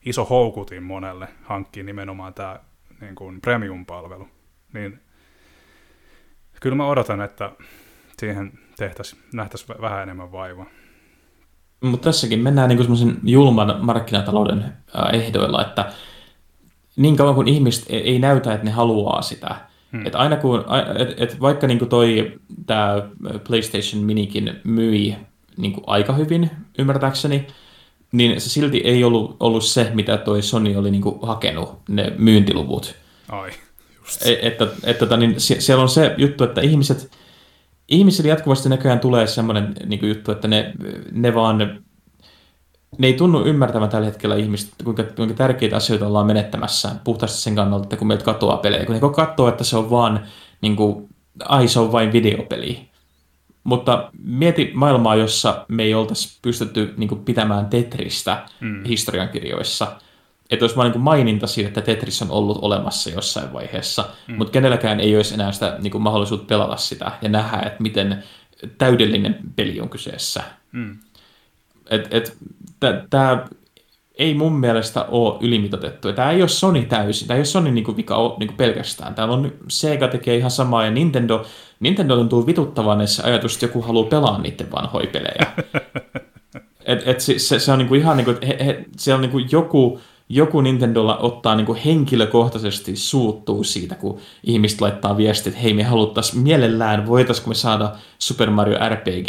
iso 0.05 0.25
houkutin 0.25 0.83
monelle 0.83 1.27
hankkia 1.43 1.83
nimenomaan 1.83 2.33
tämä 2.33 2.59
niin 3.01 3.15
kuin 3.15 3.41
premium-palvelu, 3.41 4.27
niin 4.73 4.99
kyllä 6.61 6.75
mä 6.75 6.87
odotan, 6.87 7.21
että 7.21 7.51
siihen 8.19 8.59
tehtäisiin, 8.81 9.21
nähtäisiin 9.33 9.81
vähän 9.81 10.03
enemmän 10.03 10.31
vaivaa. 10.31 10.65
Mutta 11.81 12.03
tässäkin 12.03 12.39
mennään 12.39 12.69
niin 12.69 12.79
semmoisen 12.79 13.17
julman 13.23 13.75
markkinatalouden 13.79 14.65
ehdoilla, 15.13 15.61
että 15.61 15.91
niin 16.95 17.17
kauan 17.17 17.35
kuin 17.35 17.47
ihmiset 17.47 17.85
ei 17.89 18.19
näytä, 18.19 18.53
että 18.53 18.65
ne 18.65 18.71
haluaa 18.71 19.21
sitä. 19.21 19.55
Hmm. 19.91 20.05
Et 20.05 20.15
aina 20.15 20.37
kun, 20.37 20.65
et, 20.99 21.21
et 21.21 21.41
vaikka 21.41 21.67
niin 21.67 21.89
toi 21.89 22.39
tämä 22.65 23.09
PlayStation 23.47 24.03
Minikin 24.03 24.59
myi 24.63 25.15
niin 25.57 25.75
aika 25.87 26.13
hyvin, 26.13 26.51
ymmärtääkseni, 26.79 27.47
niin 28.11 28.41
se 28.41 28.49
silti 28.49 28.77
ei 28.77 29.03
ollut, 29.03 29.37
ollut 29.39 29.63
se, 29.63 29.91
mitä 29.93 30.17
toi 30.17 30.41
Sony 30.41 30.75
oli 30.75 30.91
niin 30.91 31.03
hakenut, 31.21 31.79
ne 31.89 32.13
myyntiluvut. 32.17 32.95
Ai, 33.29 33.51
just. 33.99 34.25
Et, 34.25 34.39
että, 34.41 34.67
että, 34.83 34.99
tota, 34.99 35.17
niin 35.17 35.35
siellä 35.39 35.81
on 35.81 35.89
se 35.89 36.15
juttu, 36.17 36.43
että 36.43 36.61
ihmiset, 36.61 37.11
ihmisille 37.91 38.29
jatkuvasti 38.29 38.69
näköjään 38.69 38.99
tulee 38.99 39.27
semmoinen 39.27 39.73
niin 39.85 40.07
juttu, 40.07 40.31
että 40.31 40.47
ne, 40.47 40.73
ne 41.11 41.35
vaan 41.35 41.57
ne 42.97 43.07
ei 43.07 43.13
tunnu 43.13 43.45
ymmärtävän 43.45 43.89
tällä 43.89 44.05
hetkellä 44.05 44.35
ihmiset, 44.35 44.69
kuinka, 44.83 45.03
kuinka 45.03 45.35
tärkeitä 45.35 45.75
asioita 45.75 46.07
ollaan 46.07 46.27
menettämässä 46.27 46.91
puhtaasti 47.03 47.41
sen 47.41 47.55
kannalta, 47.55 47.83
että 47.83 47.97
kun 47.97 48.07
meiltä 48.07 48.25
katoaa 48.25 48.57
pelejä. 48.57 48.85
Kun 48.85 48.95
ne 48.95 49.01
katsoo, 49.15 49.47
että 49.47 49.63
se 49.63 49.77
on 49.77 49.89
vaan 49.89 50.25
niin 50.61 50.75
kuin, 50.75 51.09
ai 51.45 51.67
se 51.67 51.79
on 51.79 51.91
vain 51.91 52.11
videopeli. 52.11 52.89
Mutta 53.63 54.11
mieti 54.23 54.71
maailmaa, 54.73 55.15
jossa 55.15 55.65
me 55.67 55.83
ei 55.83 55.93
oltaisi 55.93 56.39
pystytty 56.41 56.93
niin 56.97 57.09
kuin, 57.09 57.25
pitämään 57.25 57.65
Tetristä 57.65 58.45
mm. 58.59 58.83
historiankirjoissa. 58.83 59.87
Että 60.51 60.63
olisi 60.63 60.75
vain 60.75 60.91
niin 60.91 61.01
maininta 61.01 61.47
siitä, 61.47 61.67
että 61.67 61.81
Tetris 61.81 62.21
on 62.21 62.31
ollut 62.31 62.59
olemassa 62.61 63.09
jossain 63.09 63.53
vaiheessa, 63.53 64.05
mm. 64.27 64.35
mutta 64.35 64.51
kenelläkään 64.51 64.99
ei 64.99 65.15
olisi 65.15 65.33
enää 65.33 65.51
sitä 65.51 65.77
niin 65.79 65.91
kuin, 65.91 66.01
mahdollisuutta 66.01 66.47
pelata 66.47 66.77
sitä 66.77 67.11
ja 67.21 67.29
nähdä, 67.29 67.61
että 67.61 67.83
miten 67.83 68.23
täydellinen 68.77 69.39
peli 69.55 69.81
on 69.81 69.89
kyseessä. 69.89 70.43
Mm. 70.71 70.97
Et, 71.89 72.07
et, 72.11 72.37
Tämä 73.09 73.45
ei 74.15 74.33
mun 74.33 74.59
mielestä 74.59 75.05
ole 75.05 75.37
ylimitotettu. 75.41 76.13
Tämä 76.13 76.31
ei 76.31 76.41
ole 76.41 76.49
Sony 76.49 76.85
täysin, 76.85 77.27
tämä 77.27 77.35
ei 77.35 77.39
ole 77.39 77.45
Sony 77.45 77.71
niinku 77.71 77.97
vika 77.97 78.35
niinku 78.39 78.53
pelkästään. 78.57 79.15
Täällä 79.15 79.33
on 79.33 79.51
Sega 79.67 80.07
tekee 80.07 80.37
ihan 80.37 80.51
samaa 80.51 80.85
ja 80.85 80.91
Nintendo, 80.91 81.45
Nintendo 81.79 82.15
tuntuu 82.15 82.47
vituttavan 82.47 82.97
näissä 82.97 83.23
ajatus, 83.23 83.53
että 83.53 83.65
joku 83.65 83.81
haluaa 83.81 84.09
pelaa 84.09 84.41
niiden 84.41 84.71
vanhoja 84.71 85.07
pelejä. 85.11 85.51
et, 86.85 87.07
et 87.07 87.19
se, 87.19 87.39
se, 87.39 87.59
se, 87.59 87.71
on 87.71 87.77
niinku 87.77 87.95
ihan 87.95 88.17
niinku, 88.17 88.33
he, 88.47 88.57
he, 88.65 88.85
se 88.97 89.13
on 89.13 89.21
niinku 89.21 89.39
joku, 89.39 90.01
joku 90.33 90.61
Nintendolla 90.61 91.17
ottaa 91.17 91.55
niinku 91.55 91.77
henkilökohtaisesti 91.85 92.95
suuttuu 92.95 93.63
siitä, 93.63 93.95
kun 93.95 94.19
ihmiset 94.43 94.81
laittaa 94.81 95.17
viestit, 95.17 95.47
että 95.47 95.59
hei 95.59 95.73
me 95.73 95.83
haluttaisiin 95.83 96.43
mielellään, 96.43 97.07
voitaisiko 97.07 97.49
me 97.49 97.55
saada 97.55 97.95
Super 98.19 98.49
Mario 98.49 98.77
RPG 98.89 99.27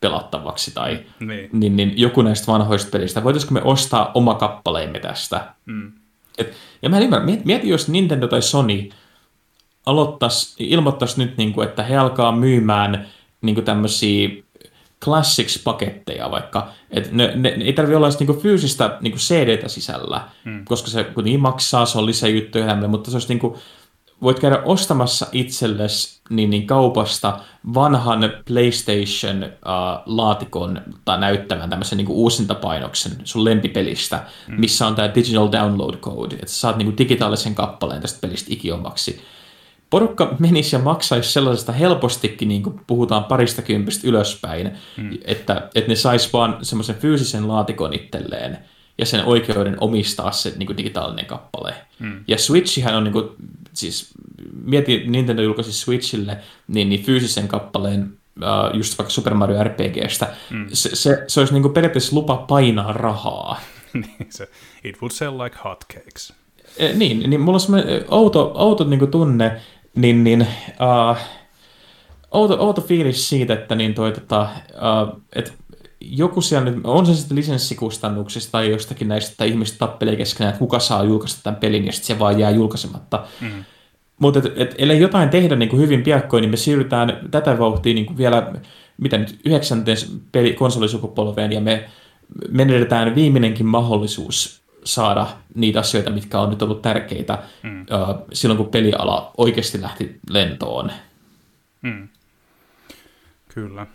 pelattavaksi 0.00 0.74
tai 0.74 0.98
niin. 1.20 1.50
Niin, 1.52 1.76
niin 1.76 1.92
joku 1.96 2.22
näistä 2.22 2.52
vanhoista 2.52 2.90
pelistä. 2.90 3.24
Voitaisiko 3.24 3.54
me 3.54 3.62
ostaa 3.62 4.10
oma 4.14 4.34
kappaleemme 4.34 4.98
tästä? 4.98 5.54
Mm. 5.66 5.92
Et, 6.38 6.52
ja 6.82 6.88
mä 6.88 6.96
en 6.96 7.02
ymmärrä, 7.02 7.26
mieti, 7.26 7.42
mieti, 7.44 7.68
jos 7.68 7.88
Nintendo 7.88 8.28
tai 8.28 8.42
Sony 8.42 8.88
aloittaisi, 9.86 10.54
ilmoittaisi 10.58 11.24
nyt, 11.24 11.36
niin 11.36 11.52
kuin, 11.52 11.68
että 11.68 11.82
he 11.82 11.96
alkaa 11.96 12.32
myymään 12.32 13.06
niin 13.40 13.64
tämmöisiä 13.64 14.28
classics-paketteja 15.06 16.30
vaikka, 16.30 16.68
että 16.90 17.10
ne, 17.12 17.32
ne, 17.34 17.56
ne 17.56 17.64
ei 17.64 17.72
tarvitse 17.72 17.96
olla 17.96 18.08
niin 18.20 18.40
fyysistä 18.40 18.98
niin 19.00 19.16
CD-tä 19.16 19.68
sisällä, 19.68 20.20
mm. 20.44 20.64
koska 20.64 20.90
se 20.90 21.04
kuitenkin 21.04 21.40
maksaa, 21.40 21.86
se 21.86 21.98
on 21.98 22.06
lisäjuttuja 22.06 22.88
mutta 22.88 23.10
se 23.10 23.16
olisi 23.16 23.28
niin 23.28 23.38
kuin, 23.38 23.54
voit 24.22 24.40
käydä 24.40 24.62
ostamassa 24.64 25.26
itsellesi 25.32 26.20
niin, 26.30 26.50
niin 26.50 26.66
kaupasta 26.66 27.40
vanhan 27.74 28.32
PlayStation-laatikon 28.48 30.82
uh, 30.88 30.94
tai 31.04 31.20
näyttämään 31.20 31.70
tämmöisen 31.70 31.98
niin 31.98 32.08
uusintapainoksen 32.08 33.12
sun 33.24 33.44
lempipelistä, 33.44 34.22
mm. 34.48 34.60
missä 34.60 34.86
on 34.86 34.94
tämä 34.94 35.14
digital 35.14 35.52
download 35.52 35.96
code, 35.96 36.34
että 36.34 36.50
sä 36.50 36.60
saat 36.60 36.76
niin 36.76 36.86
kuin 36.86 36.98
digitaalisen 36.98 37.54
kappaleen 37.54 38.02
tästä 38.02 38.18
pelistä 38.20 38.52
ikiomaksi. 38.52 39.22
Porukka 39.90 40.36
menisi 40.38 40.76
ja 40.76 40.82
maksaisi 40.82 41.32
sellaisesta 41.32 41.72
helpostikin, 41.72 42.48
niin 42.48 42.62
kuin 42.62 42.80
puhutaan 42.86 43.24
parista 43.24 43.62
kympistä 43.62 44.08
ylöspäin, 44.08 44.70
mm. 44.96 45.18
että, 45.24 45.70
että 45.74 45.88
ne 45.88 45.96
sais 45.96 46.32
vaan 46.32 46.58
semmoisen 46.62 46.96
fyysisen 46.96 47.48
laatikon 47.48 47.94
itselleen, 47.94 48.58
ja 48.98 49.06
sen 49.06 49.24
oikeuden 49.24 49.76
omistaa 49.80 50.32
se 50.32 50.52
niin 50.56 50.66
kuin 50.66 50.76
digitaalinen 50.76 51.26
kappale. 51.26 51.74
Mm. 51.98 52.24
Ja 52.28 52.38
Switchihän 52.38 52.94
on, 52.94 53.04
niin 53.04 53.12
kuin, 53.12 53.28
siis 53.72 54.10
mieti 54.64 55.04
Nintendo 55.06 55.42
julkaisi 55.42 55.72
Switchille 55.72 56.38
niin, 56.68 56.88
niin 56.88 57.02
fyysisen 57.02 57.48
kappaleen 57.48 58.12
uh, 58.36 58.76
just 58.76 58.98
vaikka 58.98 59.10
Super 59.10 59.34
Mario 59.34 59.64
RPGstä, 59.64 60.34
mm. 60.50 60.66
se, 60.72 60.96
se, 60.96 61.24
se 61.28 61.40
olisi 61.40 61.52
niin 61.52 61.62
kuin 61.62 61.74
periaatteessa 61.74 62.16
lupa 62.16 62.36
painaa 62.36 62.92
rahaa. 62.92 63.60
niin, 63.92 64.26
se, 64.30 64.48
it 64.84 65.02
would 65.02 65.12
sell 65.12 65.38
like 65.38 65.56
hotcakes. 65.64 66.32
E, 66.78 66.92
niin, 66.92 67.30
niin 67.30 67.40
mulla 67.40 67.56
on 67.56 67.60
semmoinen 67.60 68.04
outo, 68.08 68.52
outo 68.54 68.84
niin 68.84 68.98
kuin 68.98 69.10
tunne, 69.10 69.60
niin, 69.96 70.24
niin 70.24 70.40
uh, 70.40 71.16
outo, 72.30 72.56
outo 72.60 72.80
fiilis 72.80 73.28
siitä, 73.28 73.54
että 73.54 73.74
niin 73.74 73.94
toi, 73.94 74.12
tota, 74.12 74.48
uh, 74.70 75.20
että 75.32 75.52
joku 76.00 76.40
siellä 76.40 76.70
nyt, 76.70 76.80
on 76.84 77.06
se 77.06 77.14
sitten 77.14 77.36
lisenssikustannuksista 77.36 78.52
tai 78.52 78.70
jostakin 78.70 79.08
näistä, 79.08 79.30
että 79.30 79.44
ihmiset 79.44 79.78
tappelee 79.78 80.16
keskenään, 80.16 80.48
että 80.48 80.58
kuka 80.58 80.78
saa 80.78 81.04
julkaista 81.04 81.40
tämän 81.42 81.60
pelin 81.60 81.86
ja 81.86 81.92
sitten 81.92 82.06
se 82.06 82.18
vaan 82.18 82.38
jää 82.38 82.50
julkaisematta. 82.50 83.24
Mm. 83.40 83.64
Mutta 84.18 84.38
et, 84.38 84.52
et, 84.56 84.74
ellei 84.78 85.00
jotain 85.00 85.28
tehdä 85.28 85.56
niin 85.56 85.68
kuin 85.68 85.82
hyvin 85.82 86.02
piakkoin, 86.02 86.42
niin 86.42 86.50
me 86.50 86.56
siirrytään 86.56 87.20
tätä 87.30 87.58
vauhtia 87.58 87.94
niin 87.94 88.06
kuin 88.06 88.16
vielä, 88.16 88.52
mitä 88.96 89.18
nyt, 89.18 89.40
yhdeksänteen 89.44 89.96
peli, 90.32 90.52
konsolisukupolveen 90.52 91.52
ja 91.52 91.60
me 91.60 91.88
menetetään 92.48 93.14
viimeinenkin 93.14 93.66
mahdollisuus 93.66 94.65
saada 94.86 95.26
niitä 95.54 95.80
asioita, 95.80 96.10
mitkä 96.10 96.38
on 96.38 96.50
nyt 96.50 96.62
ollut 96.62 96.82
tärkeitä 96.82 97.38
mm. 97.62 97.86
silloin, 98.32 98.58
kun 98.58 98.68
peliala 98.68 99.30
oikeasti 99.36 99.82
lähti 99.82 100.20
lentoon. 100.30 100.90
Mm. 101.82 102.08
Kyllä. 103.48 103.86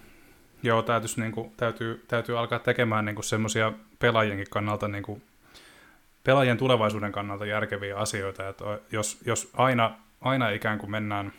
Joo, 0.64 0.82
täytyisi, 0.82 1.22
niin 1.22 1.32
kuin, 1.32 1.52
täytyy, 1.58 2.06
täytyy 2.08 2.40
alkaa 2.40 2.60
tekemään 2.60 3.06
niin 3.06 3.24
semmoisia 3.24 3.74
pelaajienkin 4.00 4.48
kannalta, 4.50 4.88
niin 4.88 5.04
kuin, 5.04 5.22
pelaajien 6.24 6.58
tulevaisuuden 6.58 7.12
kannalta 7.12 7.46
järkeviä 7.46 7.98
asioita. 7.98 8.50
Että 8.50 8.66
jos, 8.92 9.20
jos 9.26 9.50
aina, 9.54 9.96
aina 10.22 10.50
ikään 10.50 10.80
kuin 10.80 10.92
mennään, 10.92 11.34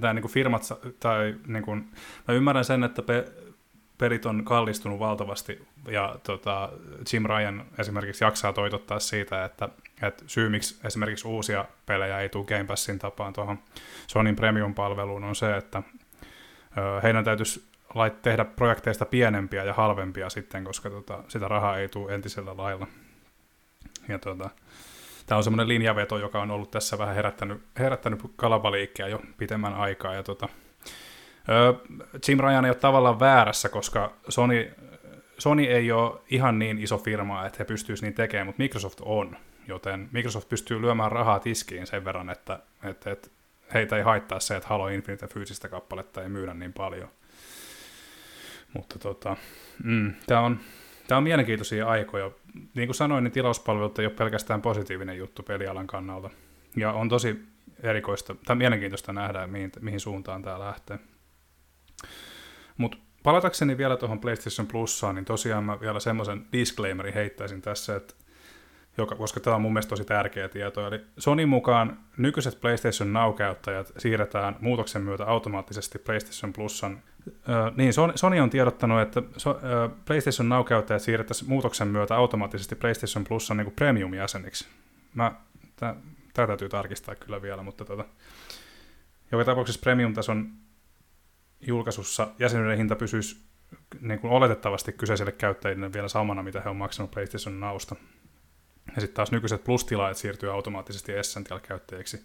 tämä 0.00 0.12
niin 0.12 0.22
kuin 0.22 0.32
firmat, 0.32 0.62
tai 1.00 1.34
niin 1.46 1.62
kuin, 1.62 1.88
mä 2.28 2.34
ymmärrän 2.34 2.64
sen, 2.64 2.84
että 2.84 3.02
pe, 3.02 3.24
pelit 3.98 4.26
on 4.26 4.44
kallistunut 4.44 4.98
valtavasti, 4.98 5.68
ja 5.88 6.16
tota, 6.22 6.68
Jim 7.12 7.24
Ryan 7.26 7.64
esimerkiksi 7.78 8.24
jaksaa 8.24 8.52
toitottaa 8.52 9.00
siitä, 9.00 9.44
että, 9.44 9.68
että 10.02 10.24
syy 10.26 10.48
miksi 10.48 10.86
esimerkiksi 10.86 11.28
uusia 11.28 11.64
pelejä 11.86 12.20
ei 12.20 12.28
tule 12.28 12.44
Game 12.44 12.64
Passin 12.64 12.98
tapaan 12.98 13.32
tuohon 13.32 13.58
Sonin 14.06 14.36
Premium-palveluun 14.36 15.24
on 15.24 15.36
se, 15.36 15.56
että 15.56 15.82
heidän 17.02 17.24
täytyisi 17.24 17.64
lait 17.94 18.22
tehdä 18.22 18.44
projekteista 18.44 19.04
pienempiä 19.04 19.64
ja 19.64 19.74
halvempia 19.74 20.30
sitten, 20.30 20.64
koska 20.64 20.90
tota, 20.90 21.24
sitä 21.28 21.48
rahaa 21.48 21.78
ei 21.78 21.88
tule 21.88 22.14
entisellä 22.14 22.56
lailla. 22.56 22.86
Ja 24.08 24.18
tota, 24.18 24.50
tämä 25.26 25.36
on 25.36 25.44
semmoinen 25.44 25.68
linjaveto, 25.68 26.18
joka 26.18 26.42
on 26.42 26.50
ollut 26.50 26.70
tässä 26.70 26.98
vähän 26.98 27.14
herättänyt, 27.14 27.62
herättänyt 27.78 28.20
kalabaliikkeja 28.36 29.08
jo 29.08 29.20
pitemmän 29.38 29.74
aikaa. 29.74 30.14
Ja 30.14 30.22
tota, 30.22 30.48
Jim 32.28 32.38
Ryan 32.40 32.64
ei 32.64 32.70
ole 32.70 32.76
tavallaan 32.76 33.20
väärässä, 33.20 33.68
koska 33.68 34.12
Sony, 34.28 34.72
Sony 35.38 35.64
ei 35.64 35.92
ole 35.92 36.20
ihan 36.30 36.58
niin 36.58 36.78
iso 36.78 36.98
firma, 36.98 37.46
että 37.46 37.56
he 37.58 37.64
pystyisivät 37.64 38.08
niin 38.08 38.16
tekemään, 38.16 38.46
mutta 38.46 38.62
Microsoft 38.62 39.00
on. 39.02 39.36
Joten 39.68 40.08
Microsoft 40.12 40.48
pystyy 40.48 40.82
lyömään 40.82 41.12
rahaa 41.12 41.40
tiskiin 41.40 41.86
sen 41.86 42.04
verran, 42.04 42.30
että, 42.30 42.58
että, 42.84 43.10
että 43.10 43.28
heitä 43.74 43.96
ei 43.96 44.02
haittaa 44.02 44.40
se, 44.40 44.56
että 44.56 44.68
Halo 44.68 44.88
Infinite 44.88 45.26
fyysistä 45.26 45.68
kappaletta 45.68 46.22
ei 46.22 46.28
myydä 46.28 46.54
niin 46.54 46.72
paljon. 46.72 47.08
Mutta 48.72 48.98
tota, 48.98 49.36
mm, 49.84 50.14
tämä 50.26 50.40
on, 50.40 50.60
tää 51.08 51.18
on 51.18 51.24
mielenkiintoisia 51.24 51.88
aikoja. 51.88 52.30
Niin 52.74 52.88
kuin 52.88 52.94
sanoin, 52.94 53.24
niin 53.24 53.32
tilauspalvelut 53.32 53.98
ei 53.98 54.06
ole 54.06 54.14
pelkästään 54.14 54.62
positiivinen 54.62 55.18
juttu 55.18 55.42
pelialan 55.42 55.86
kannalta. 55.86 56.30
Ja 56.76 56.92
on 56.92 57.08
tosi 57.08 57.44
erikoista, 57.82 58.34
tai 58.46 58.56
mielenkiintoista 58.56 59.12
nähdä, 59.12 59.46
mihin, 59.46 59.72
mihin 59.80 60.00
suuntaan 60.00 60.42
tämä 60.42 60.58
lähtee. 60.58 60.98
Mutta 62.76 62.96
palatakseni 63.22 63.78
vielä 63.78 63.96
tuohon 63.96 64.20
PlayStation 64.20 64.66
Plusaan, 64.66 65.14
niin 65.14 65.24
tosiaan 65.24 65.64
mä 65.64 65.80
vielä 65.80 66.00
semmoisen 66.00 66.46
disclaimerin 66.52 67.14
heittäisin 67.14 67.62
tässä, 67.62 67.96
että 67.96 68.14
joka, 68.98 69.14
koska 69.14 69.40
tämä 69.40 69.56
on 69.56 69.62
mun 69.62 69.72
mielestä 69.72 69.90
tosi 69.90 70.04
tärkeä 70.04 70.48
tieto. 70.48 70.86
Eli 70.86 71.00
Sonin 71.18 71.48
mukaan 71.48 71.98
nykyiset 72.16 72.60
PlayStation 72.60 73.12
Now-käyttäjät 73.12 73.92
siirretään 73.98 74.56
muutoksen 74.60 75.02
myötä 75.02 75.24
automaattisesti 75.24 75.98
PlayStation 75.98 76.52
Plusan. 76.52 77.02
Ö, 77.28 77.72
niin, 77.76 77.92
Sony 78.14 78.40
on 78.40 78.50
tiedottanut, 78.50 79.00
että 79.00 79.22
so, 79.36 79.60
PlayStation 80.04 80.48
Now-käyttäjät 80.48 81.02
siirrettäisiin 81.02 81.48
muutoksen 81.48 81.88
myötä 81.88 82.16
automaattisesti 82.16 82.74
PlayStation 82.74 83.24
Plusan 83.24 83.56
niin 83.56 83.72
premium-jäseniksi. 83.72 84.68
Mä, 85.14 85.32
tämä 85.76 85.96
täytyy 86.34 86.68
tarkistaa 86.68 87.14
kyllä 87.14 87.42
vielä, 87.42 87.62
mutta 87.62 87.84
tota, 87.84 88.04
joka 89.32 89.44
tapauksessa 89.44 89.80
premium-tason 89.80 90.63
julkaisussa 91.66 92.28
jäsenyyden 92.38 92.78
hinta 92.78 92.96
pysyisi 92.96 93.36
niin 94.00 94.20
kuin 94.20 94.30
oletettavasti 94.30 94.92
kyseiselle 94.92 95.32
käyttäjille 95.32 95.92
vielä 95.92 96.08
samana, 96.08 96.42
mitä 96.42 96.60
he 96.60 96.70
on 96.70 96.76
maksanut 96.76 97.10
PlayStation 97.10 97.60
Nowsta. 97.60 97.96
Ja 98.94 99.00
sitten 99.00 99.16
taas 99.16 99.32
nykyiset 99.32 99.64
plus-tilaajat 99.64 100.16
siirtyy 100.16 100.52
automaattisesti 100.52 101.12
Essential-käyttäjiksi. 101.12 102.24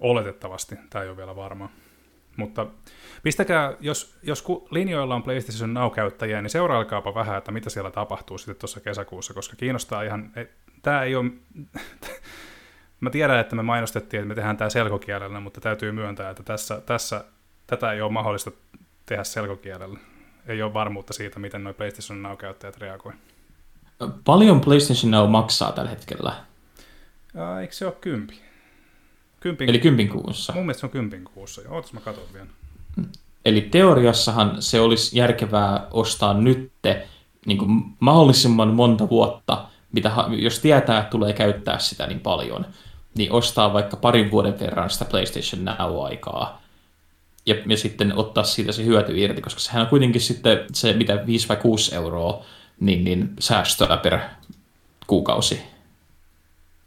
Oletettavasti, 0.00 0.76
tämä 0.90 1.02
ei 1.02 1.08
ole 1.08 1.16
vielä 1.16 1.36
varma. 1.36 1.70
Mutta 2.36 2.66
pistäkää, 3.22 3.76
jos, 3.80 4.18
jos 4.22 4.44
linjoilla 4.70 5.14
on 5.14 5.22
PlayStation 5.22 5.74
Now-käyttäjiä, 5.74 6.42
niin 6.42 6.50
seurailkaapa 6.50 7.14
vähän, 7.14 7.38
että 7.38 7.52
mitä 7.52 7.70
siellä 7.70 7.90
tapahtuu 7.90 8.38
sitten 8.38 8.56
tuossa 8.56 8.80
kesäkuussa, 8.80 9.34
koska 9.34 9.56
kiinnostaa 9.56 10.02
ihan, 10.02 10.32
tämä 10.82 11.02
ei 11.02 11.14
ole, 11.14 11.30
mä 13.00 13.10
tiedän, 13.10 13.38
että 13.38 13.56
me 13.56 13.62
mainostettiin, 13.62 14.20
että 14.20 14.28
me 14.28 14.34
tehdään 14.34 14.56
tämä 14.56 14.70
selkokielellä, 14.70 15.40
mutta 15.40 15.60
täytyy 15.60 15.92
myöntää, 15.92 16.30
että 16.30 16.42
tässä, 16.42 16.80
tässä 16.80 17.24
tätä 17.70 17.92
ei 17.92 18.00
ole 18.00 18.12
mahdollista 18.12 18.50
tehdä 19.06 19.24
selkokielellä. 19.24 19.98
Ei 20.46 20.62
ole 20.62 20.74
varmuutta 20.74 21.12
siitä, 21.12 21.38
miten 21.38 21.64
nuo 21.64 21.72
PlayStation 21.72 22.22
Now-käyttäjät 22.22 22.78
reagoivat. 22.78 23.20
Paljon 24.24 24.60
PlayStation 24.60 25.10
Now 25.10 25.30
maksaa 25.30 25.72
tällä 25.72 25.90
hetkellä? 25.90 26.32
Ja, 27.34 27.60
eikö 27.60 27.74
se 27.74 27.86
ole 27.86 27.94
kympi? 28.00 28.40
Kympin, 29.40 29.68
Eli 29.68 29.78
kympin 29.78 30.08
kuussa. 30.08 30.52
Mun 30.52 30.62
mielestä 30.62 30.80
se 30.80 30.86
on 30.86 30.90
kympin 30.90 31.24
kuussa. 31.24 31.62
Ootas 31.68 31.92
mä 31.92 32.00
katson 32.00 32.24
vielä. 32.34 32.46
Eli 33.44 33.60
teoriassahan 33.60 34.62
se 34.62 34.80
olisi 34.80 35.18
järkevää 35.18 35.86
ostaa 35.90 36.34
nytte 36.34 37.08
niin 37.46 37.58
kuin 37.58 37.70
mahdollisimman 38.00 38.74
monta 38.74 39.08
vuotta, 39.08 39.64
mitä, 39.92 40.12
jos 40.28 40.58
tietää, 40.58 40.98
että 40.98 41.10
tulee 41.10 41.32
käyttää 41.32 41.78
sitä 41.78 42.06
niin 42.06 42.20
paljon, 42.20 42.66
niin 43.14 43.32
ostaa 43.32 43.72
vaikka 43.72 43.96
parin 43.96 44.30
vuoden 44.30 44.60
verran 44.60 44.90
sitä 44.90 45.04
PlayStation 45.04 45.64
Now-aikaa 45.64 46.59
ja, 47.46 47.54
ja 47.66 47.76
sitten 47.76 48.16
ottaa 48.16 48.44
siitä 48.44 48.72
se 48.72 48.84
hyöty 48.84 49.18
irti, 49.18 49.40
koska 49.40 49.60
sehän 49.60 49.82
on 49.82 49.88
kuitenkin 49.88 50.20
sitten 50.20 50.58
se, 50.72 50.92
mitä 50.92 51.26
5 51.26 51.48
vai 51.48 51.56
6 51.56 51.94
euroa, 51.94 52.44
niin, 52.80 53.04
niin 53.04 53.30
säästöä 53.38 53.96
per 53.96 54.18
kuukausi. 55.06 55.62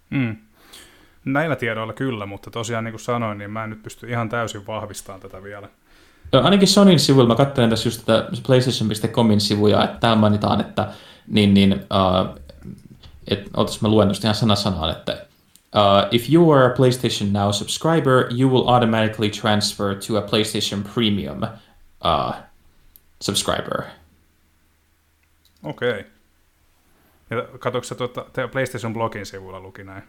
Mm. 0.09 0.35
Näillä 1.25 1.55
tiedoilla 1.55 1.93
kyllä, 1.93 2.25
mutta 2.25 2.51
tosiaan 2.51 2.83
niin 2.83 2.91
kuin 2.91 3.01
sanoin, 3.01 3.37
niin 3.37 3.51
mä 3.51 3.63
en 3.63 3.69
nyt 3.69 3.83
pysty 3.83 4.09
ihan 4.09 4.29
täysin 4.29 4.67
vahvistamaan 4.67 5.21
tätä 5.21 5.43
vielä. 5.43 5.69
Ainakin 6.31 6.67
Sonyn 6.67 6.99
sivuilla, 6.99 7.27
mä 7.27 7.35
katselen 7.35 7.69
tässä 7.69 7.87
just 7.87 8.05
tätä 8.05 8.27
PlayStation.comin 8.45 9.41
sivuja, 9.41 9.83
että 9.83 9.97
täällä 9.99 10.19
mainitaan, 10.19 10.61
että 10.61 10.87
niin, 11.27 11.53
niin, 11.53 11.73
uh, 11.73 12.39
et, 13.27 13.49
otas 13.53 13.81
mä 13.81 13.87
luen 13.87 14.11
ihan 14.23 14.35
sana 14.35 14.55
sanaan, 14.55 14.91
että 14.91 15.25
Uh, 15.73 16.07
if 16.11 16.29
you 16.29 16.51
are 16.51 16.65
a 16.65 16.75
PlayStation 16.75 17.31
Now 17.31 17.51
subscriber, 17.51 18.29
you 18.31 18.47
will 18.47 18.69
automatically 18.69 19.29
transfer 19.29 19.95
to 19.95 20.17
a 20.17 20.21
PlayStation 20.21 20.83
Premium 20.93 21.43
uh, 22.01 22.33
subscriber. 23.21 23.83
Okei. 25.63 25.89
Okay. 25.89 26.03
Ja 27.29 27.41
katsoitko 27.59 27.83
sä 27.83 27.95
tuota, 27.95 28.25
PlayStation 28.51 28.93
Blogin 28.93 29.25
sivulla 29.25 29.59
luki 29.59 29.83
näin? 29.83 30.03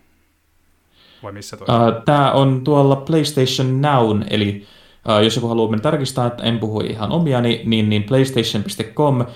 Vai 1.22 1.32
missä 1.32 1.56
toi? 1.56 1.66
Uh, 1.68 2.02
Tämä 2.04 2.32
on 2.32 2.64
tuolla 2.64 2.96
PlayStation 2.96 3.82
Now, 3.82 4.20
eli 4.30 4.66
uh, 5.08 5.24
jos 5.24 5.36
joku 5.36 5.48
haluaa 5.48 5.70
mennä 5.70 5.82
tarkistaa, 5.82 6.26
että 6.26 6.42
en 6.42 6.58
puhu 6.58 6.80
ihan 6.80 7.12
omiani, 7.12 7.62
niin, 7.64 7.88
niin 7.88 8.02
playstation.com 8.02 9.20
uh, 9.20 9.26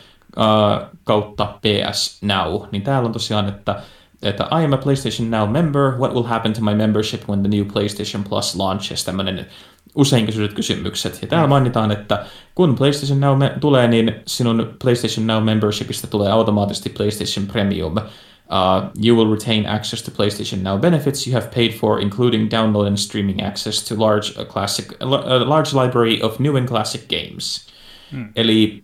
kautta 1.05 1.59
PS 1.61 2.23
Now, 2.23 2.63
niin 2.73 2.83
täällä 2.83 3.07
on 3.07 3.13
tosiaan, 3.13 3.49
että 3.49 3.83
että 4.23 4.45
I 4.61 4.65
am 4.65 4.73
a 4.73 4.77
PlayStation 4.77 5.31
Now 5.31 5.51
member, 5.51 5.99
what 5.99 6.15
will 6.15 6.23
happen 6.23 6.53
to 6.53 6.61
my 6.61 6.75
membership 6.75 7.29
when 7.29 7.41
the 7.41 7.49
new 7.49 7.65
PlayStation 7.73 8.25
Plus 8.25 8.57
launches, 8.57 9.05
tämmöinen 9.05 9.47
usein 9.95 10.27
kysytyt 10.27 10.53
kysymykset. 10.53 11.19
Ja 11.23 11.29
täällä 11.29 11.47
mm. 11.47 11.51
mainitaan, 11.51 11.91
että 11.91 12.27
kun 12.55 12.75
PlayStation 12.75 13.21
Now 13.21 13.39
tulee, 13.61 13.89
niin 13.89 14.15
sinun 14.27 14.75
PlayStation 14.83 15.27
Now 15.27 15.45
membershipistä 15.45 16.07
tulee 16.07 16.33
automaattisesti 16.33 16.91
PlayStation 16.91 17.47
Premium. 17.47 17.97
Uh, 17.97 18.91
you 19.05 19.17
will 19.17 19.35
retain 19.35 19.69
access 19.69 20.03
to 20.03 20.11
PlayStation 20.11 20.63
Now 20.63 20.81
benefits 20.81 21.27
you 21.27 21.35
have 21.35 21.47
paid 21.55 21.73
for, 21.73 22.01
including 22.01 22.51
download 22.51 22.87
and 22.87 22.97
streaming 22.97 23.47
access 23.47 23.89
to 23.89 23.95
large 23.99 24.41
uh, 24.41 24.47
classic, 24.47 24.93
uh, 25.03 25.49
large 25.49 25.83
library 25.83 26.21
of 26.23 26.41
new 26.41 26.57
and 26.57 26.69
classic 26.69 27.09
games. 27.09 27.67
Hmm. 28.11 28.29
Eli 28.37 28.83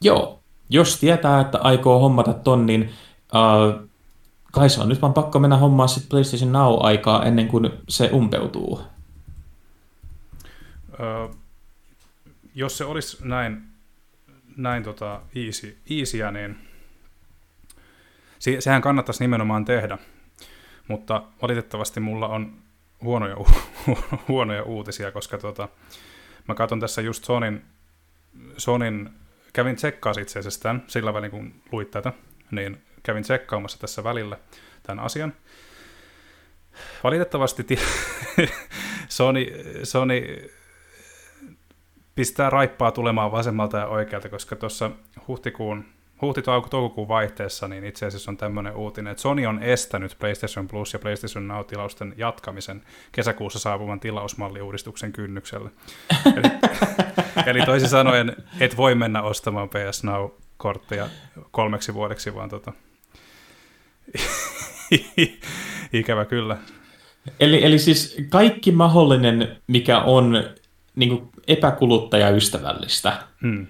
joo, 0.00 0.40
jos 0.70 1.00
tietää, 1.00 1.40
että 1.40 1.58
aikoo 1.58 1.98
hommata 1.98 2.32
tonnin, 2.32 2.90
uh, 3.34 3.88
kai 4.54 4.70
se 4.70 4.80
on 4.80 4.88
nyt 4.88 5.02
vaan 5.02 5.14
pakko 5.14 5.38
mennä 5.38 5.56
hommaan 5.56 5.88
sitten 5.88 6.10
PlayStation 6.10 6.52
Now-aikaa 6.52 7.24
ennen 7.24 7.48
kuin 7.48 7.70
se 7.88 8.10
umpeutuu. 8.12 8.80
Öö, 11.00 11.28
jos 12.54 12.78
se 12.78 12.84
olisi 12.84 13.16
näin, 13.20 13.62
näin 14.56 14.82
tota 14.82 15.20
easy, 15.36 15.78
easyä, 15.90 16.30
niin 16.30 16.58
se, 18.38 18.60
sehän 18.60 18.82
kannattaisi 18.82 19.24
nimenomaan 19.24 19.64
tehdä. 19.64 19.98
Mutta 20.88 21.22
valitettavasti 21.42 22.00
mulla 22.00 22.28
on 22.28 22.52
huonoja, 23.02 23.36
huonoja 24.28 24.62
uutisia, 24.62 25.12
koska 25.12 25.38
tota, 25.38 25.68
mä 26.48 26.54
katson 26.54 26.80
tässä 26.80 27.02
just 27.02 27.24
Sonin, 27.24 27.62
Sonin 28.56 29.10
kävin 29.52 29.76
tsekkaa 29.76 30.12
itse 30.20 30.38
asiassa 30.38 30.60
tämän, 30.60 30.84
sillä 30.86 31.14
välin 31.14 31.30
kun 31.30 31.54
luit 31.72 31.90
tätä, 31.90 32.12
niin 32.50 32.82
kävin 33.04 33.22
tsekkaamassa 33.22 33.78
tässä 33.78 34.04
välillä 34.04 34.36
tämän 34.82 35.04
asian. 35.04 35.32
Valitettavasti 37.04 37.66
Sony, 39.08 39.46
Sony 39.82 40.50
pistää 42.14 42.50
raippaa 42.50 42.92
tulemaan 42.92 43.32
vasemmalta 43.32 43.78
ja 43.78 43.86
oikealta, 43.86 44.28
koska 44.28 44.56
tuossa 44.56 44.90
huhtikuun, 45.28 45.84
huhti-toukokuun 46.22 47.08
vaihteessa 47.08 47.68
niin 47.68 47.84
itse 47.84 48.06
asiassa 48.06 48.30
on 48.30 48.36
tämmöinen 48.36 48.76
uutinen, 48.76 49.10
että 49.10 49.20
Sony 49.20 49.46
on 49.46 49.62
estänyt 49.62 50.16
PlayStation 50.18 50.68
Plus 50.68 50.92
ja 50.92 50.98
PlayStation 50.98 51.48
Now-tilausten 51.48 52.14
jatkamisen 52.16 52.82
kesäkuussa 53.12 53.58
saapuvan 53.58 54.00
tilausmalliuudistuksen 54.00 55.12
kynnyksellä. 55.12 55.70
eli, 56.36 56.48
eli 57.46 57.66
toisin 57.66 57.88
sanoen, 57.88 58.36
et 58.60 58.76
voi 58.76 58.94
mennä 58.94 59.22
ostamaan 59.22 59.68
PS 59.68 60.04
Now-kortteja 60.04 61.08
kolmeksi 61.50 61.94
vuodeksi, 61.94 62.34
vaan 62.34 62.48
tota, 62.48 62.72
Ikävä 65.92 66.24
kyllä. 66.24 66.56
Eli, 67.40 67.64
eli 67.64 67.78
siis 67.78 68.16
kaikki 68.28 68.72
mahdollinen, 68.72 69.56
mikä 69.66 70.00
on 70.00 70.44
niin 70.96 71.08
kuin 71.08 71.28
epäkuluttajaystävällistä, 71.48 73.12
hmm. 73.42 73.66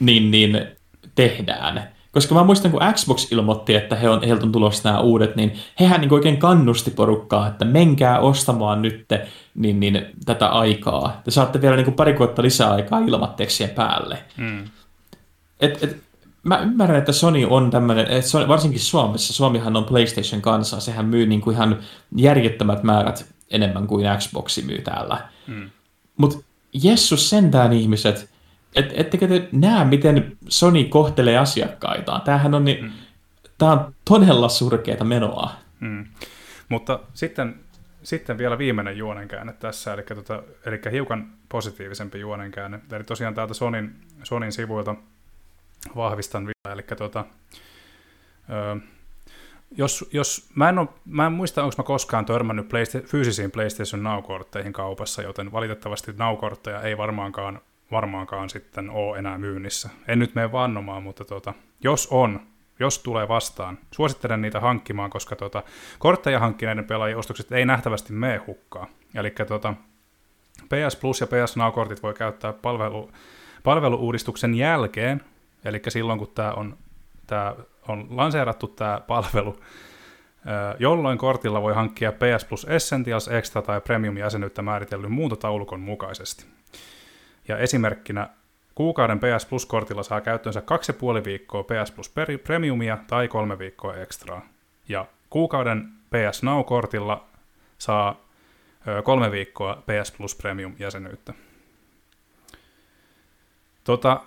niin, 0.00 0.30
niin 0.30 0.66
tehdään. 1.14 1.96
Koska 2.12 2.34
mä 2.34 2.44
muistan, 2.44 2.70
kun 2.70 2.80
Xbox 2.92 3.32
ilmoitti, 3.32 3.74
että 3.74 3.96
he 3.96 4.08
on, 4.08 4.22
heiltä 4.22 4.46
on 4.46 4.52
tulossa 4.52 4.88
nämä 4.88 5.00
uudet, 5.00 5.36
niin 5.36 5.52
hehän 5.80 6.00
niin 6.00 6.12
oikein 6.12 6.36
kannusti 6.36 6.90
porukkaa, 6.90 7.48
että 7.48 7.64
menkää 7.64 8.20
ostamaan 8.20 8.82
nyt 8.82 9.06
niin, 9.54 9.80
niin, 9.80 10.06
tätä 10.24 10.48
aikaa. 10.48 11.20
Te 11.24 11.30
saatte 11.30 11.60
vielä 11.60 11.76
niin 11.76 11.92
pari 11.92 12.18
vuotta 12.18 12.42
lisää 12.42 12.72
aikaa 12.72 12.98
ilmatteeksi 12.98 13.68
päälle. 13.68 14.18
Hmm. 14.36 14.64
Et, 15.60 15.82
et, 15.82 15.96
mä 16.46 16.58
ymmärrän, 16.58 16.98
että 16.98 17.12
Sony 17.12 17.46
on 17.50 17.70
tämmöinen, 17.70 18.06
että 18.10 18.28
Sony, 18.28 18.48
varsinkin 18.48 18.80
Suomessa, 18.80 19.32
Suomihan 19.32 19.76
on 19.76 19.84
PlayStation 19.84 20.42
kanssa, 20.42 20.80
sehän 20.80 21.06
myy 21.06 21.26
niin 21.26 21.40
kuin 21.40 21.56
ihan 21.56 21.78
järjettömät 22.16 22.82
määrät 22.82 23.26
enemmän 23.50 23.86
kuin 23.86 24.06
Xboxi 24.18 24.62
myy 24.62 24.82
täällä. 24.82 25.28
Hmm. 25.46 25.70
Mutta 26.16 26.38
Jessus 26.72 27.30
sentään 27.30 27.72
ihmiset, 27.72 28.30
et, 28.76 28.92
ettekö 28.94 29.28
te 29.28 29.48
näe, 29.52 29.84
miten 29.84 30.36
Sony 30.48 30.84
kohtelee 30.84 31.38
asiakkaitaan? 31.38 32.22
Tämähän 32.22 32.54
on, 32.54 32.64
niin, 32.64 32.80
hmm. 32.80 32.92
tää 33.58 33.72
on 33.72 33.94
todella 34.04 34.48
surkeata 34.48 35.04
menoa. 35.04 35.50
Hmm. 35.80 36.06
Mutta 36.68 37.00
sitten, 37.14 37.54
sitten 38.02 38.38
vielä 38.38 38.58
viimeinen 38.58 38.98
juonenkäänne 38.98 39.52
tässä, 39.52 39.94
eli, 39.94 40.02
tota, 40.02 40.42
eli 40.66 40.80
hiukan 40.92 41.32
positiivisempi 41.48 42.20
juonenkäänne. 42.20 42.80
Eli 42.92 43.04
tosiaan 43.04 43.34
täältä 43.34 43.54
Sonin, 43.54 43.94
Sonin 44.22 44.52
sivuilta 44.52 44.94
vahvistan 45.96 46.46
vielä. 46.46 46.74
Eli 46.74 46.82
tota, 46.82 47.24
ö, 48.50 48.80
jos, 49.70 50.08
jos, 50.12 50.50
mä, 50.54 50.68
en 50.68 50.78
ole, 50.78 50.88
mä 51.04 51.26
en 51.26 51.32
muista, 51.32 51.64
onko 51.64 51.74
mä 51.78 51.84
koskaan 51.84 52.24
törmännyt 52.24 52.68
Playsta- 52.68 53.06
fyysisiin 53.06 53.50
PlayStation 53.50 54.02
Now-kortteihin 54.02 54.72
kaupassa, 54.72 55.22
joten 55.22 55.52
valitettavasti 55.52 56.12
Now-kortteja 56.12 56.82
ei 56.82 56.98
varmaankaan, 56.98 57.60
varmaankaan 57.90 58.50
sitten 58.50 58.90
ole 58.90 59.18
enää 59.18 59.38
myynnissä. 59.38 59.90
En 60.08 60.18
nyt 60.18 60.34
mene 60.34 60.52
vannomaan, 60.52 61.02
mutta 61.02 61.24
tota, 61.24 61.54
jos 61.80 62.08
on, 62.10 62.40
jos 62.80 62.98
tulee 62.98 63.28
vastaan, 63.28 63.78
suosittelen 63.90 64.42
niitä 64.42 64.60
hankkimaan, 64.60 65.10
koska 65.10 65.36
tota, 65.36 65.62
kortteja 65.98 66.40
hankkineiden 66.40 66.84
pelaajien 66.84 67.18
ostokset 67.18 67.52
ei 67.52 67.64
nähtävästi 67.64 68.12
mene 68.12 68.36
hukkaa. 68.46 68.86
Eli 69.14 69.30
tota, 69.30 69.74
PS 70.62 70.96
Plus 70.96 71.20
ja 71.20 71.26
PS 71.26 71.56
Now-kortit 71.56 72.02
voi 72.02 72.14
käyttää 72.14 72.52
palvelu, 72.52 73.12
palveluuudistuksen 73.62 74.54
jälkeen 74.54 75.24
Eli 75.66 75.80
silloin, 75.88 76.18
kun 76.18 76.30
tämä 76.34 76.52
on, 76.52 76.76
tämä 77.26 77.54
on 77.88 78.06
lanseerattu 78.10 78.66
tämä 78.66 79.00
palvelu, 79.06 79.60
jolloin 80.78 81.18
kortilla 81.18 81.62
voi 81.62 81.74
hankkia 81.74 82.12
PS 82.12 82.44
Plus 82.44 82.66
Essentials, 82.68 83.28
Extra 83.28 83.62
tai 83.62 83.80
Premium-jäsenyyttä 83.80 84.62
määritellyn 84.62 85.12
muuntotaulukon 85.12 85.80
mukaisesti. 85.80 86.46
Ja 87.48 87.58
esimerkkinä 87.58 88.28
kuukauden 88.74 89.18
PS 89.18 89.46
Plus-kortilla 89.46 90.02
saa 90.02 90.20
käyttöönsä 90.20 90.60
2,5 91.18 91.24
viikkoa 91.24 91.62
PS 91.62 91.90
Plus 91.90 92.14
Premiumia 92.44 92.98
tai 93.06 93.28
kolme 93.28 93.58
viikkoa 93.58 93.94
ekstraa. 93.94 94.42
Ja 94.88 95.06
kuukauden 95.30 95.88
PS 96.10 96.42
Now-kortilla 96.42 97.24
saa 97.78 98.20
kolme 99.04 99.30
viikkoa 99.30 99.74
PS 99.86 100.12
Plus 100.12 100.34
Premium-jäsenyyttä. 100.34 101.34
Tota, 103.84 104.20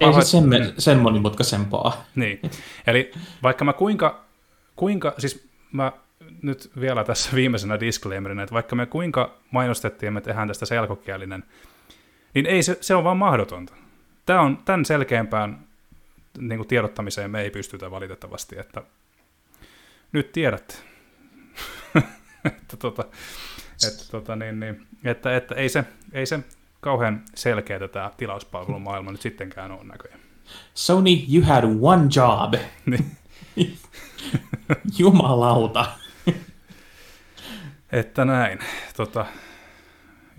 Mä 0.00 0.06
Ei 0.06 0.12
se 0.12 0.22
sen, 0.22 0.44
mm. 0.44 0.72
sen 0.78 0.98
monimutkaisempaa. 0.98 2.04
Niin, 2.14 2.40
eli 2.86 3.12
vaikka 3.42 3.64
mä 3.64 3.72
kuinka, 3.72 4.24
kuinka, 4.76 5.14
siis 5.18 5.48
mä 5.72 5.92
nyt 6.42 6.70
vielä 6.80 7.04
tässä 7.04 7.30
viimeisenä 7.34 7.80
disclaimerina, 7.80 8.42
että 8.42 8.54
vaikka 8.54 8.76
me 8.76 8.86
kuinka 8.86 9.34
mainostettiin, 9.50 10.12
me 10.12 10.20
tehdään 10.20 10.48
tästä 10.48 10.66
selkokielinen, 10.66 11.44
niin 12.34 12.46
ei 12.46 12.62
se, 12.62 12.78
se 12.80 12.94
on 12.94 13.04
vaan 13.04 13.16
mahdotonta. 13.16 13.72
Tämä 14.26 14.40
on 14.40 14.58
tämän 14.64 14.84
selkeämpään 14.84 15.58
niin 16.38 16.58
kuin 16.58 16.68
tiedottamiseen 16.68 17.30
me 17.30 17.40
ei 17.40 17.50
pystytä 17.50 17.90
valitettavasti, 17.90 18.58
että 18.58 18.82
nyt 20.12 20.32
tiedätte. 20.32 20.74
että, 22.44 22.76
tota, 22.78 23.04
että, 23.86 24.04
tota, 24.10 24.36
niin, 24.36 24.60
niin, 24.60 24.86
että, 25.04 25.36
että 25.36 25.54
ei, 25.54 25.68
se, 25.68 25.84
ei 26.12 26.26
se 26.26 26.40
kauhean 26.82 27.22
selkeä 27.34 27.88
tämä 27.88 28.10
tilauspalvelumaailma 28.16 29.12
nyt 29.12 29.20
sittenkään 29.20 29.72
ole 29.72 29.84
näköjään. 29.84 30.20
Sony, 30.74 31.10
you 31.34 31.44
had 31.44 31.64
one 31.80 32.08
job. 32.16 32.54
Niin. 33.56 33.78
Jumalauta. 34.98 35.86
että 37.92 38.24
näin. 38.24 38.58
Tota, 38.96 39.26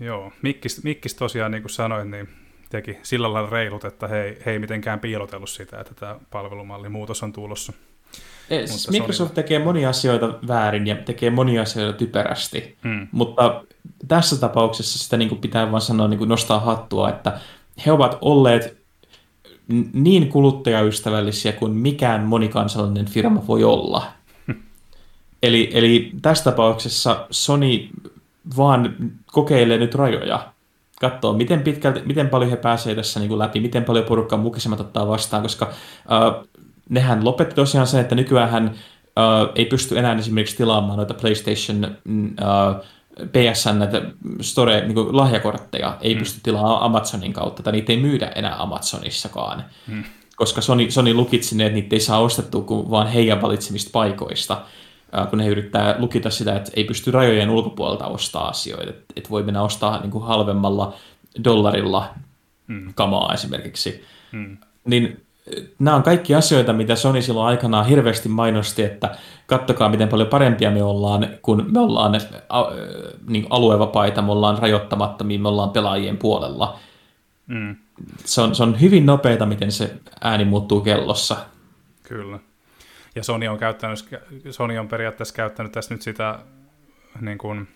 joo, 0.00 0.32
Mikkis, 0.42 0.84
Mikkis 0.84 1.14
tosiaan, 1.14 1.50
niin 1.50 1.62
kuin 1.62 1.70
sanoin, 1.70 2.10
niin 2.10 2.28
teki 2.70 2.98
sillä 3.02 3.32
lailla 3.32 3.50
reilut, 3.50 3.84
että 3.84 4.08
he, 4.08 4.38
he 4.46 4.50
ei 4.50 4.58
mitenkään 4.58 5.00
piilotellut 5.00 5.50
sitä, 5.50 5.80
että 5.80 5.94
tämä 5.94 6.18
palvelumallin 6.30 6.92
muutos 6.92 7.22
on 7.22 7.32
tulossa. 7.32 7.72
Siis 8.48 8.90
Microsoft 8.90 9.30
oli... 9.30 9.34
tekee 9.34 9.58
monia 9.58 9.88
asioita 9.88 10.34
väärin 10.48 10.86
ja 10.86 10.96
tekee 10.96 11.30
monia 11.30 11.62
asioita 11.62 11.98
typerästi, 11.98 12.76
hmm. 12.84 13.08
mutta 13.12 13.64
tässä 14.08 14.36
tapauksessa 14.36 14.98
sitä 14.98 15.16
niin 15.16 15.28
kuin 15.28 15.40
pitää 15.40 15.70
vaan 15.70 15.80
sanoa, 15.80 16.08
niin 16.08 16.18
kuin 16.18 16.28
nostaa 16.28 16.60
hattua, 16.60 17.08
että 17.08 17.40
he 17.86 17.92
ovat 17.92 18.18
olleet 18.20 18.84
niin 19.92 20.28
kuluttajaystävällisiä 20.28 21.52
kuin 21.52 21.72
mikään 21.72 22.22
monikansallinen 22.22 23.06
firma 23.06 23.46
voi 23.46 23.64
olla. 23.64 24.06
eli, 25.42 25.70
eli 25.72 26.12
tässä 26.22 26.44
tapauksessa 26.44 27.26
Sony 27.30 27.88
vaan 28.56 28.96
kokeilee 29.26 29.78
nyt 29.78 29.94
rajoja. 29.94 30.52
Katsoo, 31.00 31.32
miten, 31.32 31.62
pitkälti, 31.62 32.00
miten 32.04 32.28
paljon 32.28 32.50
he 32.50 32.56
pääsevät 32.56 32.96
tässä 32.96 33.20
niin 33.20 33.28
kuin 33.28 33.38
läpi, 33.38 33.60
miten 33.60 33.84
paljon 33.84 34.04
porukkaa 34.04 34.38
mukisemat 34.38 34.80
ottaa 34.80 35.08
vastaan, 35.08 35.42
koska 35.42 35.66
uh, 35.68 36.48
nehän 36.88 37.24
lopetti 37.24 37.54
tosiaan 37.54 37.86
sen, 37.86 38.00
että 38.00 38.14
nykyään 38.14 38.50
hän 38.50 38.64
uh, 38.66 39.52
ei 39.54 39.64
pysty 39.64 39.98
enää 39.98 40.18
esimerkiksi 40.18 40.56
tilaamaan 40.56 40.96
noita 40.96 41.14
PlayStation 41.14 41.96
uh, 42.06 42.84
PSN 43.32 43.78
näitä 43.78 44.02
store, 44.40 44.80
niin 44.80 44.94
kuin 44.94 45.16
lahjakortteja 45.16 45.98
ei 46.00 46.14
mm. 46.14 46.18
pysty 46.18 46.40
tilaamaan 46.42 46.82
Amazonin 46.82 47.32
kautta, 47.32 47.62
tai 47.62 47.72
niitä 47.72 47.92
ei 47.92 48.00
myydä 48.00 48.26
enää 48.26 48.62
Amazonissakaan. 48.62 49.64
Mm. 49.86 50.04
Koska 50.36 50.60
Sony, 50.60 50.90
Sony 50.90 51.14
lukitsi 51.14 51.56
ne, 51.56 51.66
että 51.66 51.74
niitä 51.74 51.96
ei 51.96 52.00
saa 52.00 52.18
ostettua 52.18 52.62
kuin 52.62 52.90
vaan 52.90 53.06
heidän 53.06 53.42
valitsemista 53.42 53.90
paikoista, 53.92 54.62
kun 55.30 55.40
he 55.40 55.48
yrittää 55.48 55.94
lukita 55.98 56.30
sitä, 56.30 56.56
että 56.56 56.70
ei 56.76 56.84
pysty 56.84 57.10
rajojen 57.10 57.50
ulkopuolelta 57.50 58.06
ostaa 58.06 58.48
asioita. 58.48 58.90
Että 58.90 59.04
et 59.16 59.30
voi 59.30 59.42
mennä 59.42 59.62
ostaa 59.62 60.00
niin 60.00 60.10
kuin 60.10 60.24
halvemmalla 60.24 60.94
dollarilla 61.44 62.14
mm. 62.66 62.94
kamaa 62.94 63.34
esimerkiksi. 63.34 64.04
Mm. 64.32 64.56
Niin 64.84 65.23
nämä 65.78 65.96
on 65.96 66.02
kaikki 66.02 66.34
asioita, 66.34 66.72
mitä 66.72 66.96
Sony 66.96 67.22
silloin 67.22 67.46
aikanaan 67.46 67.86
hirveästi 67.86 68.28
mainosti, 68.28 68.82
että 68.82 69.16
kattokaa 69.46 69.88
miten 69.88 70.08
paljon 70.08 70.28
parempia 70.28 70.70
me 70.70 70.82
ollaan, 70.82 71.28
kun 71.42 71.66
me 71.72 71.80
ollaan 71.80 72.12
niin 73.28 73.46
aluevapaita, 73.50 74.22
me 74.22 74.32
ollaan 74.32 74.58
rajoittamattomia, 74.58 75.38
me 75.38 75.48
ollaan 75.48 75.70
pelaajien 75.70 76.16
puolella. 76.16 76.78
Mm. 77.46 77.76
Se, 78.24 78.40
on, 78.40 78.54
se 78.54 78.62
on 78.62 78.80
hyvin 78.80 79.06
nopeita, 79.06 79.46
miten 79.46 79.72
se 79.72 79.94
ääni 80.20 80.44
muuttuu 80.44 80.80
kellossa. 80.80 81.36
Kyllä. 82.02 82.38
Ja 83.14 83.24
Sony 83.24 83.48
on, 83.48 83.58
käyttänyt, 83.58 84.20
Sony 84.50 84.78
on 84.78 84.88
periaatteessa 84.88 85.34
käyttänyt 85.34 85.72
tässä 85.72 85.94
nyt 85.94 86.02
sitä 86.02 86.38
niin 87.20 87.38
kuin, 87.38 87.68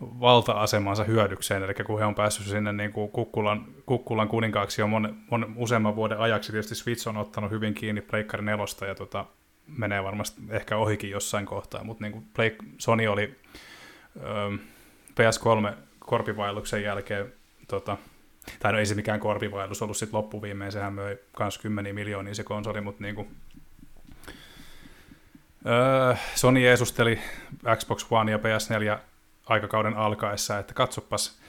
valta-asemansa 0.00 1.04
hyödykseen, 1.04 1.62
eli 1.62 1.74
kun 1.74 1.98
he 1.98 2.04
on 2.04 2.14
päässyt 2.14 2.46
sinne 2.46 2.72
niin 2.72 2.92
kuin 2.92 3.10
Kukkulan, 3.10 3.66
Kukkulan 3.86 4.28
kuninkaaksi 4.28 4.80
jo 4.80 4.86
mon, 4.86 5.16
mon, 5.30 5.52
useamman 5.56 5.96
vuoden 5.96 6.18
ajaksi, 6.18 6.52
tietysti 6.52 6.74
Switch 6.74 7.08
on 7.08 7.16
ottanut 7.16 7.50
hyvin 7.50 7.74
kiinni 7.74 8.00
Pleikkari 8.00 8.44
nelosta 8.44 8.86
ja 8.86 8.94
tota, 8.94 9.24
menee 9.66 10.04
varmasti 10.04 10.42
ehkä 10.50 10.76
ohikin 10.76 11.10
jossain 11.10 11.46
kohtaa, 11.46 11.84
mutta 11.84 12.04
niin 12.04 12.12
kuin 12.12 12.26
Play, 12.34 12.50
Sony 12.78 13.06
oli 13.06 13.36
ö, 14.16 14.58
PS3 15.10 15.74
korpivaelluksen 15.98 16.82
jälkeen, 16.82 17.32
tota, 17.68 17.96
tai 18.58 18.72
no 18.72 18.78
ei 18.78 18.86
se 18.86 18.94
mikään 18.94 19.20
korpivaellus 19.20 19.82
ollut 19.82 19.96
sitten 19.96 20.18
loppuviimein, 20.18 20.72
sehän 20.72 20.92
möi 20.92 21.18
myös 21.38 21.58
kymmeniä 21.58 21.92
miljoonia 21.92 22.34
se 22.34 22.44
konsoli, 22.44 22.80
mutta 22.80 23.02
niin 23.02 23.14
kuin, 23.14 23.36
ö, 25.66 26.16
Sony 26.34 26.60
jeesusteli 26.60 27.18
Xbox 27.76 28.06
One 28.10 28.32
ja 28.32 28.38
PS4 28.38 29.13
aikakauden 29.46 29.96
alkaessa, 29.96 30.58
että 30.58 30.74
katsopas, 30.74 31.40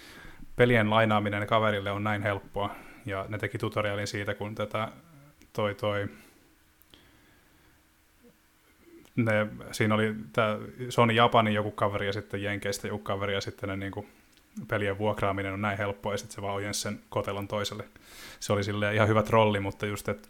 pelien 0.56 0.90
lainaaminen 0.90 1.48
kaverille 1.48 1.92
on 1.92 2.04
näin 2.04 2.22
helppoa. 2.22 2.76
Ja 3.06 3.26
ne 3.30 3.38
teki 3.38 3.58
tutorialin 3.58 4.08
siitä, 4.08 4.34
kun 4.34 4.56
tätä 4.56 4.92
toi 5.54 5.76
toi 5.76 6.08
ne, 9.16 9.48
siinä 9.72 9.96
oli 9.96 10.16
tämä 10.34 10.58
Sony 10.90 11.14
Japanin 11.14 11.54
joku 11.54 11.72
kaveri 11.72 12.08
ja 12.08 12.14
sitten 12.14 12.44
Jenkeistä 12.44 12.88
joku 12.88 13.04
kaveri 13.04 13.34
ja 13.34 13.42
sitten 13.42 13.70
ne 13.70 13.76
niin 13.76 13.92
kuin, 13.92 14.08
pelien 14.68 14.98
vuokraaminen 14.98 15.54
on 15.54 15.62
näin 15.62 15.78
helppoa 15.78 16.14
ja 16.14 16.18
sitten 16.18 16.36
se 16.36 16.42
vaan 16.42 16.56
ojensi 16.56 16.82
sen 16.82 17.00
kotelon 17.10 17.48
toiselle. 17.48 17.84
Se 18.40 18.54
oli 18.54 18.64
sille 18.64 18.96
ihan 18.96 19.08
hyvä 19.08 19.24
trolli, 19.24 19.60
mutta 19.60 19.86
just, 19.86 20.10
että 20.10 20.28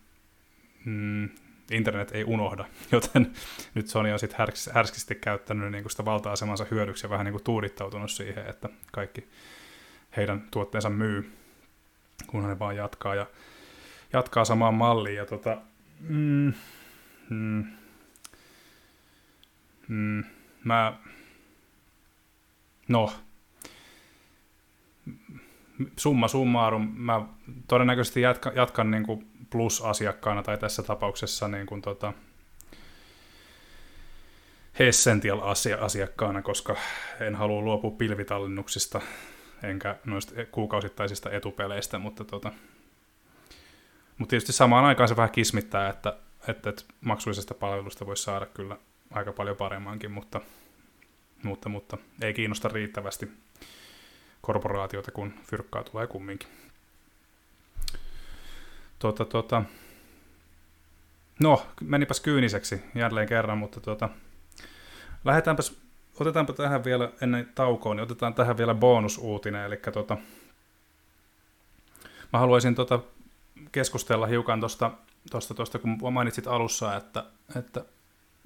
mm, 0.86 1.30
internet 1.72 2.12
ei 2.12 2.24
unohda, 2.24 2.66
joten 2.92 3.32
nyt 3.74 3.88
Sony 3.88 4.12
on 4.12 4.20
sitten 4.20 4.40
härs, 4.40 4.70
härskisti 4.74 5.16
käyttänyt 5.16 5.72
niin 5.72 5.90
sitä 5.90 6.06
valta-asemansa 6.06 6.66
hyödyksi 6.72 7.06
ja 7.06 7.10
vähän 7.10 7.26
niin 7.26 7.34
kuin 7.34 7.44
tuudittautunut 7.44 8.12
siihen, 8.12 8.48
että 8.50 8.70
kaikki 8.92 9.28
heidän 10.18 10.48
tuotteensa 10.52 10.90
myy, 10.90 11.32
kunhan 12.28 12.50
ne 12.50 12.60
vaan 12.60 12.76
jatkaa 12.76 13.16
ja 13.16 13.26
jatkaa 14.14 14.46
samaan 14.46 14.74
malliin. 14.74 15.16
Ja 15.16 15.26
tota, 15.26 15.58
mm, 16.00 16.54
mm, 17.30 17.66
mm, 19.88 20.24
mä, 20.64 20.98
no, 22.88 23.14
summa 25.98 26.28
summarum, 26.28 26.94
mä 26.96 27.26
todennäköisesti 27.68 28.22
jatkan, 28.22 28.56
jatkan 28.56 28.92
niin 28.92 29.04
kuin 29.04 29.28
Plus-asiakkaana 29.50 30.44
tai 30.44 30.58
tässä 30.58 30.84
tapauksessa 30.84 31.48
niin 31.48 31.66
kuin 31.66 31.82
tota, 31.82 32.14
Essential-asiakkaana, 34.80 36.42
koska 36.42 36.76
en 37.20 37.36
halua 37.36 37.62
luopua 37.62 37.92
pilvitallennuksista 37.92 39.02
enkä 39.64 39.96
noista 40.06 40.34
kuukausittaisista 40.52 41.32
etupeleistä, 41.32 42.00
mutta, 42.00 42.24
tota, 42.24 42.52
mutta 44.18 44.30
tietysti 44.30 44.54
samaan 44.54 44.86
aikaan 44.86 45.10
se 45.10 45.16
vähän 45.16 45.32
kismittää, 45.32 45.90
että, 45.90 46.18
että, 46.48 46.70
että 46.70 46.84
maksullisesta 47.02 47.54
palvelusta 47.54 48.06
voisi 48.06 48.24
saada 48.24 48.46
kyllä 48.46 48.78
aika 49.12 49.34
paljon 49.34 49.58
paremmankin, 49.58 50.12
mutta, 50.12 50.42
mutta, 51.44 51.70
mutta 51.70 51.98
ei 52.22 52.34
kiinnosta 52.34 52.68
riittävästi 52.68 53.30
korporaatiota, 54.42 55.12
kun 55.12 55.34
fyrkkaa 55.44 55.84
tulee 55.84 56.08
kumminkin. 56.08 56.50
Tota, 59.06 59.26
tota, 59.26 59.64
no, 61.40 61.66
menipäs 61.82 62.20
kyyniseksi 62.20 62.82
jälleen 62.96 63.28
kerran, 63.28 63.58
mutta 63.58 63.80
tota, 63.80 64.10
lähdetäänpäs, 65.26 65.78
otetaanpa 66.20 66.54
tähän 66.54 66.84
vielä 66.84 67.12
ennen 67.22 67.52
taukoa, 67.56 67.94
niin 67.94 68.04
otetaan 68.04 68.34
tähän 68.34 68.58
vielä 68.58 68.74
bonusuutinen, 68.74 69.66
eli 69.66 69.78
tota, 69.94 70.18
mä 72.34 72.40
haluaisin 72.40 72.76
tota 72.76 73.00
keskustella 73.72 74.26
hiukan 74.26 74.60
tuosta, 74.60 74.92
tosta, 75.32 75.54
tosta, 75.54 75.80
kun 75.80 76.14
mainitsit 76.14 76.48
alussa, 76.48 76.96
että, 76.96 77.24
että 77.56 77.86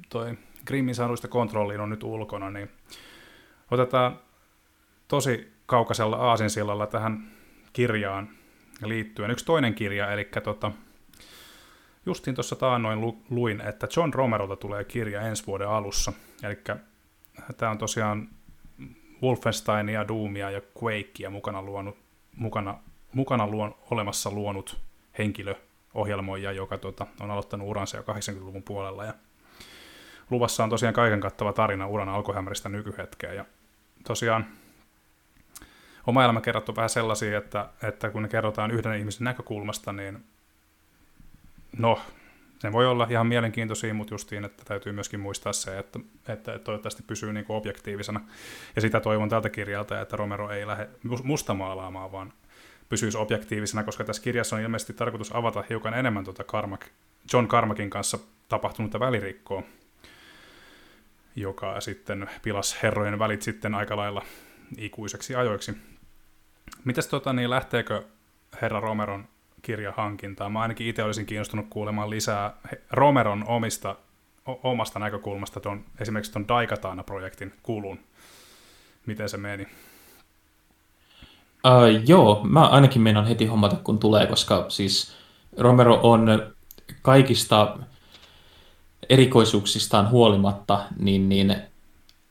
toi 0.09 0.37
Grimmin 0.65 0.95
saaduista 0.95 1.27
kontrolliin 1.27 1.81
on 1.81 1.89
nyt 1.89 2.03
ulkona, 2.03 2.51
niin 2.51 2.71
otetaan 3.71 4.19
tosi 5.07 5.53
kaukaisella 5.65 6.15
aasinsillalla 6.15 6.87
tähän 6.87 7.31
kirjaan 7.73 8.38
liittyen 8.83 9.31
yksi 9.31 9.45
toinen 9.45 9.73
kirja, 9.73 10.11
eli 10.11 10.29
tota, 10.43 10.71
justiin 12.05 12.35
tuossa 12.35 12.55
taannoin 12.55 13.01
lu, 13.01 13.23
luin, 13.29 13.61
että 13.61 13.87
John 13.95 14.13
Romerolta 14.13 14.55
tulee 14.55 14.83
kirja 14.83 15.21
ensi 15.21 15.47
vuoden 15.47 15.69
alussa, 15.69 16.13
eli 16.43 16.57
tämä 17.57 17.71
on 17.71 17.77
tosiaan 17.77 18.29
Wolfensteinia, 19.23 20.07
Doomia 20.07 20.51
ja 20.51 20.61
Quakea 20.83 21.29
mukana, 21.29 21.61
luonut, 21.61 21.97
mukana, 22.35 22.79
mukana 23.13 23.47
luon, 23.47 23.75
olemassa 23.91 24.31
luonut 24.31 24.79
henkilö, 25.17 25.55
ohjelmoija, 25.93 26.51
joka 26.51 26.77
tota, 26.77 27.07
on 27.19 27.31
aloittanut 27.31 27.67
uransa 27.67 27.97
jo 27.97 28.03
80-luvun 28.03 28.63
puolella. 28.63 29.05
Ja 29.05 29.13
luvassa 30.29 30.63
on 30.63 30.69
tosiaan 30.69 30.93
kaiken 30.93 31.19
kattava 31.19 31.53
tarina 31.53 31.87
uran 31.87 32.09
alkuhämäristä 32.09 32.69
nykyhetkeen. 32.69 33.35
Ja 33.35 33.45
tosiaan 34.07 34.45
oma 36.07 36.23
elämä 36.23 36.41
kerrottu 36.41 36.75
vähän 36.75 36.89
sellaisia, 36.89 37.37
että, 37.37 37.69
että 37.83 38.09
kun 38.09 38.21
ne 38.21 38.27
kerrotaan 38.27 38.71
yhden 38.71 38.99
ihmisen 38.99 39.23
näkökulmasta, 39.23 39.93
niin 39.93 40.23
no, 41.77 41.99
ne 42.63 42.71
voi 42.71 42.87
olla 42.87 43.07
ihan 43.09 43.27
mielenkiintoisia, 43.27 43.93
mutta 43.93 44.13
justiin, 44.13 44.45
että 44.45 44.65
täytyy 44.65 44.91
myöskin 44.91 45.19
muistaa 45.19 45.53
se, 45.53 45.79
että, 45.79 45.99
että 46.27 46.59
toivottavasti 46.59 47.03
pysyy 47.03 47.33
niin 47.33 47.45
kuin 47.45 47.57
objektiivisena. 47.57 48.21
Ja 48.75 48.81
sitä 48.81 48.99
toivon 48.99 49.29
tältä 49.29 49.49
kirjalta, 49.49 50.01
että 50.01 50.17
Romero 50.17 50.49
ei 50.49 50.67
lähde 50.67 50.89
mustamaalaamaan, 51.23 52.11
vaan 52.11 52.33
pysyisi 52.89 53.17
objektiivisena, 53.17 53.83
koska 53.83 54.03
tässä 54.03 54.21
kirjassa 54.21 54.55
on 54.55 54.61
ilmeisesti 54.61 54.93
tarkoitus 54.93 55.35
avata 55.35 55.63
hiukan 55.69 55.93
enemmän 55.93 56.23
tuota 56.23 56.43
Carmack, 56.43 56.87
John 57.33 57.47
Carmackin 57.47 57.89
kanssa 57.89 58.19
tapahtunutta 58.49 58.99
välirikkoa. 58.99 59.63
joka 61.35 61.81
sitten 61.81 62.29
pilas 62.41 62.83
herrojen 62.83 63.19
välit 63.19 63.41
sitten 63.41 63.75
aika 63.75 63.97
lailla 63.97 64.25
ikuiseksi 64.77 65.35
ajoiksi. 65.35 65.77
Mitäs 66.85 67.07
tota, 67.07 67.33
niin 67.33 67.49
lähteekö 67.49 68.03
herra 68.61 68.79
Romeron 68.79 69.25
kirjahankintaa? 69.61 70.49
Mä 70.49 70.61
ainakin 70.61 70.87
itse 70.87 71.03
olisin 71.03 71.25
kiinnostunut 71.25 71.65
kuulemaan 71.69 72.09
lisää 72.09 72.53
Romeron 72.91 73.43
omista, 73.47 73.95
o- 74.47 74.59
omasta 74.63 74.99
näkökulmasta 74.99 75.59
ton, 75.59 75.85
esimerkiksi 75.99 76.31
tuon 76.31 76.47
Daikatana-projektin 76.47 77.53
kulun. 77.63 77.99
Miten 79.05 79.29
se 79.29 79.37
meni? 79.37 79.67
Uh, 81.65 82.03
joo, 82.07 82.41
mä 82.43 82.67
ainakin 82.67 83.01
meinaan 83.01 83.27
heti 83.27 83.45
hommata, 83.45 83.75
kun 83.75 83.99
tulee, 83.99 84.27
koska 84.27 84.65
siis 84.69 85.15
Romero 85.57 85.99
on 86.03 86.53
kaikista 87.01 87.77
erikoisuuksistaan 89.09 90.09
huolimatta 90.09 90.85
niin, 90.99 91.29
niin 91.29 91.55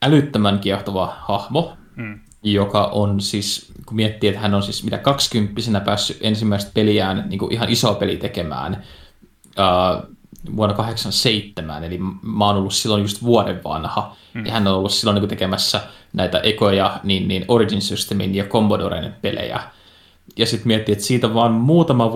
älyttömän 0.01 0.59
kiehtova 0.59 1.15
hahmo, 1.19 1.77
mm. 1.95 2.19
Joka 2.43 2.85
on 2.85 3.21
siis, 3.21 3.71
kun 3.85 3.95
miettii, 3.95 4.29
että 4.29 4.41
hän 4.41 4.53
on 4.53 4.63
siis 4.63 4.83
mitä 4.83 4.97
kaksikymppisenä 4.97 5.79
päässyt 5.79 6.17
ensimmäistä 6.21 6.71
peliään 6.73 7.25
niin 7.29 7.39
kuin 7.39 7.53
ihan 7.53 7.69
iso 7.69 7.93
peli 7.93 8.17
tekemään 8.17 8.83
uh, 9.43 10.15
vuonna 10.55 10.75
87, 10.75 11.83
eli 11.83 11.97
mä 12.21 12.45
oon 12.45 12.55
ollut 12.55 12.73
silloin 12.73 13.01
just 13.01 13.23
vuoden 13.23 13.63
vanha, 13.63 14.15
mm. 14.33 14.45
ja 14.45 14.51
hän 14.51 14.67
on 14.67 14.75
ollut 14.75 14.91
silloin 14.91 15.21
niin 15.21 15.29
tekemässä 15.29 15.81
näitä 16.13 16.39
ekoja, 16.39 16.99
niin, 17.03 17.27
niin 17.27 17.45
Origin 17.47 17.81
Systemin 17.81 18.35
ja 18.35 18.43
Commodoren 18.43 19.15
pelejä, 19.21 19.59
ja 20.37 20.45
sitten 20.45 20.67
miettii, 20.67 20.93
että 20.93 21.05
siitä 21.05 21.33
vaan 21.33 21.51
muutama 21.51 22.11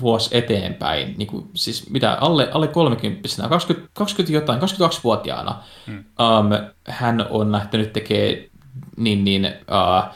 vuosi 0.00 0.36
eteenpäin, 0.36 1.14
niin 1.18 1.26
kuin, 1.26 1.50
siis 1.54 1.90
mitä 1.90 2.12
alle, 2.20 2.48
alle 2.52 2.68
30 2.68 3.48
20, 3.48 3.90
20 3.94 4.32
jotain, 4.32 4.60
22-vuotiaana, 4.60 5.62
hmm. 5.86 5.98
um, 5.98 6.70
hän 6.88 7.26
on 7.30 7.52
lähtenyt 7.52 7.92
tekemään 7.92 8.53
niin, 8.96 9.24
niin, 9.24 9.44
uh, 9.46 10.14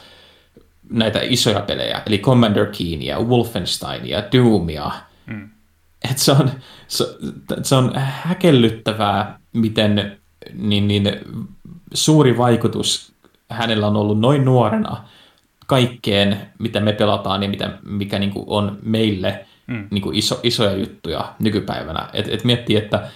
näitä 0.89 1.19
isoja 1.23 1.59
pelejä, 1.59 2.01
eli 2.05 2.17
Commander 2.17 2.65
Keenia, 2.65 3.19
Wolfensteinia, 3.19 4.23
Doomia. 4.33 4.91
Hmm. 5.27 5.49
Et 6.11 6.17
se, 6.17 6.31
on, 6.31 6.51
se, 6.87 7.05
se 7.63 7.75
on 7.75 7.91
häkellyttävää, 7.95 9.39
miten 9.53 10.17
niin, 10.53 10.87
niin, 10.87 11.11
suuri 11.93 12.37
vaikutus 12.37 13.13
hänellä 13.49 13.87
on 13.87 13.95
ollut 13.95 14.19
noin 14.19 14.45
nuorena– 14.45 15.03
kaikkeen, 15.69 16.37
mitä 16.59 16.79
me 16.79 16.93
pelataan 16.93 17.43
ja 17.43 17.49
mitä, 17.49 17.77
mikä 17.85 18.19
niin 18.19 18.31
kuin 18.31 18.45
on 18.47 18.77
meille 18.83 19.45
mm. 19.67 19.87
niin 19.91 20.01
kuin 20.01 20.15
iso, 20.15 20.39
isoja 20.43 20.77
juttuja 20.77 21.33
nykypäivänä. 21.39 22.09
Et, 22.13 22.27
et 22.27 22.43
miettii, 22.43 22.75
että 22.75 23.07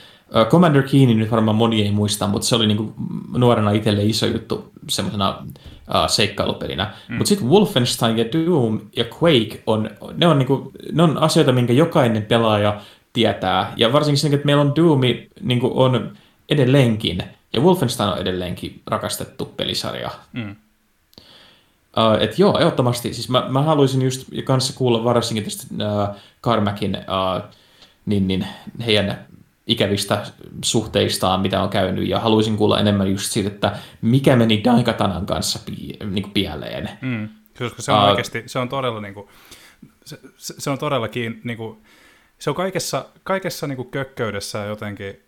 Commander 0.50 0.84
Keenin 0.84 1.20
nyt 1.20 1.32
varmaan 1.32 1.58
moni 1.58 1.82
ei 1.82 1.92
muista, 1.92 2.28
mutta 2.28 2.48
se 2.48 2.56
oli 2.56 2.68
niin 2.68 2.78
kuin 2.78 2.94
nuorena 3.38 3.72
itselle 3.72 4.04
iso 4.04 4.26
juttu 4.26 4.72
semmoisena 4.90 5.38
uh, 5.40 6.08
seikkailupelinä. 6.08 6.94
Mm. 7.10 7.16
Mutta 7.16 7.30
sitten 7.30 7.50
Wolfenstein 7.50 8.18
ja 8.18 8.26
Doom 8.26 8.82
ja 8.96 9.04
Quake, 9.04 9.64
on, 9.68 9.90
ne, 10.18 10.28
on 10.28 10.40
niin 10.40 10.48
kuin, 10.48 10.72
ne 10.92 11.04
on 11.04 11.18
asioita, 11.18 11.52
minkä 11.52 11.74
jokainen 11.74 12.24
pelaaja 12.24 12.82
tietää. 13.14 13.74
Ja 13.78 13.94
varsinkin 13.94 14.20
sen, 14.20 14.34
että 14.34 14.46
meillä 14.46 14.62
on 14.62 14.76
Doomi 14.76 15.28
niin 15.42 15.60
kuin 15.60 15.74
on 15.76 16.18
edelleenkin, 16.50 17.24
ja 17.54 17.62
Wolfenstein 17.62 18.10
on 18.10 18.18
edelleenkin 18.18 18.82
rakastettu 18.88 19.46
pelisarja. 19.46 20.10
Mm. 20.34 20.56
Uh, 21.98 22.22
et 22.22 22.40
joo, 22.40 22.60
ehdottomasti. 22.60 23.14
Siis 23.14 23.30
mä, 23.30 23.46
mä 23.50 23.62
haluaisin 23.62 24.02
just 24.02 24.28
kanssa 24.44 24.74
kuulla 24.78 25.04
varsinkin 25.04 25.44
tästä 25.44 25.68
uh, 25.74 26.16
Carmackin 26.44 26.98
uh, 26.98 27.44
niin, 28.06 28.28
niin, 28.28 28.48
heidän 28.86 29.26
ikävistä 29.68 30.26
suhteistaan, 30.64 31.42
mitä 31.42 31.62
on 31.64 31.70
käynyt, 31.70 32.08
ja 32.08 32.20
haluaisin 32.20 32.58
kuulla 32.58 32.80
enemmän 32.80 33.12
just 33.12 33.32
siitä, 33.32 33.50
että 33.50 33.78
mikä 34.02 34.36
meni 34.36 34.64
Daikatanan 34.64 35.26
kanssa 35.26 35.60
pi, 35.66 35.98
niin 36.10 36.24
kuin 36.24 36.34
pieleen. 36.34 36.90
Mm, 37.02 37.30
koska 37.60 37.82
se 37.82 37.92
on 37.92 38.04
uh, 38.04 38.10
oikeasti, 38.10 38.44
se 38.46 38.60
on 38.60 38.70
todella 38.70 39.02
niin 39.02 39.14
kuin, 39.14 39.28
se, 40.06 40.20
se, 40.38 40.70
on 40.70 40.78
todellakin 40.78 41.42
niin 41.44 41.58
kuin, 41.58 41.78
se 42.40 42.50
on 42.50 42.56
kaikessa, 42.56 43.06
kaikessa 43.24 43.68
niin 43.68 43.76
kuin 43.76 43.92
kökköydessä 43.92 44.60
jotenkin, 44.60 45.20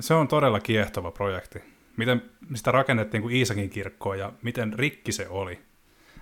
se 0.00 0.14
on 0.14 0.28
todella 0.28 0.60
kiehtova 0.60 1.10
projekti 1.10 1.74
miten 1.96 2.22
sitä 2.54 2.72
rakennettiin 2.72 3.22
kuin 3.22 3.36
Iisakin 3.36 3.70
kirkkoa 3.70 4.16
ja 4.16 4.32
miten 4.42 4.72
rikki 4.72 5.12
se 5.12 5.28
oli. 5.28 5.60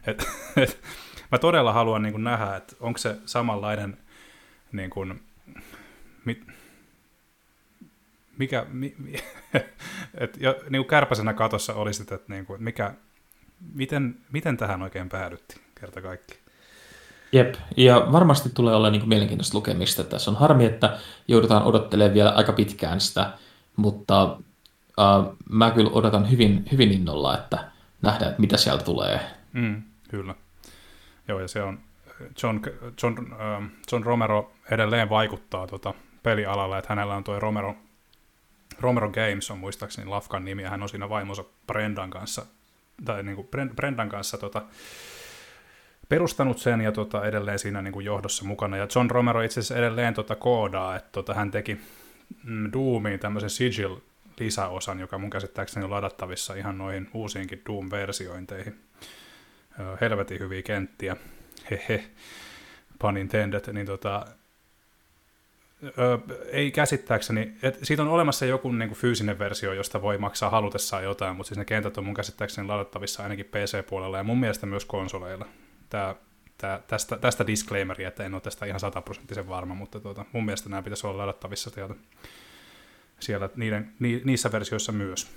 Et, 0.06 0.24
et, 0.62 0.80
mä 1.32 1.38
todella 1.38 1.72
haluan 1.72 2.02
niin 2.02 2.12
kuin 2.12 2.24
nähdä, 2.24 2.56
että 2.56 2.76
onko 2.80 2.98
se 2.98 3.16
samanlainen, 3.26 3.98
niin 4.72 4.90
kuin, 4.90 5.22
mit, 6.24 6.46
mikä, 8.42 8.66
mi, 8.68 8.94
mi, 8.98 9.12
et, 10.22 10.36
jo, 10.40 10.56
niin 10.70 10.82
kuin 10.82 10.88
kärpäsenä 10.88 11.32
katossa 11.32 11.74
olisi, 11.74 12.02
että, 12.02 12.18
niin 12.28 12.46
kuin, 12.46 12.62
mikä, 12.62 12.94
miten, 13.74 14.16
miten 14.32 14.56
tähän 14.56 14.82
oikein 14.82 15.08
päädyttiin, 15.08 15.60
kerta 15.80 16.02
kaikki. 16.02 16.34
Jep, 17.32 17.54
ja 17.76 18.08
varmasti 18.12 18.50
tulee 18.54 18.74
olla 18.74 18.90
niin 18.90 19.00
kuin 19.00 19.08
mielenkiintoista 19.08 19.58
lukemista. 19.58 20.04
Tässä 20.04 20.30
on 20.30 20.36
harmi, 20.36 20.64
että 20.64 20.98
joudutaan 21.28 21.62
odottelemaan 21.62 22.14
vielä 22.14 22.30
aika 22.30 22.52
pitkään 22.52 23.00
sitä, 23.00 23.32
mutta 23.76 24.24
uh, 24.24 25.36
mä 25.50 25.70
kyllä 25.70 25.90
odotan 25.90 26.30
hyvin, 26.30 26.64
hyvin 26.72 26.92
innolla, 26.92 27.38
että 27.38 27.70
nähdään, 28.02 28.30
että 28.30 28.40
mitä 28.40 28.56
sieltä 28.56 28.84
tulee. 28.84 29.20
Mm, 29.52 29.82
kyllä. 30.08 30.34
Joo, 31.28 31.40
ja 31.40 31.48
se 31.48 31.62
on, 31.62 31.78
John, 32.42 32.60
John, 33.02 33.18
uh, 33.18 33.70
John 33.92 34.04
Romero 34.04 34.52
edelleen 34.70 35.08
vaikuttaa 35.08 35.66
tota 35.66 35.94
pelialalla, 36.22 36.78
että 36.78 36.88
hänellä 36.88 37.14
on 37.14 37.24
tuo 37.24 37.40
Romero, 37.40 37.74
Romero 38.82 39.10
Games 39.10 39.50
on 39.50 39.58
muistaakseni 39.58 40.06
Lafkan 40.06 40.44
nimi, 40.44 40.62
ja 40.62 40.70
hän 40.70 40.82
on 40.82 40.88
siinä 40.88 41.08
vaimonsa 41.08 41.44
Brendan 41.66 42.10
kanssa, 42.10 42.46
tai 43.04 43.22
niin 43.22 43.36
kuin 43.36 43.48
Brendan 43.76 44.08
kanssa 44.08 44.38
tota, 44.38 44.62
perustanut 46.08 46.58
sen 46.58 46.80
ja 46.80 46.92
tota, 46.92 47.24
edelleen 47.24 47.58
siinä 47.58 47.82
niin 47.82 47.92
kuin 47.92 48.06
johdossa 48.06 48.44
mukana. 48.44 48.76
Ja 48.76 48.86
John 48.94 49.10
Romero 49.10 49.42
itse 49.42 49.60
asiassa 49.60 49.76
edelleen 49.76 50.14
tota, 50.14 50.36
koodaa, 50.36 50.96
että 50.96 51.08
tota, 51.12 51.34
hän 51.34 51.50
teki 51.50 51.80
mm, 52.44 52.72
Doomiin 52.72 53.20
tämmöisen 53.20 53.50
Sigil 53.50 53.96
lisäosan, 54.38 55.00
joka 55.00 55.18
mun 55.18 55.30
käsittääkseni 55.30 55.84
on 55.84 55.90
ladattavissa 55.90 56.54
ihan 56.54 56.78
noihin 56.78 57.10
uusiinkin 57.14 57.62
Doom-versiointeihin. 57.66 58.80
Helvetin 60.00 60.40
hyviä 60.40 60.62
kenttiä, 60.62 61.16
hehe, 61.70 62.04
pun 62.98 63.16
intended, 63.16 63.72
niin 63.72 63.86
tota, 63.86 64.26
ö, 65.84 66.18
ei 66.50 66.70
käsittääkseni, 66.70 67.52
et 67.62 67.78
siitä 67.82 68.02
on 68.02 68.08
olemassa 68.08 68.46
joku 68.46 68.72
niin 68.72 68.88
kuin 68.88 68.98
fyysinen 68.98 69.38
versio, 69.38 69.72
josta 69.72 70.02
voi 70.02 70.18
maksaa 70.18 70.50
halutessaan 70.50 71.04
jotain, 71.04 71.36
mutta 71.36 71.48
siis 71.48 71.58
ne 71.58 71.64
kentät 71.64 71.98
on 71.98 72.04
mun 72.04 72.14
käsittääkseni 72.14 72.68
ladattavissa 72.68 73.22
ainakin 73.22 73.46
PC-puolella 73.46 74.16
ja 74.16 74.24
mun 74.24 74.40
mielestä 74.40 74.66
myös 74.66 74.84
konsoleilla. 74.84 75.46
Tää, 75.90 76.14
tää, 76.58 76.80
tästä, 76.86 77.16
tästä 77.16 77.46
disclaimeria, 77.46 78.08
että 78.08 78.24
en 78.24 78.34
ole 78.34 78.40
tästä 78.40 78.66
ihan 78.66 78.80
sataprosenttisen 78.80 79.48
varma, 79.48 79.74
mutta 79.74 80.00
tuota, 80.00 80.24
mun 80.32 80.44
mielestä 80.44 80.68
nämä 80.68 80.82
pitäisi 80.82 81.06
olla 81.06 81.18
ladattavissa 81.18 81.70
sieltä 81.70 81.94
siellä 83.20 83.48
niiden, 83.56 83.92
ni, 83.98 84.22
niissä 84.24 84.52
versioissa 84.52 84.92
myös. 84.92 85.30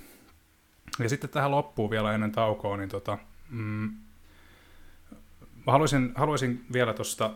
Ja 1.00 1.10
sitten 1.10 1.30
tähän 1.30 1.52
loppuu 1.52 1.90
vielä 1.90 2.14
ennen 2.14 2.32
taukoa, 2.32 2.78
niin 2.78 2.90
tota, 2.90 3.18
mm, 3.50 3.90
haluaisin, 5.68 6.12
haluaisin 6.16 6.66
vielä 6.74 6.94
tuosta 6.94 7.32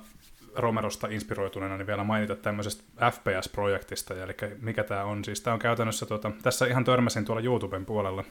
Romerosta 0.62 1.08
inspiroituneena 1.08 1.78
niin 1.78 1.88
vielä 1.88 2.04
mainita 2.04 2.36
tämmöisestä 2.36 3.12
FPS-projektista, 3.12 4.14
eli 4.14 4.34
mikä 4.62 4.84
tämä 4.84 5.04
on. 5.04 5.26
Siis 5.26 5.42
tämä 5.42 5.54
on 5.54 5.60
käytännössä, 5.60 6.06
tota, 6.06 6.32
tässä 6.44 6.66
ihan 6.66 6.84
törmäsin 6.84 7.26
tuolla 7.26 7.42
YouTuben 7.42 7.86
puolella, 7.86 8.24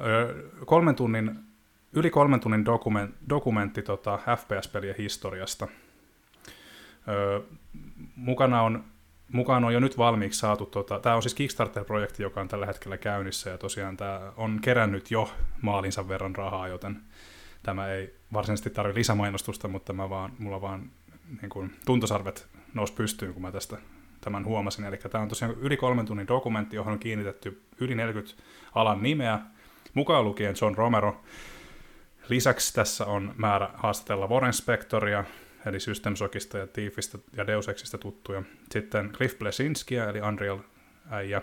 öö, 0.00 0.50
kolmen 0.66 0.94
tunnin, 0.94 1.38
yli 1.92 2.10
kolmen 2.10 2.40
tunnin 2.40 2.64
dokument, 2.64 3.14
dokumentti 3.28 3.82
tota, 3.82 4.18
FPS-pelien 4.36 4.96
historiasta. 4.98 5.68
Öö, 7.08 7.40
mukana 8.16 8.62
on 8.62 8.84
mukaan 9.32 9.64
on 9.64 9.74
jo 9.74 9.80
nyt 9.80 9.98
valmiiksi 9.98 10.40
saatu, 10.40 10.66
tota, 10.66 11.00
tämä 11.00 11.16
on 11.16 11.22
siis 11.22 11.34
Kickstarter-projekti, 11.34 12.22
joka 12.22 12.40
on 12.40 12.48
tällä 12.48 12.66
hetkellä 12.66 12.98
käynnissä, 12.98 13.50
ja 13.50 13.58
tosiaan 13.58 13.96
tämä 13.96 14.32
on 14.36 14.58
kerännyt 14.62 15.10
jo 15.10 15.30
maalinsa 15.62 16.08
verran 16.08 16.36
rahaa, 16.36 16.68
joten 16.68 17.00
tämä 17.64 17.88
ei 17.88 18.14
varsinaisesti 18.32 18.70
tarvitse 18.70 18.98
lisämainostusta, 18.98 19.68
mutta 19.68 19.92
mä 19.92 20.10
vaan, 20.10 20.32
mulla 20.38 20.60
vaan 20.60 20.90
niin 21.42 21.50
kuin, 21.50 21.72
tuntosarvet 21.86 22.48
nousi 22.74 22.92
pystyyn, 22.92 23.32
kun 23.32 23.42
mä 23.42 23.52
tästä 23.52 23.78
tämän 24.20 24.44
huomasin. 24.44 24.84
Eli 24.84 24.96
tämä 24.96 25.22
on 25.22 25.28
tosiaan 25.28 25.54
yli 25.60 25.76
kolmen 25.76 26.06
tunnin 26.06 26.28
dokumentti, 26.28 26.76
johon 26.76 26.92
on 26.92 26.98
kiinnitetty 26.98 27.62
yli 27.80 27.94
40 27.94 28.42
alan 28.74 29.02
nimeä, 29.02 29.40
mukaan 29.94 30.24
lukien 30.24 30.54
John 30.60 30.74
Romero. 30.74 31.20
Lisäksi 32.28 32.74
tässä 32.74 33.06
on 33.06 33.34
määrä 33.36 33.70
haastatella 33.74 34.26
Warren 34.26 34.52
Spectoria, 34.52 35.24
eli 35.66 35.80
System 35.80 36.16
Shockista 36.16 36.58
ja 36.58 36.66
Thiefistä 36.66 37.18
ja 37.36 37.46
Deus 37.46 37.68
Exista 37.68 37.98
tuttuja. 37.98 38.42
Sitten 38.72 39.10
Cliff 39.12 39.38
Blesinskiä, 39.38 40.10
eli 40.10 40.20
Unreal 40.20 40.58
äijä. 41.10 41.42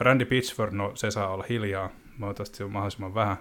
Randy 0.00 0.24
Pitchford, 0.24 0.72
no 0.72 0.92
se 0.96 1.10
saa 1.10 1.28
olla 1.28 1.44
hiljaa, 1.48 1.90
toivottavasti 2.20 2.64
on 2.64 2.72
mahdollisimman 2.72 3.14
vähän. 3.14 3.36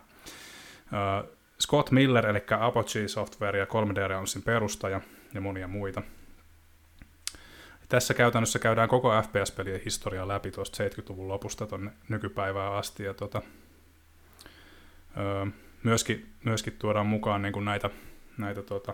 Scott 1.64 1.92
Miller, 1.92 2.28
eli 2.28 2.44
Apogee 2.60 3.08
Software 3.08 3.60
ja 3.60 3.66
3D 3.66 4.08
Realmsin 4.08 4.44
perustaja 4.44 5.02
ja 5.34 5.42
monia 5.42 5.68
muita. 5.68 6.02
tässä 7.90 8.14
käytännössä 8.14 8.60
käydään 8.60 8.90
koko 8.90 9.22
FPS-pelien 9.22 9.82
historiaa 9.86 10.28
läpi 10.28 10.52
tuosta 10.52 10.84
70-luvun 10.84 11.28
lopusta 11.28 11.68
tuonne 11.68 11.92
nykypäivään 12.10 12.74
asti, 12.74 13.04
ja 13.04 13.14
tota, 13.14 13.42
öö, 15.18 15.46
myöskin, 15.84 16.30
myöskin 16.44 16.74
tuodaan 16.80 17.06
mukaan 17.06 17.42
niin 17.42 17.54
kuin 17.54 17.66
näitä, 17.66 17.90
näitä 18.38 18.62
tota, 18.62 18.94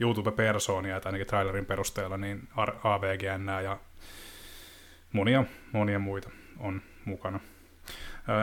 YouTube-persoonia, 0.00 1.00
tai 1.00 1.08
ainakin 1.08 1.26
trailerin 1.26 1.66
perusteella, 1.66 2.16
niin 2.16 2.48
AVGN 2.84 3.64
ja 3.64 3.78
monia, 5.12 5.44
monia 5.72 5.98
muita 5.98 6.30
on 6.58 6.82
mukana. 7.04 7.40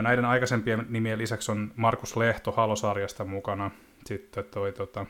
Näiden 0.02 0.24
aikaisempien 0.24 0.86
nimien 0.88 1.18
lisäksi 1.18 1.52
on 1.52 1.72
Markus 1.76 2.16
Lehto 2.16 2.52
Halosarjasta 2.52 3.24
mukana, 3.24 3.70
sitten 4.06 4.44
toi 4.44 4.72
tota, 4.72 5.06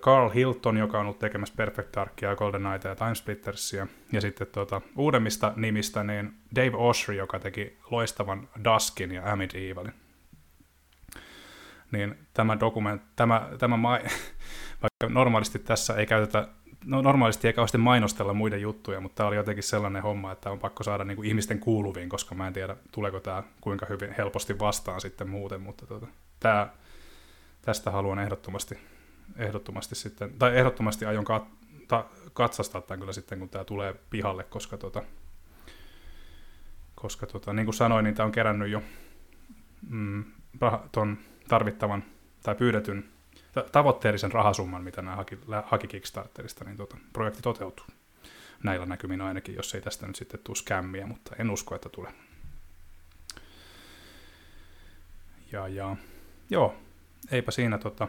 Carl 0.00 0.30
Hilton, 0.30 0.76
joka 0.76 0.98
on 0.98 1.04
ollut 1.04 1.18
tekemässä 1.18 1.54
Perfect 1.56 1.96
Darkia 1.96 2.36
Golden 2.36 2.62
Knightia 2.62 2.90
ja 2.90 2.96
Timesplittersia. 2.96 3.86
Ja 4.12 4.20
sitten 4.20 4.46
tuota, 4.46 4.80
uudemmista 4.96 5.52
nimistä 5.56 6.04
niin 6.04 6.34
Dave 6.56 6.76
Oshry, 6.76 7.14
joka 7.14 7.38
teki 7.38 7.78
loistavan 7.90 8.48
Duskin 8.64 9.12
ja 9.12 9.22
Evilin. 9.54 9.94
Niin 11.92 12.18
tämä 12.34 12.60
dokument, 12.60 13.02
tämä, 13.16 13.48
tämä 13.58 13.76
ma- 13.76 13.98
vaikka 14.82 15.08
normaalisti 15.08 15.58
tässä 15.58 15.94
ei 15.94 16.06
käytetä, 16.06 16.48
no 16.84 17.02
normaalisti 17.02 17.46
ei 17.46 17.52
kauheasti 17.52 17.78
mainostella 17.78 18.34
muiden 18.34 18.62
juttuja, 18.62 19.00
mutta 19.00 19.16
tämä 19.16 19.26
oli 19.26 19.36
jotenkin 19.36 19.62
sellainen 19.62 20.02
homma, 20.02 20.32
että 20.32 20.50
on 20.50 20.58
pakko 20.58 20.82
saada 20.82 21.04
niin 21.04 21.16
kuin 21.16 21.28
ihmisten 21.28 21.58
kuuluviin, 21.58 22.08
koska 22.08 22.34
mä 22.34 22.46
en 22.46 22.52
tiedä, 22.52 22.76
tuleeko 22.92 23.20
tämä 23.20 23.42
kuinka 23.60 23.86
hyvin 23.86 24.14
helposti 24.18 24.58
vastaan 24.58 25.00
sitten 25.00 25.28
muuten, 25.28 25.60
mutta 25.60 25.86
tuota, 25.86 26.06
tämä, 26.40 26.68
tästä 27.62 27.90
haluan 27.90 28.18
ehdottomasti 28.18 28.78
ehdottomasti 29.36 29.94
sitten, 29.94 30.34
tai 30.38 30.58
ehdottomasti 30.58 31.04
aion 31.04 31.24
kat, 31.24 31.44
ta, 31.88 32.04
katsastaa 32.32 32.80
tämän 32.80 33.00
kyllä 33.00 33.12
sitten, 33.12 33.38
kun 33.38 33.48
tämä 33.48 33.64
tulee 33.64 33.94
pihalle, 34.10 34.44
koska, 34.44 34.76
tota, 34.76 35.02
koska 36.94 37.26
tota, 37.26 37.52
niin 37.52 37.66
kuin 37.66 37.74
sanoin, 37.74 38.04
niin 38.04 38.14
tämä 38.14 38.24
on 38.26 38.32
kerännyt 38.32 38.68
jo 38.68 38.82
mm, 39.88 40.24
ton 40.92 41.18
tarvittavan 41.48 42.04
tai 42.42 42.54
pyydetyn 42.54 43.11
tavoitteellisen 43.72 44.32
rahasumman, 44.32 44.84
mitä 44.84 45.02
nämä 45.02 45.16
haki, 45.16 45.38
haki 45.64 45.88
Kickstarterista, 45.88 46.64
niin 46.64 46.76
tota, 46.76 46.96
projekti 47.12 47.42
toteutuu. 47.42 47.86
Näillä 48.62 48.86
näkymin 48.86 49.20
ainakin, 49.20 49.54
jos 49.54 49.74
ei 49.74 49.80
tästä 49.80 50.06
nyt 50.06 50.16
sitten 50.16 50.40
tule 50.44 50.56
skämmiä, 50.56 51.06
mutta 51.06 51.36
en 51.38 51.50
usko, 51.50 51.74
että 51.74 51.88
tulee. 51.88 52.12
Ja, 55.52 55.68
ja 55.68 55.96
joo, 56.50 56.76
eipä 57.30 57.50
siinä 57.50 57.78
tota, 57.78 58.08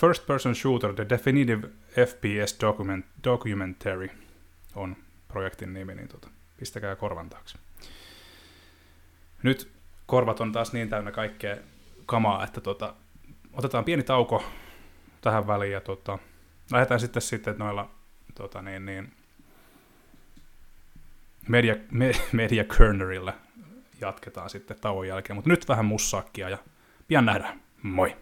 First 0.00 0.26
Person 0.26 0.54
Shooter, 0.54 0.94
The 0.94 1.06
Definitive 1.08 1.68
FPS 2.06 2.60
document, 2.60 3.06
Documentary 3.24 4.08
on 4.74 4.96
projektin 5.28 5.72
nimi, 5.72 5.94
niin 5.94 6.08
tota, 6.08 6.28
pistäkää 6.56 6.96
korvan 6.96 7.30
taakse. 7.30 7.58
Nyt 9.42 9.72
korvat 10.06 10.40
on 10.40 10.52
taas 10.52 10.72
niin 10.72 10.88
täynnä 10.88 11.12
kaikkea 11.12 11.56
kamaa, 12.06 12.44
että 12.44 12.60
tota, 12.60 12.94
otetaan 13.58 13.84
pieni 13.84 14.02
tauko 14.02 14.44
tähän 15.20 15.46
väliin 15.46 15.72
ja 15.72 15.80
tota, 15.80 16.18
lähdetään 16.72 17.00
sitten 17.00 17.22
sitten 17.22 17.58
noilla 17.58 17.90
tota, 18.34 18.62
niin, 18.62 18.86
niin, 18.86 19.12
media, 21.48 21.76
me, 21.90 22.12
media 22.32 22.64
kernerillä 22.64 23.34
jatketaan 24.00 24.50
sitten 24.50 24.80
tauon 24.80 25.08
jälkeen, 25.08 25.36
mutta 25.36 25.50
nyt 25.50 25.68
vähän 25.68 25.84
mussakkia 25.84 26.48
ja 26.48 26.58
pian 27.08 27.26
nähdään. 27.26 27.60
Moi! 27.82 28.16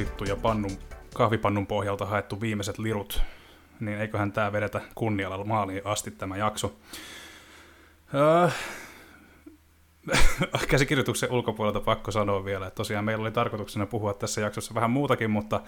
Lusittu 0.00 0.24
ja 0.24 0.36
pannun, 0.36 0.78
kahvipannun 1.14 1.66
pohjalta 1.66 2.06
haettu 2.06 2.40
viimeiset 2.40 2.78
lirut, 2.78 3.22
niin 3.80 3.98
eiköhän 4.00 4.32
tämä 4.32 4.52
vedetä 4.52 4.80
kunnialla 4.94 5.44
maaliin 5.44 5.80
asti 5.84 6.10
tämä 6.10 6.36
jakso. 6.36 6.76
Öö, 8.14 8.48
käsikirjoituksen 10.70 11.32
ulkopuolelta 11.32 11.80
pakko 11.80 12.10
sanoa 12.10 12.44
vielä, 12.44 12.66
että 12.66 12.76
tosiaan 12.76 13.04
meillä 13.04 13.22
oli 13.22 13.30
tarkoituksena 13.30 13.86
puhua 13.86 14.14
tässä 14.14 14.40
jaksossa 14.40 14.74
vähän 14.74 14.90
muutakin, 14.90 15.30
mutta, 15.30 15.60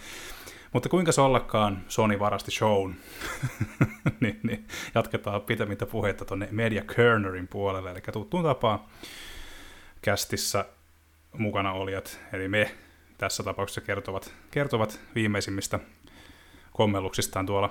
mutta 0.73 0.89
kuinka 0.89 1.13
se 1.13 1.21
ollakaan 1.21 1.85
Sony 1.89 2.19
varasti 2.19 2.51
shown, 2.51 2.95
niin, 4.21 4.41
niin, 4.43 4.67
jatketaan 4.95 5.43
pitemmittä 5.43 5.87
puheita 5.87 6.25
tuonne 6.25 6.49
Media 6.51 6.85
Kernerin 6.97 7.49
puolelle, 7.49 7.91
eli 7.91 8.01
tuttuun 8.13 8.45
tapaan 8.45 8.81
kästissä 10.03 10.65
mukana 11.33 11.73
olijat, 11.73 12.21
eli 12.33 12.49
me 12.49 12.75
tässä 13.19 13.43
tapauksessa 13.43 13.81
kertovat, 13.81 14.35
kertovat 14.51 15.01
viimeisimmistä 15.15 15.79
kommelluksistaan 16.73 17.47
tuolla 17.47 17.71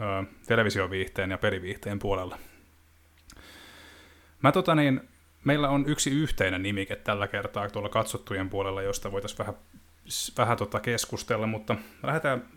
ö, 0.00 0.24
televisioviihteen 0.46 1.30
ja 1.30 1.38
peliviihteen 1.38 1.98
puolella. 1.98 2.38
Mä 4.42 4.52
tota 4.52 4.74
niin, 4.74 5.00
meillä 5.44 5.68
on 5.68 5.84
yksi 5.86 6.10
yhteinen 6.10 6.62
nimike 6.62 6.96
tällä 6.96 7.28
kertaa 7.28 7.70
tuolla 7.70 7.88
katsottujen 7.88 8.50
puolella, 8.50 8.82
josta 8.82 9.12
voitaisiin 9.12 9.38
vähän, 9.38 9.54
vähän 10.38 10.56
tota 10.56 10.80
keskustella, 10.80 11.46
mutta 11.46 11.76
lähdetään, 12.02 12.48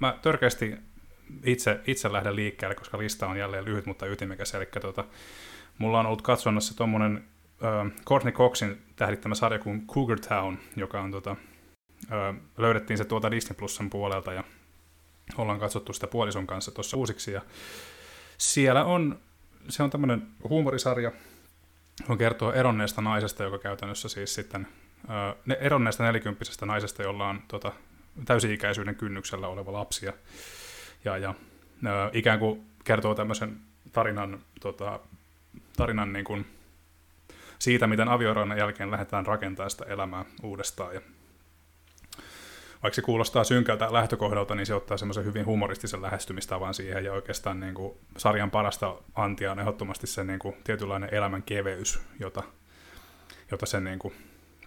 mä 0.00 0.18
törkeästi 0.22 0.74
itse, 1.44 1.80
itse 1.86 2.12
lähden 2.12 2.36
liikkeelle, 2.36 2.74
koska 2.74 2.98
lista 2.98 3.26
on 3.26 3.38
jälleen 3.38 3.64
lyhyt, 3.64 3.86
mutta 3.86 4.06
ytimekäs, 4.06 4.54
eli 4.54 4.66
tota, 4.80 5.04
mulla 5.78 6.00
on 6.00 6.06
ollut 6.06 6.22
katsonnassa 6.22 6.76
tuommoinen 6.76 7.24
Courtney 8.04 8.32
Coxin 8.32 8.82
tähdittämä 8.96 9.34
sarja 9.34 9.58
kuin 9.58 9.86
Cougar 9.86 10.20
Town, 10.20 10.58
joka 10.76 11.00
on 11.00 11.10
tota, 11.10 11.36
ö, 12.12 12.34
löydettiin 12.58 12.98
se 12.98 13.04
tuolta 13.04 13.30
Disney 13.30 13.56
Plusan 13.56 13.90
puolelta 13.90 14.32
ja 14.32 14.44
ollaan 15.36 15.60
katsottu 15.60 15.92
sitä 15.92 16.06
puolison 16.06 16.46
kanssa 16.46 16.70
tuossa 16.70 16.96
uusiksi. 16.96 17.32
Ja 17.32 17.42
siellä 18.38 18.84
on, 18.84 19.18
se 19.68 19.82
on 19.82 19.90
tämmöinen 19.90 20.26
huumorisarja, 20.48 21.12
on 22.08 22.18
kertoo 22.18 22.52
eronneesta 22.52 23.02
naisesta, 23.02 23.42
joka 23.42 23.58
käytännössä 23.58 24.08
siis 24.08 24.34
sitten, 24.34 24.66
ö, 25.48 25.54
eronneesta 25.60 26.04
nelikymppisestä 26.04 26.66
naisesta, 26.66 27.02
jolla 27.02 27.28
on 27.28 27.42
tota, 27.48 27.72
täysi-ikäisyyden 28.24 28.94
kynnyksellä 28.96 29.48
oleva 29.48 29.72
lapsi 29.72 30.06
ja, 30.06 30.12
ja, 31.04 31.18
ja 31.18 31.34
ö, 31.86 32.10
ikään 32.12 32.38
kuin 32.38 32.66
kertoo 32.84 33.14
tämmöisen 33.14 33.56
tarinan, 33.92 34.38
tota, 34.60 35.00
tarinan 35.76 36.12
niin 36.12 36.24
kuin, 36.24 36.46
siitä, 37.58 37.86
miten 37.86 38.08
avioeron 38.08 38.58
jälkeen 38.58 38.90
lähdetään 38.90 39.26
rakentamaan 39.26 39.70
sitä 39.70 39.84
elämää 39.84 40.24
uudestaan. 40.42 40.94
Ja 40.94 41.00
vaikka 42.82 42.94
se 42.94 43.02
kuulostaa 43.02 43.44
synkältä 43.44 43.92
lähtökohdalta, 43.92 44.54
niin 44.54 44.66
se 44.66 44.74
ottaa 44.74 44.96
semmoisen 44.96 45.24
hyvin 45.24 45.46
humoristisen 45.46 46.02
lähestymistavan 46.02 46.74
siihen, 46.74 47.04
ja 47.04 47.12
oikeastaan 47.12 47.60
niin 47.60 47.74
kuin, 47.74 47.98
sarjan 48.16 48.50
parasta 48.50 48.94
antia 49.14 49.52
on 49.52 49.60
ehdottomasti 49.60 50.06
se 50.06 50.24
niin 50.24 50.38
kuin, 50.38 50.56
tietynlainen 50.64 51.14
elämän 51.14 51.42
keveys, 51.42 52.00
jota, 52.20 52.42
jota 53.50 53.66
se 53.66 53.80
niin 53.80 53.98
kuin, 53.98 54.14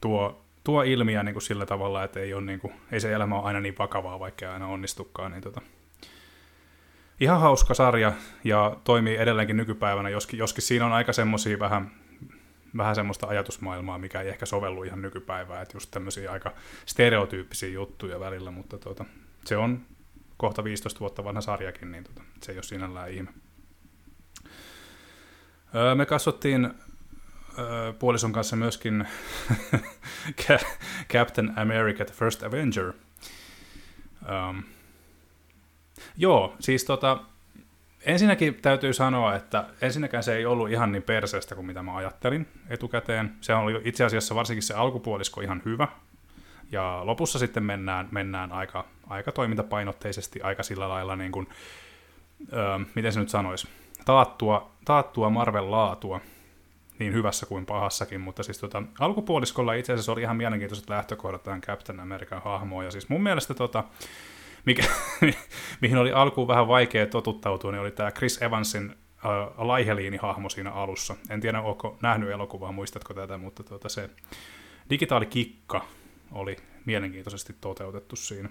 tuo, 0.01 0.41
tuo 0.63 0.83
ilmiä 0.83 1.23
niin 1.23 1.33
kuin, 1.33 1.43
sillä 1.43 1.65
tavalla, 1.65 2.03
että 2.03 2.19
ei, 2.19 2.33
ole, 2.33 2.41
niin 2.41 2.59
kuin, 2.59 2.73
ei 2.91 2.99
se 2.99 3.13
elämä 3.13 3.35
ole 3.35 3.45
aina 3.45 3.59
niin 3.59 3.75
vakavaa, 3.79 4.19
vaikka 4.19 4.53
aina 4.53 4.67
onnistukaan. 4.67 5.31
Niin, 5.31 5.41
tota, 5.41 5.61
ihan 7.19 7.41
hauska 7.41 7.73
sarja, 7.73 8.13
ja 8.43 8.77
toimii 8.83 9.17
edelleenkin 9.17 9.57
nykypäivänä, 9.57 10.09
joskin, 10.09 10.39
joskin 10.39 10.63
siinä 10.63 10.85
on 10.85 10.93
aika 10.93 11.13
semmoisia 11.13 11.59
vähän 11.59 11.91
vähän 12.77 12.95
semmoista 12.95 13.27
ajatusmaailmaa, 13.27 13.97
mikä 13.97 14.21
ei 14.21 14.29
ehkä 14.29 14.45
sovellu 14.45 14.83
ihan 14.83 15.01
nykypäivään, 15.01 15.61
että 15.61 15.75
just 15.75 15.91
tämmöisiä 15.91 16.31
aika 16.31 16.53
stereotyyppisiä 16.85 17.69
juttuja 17.69 18.19
välillä, 18.19 18.51
mutta 18.51 18.77
tuota, 18.77 19.05
se 19.45 19.57
on 19.57 19.81
kohta 20.37 20.63
15 20.63 20.99
vuotta 20.99 21.23
vanha 21.23 21.41
sarjakin, 21.41 21.91
niin 21.91 22.03
tota, 22.03 22.21
se 22.41 22.51
ei 22.51 22.57
ole 22.57 22.63
sinällään 22.63 23.11
ihme. 23.11 23.33
Öö, 25.75 25.95
me 25.95 26.05
kasvattiin 26.05 26.73
öö, 27.59 27.93
puolison 27.93 28.33
kanssa 28.33 28.55
myöskin 28.55 29.07
Captain 31.13 31.53
America 31.55 32.05
The 32.05 32.13
First 32.13 32.43
Avenger. 32.43 32.93
Um, 34.49 34.63
joo, 36.17 36.55
siis 36.59 36.83
tota, 36.83 37.23
ensinnäkin 38.05 38.55
täytyy 38.55 38.93
sanoa, 38.93 39.35
että 39.35 39.65
ensinnäkään 39.81 40.23
se 40.23 40.35
ei 40.35 40.45
ollut 40.45 40.69
ihan 40.69 40.91
niin 40.91 41.03
perseestä 41.03 41.55
kuin 41.55 41.67
mitä 41.67 41.83
mä 41.83 41.95
ajattelin 41.95 42.47
etukäteen. 42.69 43.35
Se 43.41 43.53
oli 43.53 43.81
itse 43.83 44.05
asiassa 44.05 44.35
varsinkin 44.35 44.63
se 44.63 44.73
alkupuolisko 44.73 45.41
ihan 45.41 45.61
hyvä. 45.65 45.87
Ja 46.71 47.01
lopussa 47.03 47.39
sitten 47.39 47.63
mennään, 47.63 48.07
mennään 48.11 48.51
aika, 48.51 48.85
aika 49.07 49.31
toimintapainotteisesti, 49.31 50.41
aika 50.41 50.63
sillä 50.63 50.89
lailla 50.89 51.15
niin 51.15 51.31
kuin, 51.31 51.47
öö, 52.53 52.79
miten 52.95 53.13
se 53.13 53.19
nyt 53.19 53.29
sanoisi, 53.29 53.67
taattua, 54.05 54.71
taattua 54.85 55.29
Marvel-laatua, 55.29 56.19
niin 56.99 57.13
hyvässä 57.13 57.45
kuin 57.45 57.65
pahassakin, 57.65 58.21
mutta 58.21 58.43
siis 58.43 58.57
tota, 58.57 58.83
alkupuoliskolla 58.99 59.73
itse 59.73 59.93
asiassa 59.93 60.11
oli 60.11 60.21
ihan 60.21 60.37
mielenkiintoiset 60.37 60.89
lähtökohdat 60.89 61.43
tähän 61.43 61.61
Captain 61.61 61.99
American 61.99 62.41
hahmoon, 62.41 62.85
ja 62.85 62.91
siis 62.91 63.09
mun 63.09 63.23
mielestä 63.23 63.53
tota, 63.53 63.83
mikä, 64.65 64.83
mihin 65.81 65.97
oli 65.97 66.11
alkuun 66.11 66.47
vähän 66.47 66.67
vaikea 66.67 67.07
totuttautua, 67.07 67.71
niin 67.71 67.81
oli 67.81 67.91
tämä 67.91 68.11
Chris 68.11 68.41
Evansin 68.41 68.91
uh, 68.91 69.65
Laiheliini-hahmo 69.65 70.49
siinä 70.49 70.71
alussa. 70.71 71.15
En 71.29 71.41
tiedä, 71.41 71.61
onko 71.61 71.97
nähnyt 72.01 72.29
elokuvaa, 72.29 72.71
muistatko 72.71 73.13
tätä, 73.13 73.37
mutta 73.37 73.63
tuota, 73.63 73.89
se 73.89 74.09
digitaalikikka 74.89 75.85
oli 76.31 76.57
mielenkiintoisesti 76.85 77.55
toteutettu 77.61 78.15
siinä. 78.15 78.49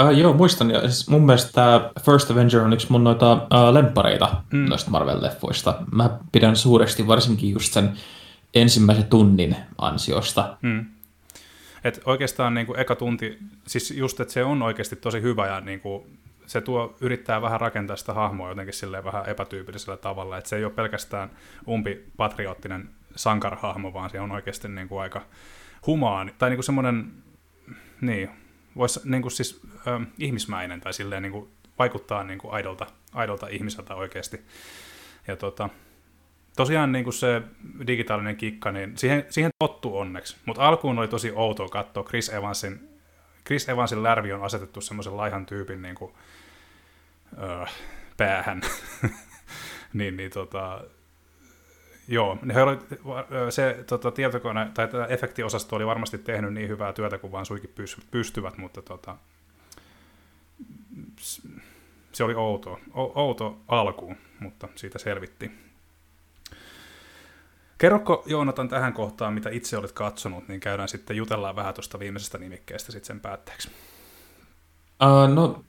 Uh, 0.00 0.10
joo, 0.10 0.32
muistan. 0.32 0.70
Ja 0.70 0.80
siis 0.80 1.08
mun 1.08 1.26
mielestä 1.26 1.52
tämä 1.52 1.90
First 2.04 2.30
Avenger 2.30 2.60
on 2.60 2.72
yksi 2.72 2.86
mun 2.90 3.04
noita 3.04 3.32
uh, 3.32 3.72
lempareita 3.72 4.42
mm. 4.52 4.68
noista 4.68 4.90
Marvel-leffoista. 4.90 5.74
Mä 5.92 6.18
pidän 6.32 6.56
suuresti 6.56 7.06
varsinkin 7.06 7.50
just 7.50 7.72
sen 7.72 7.92
ensimmäisen 8.54 9.04
tunnin 9.04 9.56
ansiosta. 9.78 10.56
Mm. 10.62 10.86
Et 11.84 12.00
oikeastaan 12.04 12.54
niin 12.54 12.66
kuin 12.66 12.80
eka 12.80 12.96
tunti, 12.96 13.38
siis 13.66 13.90
just, 13.90 14.20
että 14.20 14.34
se 14.34 14.44
on 14.44 14.62
oikeasti 14.62 14.96
tosi 14.96 15.22
hyvä 15.22 15.46
ja 15.46 15.60
niin 15.60 15.80
kuin, 15.80 16.18
se 16.46 16.60
tuo, 16.60 16.96
yrittää 17.00 17.42
vähän 17.42 17.60
rakentaa 17.60 17.96
sitä 17.96 18.14
hahmoa 18.14 18.48
jotenkin 18.48 18.74
silleen 18.74 19.04
vähän 19.04 19.28
epätyypillisellä 19.28 19.96
tavalla, 19.96 20.38
että 20.38 20.50
se 20.50 20.56
ei 20.56 20.64
ole 20.64 20.72
pelkästään 20.72 21.30
umpi 21.68 22.04
patriottinen 22.16 22.88
sankarhahmo, 23.16 23.92
vaan 23.92 24.10
se 24.10 24.20
on 24.20 24.32
oikeasti 24.32 24.68
niin 24.68 24.88
kuin 24.88 25.00
aika 25.00 25.22
humaani, 25.86 26.34
tai 26.38 26.50
niin 26.50 26.56
kuin 26.56 26.64
semmoinen, 26.64 27.12
niin, 28.00 28.30
voisi 28.76 29.00
niin 29.04 29.22
kuin 29.22 29.32
siis 29.32 29.60
ö, 29.86 30.00
ihmismäinen 30.18 30.80
tai 30.80 30.92
silleen 30.92 31.22
niin 31.22 31.32
kuin 31.32 31.48
vaikuttaa 31.78 32.24
niin 32.24 32.38
kuin 32.38 32.54
aidolta, 32.54 32.86
aidolta 33.12 33.46
ihmiseltä 33.48 33.94
oikeasti. 33.94 34.40
Ja 35.26 35.36
tota, 35.36 35.68
tosiaan 36.56 36.92
niin 36.92 37.04
kuin 37.04 37.14
se 37.14 37.42
digitaalinen 37.86 38.36
kikka, 38.36 38.72
niin 38.72 38.98
siihen, 38.98 39.26
siihen 39.28 39.50
tottu 39.58 39.98
onneksi. 39.98 40.36
Mutta 40.46 40.68
alkuun 40.68 40.98
oli 40.98 41.08
tosi 41.08 41.32
outoa 41.34 41.68
katsoa 41.68 42.04
Chris 42.04 42.28
Evansin, 42.28 42.88
Chris 43.46 43.68
Evansin 43.68 44.02
lärvi 44.02 44.32
on 44.32 44.42
asetettu 44.42 44.80
semmoisen 44.80 45.16
laihan 45.16 45.46
tyypin 45.46 45.82
niin 45.82 45.94
kuin, 45.94 46.12
öö, 47.42 47.64
päähän. 48.16 48.60
niin, 49.92 50.16
niin 50.16 50.30
tota, 50.30 50.84
joo, 52.08 52.38
he 52.54 52.62
oli, 52.62 52.78
se 53.50 53.84
tota, 53.86 54.10
tietokone 54.10 54.70
tai 54.74 54.88
tämä 54.88 55.06
efektiosasto 55.06 55.76
oli 55.76 55.86
varmasti 55.86 56.18
tehnyt 56.18 56.54
niin 56.54 56.68
hyvää 56.68 56.92
työtä 56.92 57.18
kuin 57.18 57.32
vaan 57.32 57.46
suikin 57.46 57.74
pystyvät, 58.10 58.58
mutta 58.58 58.82
tota, 58.82 59.16
se 62.12 62.24
oli 62.24 62.34
outo, 62.34 62.80
outo 62.94 63.60
alkuun, 63.68 64.16
mutta 64.40 64.68
siitä 64.74 64.98
selvittiin. 64.98 65.63
Kerroko 67.84 68.22
Joonatan 68.26 68.68
tähän 68.68 68.92
kohtaan, 68.92 69.32
mitä 69.32 69.50
itse 69.50 69.78
olet 69.78 69.92
katsonut, 69.92 70.48
niin 70.48 70.60
käydään 70.60 70.88
sitten 70.88 71.16
jutellaan 71.16 71.56
vähän 71.56 71.74
tuosta 71.74 71.98
viimeisestä 71.98 72.38
nimikkeestä 72.38 72.92
sitten 72.92 73.06
sen 73.06 73.20
päätteeksi. 73.20 73.68
Uh, 75.02 75.34
no, 75.34 75.64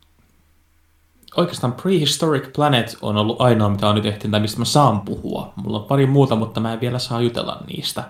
oikeastaan 1.37 1.73
Prehistoric 1.73 2.53
Planet 2.55 2.97
on 3.01 3.17
ollut 3.17 3.41
ainoa, 3.41 3.69
mitä 3.69 3.89
on 3.89 3.95
nyt 3.95 4.05
ehtinyt, 4.05 4.31
tai 4.31 4.39
mistä 4.39 4.59
mä 4.59 4.65
saan 4.65 5.01
puhua. 5.01 5.53
Mulla 5.55 5.79
on 5.79 5.85
pari 5.85 6.05
muuta, 6.05 6.35
mutta 6.35 6.59
mä 6.59 6.73
en 6.73 6.81
vielä 6.81 6.99
saa 6.99 7.21
jutella 7.21 7.63
niistä. 7.67 8.03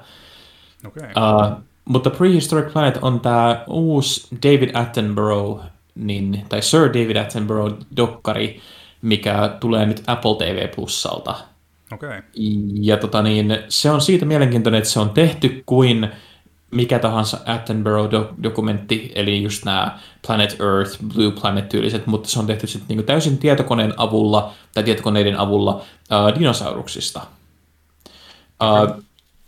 Okay. 0.88 1.10
Uh, 1.10 1.64
mutta 1.86 2.10
Prehistoric 2.10 2.74
Planet 2.74 2.98
on 3.02 3.20
tämä 3.20 3.64
uusi 3.68 4.28
David 4.44 4.76
Attenborough, 4.76 5.64
niin, 5.96 6.46
tai 6.50 6.62
Sir 6.62 6.88
David 6.88 7.16
Attenborough 7.16 7.78
dokkari, 7.98 8.62
mikä 9.02 9.58
tulee 9.60 9.86
nyt 9.86 10.04
Apple 10.08 10.36
TV 10.38 10.76
Plusalta. 10.76 11.55
Okay. 11.96 12.22
Ja 12.82 12.98
tota 12.98 13.22
niin, 13.22 13.58
se 13.70 13.92
on 13.92 14.02
siitä 14.02 14.26
mielenkiintoinen, 14.26 14.78
että 14.78 14.90
se 14.90 15.00
on 15.00 15.10
tehty 15.10 15.64
kuin 15.66 16.10
mikä 16.72 17.00
tahansa 17.00 17.38
Attenborough-dokumentti, 17.46 19.12
eli 19.16 19.44
just 19.44 19.66
nämä 19.66 20.00
Planet 20.28 20.58
Earth, 20.60 21.04
Blue 21.14 21.32
Planet-tyyliset, 21.32 22.08
mutta 22.08 22.30
se 22.30 22.40
on 22.40 22.48
tehty 22.48 22.68
sitten 22.68 22.88
niinku 22.88 23.04
täysin 23.04 23.38
tietokoneen 23.38 23.94
avulla, 23.98 24.54
tai 24.74 24.84
tietokoneiden 24.84 25.40
avulla 25.40 25.76
uh, 25.76 26.40
dinosauruksista. 26.40 27.22
Uh, 28.64 29.04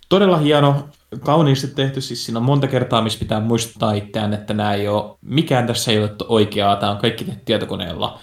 todella 0.10 0.38
hieno, 0.38 0.90
kauniisti 1.20 1.68
tehty, 1.68 2.02
siis 2.02 2.26
siinä 2.26 2.40
on 2.40 2.46
monta 2.46 2.68
kertaa, 2.68 3.02
missä 3.02 3.20
pitää 3.20 3.40
muistuttaa 3.40 3.94
itseään, 3.94 4.34
että 4.34 4.54
nämä 4.54 4.74
ei 4.74 4.88
ole, 4.88 5.18
mikään 5.22 5.68
tässä 5.68 5.92
ei 5.92 6.00
ole 6.00 6.12
oikeaa, 6.28 6.76
tämä 6.76 6.92
on 6.92 6.98
kaikki 6.98 7.24
tehty 7.24 7.42
tietokoneella. 7.46 8.20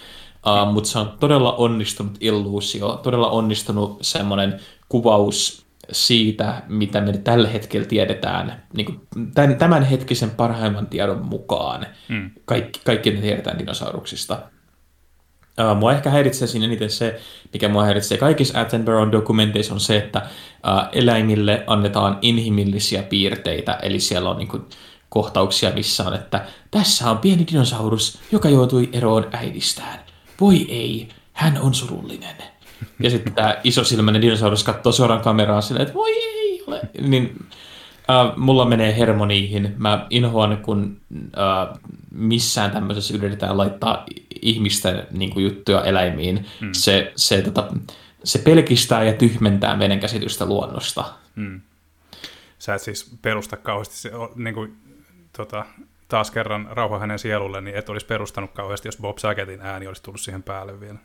Uh, 0.46 0.72
mutta 0.72 0.90
se 0.90 0.98
on 0.98 1.12
todella 1.20 1.52
onnistunut 1.52 2.16
illuusio, 2.20 3.00
todella 3.02 3.30
onnistunut 3.30 3.98
semmoinen 4.00 4.60
kuvaus 4.88 5.66
siitä, 5.92 6.62
mitä 6.68 7.00
me 7.00 7.12
tällä 7.12 7.48
hetkellä 7.48 7.86
tiedetään, 7.86 8.62
niin 8.76 8.84
kuin 8.84 9.00
tämän, 9.34 9.56
tämänhetkisen 9.56 10.30
parhaimman 10.30 10.86
tiedon 10.86 11.26
mukaan. 11.26 11.86
Mm. 12.08 12.30
Kaikki, 12.44 12.80
kaikki 12.84 13.10
ne 13.10 13.20
tiedetään 13.20 13.58
dinosauruksista. 13.58 14.38
Uh, 15.60 15.76
mua 15.76 15.92
ehkä 15.92 16.10
häiritsee 16.10 16.48
siinä 16.48 16.66
eniten 16.66 16.90
se, 16.90 17.20
mikä 17.52 17.68
mua 17.68 17.84
häiritsee 17.84 18.18
kaikissa 18.18 18.60
Attenborough 18.60 19.12
dokumenteissa 19.12 19.74
on 19.74 19.80
se, 19.80 19.96
että 19.96 20.22
uh, 20.26 20.88
eläimille 20.92 21.64
annetaan 21.66 22.18
inhimillisiä 22.22 23.02
piirteitä, 23.02 23.78
eli 23.82 24.00
siellä 24.00 24.30
on 24.30 24.36
niin 24.36 24.48
kuin, 24.48 24.62
kohtauksia, 25.08 25.70
missä 25.70 26.04
on, 26.04 26.14
että 26.14 26.44
tässä 26.70 27.10
on 27.10 27.18
pieni 27.18 27.46
dinosaurus, 27.52 28.18
joka 28.32 28.48
joutui 28.48 28.88
eroon 28.92 29.26
äidistään 29.32 30.04
voi 30.40 30.66
ei, 30.68 31.08
hän 31.32 31.58
on 31.60 31.74
surullinen. 31.74 32.36
Ja 33.00 33.10
sitten 33.10 33.34
tämä 33.34 33.56
isosilmäinen 33.64 34.22
dinosaurus 34.22 34.64
katsoo 34.64 34.92
suoraan 34.92 35.20
kameraan 35.20 35.62
silleen, 35.62 35.82
että 35.82 35.94
voi 35.94 36.10
ei 36.10 36.62
ole. 36.66 36.80
Niin 37.00 37.46
äh, 38.10 38.36
mulla 38.36 38.64
menee 38.64 38.96
hermo 38.98 39.26
niihin. 39.26 39.74
Mä 39.78 40.06
inhoan, 40.10 40.56
kun 40.56 41.00
äh, 41.38 41.78
missään 42.10 42.70
tämmöisessä 42.70 43.14
yritetään 43.14 43.58
laittaa 43.58 44.04
ihmisten 44.42 45.06
niin 45.10 45.30
kuin, 45.30 45.44
juttuja 45.44 45.84
eläimiin. 45.84 46.46
Mm. 46.60 46.68
Se, 46.72 47.12
se, 47.16 47.42
tota, 47.42 47.72
se 48.24 48.38
pelkistää 48.38 49.04
ja 49.04 49.12
tyhmentää 49.12 49.76
meidän 49.76 50.00
käsitystä 50.00 50.46
luonnosta. 50.46 51.04
Mm. 51.34 51.60
Sä 52.58 52.74
et 52.74 52.82
siis 52.82 53.16
perusta 53.22 53.56
kauheasti 53.56 53.96
se, 53.96 54.10
niin 54.34 54.54
kuin, 54.54 54.76
tota, 55.36 55.64
taas 56.08 56.30
kerran 56.30 56.68
rauha 56.70 56.98
hänen 56.98 57.18
sielulle, 57.18 57.60
niin 57.60 57.76
et 57.76 57.88
olisi 57.88 58.06
perustanut 58.06 58.50
kauheasti, 58.52 58.88
jos 58.88 58.96
Bob 58.96 59.18
Sacketin 59.18 59.60
ääni 59.60 59.86
olisi 59.86 60.02
tullut 60.02 60.20
siihen 60.20 60.42
päälle 60.42 60.80
vielä. 60.80 60.98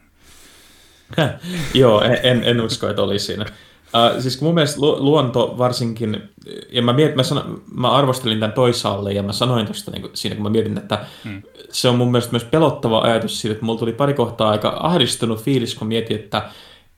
Joo, 1.73 2.01
en, 2.01 2.43
en 2.43 2.61
usko, 2.61 2.87
että 2.87 3.01
olisi 3.01 3.25
siinä. 3.25 3.45
Uh, 3.93 4.21
siis 4.21 4.41
mun 4.41 4.53
mielestä 4.53 4.81
lu- 4.81 5.03
luonto 5.03 5.55
varsinkin, 5.57 6.29
ja 6.69 6.81
mä, 6.81 6.93
mietin, 6.93 7.15
mä, 7.15 7.23
sanon, 7.23 7.61
mä 7.73 7.91
arvostelin 7.91 8.39
tämän 8.39 8.53
toisaalle, 8.53 9.13
ja 9.13 9.23
mä 9.23 9.31
sanoin 9.31 9.65
tuosta 9.65 9.91
niin 9.91 10.09
siinä, 10.13 10.35
kun 10.35 10.43
mä 10.43 10.49
mietin, 10.49 10.77
että 10.77 11.05
hmm. 11.23 11.41
se 11.69 11.89
on 11.89 11.95
mun 11.95 12.11
mielestä 12.11 12.31
myös 12.31 12.43
pelottava 12.43 13.01
ajatus 13.01 13.41
siitä, 13.41 13.51
että 13.53 13.65
mulla 13.65 13.79
tuli 13.79 13.93
pari 13.93 14.13
kohtaa 14.13 14.49
aika 14.49 14.77
ahdistunut 14.79 15.43
fiilis, 15.43 15.75
kun 15.75 15.87
mietin, 15.87 16.19
että 16.19 16.49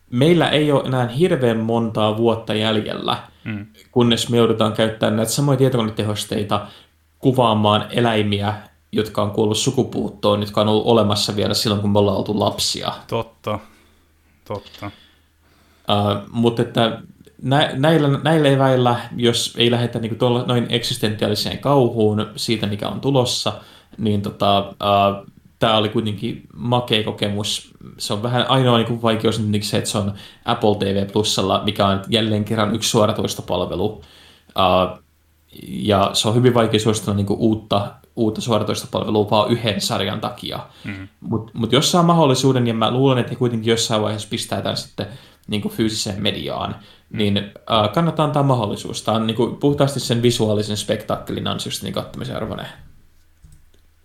meillä 0.10 0.50
ei 0.50 0.72
ole 0.72 0.84
enää 0.86 1.08
hirveän 1.08 1.58
montaa 1.58 2.18
vuotta 2.18 2.54
jäljellä, 2.54 3.18
hmm. 3.46 3.66
kunnes 3.92 4.30
me 4.30 4.38
joudutaan 4.38 4.74
käyttämään 4.74 5.16
näitä 5.16 5.32
samoja 5.32 5.58
tietokonetehosteita 5.58 6.68
kuvaamaan 7.22 7.86
eläimiä, 7.92 8.54
jotka 8.92 9.22
on 9.22 9.32
kuollut 9.32 9.58
sukupuuttoon, 9.58 10.40
jotka 10.40 10.62
on 10.62 10.68
ollut 10.68 10.86
olemassa 10.86 11.36
vielä 11.36 11.54
silloin, 11.54 11.82
kun 11.82 11.92
me 11.92 12.00
ollaan 12.00 12.18
oltu 12.18 12.40
lapsia. 12.40 12.92
Totta, 13.08 13.60
totta. 14.46 14.86
Uh, 14.86 16.30
mutta 16.32 16.62
että 16.62 17.02
nä, 17.42 17.72
näillä, 17.74 18.20
näillä 18.24 18.50
eväillä, 18.50 18.96
jos 19.16 19.56
ei 19.58 19.72
lähdetä 19.72 20.00
niin 20.00 20.18
tuolla, 20.18 20.46
noin 20.48 20.66
eksistentiaaliseen 20.70 21.58
kauhuun 21.58 22.28
siitä, 22.36 22.68
mikä 22.68 22.88
on 22.88 23.02
tulossa, 23.02 23.54
niin 23.98 24.22
tota, 24.22 24.60
uh, 24.60 25.32
tämä 25.60 25.78
oli 25.78 25.90
kuitenkin 25.90 26.48
makea 26.56 27.04
kokemus. 27.04 27.74
Se 27.98 28.14
on 28.14 28.24
vähän 28.24 28.46
ainoa 28.50 28.78
niin 28.78 29.02
vaikeus 29.02 29.40
niin 29.40 29.64
se, 29.64 29.78
että 29.78 29.90
se 29.90 29.98
on 29.98 30.14
Apple 30.46 30.76
TV 30.80 31.12
Plusalla, 31.12 31.62
mikä 31.64 31.88
on 31.88 32.02
jälleen 32.10 32.46
kerran 32.46 32.76
yksi 32.76 32.90
suoratoistopalvelu. 32.90 33.86
Uh, 33.86 35.02
ja 35.68 36.10
se 36.14 36.28
on 36.28 36.36
hyvin 36.36 36.54
vaikea 36.54 36.80
suositella 36.80 37.16
niin 37.16 37.28
uutta, 37.30 37.92
uutta 38.16 38.42
suoratoistopalvelua 38.42 39.30
vaan 39.30 39.52
yhden 39.52 39.82
sarjan 39.82 40.22
takia. 40.22 40.60
Mm. 40.84 41.08
Mutta 41.20 41.52
mut 41.56 41.72
jos 41.72 41.92
saa 41.92 42.04
mahdollisuuden, 42.04 42.68
ja 42.68 42.74
mä 42.74 42.92
luulen, 42.92 43.18
että 43.18 43.30
he 43.30 43.36
kuitenkin 43.36 43.70
jossain 43.70 44.02
vaiheessa 44.02 44.28
pistää 44.30 44.62
tämän 44.62 44.78
sitten 44.78 45.08
niin 45.48 45.62
kuin 45.62 45.74
fyysiseen 45.74 46.22
mediaan, 46.22 46.76
mm. 47.10 47.18
niin 47.18 47.38
äh, 47.38 47.92
kannattaa 47.94 48.26
antaa 48.26 48.44
mahdollisuus. 48.44 49.02
Tämä 49.02 49.18
on 49.18 49.28
niin 49.28 49.38
kuin, 49.38 49.56
puhtaasti 49.56 50.00
sen 50.00 50.22
visuaalisen 50.22 50.78
spektaakkelin 50.78 51.48
ansiosta 51.48 51.86
niin 51.86 51.94
kattomisen 51.94 52.36
arvoinen. 52.36 52.68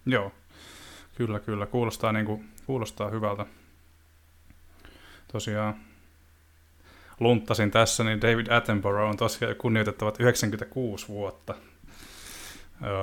Joo, 0.07 0.33
kyllä, 1.15 1.41
kyllä. 1.41 1.67
Kuulostaa, 1.67 2.13
niin 2.13 2.27
kuin, 2.27 2.49
kuulostaa 2.67 3.11
hyvältä. 3.11 3.47
Tosiaan 5.33 5.75
lunttasin 7.21 7.71
tässä, 7.71 8.05
niin 8.05 8.21
David 8.21 8.47
Attenborough 8.51 9.11
on 9.11 9.17
tosiaan 9.17 9.57
kunnioitettavat 9.57 10.21
96 10.21 11.09
vuotta. 11.09 11.55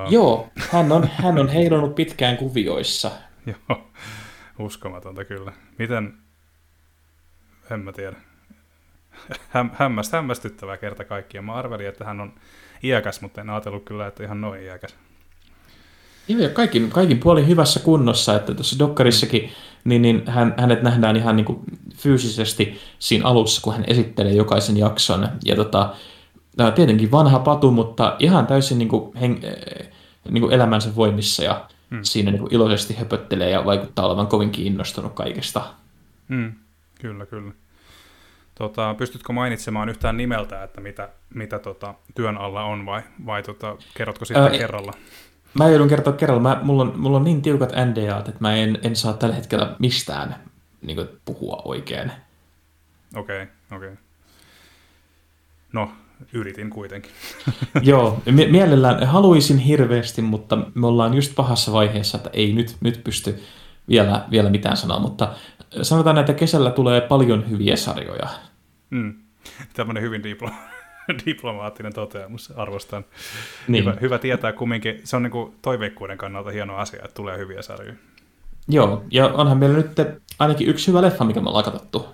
Joo, 0.10 0.50
hän 0.72 0.92
on, 0.92 1.10
hän 1.14 1.40
on 1.40 1.50
heilunut 1.50 1.96
pitkään 1.96 2.38
kuvioissa. 2.38 3.12
Joo, 3.70 3.88
uskomatonta 4.60 5.26
kyllä. 5.26 5.54
Miten, 5.78 6.14
en 7.72 7.80
mä 7.80 7.92
tiedä. 7.92 8.16
Häm, 9.50 9.70
hämmäst, 9.74 10.14
hämmästyttävää 10.14 10.78
kerta 10.78 11.06
kaikkiaan. 11.06 11.46
Mä 11.46 11.54
arvelin, 11.54 11.88
että 11.88 12.06
hän 12.06 12.22
on 12.22 12.34
iäkäs, 12.84 13.22
mutta 13.22 13.42
en 13.42 13.50
ajatellut 13.50 13.86
kyllä, 13.86 14.08
että 14.08 14.24
ihan 14.24 14.42
noin 14.42 14.62
iäkäs. 14.62 14.96
Joo, 16.28 16.42
ja 16.42 16.50
kaikin, 16.50 16.90
kaikin 16.90 17.20
puolin 17.20 17.48
hyvässä 17.48 17.80
kunnossa, 17.80 18.36
että 18.36 18.54
tuossa 18.54 18.80
Dokkarissakin 18.80 19.52
niin, 19.84 20.02
niin 20.02 20.24
hän, 20.28 20.54
hänet 20.58 20.84
nähdään 20.84 21.16
ihan 21.16 21.36
niin 21.36 21.46
kuin 21.46 21.60
fyysisesti 21.96 22.80
siinä 23.00 23.26
alussa, 23.26 23.62
kun 23.62 23.74
hän 23.74 23.84
esittelee 23.88 24.34
jokaisen 24.34 24.78
jakson. 24.78 25.30
Ja 25.46 25.56
tota, 25.56 25.96
tietenkin 26.76 27.12
vanha 27.12 27.40
patu, 27.40 27.72
mutta 27.72 28.16
ihan 28.20 28.48
täysin 28.48 28.78
niin 28.78 28.90
kuin 28.90 29.18
heng, 29.18 29.42
niin 30.30 30.42
kuin 30.42 30.54
elämänsä 30.54 30.96
voimissa 30.96 31.44
ja 31.44 31.68
hmm. 31.92 32.00
siinä 32.04 32.32
niin 32.32 32.40
kuin 32.42 32.54
iloisesti 32.54 32.94
höpöttelee 32.94 33.50
ja 33.50 33.66
vaikuttaa 33.66 34.06
olevan 34.06 34.28
kovin 34.28 34.52
kiinnostunut 34.52 35.14
kaikesta. 35.14 35.64
Hmm. 36.30 36.54
Kyllä, 37.02 37.26
kyllä. 37.26 37.52
Tota, 38.56 38.96
pystytkö 38.98 39.34
mainitsemaan 39.34 39.90
yhtään 39.90 40.18
nimeltä, 40.18 40.64
että 40.64 40.82
mitä, 40.82 41.10
mitä 41.34 41.60
tota, 41.60 41.94
työn 42.16 42.38
alla 42.38 42.64
on 42.64 42.86
vai, 42.86 43.02
vai 43.26 43.44
tota, 43.44 43.78
kerrotko 43.94 44.26
sitten 44.26 44.44
Ää, 44.44 44.50
kerralla? 44.50 44.94
Mä 45.54 45.70
joudun 45.70 45.90
kertoa 45.90 46.14
kerralla. 46.14 46.42
Mä, 46.42 46.60
mulla, 46.64 46.84
on, 46.84 47.00
mulla 47.00 47.18
on 47.18 47.24
niin 47.24 47.42
tiukat 47.42 47.72
NDAt, 47.72 48.28
että 48.28 48.42
mä 48.42 48.56
en, 48.56 48.80
en 48.84 48.96
saa 48.96 49.14
tällä 49.14 49.36
hetkellä 49.36 49.76
mistään 49.80 50.36
niin 50.82 50.96
kuin, 50.96 51.08
puhua 51.26 51.62
oikein. 51.66 52.12
Okei, 53.16 53.44
okay, 53.44 53.56
okei. 53.78 53.90
Okay. 53.90 54.04
No, 55.74 55.92
yritin 56.34 56.70
kuitenkin. 56.70 57.12
Joo, 57.82 58.22
mie- 58.32 58.48
mielellään 58.48 59.08
haluaisin 59.08 59.58
hirveästi, 59.58 60.22
mutta 60.22 60.58
me 60.76 60.88
ollaan 60.88 61.14
just 61.14 61.36
pahassa 61.36 61.72
vaiheessa, 61.72 62.18
että 62.18 62.30
ei 62.34 62.54
nyt, 62.54 62.78
nyt 62.82 63.04
pysty 63.04 63.44
vielä, 63.90 64.26
vielä 64.32 64.50
mitään 64.50 64.78
sanoa, 64.78 65.00
mutta 65.00 65.36
sanotaan, 65.82 66.18
että 66.18 66.34
kesällä 66.34 66.72
tulee 66.72 67.02
paljon 67.02 67.50
hyviä 67.50 67.76
sarjoja. 67.76 68.28
Mm. 68.90 69.14
Tämmöinen 69.74 70.04
hyvin 70.04 70.22
diplo- 70.22 70.73
diplomaattinen 71.26 71.94
toteamus, 71.94 72.52
arvostan. 72.52 73.06
Niin. 73.68 73.86
Hyvä, 73.86 73.98
hyvä 74.02 74.20
tietää 74.20 74.54
kumminkin, 74.54 75.02
se 75.04 75.16
on 75.16 75.24
niin 75.24 75.32
kuin 75.32 75.56
toiveikkuuden 75.62 76.18
kannalta 76.18 76.50
hieno 76.50 76.76
asia, 76.76 77.00
että 77.04 77.16
tulee 77.16 77.38
hyviä 77.38 77.62
sarjoja. 77.62 77.96
Joo, 78.68 79.04
ja 79.12 79.28
onhan 79.28 79.58
meillä 79.58 79.78
nyt 79.78 79.92
ainakin 80.40 80.68
yksi 80.68 80.88
hyvä 80.88 81.02
leffa, 81.02 81.26
mikä 81.26 81.42
me 81.42 81.50
ollaan 81.50 81.66
katsottu. 81.66 82.06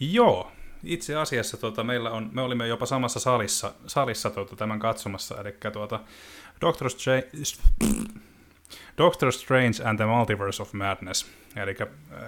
Joo, 0.00 0.52
itse 0.84 1.16
asiassa 1.16 1.56
tuota, 1.56 1.84
meillä 1.84 2.10
on, 2.10 2.30
me 2.32 2.42
olimme 2.42 2.66
jopa 2.66 2.86
samassa 2.86 3.20
salissa, 3.20 3.72
salissa 3.86 4.30
tuota, 4.30 4.56
tämän 4.56 4.78
katsomassa, 4.78 5.40
eli 5.40 5.54
tuota, 5.72 6.00
Doctor, 6.60 6.90
Strange, 6.90 7.26
Doctor 8.98 9.32
Strange 9.32 9.84
and 9.84 9.98
the 9.98 10.06
Multiverse 10.06 10.62
of 10.62 10.72
Madness, 10.72 11.26
eli, 11.56 11.76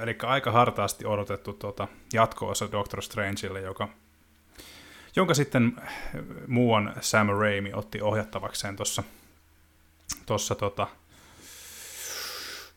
eli 0.03 0.17
aika 0.23 0.51
hartaasti 0.51 1.07
odotettu 1.07 1.53
tuota, 1.53 1.89
jatko-osa 2.13 2.69
Doctor 2.73 3.03
Strangeille, 3.03 3.61
joka 3.61 3.89
jonka 5.17 5.35
sitten 5.35 5.77
muuan 6.47 6.95
Sam 7.01 7.29
Raimi 7.29 7.73
otti 7.73 8.01
ohjattavakseen 8.01 8.77
tuossa 8.77 9.03
tossa, 10.27 10.55
tota, 10.55 10.87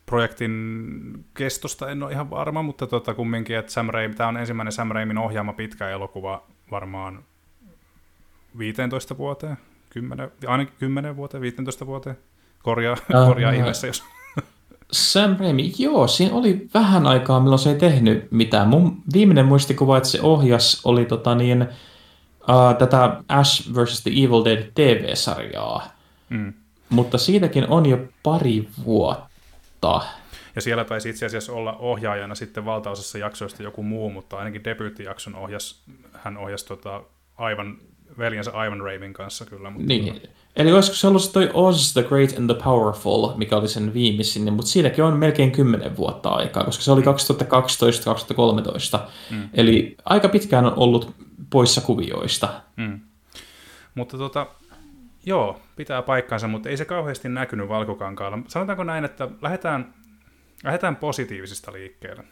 projektin 0.06 1.24
kestosta 1.34 1.90
en 1.90 2.02
ole 2.02 2.12
ihan 2.12 2.30
varma, 2.30 2.62
mutta 2.62 2.86
tota, 2.86 3.14
kumminkin, 3.14 3.56
että 3.56 3.72
Sam 3.72 3.86
Raimi, 3.90 4.14
tämä 4.14 4.28
on 4.28 4.36
ensimmäinen 4.36 4.72
Sam 4.72 4.90
Raimin 4.90 5.18
ohjaama 5.18 5.52
pitkä 5.52 5.88
elokuva 5.90 6.42
varmaan 6.70 7.24
15 8.58 9.18
vuoteen, 9.18 9.56
10, 9.90 10.30
ainakin 10.46 10.74
10 10.78 11.16
vuoteen, 11.16 11.40
15 11.40 11.86
vuoteen. 11.86 12.18
Korjaa, 12.62 12.96
uh, 13.14 13.28
korjaa 13.28 13.52
ihmeessä, 13.52 13.86
jos... 13.86 14.04
Sam 14.92 15.36
Raimi, 15.38 15.72
joo, 15.78 16.06
siinä 16.06 16.34
oli 16.34 16.68
vähän 16.74 17.06
aikaa, 17.06 17.40
milloin 17.40 17.58
se 17.58 17.70
ei 17.70 17.78
tehnyt 17.78 18.32
mitään. 18.32 18.68
Mun 18.68 19.02
viimeinen 19.12 19.46
muistikuva, 19.46 19.96
että 19.96 20.08
se 20.08 20.20
ohjas, 20.22 20.80
oli 20.84 21.04
tota 21.04 21.34
niin, 21.34 21.68
uh, 22.48 22.78
tätä 22.78 23.22
Ash 23.28 23.74
vs. 23.74 24.02
The 24.02 24.10
Evil 24.10 24.44
Dead 24.44 24.62
TV-sarjaa. 24.74 25.88
Mm. 26.28 26.52
Mutta 26.88 27.18
siitäkin 27.18 27.66
on 27.68 27.86
jo 27.86 27.98
pari 28.22 28.68
vuotta. 28.84 30.02
Ja 30.56 30.62
siellä 30.62 30.84
taisi 30.84 31.08
itse 31.08 31.26
asiassa 31.26 31.52
olla 31.52 31.76
ohjaajana 31.76 32.34
sitten 32.34 32.64
valtaosassa 32.64 33.18
jaksoista 33.18 33.62
joku 33.62 33.82
muu, 33.82 34.10
mutta 34.10 34.36
ainakin 34.36 34.64
debyyttijakson 34.64 35.34
ohjas, 35.34 35.82
hän 36.12 36.36
ohjasi 36.36 36.66
tota, 36.66 37.02
aivan, 37.38 37.78
veljensä 38.18 38.50
Ivan 38.50 38.80
Raven 38.80 39.12
kanssa 39.12 39.44
kyllä. 39.44 39.70
Mutta 39.70 39.88
niin. 39.88 40.14
Tota... 40.14 40.28
Eli 40.56 40.72
olisiko 40.72 40.96
se 40.96 41.06
ollut 41.06 41.32
toi 41.32 41.50
Oz 41.54 41.92
the 41.92 42.02
Great 42.02 42.38
and 42.38 42.50
the 42.54 42.62
Powerful, 42.64 43.28
mikä 43.36 43.56
oli 43.56 43.68
sen 43.68 43.94
viimeisin, 43.94 44.52
mutta 44.52 44.70
siinäkin 44.70 45.04
on 45.04 45.16
melkein 45.18 45.50
10 45.50 45.96
vuotta 45.96 46.28
aikaa, 46.28 46.64
koska 46.64 46.82
se 46.82 46.92
oli 46.92 47.02
2012-2013. 47.02 47.04
Mm. 49.30 49.48
Eli 49.54 49.96
aika 50.04 50.28
pitkään 50.28 50.66
on 50.66 50.72
ollut 50.76 51.14
poissa 51.50 51.80
kuvioista. 51.80 52.62
Mm. 52.76 53.00
Mutta 53.94 54.18
tota, 54.18 54.46
joo, 55.26 55.62
pitää 55.76 56.02
paikkansa, 56.02 56.48
mutta 56.48 56.68
ei 56.68 56.76
se 56.76 56.84
kauheasti 56.84 57.28
näkynyt 57.28 57.68
valkokankaalla. 57.68 58.38
Sanotaanko 58.48 58.84
näin, 58.84 59.04
että 59.04 59.28
lähdetään, 59.42 59.94
lähdetään 60.64 60.96
positiivisista 60.96 61.72
liikkeelle. 61.72 62.24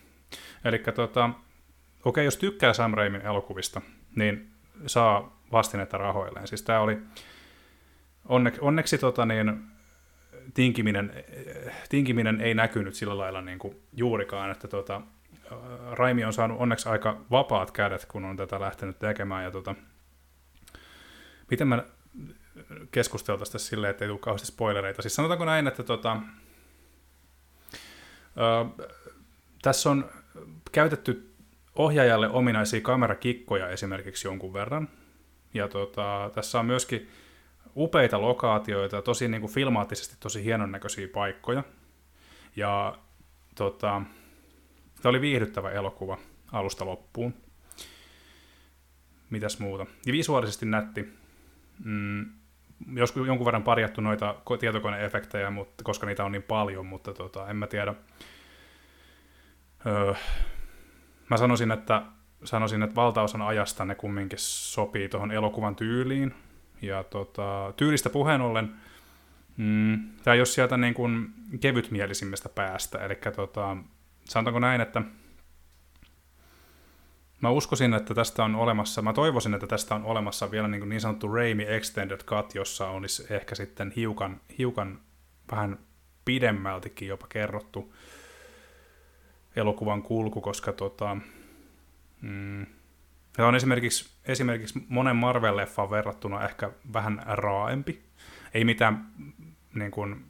Eli 0.64 0.78
tota, 0.78 1.30
okei, 2.04 2.24
jos 2.24 2.36
tykkää 2.36 2.72
Sam 2.72 2.94
Raimin 2.94 3.20
elokuvista, 3.20 3.80
niin 4.16 4.50
saa 4.86 5.40
vastinetta 5.52 5.98
rahoilleen. 5.98 6.48
Siis 6.48 6.62
tämä 6.62 6.80
oli, 6.80 6.98
onne, 8.24 8.52
onneksi 8.60 8.98
tota 8.98 9.26
niin, 9.26 9.62
tinkiminen, 10.54 11.24
tinkiminen 11.88 12.40
ei 12.40 12.54
näkynyt 12.54 12.94
sillä 12.94 13.18
lailla 13.18 13.40
niin 13.40 13.58
kuin 13.58 13.76
juurikaan, 13.92 14.50
että 14.50 14.68
tota, 14.68 15.00
Raimi 15.92 16.24
on 16.24 16.32
saanut 16.32 16.60
onneksi 16.60 16.88
aika 16.88 17.20
vapaat 17.30 17.70
kädet, 17.70 18.04
kun 18.04 18.24
on 18.24 18.36
tätä 18.36 18.60
lähtenyt 18.60 18.98
tekemään. 18.98 19.44
Ja 19.44 19.50
tota, 19.50 19.74
miten 21.50 21.68
mä 21.68 21.84
keskusteltaisiin 22.90 23.52
tästä 23.52 23.68
silleen, 23.68 23.90
että 23.90 24.04
ei 24.04 24.08
tule 24.08 24.18
kauheasti 24.18 24.48
spoilereita. 24.48 25.02
Siis 25.02 25.14
sanotaanko 25.14 25.44
näin, 25.44 25.66
että 25.66 25.82
tota, 25.82 26.16
ö, 28.36 28.84
tässä 29.62 29.90
on 29.90 30.10
käytetty 30.72 31.34
ohjaajalle 31.74 32.28
ominaisia 32.28 32.80
kamerakikkoja 32.80 33.68
esimerkiksi 33.68 34.28
jonkun 34.28 34.52
verran. 34.52 34.88
Ja 35.54 35.68
tota, 35.68 36.30
tässä 36.34 36.60
on 36.60 36.66
myöskin 36.66 37.10
upeita 37.76 38.20
lokaatioita, 38.20 39.02
tosi 39.02 39.28
niin 39.28 39.40
kuin 39.40 39.52
filmaattisesti 39.52 40.16
tosi 40.20 40.44
hienon 40.44 40.72
näköisiä 40.72 41.08
paikkoja. 41.08 41.62
Ja 42.56 42.98
tota, 43.54 44.02
Tämä 45.04 45.10
oli 45.10 45.20
viihdyttävä 45.20 45.70
elokuva 45.70 46.18
alusta 46.52 46.86
loppuun. 46.86 47.34
Mitäs 49.30 49.58
muuta? 49.58 49.86
Ja 50.06 50.12
visuaalisesti 50.12 50.66
nätti. 50.66 51.08
Mm, 51.84 52.26
joskus 52.94 53.26
jonkun 53.26 53.44
verran 53.44 53.62
parjattu 53.62 54.00
noita 54.00 54.34
tietokoneefektejä, 54.60 55.50
mutta, 55.50 55.84
koska 55.84 56.06
niitä 56.06 56.24
on 56.24 56.32
niin 56.32 56.42
paljon, 56.42 56.86
mutta 56.86 57.14
tota, 57.14 57.48
en 57.48 57.56
mä 57.56 57.66
tiedä. 57.66 57.94
Öö, 59.86 60.14
mä 61.30 61.36
sanoisin, 61.36 61.70
että, 61.70 62.02
sanoisin, 62.44 62.82
että 62.82 62.96
valtaosan 62.96 63.42
ajasta 63.42 63.84
ne 63.84 63.94
kumminkin 63.94 64.38
sopii 64.38 65.08
tuohon 65.08 65.32
elokuvan 65.32 65.76
tyyliin. 65.76 66.34
Ja 66.82 67.04
tota, 67.04 67.72
tyylistä 67.76 68.10
puheen 68.10 68.40
ollen, 68.40 68.74
mm, 69.56 70.10
tämä 70.22 70.34
jos 70.34 70.54
sieltä 70.54 70.76
niin 70.76 70.94
kuin 70.94 71.34
kevytmielisimmästä 71.60 72.48
päästä, 72.48 72.98
eli 72.98 73.18
tota, 73.36 73.76
sanotaanko 74.24 74.58
näin, 74.58 74.80
että 74.80 75.02
mä 77.40 77.50
uskoisin, 77.50 77.94
että 77.94 78.14
tästä 78.14 78.44
on 78.44 78.54
olemassa, 78.54 79.02
mä 79.02 79.12
toivoisin, 79.12 79.54
että 79.54 79.66
tästä 79.66 79.94
on 79.94 80.04
olemassa 80.04 80.50
vielä 80.50 80.68
niin, 80.68 80.88
niin 80.88 81.00
sanottu 81.00 81.32
Raimi 81.32 81.64
Extended 81.68 82.20
Cut, 82.24 82.54
jossa 82.54 82.88
olisi 82.88 83.26
ehkä 83.30 83.54
sitten 83.54 83.92
hiukan, 83.96 84.40
hiukan 84.58 85.00
vähän 85.50 85.78
pidemmältikin 86.24 87.08
jopa 87.08 87.26
kerrottu 87.28 87.94
elokuvan 89.56 90.02
kulku, 90.02 90.40
koska 90.40 90.72
tota, 90.72 91.16
mm, 92.20 92.66
Ja 93.38 93.46
on 93.46 93.54
esimerkiksi, 93.54 94.10
esimerkiksi 94.24 94.84
monen 94.88 95.16
Marvel-leffan 95.16 95.90
verrattuna 95.90 96.44
ehkä 96.44 96.70
vähän 96.92 97.22
raaempi. 97.26 98.02
Ei 98.54 98.64
mitään, 98.64 99.06
niin 99.74 99.90
kuin, 99.90 100.24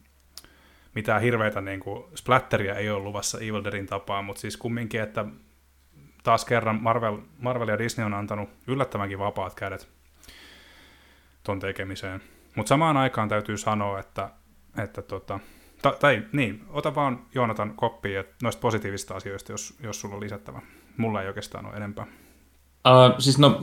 mitään 0.94 1.22
hirveitä 1.22 1.60
niin 1.60 1.80
kuin, 1.80 2.04
splatteria 2.14 2.74
ei 2.74 2.90
ole 2.90 3.04
luvassa 3.04 3.38
Evil 3.38 3.64
Deadin 3.64 3.86
tapaan, 3.86 4.24
mutta 4.24 4.40
siis 4.40 4.56
kumminkin, 4.56 5.00
että 5.00 5.24
taas 6.22 6.44
kerran 6.44 6.82
Marvel, 6.82 7.18
Marvel 7.38 7.68
ja 7.68 7.78
Disney 7.78 8.06
on 8.06 8.14
antanut 8.14 8.48
yllättävänkin 8.66 9.18
vapaat 9.18 9.54
kädet 9.54 9.88
ton 11.42 11.60
tekemiseen. 11.60 12.22
Mutta 12.56 12.68
samaan 12.68 12.96
aikaan 12.96 13.28
täytyy 13.28 13.56
sanoa, 13.56 13.98
että, 13.98 14.30
että 14.78 15.02
tota, 15.02 15.40
ta, 15.82 15.96
tai 16.00 16.22
niin, 16.32 16.64
ota 16.70 16.94
vaan 16.94 17.26
Joonatan 17.34 17.74
koppia 17.76 18.24
noista 18.42 18.60
positiivista 18.60 19.14
asioista, 19.14 19.52
jos, 19.52 19.74
jos 19.82 20.00
sulla 20.00 20.14
on 20.14 20.20
lisättävä. 20.20 20.62
Mulla 20.96 21.22
ei 21.22 21.28
oikeastaan 21.28 21.66
ole 21.66 21.76
enempää. 21.76 22.06
Uh, 22.88 23.14
siis 23.18 23.38
no, 23.38 23.62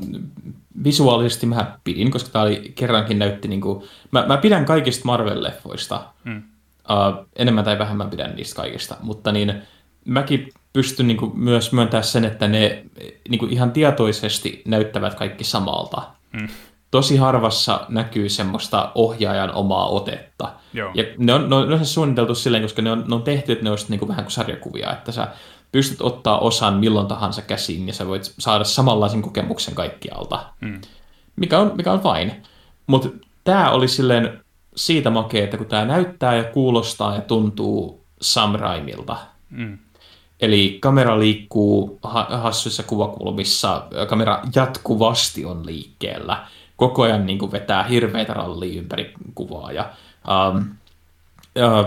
visuaalisesti 0.84 1.46
mä 1.46 1.80
pidin, 1.84 2.12
koska 2.12 2.30
tää 2.30 2.42
oli 2.42 2.72
kerrankin 2.76 3.20
näytti 3.20 3.48
niinku, 3.48 3.88
mä, 4.12 4.26
mä 4.28 4.38
pidän 4.38 4.66
kaikista 4.66 5.06
Marvel-leffoista. 5.06 6.00
Mm. 6.24 6.44
Uh, 6.92 7.26
enemmän 7.36 7.64
tai 7.64 7.80
vähemmän 7.80 8.10
pidän 8.10 8.36
niistä 8.36 8.56
kaikista, 8.56 8.96
mutta 9.02 9.32
niin 9.32 9.62
mäkin 10.06 10.50
pystyn 10.74 11.08
niinku 11.08 11.32
myös 11.36 11.72
myöntämään 11.74 12.04
sen, 12.04 12.26
että 12.26 12.48
ne 12.48 12.86
niinku 13.30 13.46
ihan 13.46 13.72
tietoisesti 13.72 14.62
näyttävät 14.68 15.14
kaikki 15.14 15.44
samalta. 15.44 16.02
Mm. 16.34 16.48
Tosi 16.92 17.18
harvassa 17.18 17.86
näkyy 17.90 18.30
semmoista 18.30 18.92
ohjaajan 18.96 19.54
omaa 19.54 19.88
otetta. 19.88 20.54
Joo. 20.74 20.92
Ja 20.94 21.04
ne 21.18 21.34
on, 21.34 21.50
ne 21.50 21.56
on, 21.56 21.70
ne 21.70 21.76
on 21.76 21.86
suunniteltu 21.86 22.36
silleen, 22.36 22.64
koska 22.64 22.82
ne 22.82 22.92
on, 22.92 23.06
ne 23.08 23.16
on 23.16 23.24
tehty, 23.24 23.52
että 23.52 23.64
ne 23.64 23.70
olisi 23.70 23.86
niinku 23.90 24.08
vähän 24.08 24.24
kuin 24.24 24.32
sarjakuvia, 24.32 24.92
että 24.92 25.12
sä 25.12 25.28
pystyt 25.72 26.02
ottaa 26.02 26.40
osan 26.40 26.74
milloin 26.74 27.08
tahansa 27.08 27.42
käsiin 27.42 27.88
ja 27.88 27.94
sä 27.94 28.08
voit 28.08 28.34
saada 28.40 28.64
samanlaisen 28.64 29.22
kokemuksen 29.22 29.76
kaikkialta. 29.76 30.46
Mm. 30.62 30.82
Mikä, 31.36 31.60
on, 31.60 31.72
mikä 31.76 31.92
on 31.92 32.02
fine. 32.02 32.42
Mutta 32.88 33.10
tämä 33.44 33.72
oli 33.72 33.88
silleen 33.88 34.42
siitä 34.76 35.10
makea, 35.10 35.44
että 35.44 35.58
kun 35.58 35.66
tämä 35.66 35.86
näyttää 35.86 36.36
ja 36.36 36.44
kuulostaa 36.44 37.16
ja 37.16 37.22
tuntuu 37.22 38.04
Sam 38.22 38.56
Raimilta. 38.56 39.18
Mm. 39.50 39.78
Eli 40.40 40.78
kamera 40.82 41.20
liikkuu 41.20 42.00
hassuissa 42.42 42.84
kuvakulmissa, 42.84 43.84
kamera 44.10 44.42
jatkuvasti 44.56 45.46
on 45.46 45.66
liikkeellä. 45.66 46.48
Koko 46.76 47.02
ajan 47.02 47.26
niin 47.26 47.40
kuin 47.40 47.52
vetää 47.52 47.84
hirveitä 47.84 48.34
rallia 48.34 48.80
ympäri 48.80 49.14
kuvaa. 49.36 49.72
Ja, 49.72 49.90
um, 50.54 50.66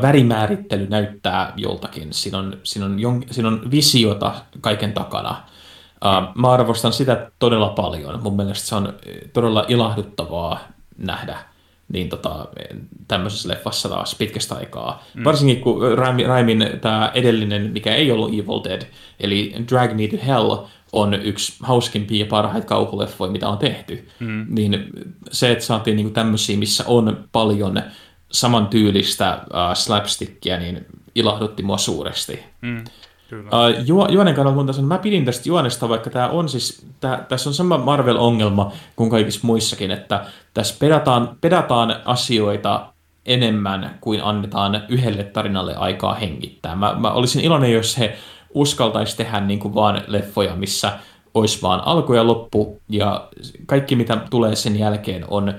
värimäärittely 0.02 0.86
näyttää 0.86 1.52
joltakin. 1.56 2.12
Siinä 2.12 2.38
on, 2.38 2.58
siinä 2.62 2.86
on, 2.86 3.00
jon, 3.00 3.24
siinä 3.30 3.48
on 3.48 3.70
visiota 3.70 4.34
kaiken 4.60 4.92
takana. 4.92 5.42
Mä 6.34 6.50
arvostan 6.50 6.92
sitä 6.92 7.30
todella 7.38 7.68
paljon. 7.68 8.22
Mun 8.22 8.36
mielestä 8.36 8.68
se 8.68 8.74
on 8.74 8.94
todella 9.32 9.64
ilahduttavaa 9.68 10.58
nähdä 10.98 11.38
niin 11.94 12.08
tota, 12.08 12.48
tämmöisessä 13.08 13.48
leffassa 13.48 13.88
taas 13.88 14.14
pitkästä 14.14 14.54
aikaa. 14.54 15.04
Mm. 15.14 15.24
Varsinkin 15.24 15.60
kun 15.60 15.98
Raimin 16.26 16.66
tämä 16.80 17.10
edellinen, 17.14 17.70
mikä 17.72 17.94
ei 17.94 18.10
ollut 18.10 18.30
Evil 18.30 18.64
Dead, 18.64 18.82
eli 19.20 19.54
Drag 19.70 19.92
Me 19.92 20.08
to 20.08 20.26
Hell, 20.26 20.56
on 20.92 21.14
yksi 21.14 21.56
hauskimpia 21.60 22.24
ja 22.24 22.30
parhaita 22.30 22.66
kauhuleffoja, 22.66 23.32
mitä 23.32 23.48
on 23.48 23.58
tehty. 23.58 24.08
Mm. 24.20 24.46
Niin 24.48 24.90
se, 25.32 25.52
että 25.52 25.64
saatiin 25.64 25.96
niinku 25.96 26.12
tämmöisiä, 26.12 26.58
missä 26.58 26.84
on 26.86 27.24
paljon 27.32 27.82
samantyylistä 28.32 29.40
uh, 29.44 29.76
slapstickia, 29.76 30.58
niin 30.58 30.86
ilahdutti 31.14 31.62
mua 31.62 31.78
suuresti. 31.78 32.40
Mm, 32.60 32.84
kyllä. 33.34 33.50
Uh, 33.50 33.84
ju- 33.86 34.08
juonen 34.10 34.34
kannalta 34.34 34.56
mun 34.56 34.66
tason, 34.66 34.84
mä 34.84 34.98
pidin 34.98 35.24
tästä 35.24 35.48
juonesta, 35.48 35.88
vaikka 35.88 36.10
tämä 36.10 36.28
on 36.28 36.48
siis, 36.48 36.86
tää, 37.00 37.24
tässä 37.28 37.50
on 37.50 37.54
sama 37.54 37.78
Marvel-ongelma 37.78 38.72
kuin 38.96 39.10
kaikissa 39.10 39.40
muissakin, 39.42 39.90
että 39.90 40.24
tässä 40.54 40.76
pedataan, 40.78 41.36
pedataan 41.40 41.96
asioita 42.04 42.86
enemmän 43.26 43.98
kuin 44.00 44.24
annetaan 44.24 44.82
yhdelle 44.88 45.24
tarinalle 45.24 45.74
aikaa 45.74 46.14
hengittää. 46.14 46.76
Mä, 46.76 46.94
mä 46.98 47.10
olisin 47.10 47.44
iloinen, 47.44 47.72
jos 47.72 47.98
he 47.98 48.16
uskaltaisi 48.54 49.16
tehdä 49.16 49.40
niin 49.40 49.58
kuin 49.58 49.74
vaan 49.74 50.02
leffoja, 50.06 50.56
missä 50.56 50.92
olisi 51.34 51.62
vaan 51.62 51.80
alku 51.86 52.14
ja 52.14 52.26
loppu, 52.26 52.80
ja 52.88 53.28
kaikki 53.66 53.96
mitä 53.96 54.16
tulee 54.30 54.56
sen 54.56 54.78
jälkeen 54.78 55.24
on 55.28 55.54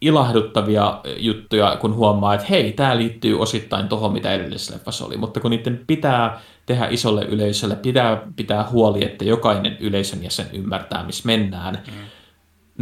ilahduttavia 0.00 1.00
juttuja, 1.16 1.76
kun 1.80 1.94
huomaa, 1.94 2.34
että 2.34 2.46
hei, 2.50 2.72
tämä 2.72 2.96
liittyy 2.96 3.40
osittain 3.40 3.88
tuohon, 3.88 4.12
mitä 4.12 4.32
edellisessä 4.32 4.74
leffassa 4.74 5.06
oli, 5.06 5.16
mutta 5.16 5.40
kun 5.40 5.50
niiden 5.50 5.80
pitää 5.86 6.40
tehdä 6.70 6.86
isolle 6.90 7.24
yleisölle, 7.24 7.76
pitää 7.76 8.22
pitää 8.36 8.68
huoli, 8.70 9.04
että 9.04 9.24
jokainen 9.24 9.76
yleisön 9.80 10.22
jäsen 10.22 10.46
ymmärtää, 10.52 11.06
missä 11.06 11.22
mennään, 11.26 11.78
mm. 11.86 11.92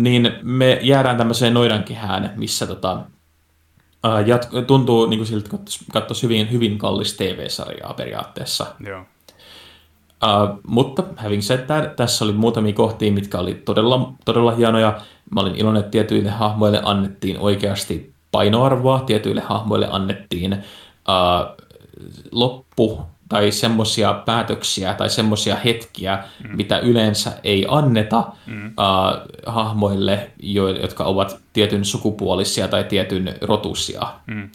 niin 0.02 0.32
me 0.43 0.78
jäädään 0.82 1.16
tämmöiseen 1.16 1.55
noidankehään, 1.55 2.32
missä 2.36 2.66
tota, 2.66 3.01
ää, 4.05 4.23
jat- 4.23 4.65
tuntuu 4.66 5.06
niin 5.06 5.19
kuin 5.19 5.27
siltä, 5.27 5.48
että 5.56 5.70
katsoisi 5.93 6.23
hyvin, 6.23 6.52
hyvin 6.52 6.78
kallis 6.78 7.15
TV-sarjaa 7.15 7.94
periaatteessa. 7.94 8.66
Joo. 8.86 9.01
Uh, 9.01 10.60
mutta 10.66 11.05
having 11.16 11.43
said 11.43 11.60
that, 11.60 11.97
tässä 11.97 12.24
oli 12.24 12.32
muutamia 12.32 12.73
kohtia, 12.73 13.12
mitkä 13.12 13.39
oli 13.39 13.55
todella, 13.55 14.12
todella 14.24 14.55
hienoja. 14.55 15.01
Mä 15.35 15.40
olin 15.40 15.56
iloinen, 15.56 15.81
että 15.81 15.90
tietyille 15.90 16.31
hahmoille 16.31 16.81
annettiin 16.85 17.39
oikeasti 17.39 18.12
painoarvoa, 18.32 19.01
tietyille 19.01 19.40
hahmoille 19.40 19.89
annettiin 19.90 20.52
uh, 20.52 21.66
loppu 22.32 23.02
tai 23.28 23.52
semmoisia 23.52 24.14
päätöksiä 24.14 24.94
tai 24.94 25.10
semmoisia 25.10 25.56
hetkiä, 25.56 26.24
mm. 26.44 26.56
mitä 26.56 26.78
yleensä 26.78 27.32
ei 27.44 27.66
anneta 27.68 28.24
mm. 28.46 28.66
uh, 28.66 28.74
hahmoille, 29.46 30.30
jo, 30.42 30.68
jotka 30.68 31.05
ovat 31.05 31.40
tietyn 31.52 31.84
sukupuolisia 31.84 32.68
tai 32.68 32.84
tietyn 32.84 33.34
rotusia. 33.40 34.02
Mm. 34.26 34.50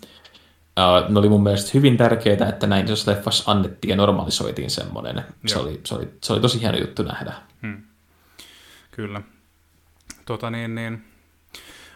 Uh, 0.80 1.12
ne 1.12 1.20
oli 1.20 1.30
mun 1.30 1.44
mielestä 1.44 1.72
hyvin 1.74 1.98
tärkeää, 1.98 2.50
että 2.50 2.68
näin 2.68 2.88
jos 2.88 3.08
leffassa 3.08 3.52
annettiin 3.52 3.90
ja 3.90 3.96
normalisoitiin 3.96 4.70
semmoinen. 4.70 5.24
Se 5.46 5.60
oli, 5.60 5.82
se, 5.86 5.96
oli, 5.96 6.10
se 6.22 6.34
oli 6.34 6.42
tosi 6.42 6.62
hieno 6.62 6.78
juttu 6.78 7.04
nähdä. 7.04 7.34
Hmm. 7.62 7.84
Kyllä. 8.92 9.22
Tota 10.26 10.50
niin, 10.50 10.76
niin. 10.76 11.04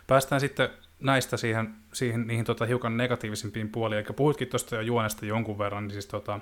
Päästään 0.07 0.41
sitten 0.41 0.69
näistä 0.99 1.37
siihen, 1.37 1.75
siihen 1.93 2.27
niihin 2.27 2.45
tota, 2.45 2.65
hiukan 2.65 2.97
negatiivisimpiin 2.97 3.69
puoliin. 3.69 3.99
Eli 3.99 4.15
puhuitkin 4.15 4.47
tuosta 4.47 4.75
jo 4.75 4.81
juonesta 4.81 5.25
jonkun 5.25 5.57
verran, 5.57 5.83
niin 5.83 5.93
siis 5.93 6.05
tota, 6.05 6.39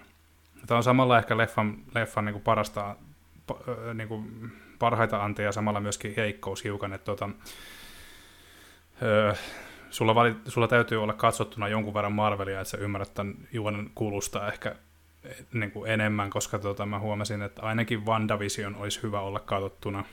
tämä 0.67 0.77
on 0.77 0.83
samalla 0.83 1.17
ehkä 1.17 1.37
leffan, 1.37 1.77
leffan 1.95 2.25
niin 2.25 2.33
kuin 2.33 2.43
parasta, 2.43 2.95
pa, 3.47 3.57
niin 3.93 4.07
kuin 4.07 4.51
parhaita 4.79 5.23
anteja, 5.23 5.51
samalla 5.51 5.79
myöskin 5.79 6.13
heikkous 6.17 6.63
hiukan, 6.63 6.93
että 6.93 7.05
tota, 7.05 7.29
öö, 9.01 9.33
sulla, 9.89 10.15
vali, 10.15 10.35
sulla 10.47 10.67
täytyy 10.67 11.03
olla 11.03 11.13
katsottuna 11.13 11.67
jonkun 11.67 11.93
verran 11.93 12.13
Marvelia, 12.13 12.61
että 12.61 12.71
sä 12.71 12.77
ymmärrät 12.77 13.13
tämän 13.13 13.35
juonen 13.51 13.91
kulusta 13.95 14.47
ehkä 14.47 14.75
niin 15.53 15.71
kuin 15.71 15.91
enemmän, 15.91 16.29
koska 16.29 16.59
tota, 16.59 16.85
mä 16.85 16.99
huomasin, 16.99 17.41
että 17.41 17.61
ainakin 17.61 18.05
WandaVision 18.05 18.75
olisi 18.75 19.03
hyvä 19.03 19.21
olla 19.21 19.39
katsottuna. 19.39 20.05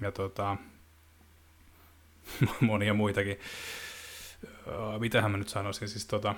Ja 0.00 0.12
tota, 0.12 0.56
monia 2.60 2.94
muitakin. 2.94 3.38
Mitähän 4.98 5.30
mä 5.30 5.36
nyt 5.36 5.48
sanoisin? 5.48 5.88
Siis, 5.88 6.06
tota, 6.06 6.34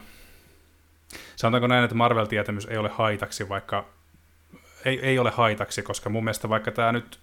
sanotaanko 1.36 1.66
näin, 1.66 1.84
että 1.84 1.96
Marvel-tietämys 1.96 2.66
ei 2.70 2.76
ole 2.76 2.88
haitaksi, 2.88 3.48
vaikka 3.48 3.84
ei, 4.84 5.00
ei 5.00 5.18
ole 5.18 5.30
haitaksi, 5.30 5.82
koska 5.82 6.10
mun 6.10 6.24
mielestä 6.24 6.48
vaikka 6.48 6.70
tämä 6.70 6.92
nyt 6.92 7.20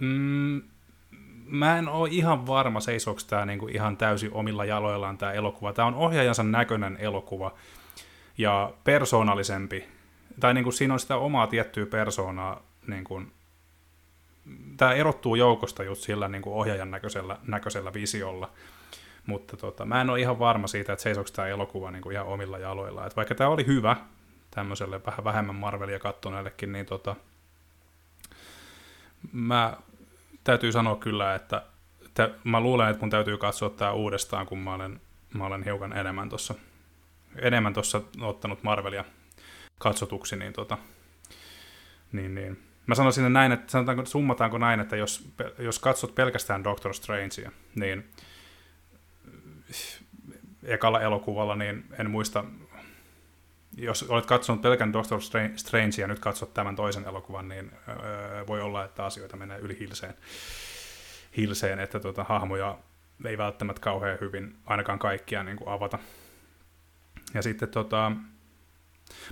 mm, 0.00 0.62
mä 1.46 1.78
en 1.78 1.88
ole 1.88 2.08
ihan 2.12 2.46
varma, 2.46 2.80
seisooko 2.80 3.20
tämä 3.26 3.46
niinku 3.46 3.68
ihan 3.68 3.96
täysin 3.96 4.32
omilla 4.32 4.64
jaloillaan 4.64 5.18
tämä 5.18 5.32
elokuva. 5.32 5.72
Tämä 5.72 5.88
on 5.88 5.94
ohjaajansa 5.94 6.42
näköinen 6.42 6.96
elokuva 7.00 7.54
ja 8.38 8.72
persoonallisempi. 8.84 9.84
Tai 10.40 10.54
niinku 10.54 10.72
siinä 10.72 10.94
on 10.94 11.00
sitä 11.00 11.16
omaa 11.16 11.46
tiettyä 11.46 11.86
persoonaa. 11.86 12.62
Niinku, 12.86 13.22
tämä 14.76 14.92
erottuu 14.92 15.34
joukosta 15.34 15.82
just 15.82 16.02
sillä 16.02 16.28
niinku 16.28 16.60
ohjaajan 16.60 16.90
näköisellä, 16.90 17.38
näköisellä 17.46 17.94
visiolla. 17.94 18.50
Mutta 19.26 19.56
tota, 19.56 19.84
mä 19.84 20.00
en 20.00 20.10
ole 20.10 20.20
ihan 20.20 20.38
varma 20.38 20.66
siitä, 20.66 20.92
että 20.92 21.02
seisoiko 21.02 21.30
tämä 21.32 21.48
elokuva 21.48 21.90
niinku 21.90 22.10
ihan 22.10 22.26
omilla 22.26 22.58
jaloillaan. 22.58 23.06
Et 23.06 23.16
vaikka 23.16 23.34
tämä 23.34 23.50
oli 23.50 23.66
hyvä 23.66 23.96
tämmöiselle 24.50 25.00
vähän 25.06 25.24
vähemmän 25.24 25.54
Marvelia 25.54 25.98
kattoneellekin, 25.98 26.72
niin 26.72 26.86
tota, 26.86 27.16
mä 29.32 29.76
täytyy 30.44 30.72
sanoa 30.72 30.96
kyllä, 30.96 31.34
että 31.34 31.62
te, 32.14 32.30
mä 32.44 32.60
luulen, 32.60 32.88
että 32.88 33.00
mun 33.00 33.10
täytyy 33.10 33.38
katsoa 33.38 33.70
tämä 33.70 33.92
uudestaan, 33.92 34.46
kun 34.46 34.58
mä 34.58 34.74
olen, 34.74 35.00
mä 35.34 35.46
olen 35.46 35.64
hiukan 35.64 35.92
enemmän 35.92 36.28
tuossa 36.28 36.54
enemmän 37.38 37.74
tossa 37.74 38.00
ottanut 38.20 38.62
Marvelia 38.62 39.04
katsotuksi, 39.78 40.36
niin, 40.36 40.52
tota, 40.52 40.78
niin, 42.12 42.34
niin. 42.34 42.62
mä 42.86 42.94
sanoisin 42.94 43.32
näin, 43.32 43.52
että 43.52 43.72
sanotaanko, 43.72 44.04
summataanko 44.04 44.58
näin, 44.58 44.80
että 44.80 44.96
jos, 44.96 45.28
jos 45.58 45.78
katsot 45.78 46.14
pelkästään 46.14 46.64
Doctor 46.64 46.94
Strangea, 46.94 47.50
niin 47.74 48.10
ekalla 50.62 51.00
elokuvalla, 51.00 51.56
niin 51.56 51.84
en 51.98 52.10
muista, 52.10 52.44
jos 53.76 54.02
olet 54.02 54.26
katsonut 54.26 54.62
pelkän 54.62 54.92
Doctor 54.92 55.20
Strange 55.56 56.00
ja 56.00 56.06
nyt 56.06 56.18
katsot 56.18 56.54
tämän 56.54 56.76
toisen 56.76 57.04
elokuvan, 57.04 57.48
niin 57.48 57.72
öö, 57.88 58.46
voi 58.46 58.60
olla, 58.60 58.84
että 58.84 59.04
asioita 59.04 59.36
menee 59.36 59.58
yli 59.58 59.76
hilseen, 59.80 60.14
hilseen 61.36 61.78
että 61.78 62.00
tuota, 62.00 62.24
hahmoja 62.24 62.78
ei 63.24 63.38
välttämättä 63.38 63.80
kauhean 63.80 64.18
hyvin 64.20 64.56
ainakaan 64.66 64.98
kaikkia 64.98 65.42
niin 65.42 65.56
kuin 65.56 65.68
avata. 65.68 65.98
Ja 67.34 67.42
sitten 67.42 67.68
tota, 67.68 68.12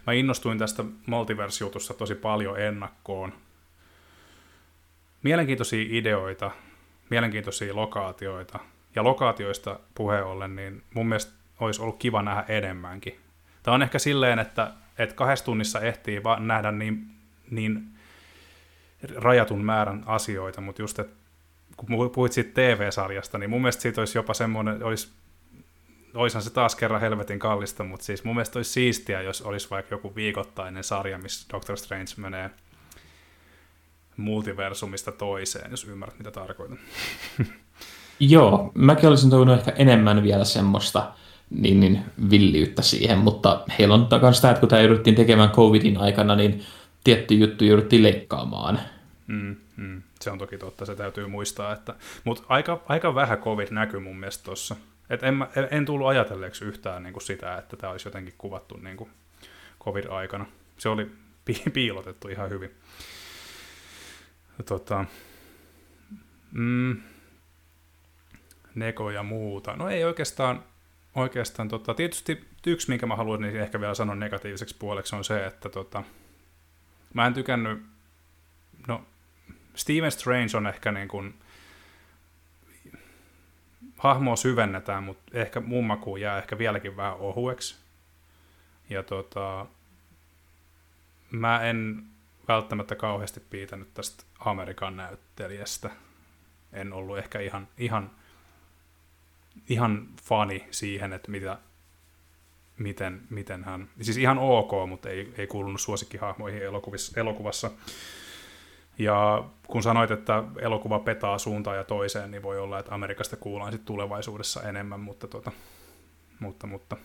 mä 0.07 0.13
innostuin 0.13 0.59
tästä 0.59 0.85
multiverse-jutusta 1.07 1.95
tosi 1.95 2.15
paljon 2.15 2.61
ennakkoon. 2.61 3.33
Mielenkiintoisia 5.23 5.87
ideoita, 5.89 6.51
mielenkiintoisia 7.11 7.77
lokaatioita. 7.77 8.59
Ja 8.95 9.05
lokaatioista 9.05 9.81
puheen 9.95 10.25
ollen, 10.25 10.57
niin 10.57 10.83
mun 10.95 11.07
mielestä 11.07 11.33
olisi 11.61 11.83
ollut 11.83 11.99
kiva 11.99 12.23
nähdä 12.23 12.45
enemmänkin. 12.49 13.21
Tämä 13.63 13.75
on 13.75 13.83
ehkä 13.83 13.99
silleen, 13.99 14.39
että, 14.39 14.73
että 14.99 15.15
kahdessa 15.15 15.45
tunnissa 15.45 15.81
ehtii 15.81 16.25
vaan 16.25 16.47
nähdä 16.49 16.73
niin, 16.73 17.07
niin 17.51 17.89
rajatun 19.15 19.65
määrän 19.65 20.03
asioita, 20.07 20.61
mutta 20.61 20.83
just, 20.83 20.99
että 20.99 21.17
kun 21.77 22.11
puhuit 22.13 22.33
siitä 22.33 22.51
TV-sarjasta, 22.55 23.39
niin 23.39 23.51
mun 23.51 23.61
mielestä 23.61 23.83
siitä 23.83 24.01
olisi 24.01 24.19
jopa 24.19 24.35
semmoinen, 24.35 24.85
olisi, 24.85 25.13
olisihan 26.15 26.43
se 26.43 26.51
taas 26.51 26.77
kerran 26.77 27.01
helvetin 27.01 27.39
kallista, 27.39 27.85
mutta 27.85 28.05
siis 28.05 28.25
mun 28.25 28.35
mielestä 28.35 28.59
olisi 28.59 28.71
siistiä, 28.73 29.23
jos 29.23 29.43
olisi 29.43 29.71
vaikka 29.71 29.95
joku 29.95 30.15
viikoittainen 30.15 30.85
sarja, 30.85 31.19
missä 31.19 31.47
Doctor 31.53 31.77
Strange 31.77 32.13
menee 32.17 32.51
multiversumista 34.17 35.13
toiseen, 35.13 35.71
jos 35.71 35.85
ymmärrät, 35.85 36.19
mitä 36.19 36.31
tarkoitan. 36.31 36.79
Joo, 38.21 38.73
mäkin 38.75 39.09
olisin 39.09 39.31
toivonut 39.31 39.59
ehkä 39.59 39.73
enemmän 39.77 40.23
vielä 40.23 40.45
semmoista 40.45 41.13
niin, 41.51 41.81
niin 41.81 42.05
villiyttä 42.31 42.83
siihen, 42.83 43.19
mutta 43.19 43.65
heillä 43.79 43.95
on 43.95 44.07
takana 44.07 44.33
sitä, 44.33 44.51
että 44.51 44.61
kun 44.61 44.69
tämä 44.69 44.83
jouduttiin 44.83 45.17
tekemään 45.17 45.51
covidin 45.51 45.99
aikana, 45.99 46.37
niin 46.37 46.63
tietty 47.05 47.35
juttu 47.35 47.65
jouduttiin 47.65 48.03
leikkaamaan. 48.03 48.81
Mm, 49.27 49.57
mm, 49.77 50.03
se 50.21 50.31
on 50.31 50.39
toki 50.39 50.59
totta, 50.59 50.87
se 50.87 50.95
täytyy 50.97 51.27
muistaa, 51.27 51.73
että, 51.73 51.95
mutta 52.25 52.43
aika, 52.49 52.83
aika 52.89 53.15
vähän 53.15 53.39
covid 53.39 53.69
näkyy 53.71 54.01
mun 54.01 54.17
mielestä 54.17 54.45
tuossa. 54.45 54.77
Et 55.11 55.23
en, 55.23 55.47
en, 55.71 55.85
tullut 55.85 56.07
ajatelleeksi 56.07 56.65
yhtään 56.65 57.03
niin 57.03 57.13
kuin 57.13 57.23
sitä, 57.23 57.57
että 57.59 57.77
tämä 57.77 57.91
olisi 57.91 58.09
jotenkin 58.09 58.35
kuvattu 58.39 58.77
niin 58.77 58.97
kuin 58.97 59.11
covid-aikana. 59.85 60.47
Se 60.79 60.89
oli 60.89 61.11
pi- 61.45 61.71
piilotettu 61.73 62.29
ihan 62.29 62.51
hyvin. 62.51 62.71
Tota, 64.67 65.05
mm, 66.53 66.97
Neko 68.75 69.11
ja 69.11 69.23
muuta. 69.23 69.77
No 69.77 69.89
ei 69.89 70.05
oikeastaan, 70.05 70.65
oikeastaan 71.15 71.69
tota, 71.69 71.95
tietysti 71.95 72.45
yksi, 72.67 72.89
minkä 72.89 73.07
mä 73.07 73.17
haluan 73.17 73.41
niin 73.41 73.57
ehkä 73.57 73.81
vielä 73.81 73.95
sanoa 73.95 74.15
negatiiviseksi 74.15 74.77
puoleksi, 74.79 75.17
on 75.17 75.25
se, 75.25 75.47
että 75.47 75.69
tota, 75.69 76.03
mä 77.15 77.27
en 77.27 77.35
tykännyt, 77.35 77.83
no 78.89 79.05
Steven 79.75 80.13
Strange 80.13 80.57
on 80.57 80.67
ehkä 80.67 80.93
niin 80.93 81.09
kuin, 81.09 81.35
hahmoa 83.99 84.37
syvennetään, 84.37 85.05
mutta 85.05 85.39
ehkä 85.39 85.61
mun 85.61 85.87
jää 86.21 86.39
ehkä 86.39 86.59
vieläkin 86.59 86.97
vähän 86.97 87.17
ohueksi. 87.17 87.77
Ja 88.91 89.03
tota, 89.03 89.67
mä 91.31 91.63
en 91.63 92.03
välttämättä 92.49 92.95
kauheasti 92.95 93.41
piitänyt 93.41 93.95
tästä 93.95 94.25
Amerikan 94.39 94.97
näyttelijästä. 94.97 95.91
En 96.73 96.93
ollut 96.93 97.19
ehkä 97.19 97.41
ihan, 97.41 97.69
ihan, 97.79 98.11
ihan 99.69 100.09
fani 100.23 100.67
siihen, 100.71 101.13
että 101.13 101.31
mitä, 101.31 101.59
miten, 102.79 103.21
miten 103.31 103.65
hän... 103.65 103.89
Siis 104.01 104.17
ihan 104.17 104.39
ok, 104.39 104.71
mutta 104.89 105.09
ei, 105.09 105.35
ei 105.39 105.47
kuulunut 105.47 105.81
suosikkihahmoihin 105.81 106.63
elokuvissa, 106.63 107.21
elokuvassa. 107.21 107.71
Ja 108.99 109.45
kun 109.67 109.83
sanoit, 109.83 110.11
että 110.11 110.45
elokuva 110.61 110.99
petaa 110.99 111.39
suuntaan 111.39 111.77
ja 111.77 111.85
toiseen, 111.85 112.31
niin 112.31 112.43
voi 112.43 112.59
olla, 112.59 112.79
että 112.79 112.95
Amerikasta 112.95 113.37
kuullaan 113.37 113.73
sitten 113.73 113.87
tulevaisuudessa 113.87 114.63
enemmän, 114.63 115.01
mutta, 115.01 115.29
tota, 115.29 115.53
mutta, 116.41 116.67
mutta, 116.67 116.97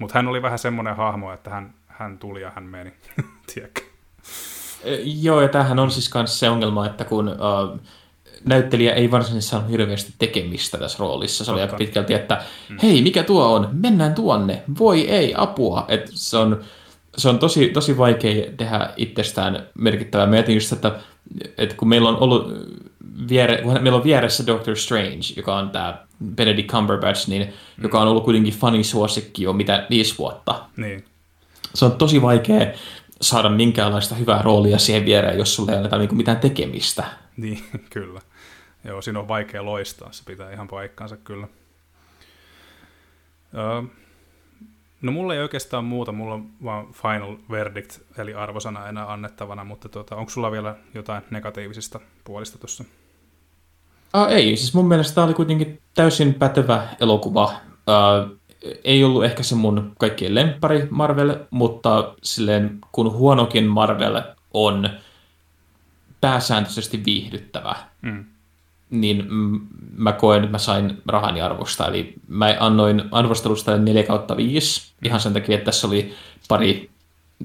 mutta 0.00 0.18
hän 0.18 0.28
oli 0.28 0.42
vähän 0.42 0.58
semmoinen 0.58 0.96
hahmo, 0.96 1.32
että 1.32 1.50
hän, 1.50 1.74
hän 1.86 2.18
tuli 2.18 2.42
ja 2.42 2.52
hän 2.54 2.64
meni, 2.64 2.92
tiedätkö? 3.54 3.80
Joo, 5.04 5.40
ja 5.40 5.48
tämähän 5.48 5.78
on 5.78 5.90
siis 5.90 6.14
myös 6.14 6.38
se 6.38 6.50
ongelma, 6.50 6.86
että 6.86 7.04
kun 7.04 7.28
uh, 7.28 7.80
näyttelijä 8.44 8.92
ei 8.92 9.10
varsinaisesti 9.10 9.50
saanut 9.50 9.70
hirveästi 9.70 10.12
tekemistä 10.18 10.78
tässä 10.78 10.98
roolissa. 10.98 11.44
Se 11.44 11.52
oli 11.52 11.60
aika 11.60 11.76
pitkälti, 11.76 12.14
että 12.14 12.42
mm. 12.68 12.76
hei, 12.82 13.02
mikä 13.02 13.22
tuo 13.22 13.54
on? 13.54 13.68
Mennään 13.72 14.14
tuonne. 14.14 14.62
Voi 14.78 15.08
ei, 15.08 15.34
apua. 15.36 15.84
Et 15.88 16.10
se 16.14 16.36
on, 16.36 16.60
se 17.16 17.28
on 17.28 17.38
tosi, 17.38 17.68
tosi 17.68 17.98
vaikea 17.98 18.50
tehdä 18.56 18.90
itsestään 18.96 19.66
merkittävää. 19.74 20.26
Mietin 20.26 20.54
just, 20.54 20.72
että, 20.72 21.00
että 21.58 21.74
kun 21.74 21.88
meillä 21.88 22.08
on 22.08 22.16
ollut 22.16 22.52
viere, 23.28 23.62
kun 23.62 23.72
meillä 23.72 23.96
on 23.96 24.04
vieressä 24.04 24.46
Doctor 24.46 24.76
Strange, 24.76 25.34
joka 25.36 25.56
on 25.56 25.70
tämä 25.70 25.98
Benedict 26.34 26.70
Cumberbatch, 26.70 27.28
niin, 27.28 27.42
mm. 27.42 27.82
joka 27.82 28.00
on 28.00 28.08
ollut 28.08 28.24
kuitenkin 28.24 28.54
fanisuosikki 28.54 29.42
jo 29.42 29.52
mitä 29.52 29.86
viisi 29.90 30.18
vuotta. 30.18 30.64
Niin. 30.76 31.04
Se 31.74 31.84
on 31.84 31.92
tosi 31.92 32.22
vaikea 32.22 32.66
saada 33.20 33.48
minkäänlaista 33.48 34.14
hyvää 34.14 34.42
roolia 34.42 34.78
siihen 34.78 35.04
viereen, 35.04 35.38
jos 35.38 35.54
sulle 35.54 35.72
ei 35.72 35.76
anneta 35.76 35.98
niinku 35.98 36.14
mitään 36.14 36.36
tekemistä. 36.36 37.04
Niin, 37.36 37.64
kyllä. 37.90 38.20
Joo, 38.84 39.02
siinä 39.02 39.18
on 39.18 39.28
vaikea 39.28 39.64
loistaa, 39.64 40.12
se 40.12 40.22
pitää 40.26 40.52
ihan 40.52 40.68
paikkaansa 40.68 41.16
kyllä. 41.16 41.48
Öö, 43.54 43.82
no 45.02 45.12
mulla 45.12 45.34
ei 45.34 45.40
oikeastaan 45.40 45.84
muuta, 45.84 46.12
mulla 46.12 46.34
on 46.34 46.50
vaan 46.64 46.92
final 46.92 47.36
verdict, 47.50 47.98
eli 48.18 48.34
arvosana 48.34 48.88
enää 48.88 49.12
annettavana, 49.12 49.64
mutta 49.64 49.88
tota, 49.88 50.16
onko 50.16 50.30
sulla 50.30 50.50
vielä 50.50 50.76
jotain 50.94 51.22
negatiivisista 51.30 52.00
puolista 52.24 52.58
tuossa? 52.58 52.84
Uh, 54.16 54.26
ei, 54.28 54.56
siis 54.56 54.74
mun 54.74 54.88
mielestä 54.88 55.14
tämä 55.14 55.24
oli 55.24 55.34
kuitenkin 55.34 55.80
täysin 55.94 56.34
pätevä 56.34 56.88
elokuva. 57.00 57.44
Uh, 57.44 58.38
ei 58.84 59.04
ollut 59.04 59.24
ehkä 59.24 59.42
se 59.42 59.54
mun 59.54 59.92
kaikkien 59.98 60.34
lemppari 60.34 60.88
Marvel, 60.90 61.36
mutta 61.50 62.14
silleen 62.22 62.78
kun 62.92 63.12
huonokin 63.12 63.64
Marvel 63.64 64.22
on 64.54 64.90
pääsääntöisesti 66.20 67.04
viihdyttävä, 67.04 67.76
mm. 68.02 68.24
Niin 68.90 69.24
mä 69.96 70.12
koen, 70.12 70.44
että 70.44 70.52
mä 70.52 70.58
sain 70.58 71.02
rahani 71.06 71.40
arvosta. 71.40 71.86
Eli 71.86 72.14
mä 72.28 72.56
annoin 72.60 73.02
arvostelusta 73.12 73.78
4 73.78 74.02
kautta 74.02 74.36
5, 74.36 74.92
ihan 75.04 75.20
sen 75.20 75.32
takia, 75.32 75.54
että 75.54 75.64
tässä 75.64 75.86
oli 75.86 76.14
pari 76.48 76.90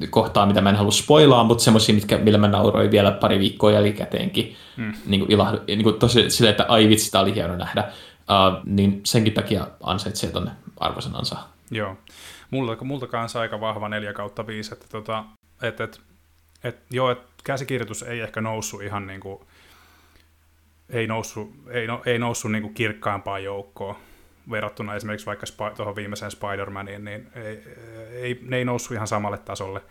kohtaa, 0.10 0.46
mitä 0.46 0.62
mä 0.62 0.70
en 0.70 0.76
halua 0.76 0.92
spoilaa, 0.92 1.44
mutta 1.44 1.64
semmoisia, 1.64 1.96
mitkä, 1.96 2.18
millä 2.18 2.38
mä 2.38 2.48
nauroin 2.48 2.92
vielä 2.92 3.12
pari 3.12 3.40
viikkoa 3.40 3.72
jälkikäteenkin. 3.72 4.56
Mm. 4.78 4.94
Niin 5.06 5.20
kuin 5.20 5.32
ilahdu, 5.32 5.58
niin 5.68 5.84
kuin 5.84 6.00
tosi 6.00 6.30
silleen, 6.30 6.52
että 6.52 6.66
ai 6.68 6.90
vitsi, 6.90 7.12
tämä 7.12 7.22
oli 7.22 7.36
hieno 7.36 7.56
nähdä. 7.56 7.92
Uh, 8.20 8.64
niin 8.66 9.02
senkin 9.04 9.34
takia 9.34 9.68
ansaitsee 9.84 10.32
tuonne 10.32 10.52
arvosanansa. 10.78 11.38
Joo. 11.72 11.98
Multa, 12.52 12.84
multa 12.84 13.08
kanssa 13.08 13.40
aika 13.40 13.60
vahva 13.60 13.90
4 13.90 14.14
kautta 14.14 14.48
5, 14.48 14.74
että 14.74 14.86
tota, 14.90 15.24
et, 15.62 15.82
et, 15.82 16.02
et, 16.64 16.78
joo, 16.92 17.12
et 17.12 17.20
käsikirjoitus 17.44 18.04
ei 18.04 18.20
ehkä 18.20 18.42
noussut 18.42 18.84
ihan 18.84 19.08
niin 19.08 19.20
kuin, 19.20 19.40
ei 20.94 21.08
noussut, 21.08 21.54
ei, 21.70 21.88
no, 21.88 22.02
ei 22.06 22.20
noussut 22.20 22.52
niin 22.52 22.62
kuin 22.62 22.74
kirkkaampaan 22.74 23.44
joukkoon 23.44 23.96
verrattuna 24.52 24.96
esimerkiksi 24.96 25.26
vaikka 25.26 25.46
spa, 25.46 25.72
tuohon 25.72 25.96
viimeiseen 25.96 26.32
Spider-Maniin, 26.32 27.06
niin 27.06 27.28
ei, 27.36 27.64
ei, 28.12 28.40
ne 28.42 28.58
ei 28.58 28.66
noussut 28.66 28.96
ihan 28.96 29.08
samalle 29.08 29.38
tasolle. 29.38 29.82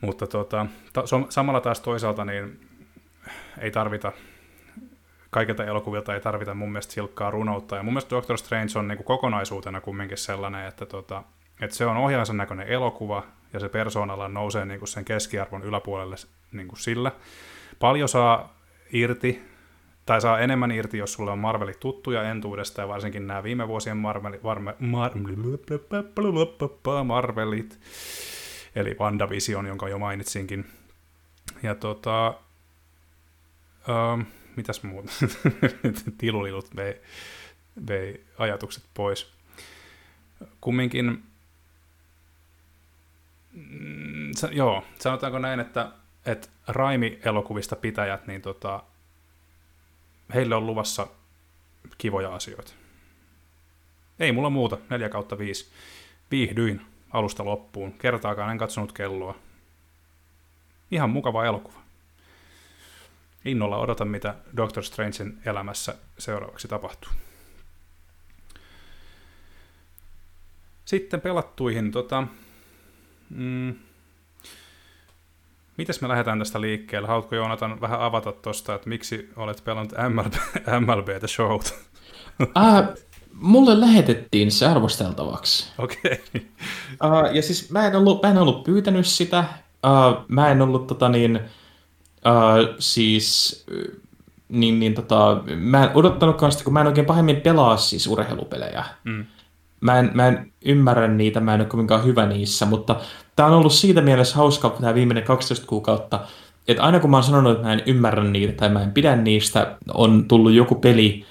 Mutta 0.00 0.26
tota, 0.26 0.66
ta, 0.92 1.02
samalla 1.28 1.60
taas 1.60 1.80
toisaalta 1.80 2.24
niin 2.24 2.60
ei 3.58 3.70
tarvita 3.70 4.12
kaikilta 5.30 5.64
elokuvilta 5.64 6.14
ei 6.14 6.20
tarvita 6.20 6.54
mun 6.54 6.72
mielestä 6.72 6.92
silkkaa 6.92 7.30
runoutta. 7.30 7.76
Ja 7.76 7.82
mun 7.82 7.92
mielestä 7.92 8.16
Doctor 8.16 8.38
Strange 8.38 8.78
on 8.78 8.88
niin 8.88 8.96
kuin 8.96 9.06
kokonaisuutena 9.06 9.80
kumminkin 9.80 10.18
sellainen, 10.18 10.66
että, 10.66 10.86
tota, 10.86 11.22
että 11.60 11.76
se 11.76 11.86
on 11.86 11.96
ohjaajansa 11.96 12.32
näköinen 12.32 12.68
elokuva, 12.68 13.22
ja 13.52 13.60
se 13.60 13.68
persoonalla 13.68 14.28
nousee 14.28 14.64
niin 14.64 14.78
kuin 14.78 14.88
sen 14.88 15.04
keskiarvon 15.04 15.62
yläpuolelle 15.62 16.16
niin 16.52 16.68
kuin 16.68 16.78
sillä. 16.78 17.12
Paljon 17.78 18.08
saa 18.08 18.56
irti, 18.92 19.42
tai 20.06 20.20
saa 20.20 20.38
enemmän 20.38 20.72
irti, 20.72 20.98
jos 20.98 21.12
sulle 21.12 21.30
on 21.30 21.38
Marvelit 21.38 21.80
tuttuja 21.80 22.22
entuudesta, 22.22 22.80
ja 22.80 22.88
varsinkin 22.88 23.26
nämä 23.26 23.42
viime 23.42 23.68
vuosien 23.68 23.96
Marvelit, 23.96 24.42
Marve, 24.42 24.74
Mar, 24.78 25.12
Marvelit 27.04 27.80
eli 28.74 28.96
WandaVision, 29.00 29.66
jonka 29.66 29.88
jo 29.88 29.98
mainitsinkin. 29.98 30.66
Ja 31.62 31.74
tota, 31.74 32.34
um, 33.88 34.26
mitäs 34.56 34.82
muuta? 34.82 35.12
Tilulilut 36.18 36.76
vei, 36.76 37.00
vei 37.88 38.24
ajatukset 38.38 38.84
pois. 38.94 39.32
Kumminkin, 40.60 41.22
mm, 43.52 44.30
joo, 44.52 44.84
sanotaanko 44.98 45.38
näin, 45.38 45.60
että, 45.60 45.90
että 46.26 46.48
Raimi-elokuvista 46.68 47.76
pitäjät, 47.76 48.26
niin 48.26 48.42
tota, 48.42 48.82
heille 50.34 50.54
on 50.54 50.66
luvassa 50.66 51.06
kivoja 51.98 52.34
asioita. 52.34 52.72
Ei 54.18 54.32
mulla 54.32 54.50
muuta, 54.50 54.78
4 54.90 55.08
kautta 55.08 55.38
5. 55.38 55.70
Viihdyin 56.30 56.86
alusta 57.10 57.44
loppuun. 57.44 57.92
Kertaakaan 57.92 58.50
en 58.50 58.58
katsonut 58.58 58.92
kelloa. 58.92 59.34
Ihan 60.90 61.10
mukava 61.10 61.44
elokuva. 61.44 61.84
Innolla 63.44 63.78
odotan, 63.78 64.08
mitä 64.08 64.34
Doctor 64.56 64.84
Strangen 64.84 65.38
elämässä 65.46 65.96
seuraavaksi 66.18 66.68
tapahtuu. 66.68 67.10
Sitten 70.84 71.20
pelattuihin, 71.20 71.92
tota, 71.92 72.26
mm, 73.30 73.74
Mites 75.76 76.00
me 76.00 76.08
lähdetään 76.08 76.38
tästä 76.38 76.60
liikkeelle? 76.60 77.08
Haluatko 77.08 77.34
Joonatan 77.34 77.80
vähän 77.80 78.00
avata 78.00 78.32
tuosta, 78.32 78.74
että 78.74 78.88
miksi 78.88 79.30
olet 79.36 79.62
pelannut 79.64 79.92
MLB, 80.08 80.34
MLBtä 80.86 81.26
showt? 81.26 81.74
Äh, 82.56 82.88
mulle 83.34 83.80
lähetettiin 83.80 84.50
se 84.50 84.66
arvosteltavaksi. 84.66 85.72
Okei. 85.78 85.98
Okay. 86.12 86.40
Uh, 87.04 87.34
ja 87.34 87.42
siis 87.42 87.70
mä 87.70 87.86
en 87.86 87.96
ollut, 87.96 88.22
mä 88.22 88.30
en 88.30 88.38
ollut 88.38 88.64
pyytänyt 88.64 89.06
sitä. 89.06 89.44
Uh, 89.86 90.24
mä 90.28 90.50
en 90.50 90.62
ollut 90.62 90.86
tota 90.86 91.08
niin, 91.08 91.36
uh, 91.36 92.74
siis 92.78 93.64
niin, 94.48 94.80
niin 94.80 94.94
tota, 94.94 95.42
mä 95.56 95.84
en 95.84 95.90
odottanutkaan 95.94 96.52
sitä, 96.52 96.64
kun 96.64 96.72
mä 96.72 96.80
en 96.80 96.86
oikein 96.86 97.06
pahemmin 97.06 97.40
pelaa 97.40 97.76
siis 97.76 98.06
urheilupelejä. 98.06 98.84
Mm. 99.04 99.24
Mä 99.80 99.98
en, 99.98 100.10
mä 100.14 100.28
en 100.28 100.52
ymmärrä 100.64 101.08
niitä, 101.08 101.40
mä 101.40 101.54
en 101.54 101.60
ole 101.60 101.68
kovinkaan 101.68 102.04
hyvä 102.04 102.26
niissä, 102.26 102.66
mutta 102.66 103.00
tämä 103.36 103.48
on 103.48 103.54
ollut 103.54 103.72
siitä 103.72 104.00
mielessä 104.00 104.36
hauska 104.36 104.76
tämä 104.80 104.94
viimeinen 104.94 105.24
12 105.24 105.66
kuukautta, 105.66 106.20
että 106.68 106.82
aina 106.82 107.00
kun 107.00 107.10
mä 107.10 107.16
oon 107.16 107.24
sanonut, 107.24 107.52
että 107.52 107.66
mä 107.66 107.72
en 107.72 107.82
ymmärrä 107.86 108.24
niitä 108.24 108.52
tai 108.52 108.68
mä 108.68 108.82
en 108.82 108.92
pidä 108.92 109.16
niistä, 109.16 109.76
on 109.94 110.24
tullut 110.28 110.52
joku 110.52 110.74
peli, 110.74 111.26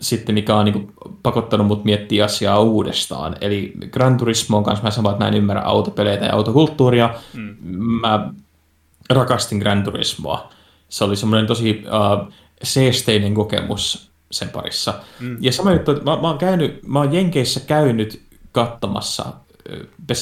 sitten, 0.00 0.34
mikä 0.34 0.56
on 0.56 0.64
niin 0.64 0.92
pakottanut 1.22 1.66
mut 1.66 1.84
miettiä 1.84 2.24
asiaa 2.24 2.60
uudestaan. 2.60 3.36
Eli 3.40 3.72
Gran 3.90 4.16
Turismo 4.16 4.56
on 4.56 4.64
kanssa 4.64 4.84
mä 4.84 4.90
sanon, 4.90 5.12
että 5.12 5.24
mä 5.24 5.28
en 5.28 5.34
ymmärrä 5.34 5.62
autopeleitä 5.62 6.24
ja 6.24 6.34
autokulttuuria. 6.34 7.14
Mm. 7.34 7.56
Mä 8.00 8.30
rakastin 9.10 9.58
Gran 9.58 9.84
Turismoa. 9.84 10.52
Se 10.88 11.04
oli 11.04 11.16
semmoinen 11.16 11.46
tosi 11.46 11.84
uh, 11.86 12.32
seesteinen 12.62 13.34
kokemus 13.34 14.10
sen 14.30 14.48
parissa. 14.48 14.94
Mm. 15.20 15.36
Ja 15.40 15.52
sama 15.52 15.72
juttu, 15.72 15.90
että 15.90 16.04
mä, 16.04 16.16
mä, 16.16 16.28
oon 16.28 16.38
käynyt, 16.38 16.86
mä 16.86 16.98
oon 16.98 17.14
Jenkeissä 17.14 17.60
käynyt 17.60 18.22
katsomassa 18.52 19.24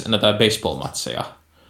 näitä 0.09 0.33
baseball-matseja. 0.33 1.25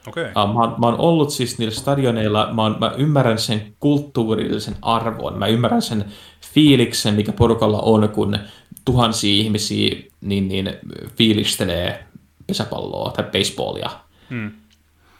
Okay. 0.08 0.24
Mä, 0.24 0.76
mä 0.78 0.86
oon 0.86 1.00
ollut 1.00 1.30
siis 1.30 1.58
niillä 1.58 1.74
stadioneilla, 1.74 2.48
mä, 2.52 2.62
oon, 2.62 2.76
mä 2.80 2.92
ymmärrän 2.96 3.38
sen 3.38 3.74
kulttuurillisen 3.80 4.76
arvon, 4.82 5.38
mä 5.38 5.46
ymmärrän 5.46 5.82
sen 5.82 6.04
fiiliksen, 6.54 7.14
mikä 7.14 7.32
porukalla 7.32 7.80
on, 7.80 8.08
kun 8.08 8.38
tuhansia 8.84 9.42
ihmisiä 9.42 9.96
niin, 10.20 10.48
niin 10.48 10.70
fiilistelee 11.16 12.06
pesäpalloa 12.46 13.10
tai 13.10 13.24
baseballia. 13.24 13.90
Hmm. 14.30 14.50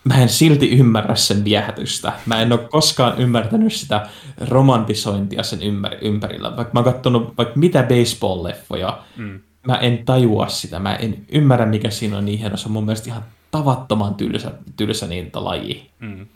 Mä 0.04 0.22
en 0.22 0.28
silti 0.28 0.70
ymmärrä 0.70 1.14
sen 1.14 1.44
viehätystä. 1.44 2.12
Mä 2.26 2.42
en 2.42 2.52
ole 2.52 2.68
koskaan 2.70 3.20
ymmärtänyt 3.20 3.72
sitä 3.72 4.08
romantisointia 4.48 5.42
sen 5.42 5.60
ympärillä. 6.00 6.56
Vaikka 6.56 6.72
mä 6.74 6.80
oon 6.80 6.94
katsonut 6.94 7.36
vaikka 7.36 7.54
mitä 7.56 7.82
baseball-leffoja, 7.82 8.92
hmm. 9.16 9.40
Mä 9.68 9.74
en 9.74 10.04
tajua 10.04 10.48
sitä. 10.48 10.78
Mä 10.78 10.94
en 10.94 11.26
ymmärrä, 11.32 11.66
mikä 11.66 11.90
siinä 11.90 12.18
on 12.18 12.24
niin 12.24 12.38
hieno. 12.38 12.56
Se 12.56 12.68
on 12.68 12.72
mun 12.72 12.84
mielestä 12.84 13.10
ihan 13.10 13.24
tavattoman 13.50 14.14
tylsä, 14.14 14.52
tylsä 14.76 15.06
niin 15.06 15.30
laji. 15.34 15.90
Hmm. 16.00 16.26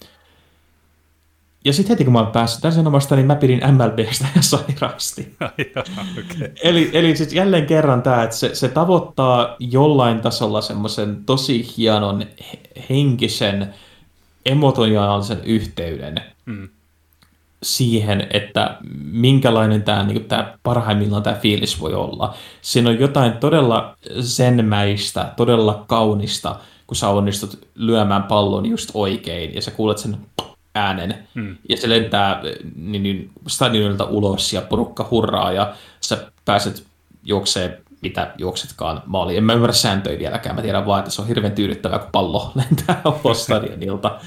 Ja 1.64 1.72
sitten 1.72 1.94
heti 1.94 2.04
kun 2.04 2.12
mä 2.12 2.18
oon 2.18 2.32
päässyt 2.32 2.62
tämän 2.62 2.86
omasta, 2.86 3.16
niin 3.16 3.26
mä 3.26 3.34
pidin 3.34 3.60
MLBstä 3.72 4.26
ja 4.36 4.42
sairaasti. 4.42 5.34
okay. 5.40 6.48
eli, 6.62 6.90
eli 6.92 7.16
siis 7.16 7.32
jälleen 7.32 7.66
kerran 7.66 8.02
tämä, 8.02 8.22
että 8.22 8.36
se, 8.36 8.54
se 8.54 8.68
tavoittaa 8.68 9.56
jollain 9.58 10.20
tasolla 10.20 10.60
semmoisen 10.60 11.24
tosi 11.24 11.76
hienon 11.76 12.26
henkisen, 12.90 13.74
emotionaalisen 14.46 15.44
yhteyden 15.44 16.14
mm. 16.46 16.68
Siihen, 17.62 18.26
että 18.30 18.76
minkälainen 19.12 19.82
tämä, 19.82 20.02
niin 20.02 20.24
tämä 20.24 20.58
parhaimmillaan 20.62 21.22
tämä 21.22 21.36
fiilis 21.36 21.80
voi 21.80 21.94
olla. 21.94 22.34
Siinä 22.62 22.90
on 22.90 23.00
jotain 23.00 23.32
todella 23.32 23.96
senmäistä, 24.20 25.32
todella 25.36 25.84
kaunista, 25.86 26.56
kun 26.86 26.96
sä 26.96 27.08
onnistut 27.08 27.68
lyömään 27.74 28.22
pallon 28.22 28.66
just 28.66 28.90
oikein 28.94 29.54
ja 29.54 29.62
sä 29.62 29.70
kuulet 29.70 29.98
sen 29.98 30.16
äänen, 30.74 31.28
hmm. 31.34 31.56
ja 31.68 31.76
se 31.76 31.88
lentää 31.88 32.42
niin, 32.76 33.02
niin 33.02 33.30
stadionilta 33.48 34.04
ulos, 34.04 34.52
ja 34.52 34.60
porukka 34.60 35.08
hurraa, 35.10 35.52
ja 35.52 35.74
sä 36.00 36.26
pääset 36.44 36.84
juoksee 37.24 37.82
mitä 38.02 38.34
juoksetkaan 38.38 39.02
maaliin. 39.06 39.38
En 39.38 39.44
mä 39.44 39.52
ymmärrä 39.52 39.72
sääntöjä 39.72 40.18
vieläkään, 40.18 40.56
mä 40.56 40.62
tiedän 40.62 40.86
vaan, 40.86 40.98
että 40.98 41.10
se 41.10 41.22
on 41.22 41.28
hirveän 41.28 41.52
tyydyttävää, 41.52 41.98
kun 41.98 42.08
pallo 42.12 42.52
lentää 42.54 43.02
ulos 43.24 43.44
stadionilta. 43.44 44.20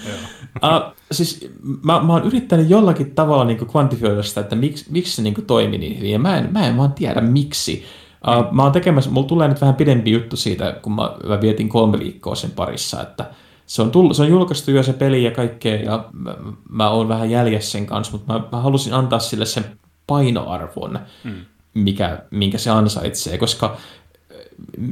Uh, 0.63 0.93
siis 1.11 1.51
mä, 1.83 2.01
mä 2.01 2.13
oon 2.13 2.23
yrittänyt 2.23 2.69
jollakin 2.69 3.15
tavalla 3.15 3.45
niin 3.45 3.67
kvantifioida 3.67 4.23
sitä, 4.23 4.41
että 4.41 4.55
miksi, 4.55 4.85
miksi 4.89 5.15
se 5.15 5.21
niin 5.21 5.45
toimi 5.47 5.77
niin 5.77 5.97
hyvin, 5.97 6.11
ja 6.11 6.19
mä 6.19 6.37
en, 6.37 6.49
mä 6.51 6.67
en 6.67 6.77
vaan 6.77 6.93
tiedä 6.93 7.21
miksi. 7.21 7.83
Uh, 8.27 8.53
mä 8.53 8.63
oon 8.63 8.71
tekemässä, 8.71 9.11
mulla 9.11 9.27
tulee 9.27 9.47
nyt 9.47 9.61
vähän 9.61 9.75
pidempi 9.75 10.11
juttu 10.11 10.35
siitä, 10.35 10.79
kun 10.81 10.95
mä, 10.95 11.15
mä 11.27 11.41
vietin 11.41 11.69
kolme 11.69 11.99
viikkoa 11.99 12.35
sen 12.35 12.51
parissa, 12.51 13.01
että 13.01 13.29
se 13.65 13.81
on, 13.81 13.91
tullut, 13.91 14.15
se 14.15 14.21
on 14.21 14.29
julkaistu 14.29 14.71
jo 14.71 14.83
se 14.83 14.93
peli 14.93 15.23
ja 15.23 15.31
kaikkea, 15.31 15.75
ja 15.75 16.05
mä, 16.13 16.35
mä 16.69 16.89
oon 16.89 17.07
vähän 17.07 17.29
jäljessä 17.29 17.71
sen 17.71 17.85
kanssa, 17.85 18.13
mutta 18.13 18.33
mä, 18.33 18.41
mä 18.51 18.61
halusin 18.61 18.93
antaa 18.93 19.19
sille 19.19 19.45
sen 19.45 19.65
painoarvon, 20.07 20.99
mm. 21.23 21.35
mikä, 21.73 22.19
minkä 22.31 22.57
se 22.57 22.69
ansaitsee, 22.69 23.37
koska 23.37 23.77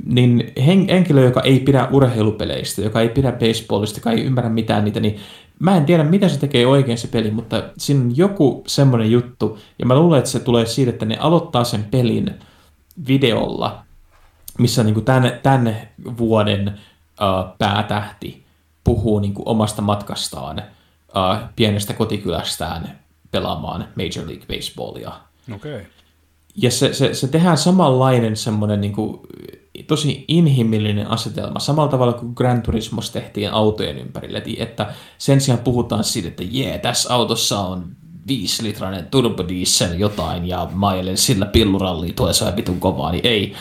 niin 0.06 0.54
hen, 0.66 0.88
henkilö, 0.90 1.24
joka 1.24 1.42
ei 1.42 1.60
pidä 1.60 1.88
urheilupeleistä, 1.92 2.82
joka 2.82 3.02
ei 3.02 3.10
pidä 3.10 3.32
baseballista, 3.32 4.00
joka 4.00 4.12
ei 4.12 4.24
ymmärrä 4.24 4.50
mitään 4.50 4.86
niitä, 4.86 5.00
niin 5.00 5.20
mä 5.64 5.78
en 5.78 5.86
tiedä, 5.86 6.04
mitä 6.04 6.30
se 6.30 6.40
tekee 6.40 6.68
oikein 6.68 6.98
se 6.98 7.08
peli, 7.08 7.32
mutta 7.32 7.64
siinä 7.78 8.02
on 8.02 8.18
joku 8.18 8.64
semmoinen 8.68 9.12
juttu, 9.12 9.60
ja 9.80 9.86
mä 9.86 9.96
luulen, 9.96 10.20
että 10.20 10.32
se 10.32 10.40
tulee 10.40 10.66
siitä, 10.66 10.90
että 10.90 11.06
ne 11.06 11.18
aloittaa 11.18 11.64
sen 11.64 11.84
pelin 11.84 12.34
videolla, 13.08 13.84
missä 14.60 14.84
niin 14.84 14.94
kuin 14.94 15.06
tämän, 15.06 15.40
tämän 15.44 15.78
vuoden 16.18 16.68
uh, 16.68 17.58
päätähti 17.58 18.44
puhuu 18.84 19.20
niin 19.20 19.34
kuin 19.34 19.48
omasta 19.48 19.82
matkastaan 19.82 20.58
uh, 21.08 21.50
pienestä 21.56 21.94
kotikylästään 21.94 23.00
pelaamaan 23.32 23.88
Major 23.96 24.30
League 24.30 24.58
Baseballia. 24.58 25.12
Okay. 25.56 25.86
Ja 26.56 26.72
se, 26.72 26.94
se, 26.94 27.14
se 27.14 27.28
tehdään 27.28 27.58
samanlainen 27.58 28.36
semmoinen 28.36 28.82
niin 28.82 28.94
kuin, 28.94 29.20
tosi 29.88 30.26
inhimillinen 30.28 31.08
asetelma, 31.08 31.60
samalla 31.60 31.92
tavalla 31.92 32.14
kuin 32.14 32.34
Gran 32.36 32.62
Turismos 32.62 33.12
tehtiin 33.12 33.52
autojen 33.52 33.98
ympärille, 33.98 34.44
että 34.58 34.94
sen 35.18 35.42
sijaan 35.42 35.64
puhutaan 35.64 36.04
siitä, 36.04 36.28
että 36.28 36.44
jee, 36.52 36.78
tässä 36.78 37.14
autossa 37.14 37.60
on 37.60 37.86
5-litrainen 38.32 39.06
turbodiesel 39.12 40.00
jotain 40.00 40.48
ja 40.48 40.70
mä 40.76 40.88
ajelen 40.88 41.18
sillä 41.18 41.46
pilluralliin, 41.46 42.16
tulee 42.16 42.34
se 42.34 42.56
vitun 42.56 42.80
kovaa, 42.80 43.12
niin 43.12 43.28
ei. 43.28 43.54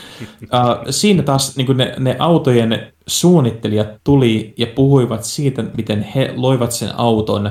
Uh, 0.42 0.48
siinä 0.90 1.22
taas 1.22 1.56
niin 1.56 1.76
ne, 1.76 1.94
ne 1.98 2.16
autojen 2.18 2.92
suunnittelijat 3.06 3.88
tuli 4.04 4.54
ja 4.58 4.66
puhuivat 4.66 5.24
siitä, 5.24 5.64
miten 5.76 6.02
he 6.02 6.32
loivat 6.36 6.72
sen 6.72 6.98
auton 6.98 7.50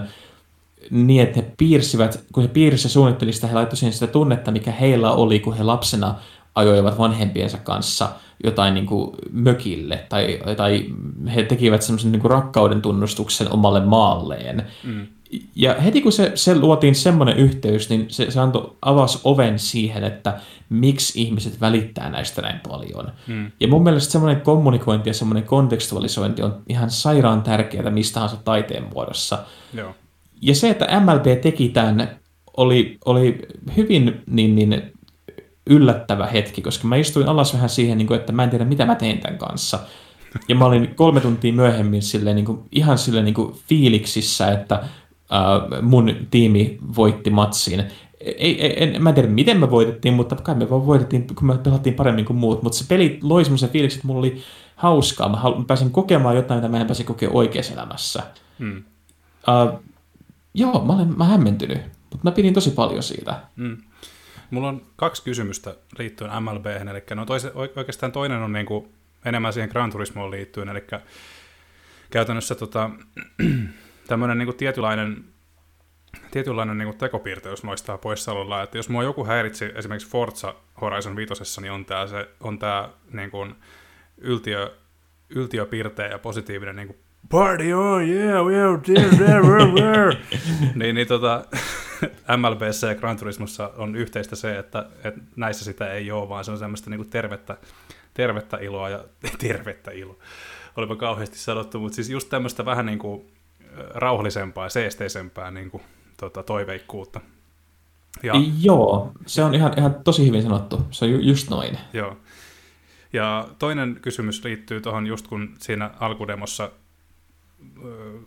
niin, 0.91 1.23
että 1.23 1.41
he 1.41 1.52
piirsivät, 1.57 2.23
kun 2.34 2.43
he 2.43 2.49
piirsivät 2.49 2.84
ja 2.84 2.89
suunnittelivat 2.89 3.35
sitä, 3.35 3.48
he 3.48 3.68
siihen 3.73 3.93
sitä 3.93 4.07
tunnetta, 4.07 4.52
mikä 4.52 4.72
heillä 4.72 5.11
oli, 5.11 5.39
kun 5.39 5.57
he 5.57 5.64
lapsena 5.64 6.15
ajoivat 6.56 6.98
vanhempiensa 6.98 7.57
kanssa 7.57 8.10
jotain 8.44 8.74
niin 8.74 8.86
kuin 8.86 9.16
mökille, 9.32 10.06
tai, 10.10 10.40
tai 10.58 10.86
he 11.36 11.44
tekivät 11.44 11.82
semmoisen 11.82 12.12
niin 12.12 12.22
kuin 12.22 12.32
rakkauden 12.32 12.82
tunnustuksen 12.82 13.54
omalle 13.54 13.80
maalleen. 13.80 14.68
Mm 14.84 15.08
ja 15.56 15.74
heti 15.74 16.02
kun 16.02 16.12
se, 16.12 16.32
se 16.36 16.60
luotiin 16.60 16.96
semmoinen 16.96 17.38
yhteys, 17.38 17.90
niin 17.90 18.06
se, 18.10 18.32
se 18.32 18.40
antoi, 18.40 18.76
avasi 18.82 19.20
oven 19.24 19.60
siihen, 19.60 20.04
että 20.04 20.40
miksi 20.70 21.22
ihmiset 21.22 21.62
välittää 21.62 22.10
näistä 22.10 22.42
näin 22.42 22.60
paljon. 22.70 23.12
Hmm. 23.28 23.52
Ja 23.60 23.68
mun 23.68 23.84
mielestä 23.84 24.12
semmoinen 24.12 24.42
kommunikointi 24.42 25.10
ja 25.10 25.14
semmoinen 25.14 25.44
kontekstualisointi 25.44 26.42
on 26.42 26.62
ihan 26.70 26.90
sairaan 26.90 27.42
tärkeää 27.42 27.90
mistä 27.90 28.14
tahansa 28.14 28.38
taiteen 28.44 28.84
muodossa. 28.94 29.40
Joo. 29.74 29.96
Ja 30.42 30.56
se, 30.56 30.70
että 30.70 31.00
MLB 31.00 31.42
teki 31.42 31.70
tämän, 31.70 32.20
oli, 32.58 32.98
oli 33.06 33.40
hyvin 33.78 34.22
niin, 34.30 34.56
niin 34.56 34.92
yllättävä 35.70 36.28
hetki, 36.28 36.62
koska 36.62 36.88
mä 36.88 36.96
istuin 36.96 37.28
alas 37.28 37.54
vähän 37.54 37.70
siihen, 37.70 37.98
niin 37.98 38.08
kuin, 38.08 38.20
että 38.20 38.34
mä 38.34 38.44
en 38.44 38.50
tiedä, 38.50 38.66
mitä 38.66 38.86
mä 38.86 38.96
tein 38.96 39.20
tämän 39.20 39.38
kanssa. 39.38 39.80
Ja 40.48 40.56
mä 40.56 40.66
olin 40.66 40.96
kolme 40.96 41.20
tuntia 41.20 41.54
myöhemmin 41.54 42.02
silleen, 42.02 42.36
niin 42.36 42.46
kuin, 42.46 42.60
ihan 42.72 42.98
silleen 42.98 43.26
niin 43.26 43.34
kuin 43.34 43.56
fiiliksissä, 43.70 44.52
että 44.52 44.84
uh, 44.84 45.82
mun 45.82 46.16
tiimi 46.32 46.78
voitti 46.96 47.30
matsin. 47.30 47.84
Ei, 48.20 48.62
ei, 48.62 48.84
en, 48.84 49.04
mä 49.04 49.10
en 49.10 49.16
tiedä, 49.16 49.30
miten 49.30 49.60
me 49.60 49.72
voitettiin, 49.72 50.14
mutta 50.14 50.36
kai 50.36 50.56
me 50.56 50.70
vaan 50.70 50.86
voitettiin, 50.86 51.28
kun 51.36 51.48
me 51.48 51.58
pelattiin 51.58 51.96
paremmin 51.96 52.26
kuin 52.26 52.38
muut. 52.38 52.64
Mutta 52.64 52.78
se 52.78 52.86
peli 52.88 53.20
loi 53.24 53.44
semmoisen 53.44 53.70
fiiliksen, 53.70 53.98
että 53.98 54.08
mulla 54.08 54.20
oli 54.20 54.42
hauskaa. 54.76 55.30
Mä, 55.30 55.38
mä 55.58 55.66
pääsin 55.68 55.92
kokemaan 55.92 56.36
jotain, 56.36 56.58
mitä 56.58 56.72
mä 56.72 56.82
en 56.82 56.88
pääsin 56.88 57.06
kokemaan 57.06 57.38
oikeassa 57.38 57.74
elämässä. 57.74 58.24
Hmm. 58.60 58.84
Uh, 59.48 59.80
joo, 60.54 60.86
mä 60.86 60.94
olen 60.94 61.18
mä 61.18 61.26
hämmentynyt, 61.26 61.78
mutta 62.12 62.20
mä 62.24 62.32
pidin 62.32 62.54
tosi 62.54 62.72
paljon 62.72 63.04
siitä. 63.04 63.40
Hmm. 63.58 63.78
Mulla 64.52 64.69
on 64.69 64.86
kaksi 64.95 65.23
kysymystä 65.23 65.76
liittyen 65.98 66.44
MLB, 66.44 66.65
eli 66.65 67.03
no 67.15 67.26
toise, 67.26 67.52
oikeastaan 67.76 68.11
toinen 68.11 68.41
on 68.41 68.53
niin 68.53 68.65
kuin 68.65 68.94
enemmän 69.26 69.53
siihen 69.53 69.69
Gran 69.69 69.91
Turismoon 69.91 70.32
liittyen, 70.32 70.69
eli 70.69 70.84
käytännössä 72.10 72.56
tota, 72.56 72.90
tämmöinen 74.07 74.38
niin 74.38 74.56
tietynlainen, 74.56 75.23
tietynlainen 76.32 76.78
niin 76.78 76.98
tekopiirteys 76.98 77.64
loistaa 77.64 77.98
poissaololla, 77.98 78.64
että 78.64 78.78
jos 78.78 78.90
mua 78.90 79.03
joku 79.03 79.26
häiritsi 79.26 79.65
esimerkiksi 79.76 80.10
Forza 80.10 80.56
Horizon 80.82 81.15
5, 81.15 81.61
niin 81.61 81.72
on 81.72 81.86
tämä, 81.86 82.07
se, 82.07 82.30
on 82.40 82.60
tämä 82.60 82.90
niin 83.14 83.32
kuin 83.32 83.56
yltiö, 84.18 84.78
yltiöpiirteä 85.30 86.07
ja 86.07 86.19
positiivinen 86.19 86.76
niin 86.76 86.88
kuin, 86.88 86.99
party 87.30 87.73
on, 87.73 88.10
yeah, 88.10 88.45
we 88.45 88.61
are 88.61 88.78
there, 88.78 89.10
there, 89.10 89.41
there, 89.41 89.72
there. 89.76 90.18
niin, 90.76 90.95
niin 90.95 91.07
tota, 91.07 91.45
MLBC 92.38 92.88
ja 92.88 92.95
Gran 92.95 93.18
Turismossa 93.18 93.72
on 93.78 93.95
yhteistä 93.95 94.36
se, 94.36 94.60
että, 94.60 94.86
että 95.03 95.22
näissä 95.36 95.65
sitä 95.65 95.94
ei 95.94 96.11
ole, 96.11 96.30
vaan 96.30 96.45
se 96.45 96.52
on 96.52 96.57
semmoista 96.57 96.90
niin 96.90 96.98
kuin 96.98 97.10
tervettä, 97.10 97.57
tervettä 98.14 98.57
iloa 98.57 98.90
ja 98.90 99.03
tervettä 99.48 99.91
iloa. 99.91 100.15
Olipa 100.76 100.95
kauheasti 100.95 101.38
sanottu, 101.38 101.80
mutta 101.80 101.95
siis 101.95 102.10
just 102.10 102.30
tämmöistä 102.30 102.65
vähän 102.65 102.86
niin 102.86 102.99
kuin 102.99 103.32
rauhallisempaa 103.90 104.65
ja 104.65 104.69
seesteisempää 104.69 105.52
niin 105.52 105.72
kuin, 105.72 105.84
tota, 106.18 106.44
toiveikkuutta. 106.44 107.22
Ja, 108.23 108.34
Joo, 108.61 109.11
se 109.26 109.44
on 109.44 109.56
ihan, 109.56 109.73
ihan 109.78 109.95
tosi 110.03 110.28
hyvin 110.28 110.44
sanottu. 110.44 110.82
Se 110.91 111.06
on 111.06 111.11
ju, 111.11 111.19
just 111.19 111.49
noin. 111.49 111.78
Joo. 111.94 112.18
Ja 113.14 113.48
toinen 113.60 113.98
kysymys 114.02 114.44
liittyy 114.44 114.82
tuohon 114.82 115.07
just 115.07 115.28
kun 115.28 115.56
siinä 115.60 115.91
alkudemossa 115.99 116.72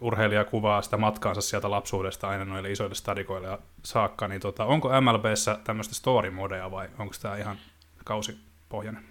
urheilija 0.01 0.45
kuvaa 0.45 0.83
sitä 0.83 0.97
matkaansa 0.97 1.41
sieltä 1.41 1.71
lapsuudesta 1.71 2.29
aina 2.29 2.45
noille 2.45 2.71
isoille 2.71 2.95
stadikoille 2.95 3.59
saakka, 3.83 4.29
niin 4.29 4.41
tota, 4.41 4.65
onko 4.65 4.91
MLBssä 5.01 5.59
tämmöistä 5.65 5.95
story 5.95 6.31
modea 6.31 6.71
vai 6.71 6.89
onko 6.99 7.15
tämä 7.23 7.37
ihan 7.37 7.57
kausipohjainen? 8.05 9.03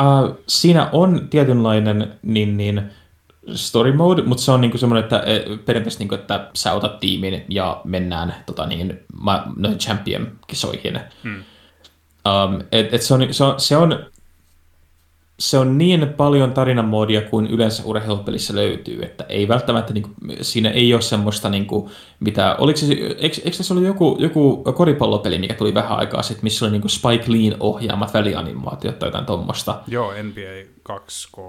Uh, 0.00 0.38
siinä 0.46 0.88
on 0.92 1.28
tietynlainen 1.30 2.18
niin, 2.22 2.56
niin, 2.56 2.90
story 3.54 3.92
mode, 3.92 4.22
mutta 4.22 4.42
se 4.42 4.52
on 4.52 4.60
niinku 4.60 4.78
semmoinen, 4.78 5.04
että 5.04 5.20
e, 5.20 5.56
periaatteessa 5.64 5.98
niinku, 5.98 6.14
että 6.14 6.50
sä 6.54 6.72
otat 6.72 7.00
tiimin 7.00 7.44
ja 7.48 7.80
mennään 7.84 8.34
tota, 8.46 8.66
niin, 8.66 9.00
ma, 9.22 9.44
champion-kisoihin. 9.78 11.00
Hmm. 11.22 11.34
Um, 11.34 12.60
et, 12.72 12.94
et 12.94 13.02
se, 13.02 13.14
on, 13.14 13.34
se, 13.34 13.44
on, 13.44 13.60
se 13.60 13.76
on 13.76 14.06
se 15.38 15.58
on 15.58 15.78
niin 15.78 16.14
paljon 16.16 16.52
tarinamoodia 16.52 17.22
kuin 17.22 17.46
yleensä 17.46 17.82
urheilupelissä 17.84 18.54
löytyy, 18.54 19.02
että 19.02 19.24
ei 19.24 19.48
välttämättä, 19.48 19.92
niin 19.92 20.02
kuin, 20.02 20.14
siinä 20.40 20.70
ei 20.70 20.94
ole 20.94 21.02
semmoista, 21.02 21.48
niin 21.48 21.66
kuin, 21.66 21.90
mitä, 22.20 22.56
oliko 22.58 22.76
se, 22.76 22.92
eikö, 22.92 23.40
eikö 23.44 23.56
tässä 23.56 23.74
ollut 23.74 23.86
joku, 23.86 24.16
joku 24.20 24.56
koripallopeli, 24.56 25.38
mikä 25.38 25.54
tuli 25.54 25.74
vähän 25.74 25.98
aikaa 25.98 26.22
sitten, 26.22 26.44
missä 26.44 26.64
oli 26.64 26.72
niin 26.72 26.80
kuin 26.80 26.90
Spike 26.90 27.24
Leen 27.26 27.56
ohjaamat 27.60 28.14
välianimaatiot 28.14 28.98
tai 28.98 29.06
jotain 29.06 29.26
tuommoista? 29.26 29.80
Joo, 29.86 30.12
NBA 30.22 30.70
2K, 30.92 31.40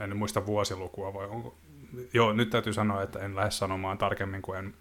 en 0.00 0.16
muista 0.16 0.46
vuosilukua 0.46 1.14
vai 1.14 1.26
onko, 1.26 1.54
joo, 2.14 2.32
nyt 2.32 2.50
täytyy 2.50 2.72
sanoa, 2.72 3.02
että 3.02 3.18
en 3.18 3.36
lähde 3.36 3.50
sanomaan 3.50 3.98
tarkemmin, 3.98 4.42
kun 4.42 4.56
en 4.56 4.74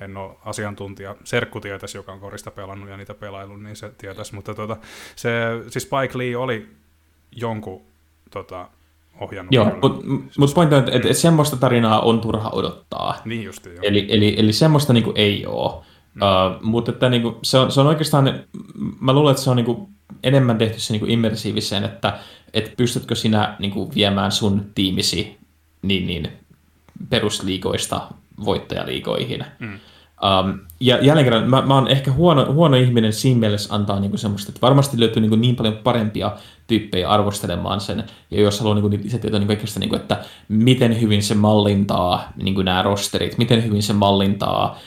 en 0.00 0.16
ole 0.16 0.34
asiantuntija. 0.44 1.16
Serkku 1.24 1.60
tietäisi, 1.60 1.98
joka 1.98 2.12
on 2.12 2.20
korista 2.20 2.50
pelannut 2.50 2.88
ja 2.88 2.96
niitä 2.96 3.14
pelaillut, 3.14 3.62
niin 3.62 3.76
se 3.76 3.92
tietäisi. 3.98 4.34
Mutta 4.34 4.54
tuota, 4.54 4.76
se, 5.16 5.30
siis 5.68 5.84
Spike 5.84 6.18
Lee 6.18 6.36
oli 6.36 6.68
jonkun 7.36 7.82
tota, 8.30 8.68
ohjannut. 9.20 9.54
Joo, 9.54 9.64
mutta 9.82 10.06
mut 10.38 10.54
pointti 10.54 10.74
on, 10.74 10.80
että, 10.80 10.92
että 10.94 11.12
semmoista 11.12 11.56
tarinaa 11.56 12.00
on 12.00 12.20
turha 12.20 12.50
odottaa. 12.50 13.16
Niin 13.24 13.42
justi, 13.42 13.68
joo. 13.68 13.78
Eli, 13.82 14.06
eli, 14.08 14.34
eli 14.38 14.52
semmoista 14.52 14.92
niinku 14.92 15.12
ei 15.14 15.46
ole. 15.46 15.84
Mm. 16.14 16.22
Uh, 16.22 16.62
mutta 16.62 16.92
että 16.92 17.08
niinku, 17.08 17.38
se, 17.42 17.58
on, 17.58 17.72
se 17.72 17.80
on 17.80 17.86
oikeastaan, 17.86 18.44
mä 19.00 19.12
luulen, 19.12 19.30
että 19.30 19.42
se 19.42 19.50
on 19.50 19.56
niinku 19.56 19.88
enemmän 20.22 20.58
tehty 20.58 20.80
se 20.80 20.92
niinku 20.92 21.06
immersiiviseen, 21.06 21.84
että 21.84 22.18
et 22.54 22.74
pystytkö 22.76 23.14
sinä 23.14 23.56
niinku 23.58 23.94
viemään 23.94 24.32
sun 24.32 24.66
tiimisi 24.74 25.38
niin, 25.82 26.06
niin 26.06 26.32
perusliikoista 27.10 28.00
voittajaliikoihin. 28.44 29.44
Mm. 29.58 29.78
Um, 30.22 30.58
ja 30.80 30.98
jälleen 31.04 31.24
kerran, 31.24 31.50
mä, 31.50 31.62
mä 31.62 31.74
oon 31.74 31.88
ehkä 31.88 32.12
huono, 32.12 32.52
huono 32.52 32.76
ihminen 32.76 33.12
siinä 33.12 33.40
mielessä 33.40 33.74
antaa 33.74 34.00
niinku 34.00 34.16
semmoista, 34.16 34.50
että 34.50 34.60
varmasti 34.60 35.00
löytyy 35.00 35.20
niinku 35.20 35.36
niin 35.36 35.56
paljon 35.56 35.76
parempia 35.76 36.32
tyyppejä 36.66 37.08
arvostelemaan 37.08 37.80
sen, 37.80 38.04
ja 38.30 38.40
jos 38.40 38.60
haluaa 38.60 38.74
niinku 38.74 38.90
lisätietoa 39.04 39.40
niinku 39.40 39.54
kaikesta, 39.54 39.80
niinku, 39.80 39.96
että 39.96 40.24
miten 40.48 41.00
hyvin 41.00 41.22
se 41.22 41.34
mallintaa 41.34 42.32
niinku 42.36 42.62
nämä 42.62 42.82
rosterit, 42.82 43.38
miten 43.38 43.64
hyvin 43.64 43.82
se 43.82 43.92
mallintaa 43.92 44.78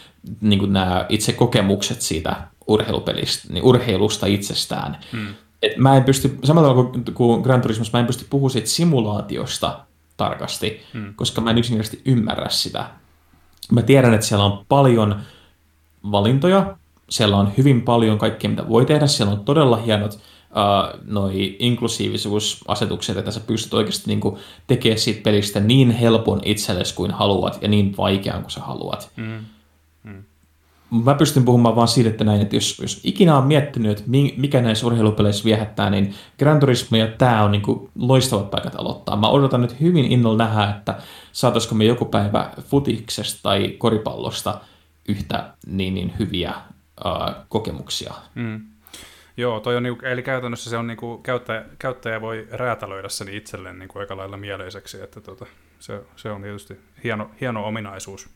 niinku 0.41 0.65
nämä 0.65 1.05
itse 1.09 1.33
kokemukset 1.33 2.01
siitä 2.01 2.35
urheilupelistä, 2.67 3.53
niin 3.53 3.63
urheilusta 3.63 4.25
itsestään. 4.25 4.97
Hmm. 5.11 5.27
Et 5.61 5.77
mä 5.77 5.97
en 5.97 6.03
pysty, 6.03 6.37
samalla 6.43 6.69
tavalla 6.69 6.89
kuin, 6.89 7.13
kuin 7.13 7.41
Gran 7.41 7.61
Turismossa, 7.61 7.97
mä 7.97 7.99
en 7.99 8.07
pysty 8.07 8.25
puhumaan 8.29 8.51
siitä 8.51 8.69
simulaatiosta 8.69 9.79
tarkasti, 10.17 10.81
hmm. 10.93 11.13
koska 11.15 11.41
mä 11.41 11.51
en 11.51 11.57
yksinkertaisesti 11.57 12.11
ymmärrä 12.11 12.49
sitä 12.49 13.00
Mä 13.72 13.81
tiedän, 13.81 14.14
että 14.14 14.26
siellä 14.26 14.45
on 14.45 14.65
paljon 14.69 15.15
valintoja, 16.11 16.77
siellä 17.10 17.38
on 17.38 17.52
hyvin 17.57 17.81
paljon 17.81 18.18
kaikkea, 18.18 18.49
mitä 18.49 18.69
voi 18.69 18.85
tehdä, 18.85 19.07
siellä 19.07 19.34
on 19.34 19.45
todella 19.45 19.77
hienot 19.77 20.14
uh, 20.14 20.99
noi 21.06 21.56
inklusiivisuusasetukset, 21.60 23.18
että 23.18 23.31
sä 23.31 23.39
pystyt 23.39 23.73
oikeasti 23.73 24.03
niin 24.07 24.19
kuin, 24.19 24.38
tekemään 24.68 24.99
siitä 24.99 25.22
pelistä 25.23 25.60
niin 25.60 25.91
helpon 25.91 26.41
itsellesi 26.45 26.95
kuin 26.95 27.11
haluat 27.11 27.61
ja 27.61 27.68
niin 27.68 27.98
vaikean 27.98 28.41
kuin 28.41 28.52
sä 28.52 28.60
haluat. 28.60 29.11
Mm. 29.15 29.39
Mä 31.03 31.15
pystyn 31.15 31.45
puhumaan 31.45 31.76
vaan 31.76 31.88
siitä, 31.88 32.09
että 32.09 32.23
näin, 32.23 32.41
että 32.41 32.55
jos, 32.55 32.80
jos 32.80 33.01
ikinä 33.03 33.38
on 33.38 33.47
miettinyt, 33.47 33.91
että 33.91 34.11
mikä 34.38 34.61
näissä 34.61 34.88
urheilupeleissä 34.88 35.43
viehättää, 35.43 35.89
niin 35.89 36.13
Gran 36.39 36.59
Turismo 36.59 36.97
ja 36.97 37.07
tämä 37.07 37.43
on 37.43 37.51
niin 37.51 37.61
kuin 37.61 37.89
loistavat 37.95 38.51
paikat 38.51 38.76
aloittaa. 38.76 39.15
Mä 39.15 39.30
odotan 39.30 39.61
nyt 39.61 39.81
hyvin 39.81 40.11
innolla 40.11 40.38
nähdä, 40.38 40.69
että 40.69 40.95
saataisiko 41.31 41.76
me 41.76 41.85
joku 41.85 42.05
päivä 42.05 42.49
futiksesta 42.61 43.39
tai 43.43 43.76
koripallosta 43.77 44.61
yhtä 45.07 45.53
niin, 45.65 45.93
niin 45.93 46.13
hyviä 46.19 46.53
uh, 47.05 47.35
kokemuksia. 47.49 48.13
Mm. 48.35 48.61
Joo, 49.38 49.59
toi 49.59 49.77
on 49.77 49.84
niinku, 49.84 50.05
eli 50.05 50.23
käytännössä 50.23 50.69
se 50.69 50.77
on 50.77 50.88
niinku, 50.88 51.18
käyttäjä, 51.18 51.65
käyttäjä 51.80 52.22
voi 52.22 52.47
räätälöidä 52.51 53.09
sen 53.09 53.30
itselleen 53.30 53.80
niinku 53.80 53.99
aika 53.99 54.18
lailla 54.18 54.38
mieleiseksi, 54.38 55.01
että 55.01 55.22
tota, 55.22 55.45
se, 55.80 56.01
se 56.15 56.31
on 56.31 56.41
tietysti 56.41 56.80
hieno, 57.03 57.30
hieno 57.41 57.65
ominaisuus 57.68 58.30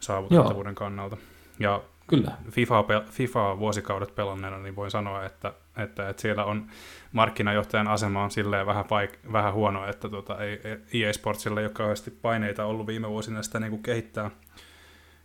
saavutettavuuden 0.00 0.70
Joo. 0.70 0.74
kannalta. 0.74 1.16
Ja 1.58 1.82
Kyllä. 2.06 2.32
FIFA, 2.50 2.84
FIFA 3.10 3.58
vuosikaudet 3.58 4.14
pelanneena, 4.14 4.58
niin 4.58 4.76
voin 4.76 4.90
sanoa, 4.90 5.24
että, 5.24 5.52
että, 5.76 6.08
että 6.08 6.22
siellä 6.22 6.44
on 6.44 6.66
markkinajohtajan 7.12 7.88
asema 7.88 8.24
on 8.24 8.30
silleen 8.30 8.66
vähän, 8.66 8.84
vaik- 8.84 9.32
vähän 9.32 9.54
huono, 9.54 9.88
että 9.88 10.08
tota, 10.08 10.38
ei, 10.38 10.60
EA 10.92 11.12
Sportsilla 11.12 11.60
ei 11.60 11.66
ole 11.66 11.72
kauheasti 11.72 12.10
paineita 12.10 12.64
ollut 12.64 12.86
viime 12.86 13.08
vuosina 13.08 13.42
sitä 13.42 13.60
niin 13.60 13.70
kuin 13.70 13.82
kehittää, 13.82 14.30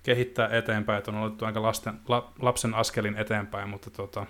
kehittää 0.03 0.47
eteenpäin, 0.47 0.97
että 0.97 1.11
on 1.11 1.17
ollut 1.17 1.43
aika 1.43 1.61
lasten, 1.61 1.99
la, 2.07 2.33
lapsen 2.39 2.73
askelin 2.73 3.17
eteenpäin, 3.17 3.69
mutta 3.69 3.89
tota, 3.89 4.25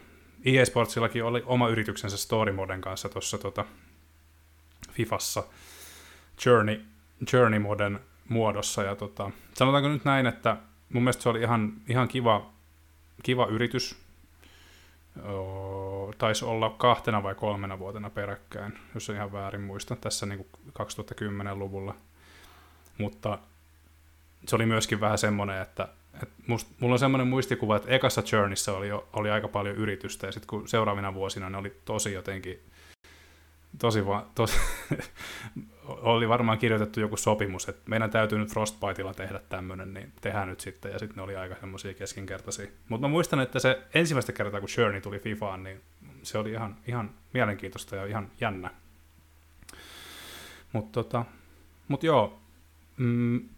EA 0.46 0.66
Sportsillakin 0.66 1.24
oli 1.24 1.44
oma 1.46 1.70
yrityksensä 1.70 2.18
Story 2.18 2.52
Moden 2.52 2.82
kanssa 2.82 3.10
tuossa 3.10 3.38
tota, 3.38 3.66
Fifassa 4.92 5.44
Journey, 6.46 6.82
Journey 7.34 7.60
Moden 7.60 8.00
muodossa, 8.30 8.84
ja 8.84 8.96
tota, 8.96 9.32
sanotaanko 9.54 9.90
nyt 9.90 10.06
näin, 10.06 10.26
että 10.26 10.58
mun 10.94 11.04
mielestä 11.04 11.24
se 11.24 11.30
oli 11.30 11.42
ihan, 11.42 11.74
ihan 11.88 12.08
kiva, 12.08 12.50
kiva 13.24 13.46
yritys. 13.46 13.96
Taisi 16.18 16.46
olla 16.46 16.70
kahtena 16.70 17.24
vai 17.24 17.36
kolmena 17.36 17.80
vuotena 17.80 18.10
peräkkäin, 18.10 18.80
jos 18.94 19.10
en 19.10 19.16
ihan 19.16 19.32
väärin 19.32 19.62
muista, 19.62 19.96
tässä 19.96 20.26
niin 20.26 20.38
kuin 20.38 20.74
2010-luvulla. 20.80 21.96
Mutta 22.98 23.40
se 24.48 24.56
oli 24.56 24.66
myöskin 24.66 25.00
vähän 25.00 25.18
semmoinen, 25.18 25.62
että, 25.62 25.88
että 26.14 26.36
must, 26.48 26.68
mulla 26.80 26.96
on 26.96 27.00
semmoinen 27.00 27.28
muistikuva, 27.28 27.76
että 27.76 27.90
ekassa 27.90 28.24
Journeyssä 28.32 28.74
oli, 28.74 28.90
oli 29.14 29.30
aika 29.30 29.48
paljon 29.48 29.76
yritystä, 29.76 30.28
ja 30.28 30.32
sitten 30.32 30.48
kun 30.48 30.68
seuraavina 30.68 31.14
vuosina 31.14 31.50
ne 31.50 31.58
oli 31.58 31.76
tosi 31.86 32.14
jotenkin 32.14 32.60
tosi, 33.78 34.06
va- 34.06 34.28
tosi 34.36 34.60
oli 35.86 36.30
varmaan 36.30 36.58
kirjoitettu 36.58 37.00
joku 37.00 37.18
sopimus, 37.18 37.70
että 37.70 37.82
meidän 37.90 38.10
täytyy 38.10 38.38
nyt 38.38 38.52
Frostbiteilla 38.52 39.14
tehdä 39.14 39.40
tämmöinen, 39.50 39.94
niin 39.94 40.14
tehdään 40.22 40.48
nyt 40.48 40.60
sitten, 40.60 40.92
ja 40.92 41.00
sitten 41.00 41.16
ne 41.16 41.22
oli 41.22 41.36
aika 41.36 41.56
semmoisia 41.60 41.94
keskinkertaisia. 41.94 42.68
Mutta 42.90 43.08
mä 43.08 43.12
muistan, 43.12 43.40
että 43.40 43.60
se 43.60 43.82
ensimmäistä 43.94 44.32
kertaa, 44.32 44.60
kun 44.60 44.70
Journey 44.78 45.02
tuli 45.02 45.20
FIFAan, 45.20 45.64
niin 45.64 45.82
se 46.24 46.38
oli 46.38 46.52
ihan, 46.52 46.76
ihan 46.88 47.10
mielenkiintoista 47.34 47.96
ja 47.96 48.06
ihan 48.06 48.32
jännä. 48.42 48.72
Mutta 50.74 51.04
tota, 51.04 51.26
mut 51.88 52.04
joo, 52.04 52.40
mm, 52.98 53.50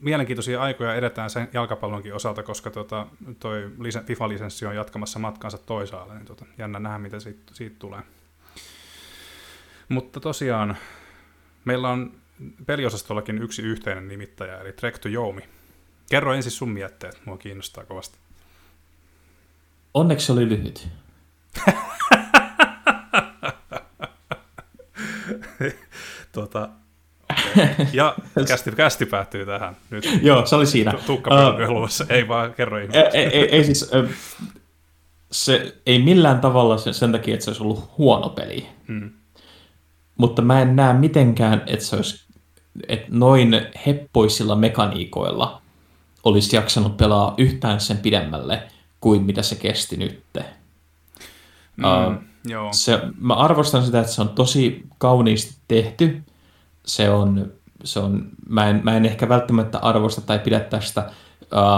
mielenkiintoisia 0.00 0.62
aikoja 0.62 0.94
edetään 0.94 1.30
sen 1.30 1.48
jalkapallonkin 1.52 2.14
osalta, 2.14 2.42
koska 2.42 2.70
tota, 2.70 3.06
toi 3.38 3.70
FIFA-lisenssi 4.06 4.66
on 4.66 4.76
jatkamassa 4.76 5.18
matkansa 5.18 5.58
toisaalle, 5.58 6.14
niin 6.14 6.26
tota, 6.26 6.44
jännä 6.58 6.78
nähdä, 6.78 6.98
mitä 6.98 7.20
siitä, 7.20 7.54
siitä 7.54 7.76
tulee. 7.78 8.00
Mutta 9.88 10.20
tosiaan, 10.20 10.76
meillä 11.64 11.88
on 11.88 12.12
peliosastollakin 12.66 13.42
yksi 13.42 13.62
yhteinen 13.62 14.08
nimittäjä, 14.08 14.60
eli 14.60 14.72
Trek 14.72 14.98
to 14.98 15.08
Joumi. 15.08 15.42
Kerro 16.10 16.34
ensin 16.34 16.52
sun 16.52 16.70
mietteet, 16.70 17.20
mua 17.24 17.36
kiinnostaa 17.36 17.84
kovasti. 17.84 18.18
Onneksi 19.94 20.32
oli 20.32 20.48
lyhyt. 20.48 20.88
tota, 26.32 26.68
Ja 27.92 28.14
kästi, 28.48 28.72
kästi 28.72 29.06
päättyy 29.06 29.46
tähän 29.46 29.76
nyt. 29.90 30.08
Joo, 30.22 30.46
se 30.46 30.56
oli 30.56 30.66
siinä. 30.66 30.92
Tukkapölkyä 31.06 31.68
uh, 31.70 31.88
ei 32.08 32.28
vaan 32.28 32.54
kerro. 32.54 32.78
Ei, 32.78 32.88
ei, 33.12 33.56
ei 33.56 33.64
siis, 33.64 33.90
se 35.32 35.76
ei 35.86 36.02
millään 36.02 36.40
tavalla 36.40 36.78
sen, 36.78 36.94
sen 36.94 37.12
takia, 37.12 37.34
että 37.34 37.44
se 37.44 37.50
olisi 37.50 37.62
ollut 37.62 37.98
huono 37.98 38.28
peli. 38.28 38.66
Hmm. 38.88 39.10
Mutta 40.16 40.42
mä 40.42 40.62
en 40.62 40.76
näe 40.76 40.92
mitenkään, 40.92 41.62
että 41.66 41.84
se 41.84 41.96
olisi 41.96 42.22
että 42.88 43.06
noin 43.10 43.66
heppoisilla 43.86 44.56
mekaniikoilla 44.56 45.62
olisi 46.24 46.56
jaksanut 46.56 46.96
pelaa 46.96 47.34
yhtään 47.38 47.80
sen 47.80 47.96
pidemmälle 47.96 48.62
kuin 49.00 49.22
mitä 49.22 49.42
se 49.42 49.54
kesti 49.54 49.96
nytte. 49.96 50.44
Mm, 51.76 51.84
uh, 51.84 52.14
joo. 52.44 52.68
Se, 52.72 53.00
mä 53.20 53.34
arvostan 53.34 53.84
sitä, 53.84 54.00
että 54.00 54.12
se 54.12 54.20
on 54.20 54.28
tosi 54.28 54.86
kauniisti 54.98 55.54
tehty. 55.68 56.22
Se 56.86 57.10
on, 57.10 57.52
se 57.84 58.00
on 58.00 58.28
mä, 58.48 58.68
en, 58.68 58.80
mä 58.84 58.96
en 58.96 59.06
ehkä 59.06 59.28
välttämättä 59.28 59.78
arvosta 59.78 60.20
tai 60.20 60.38
pidä 60.38 60.60
tästä 60.60 61.10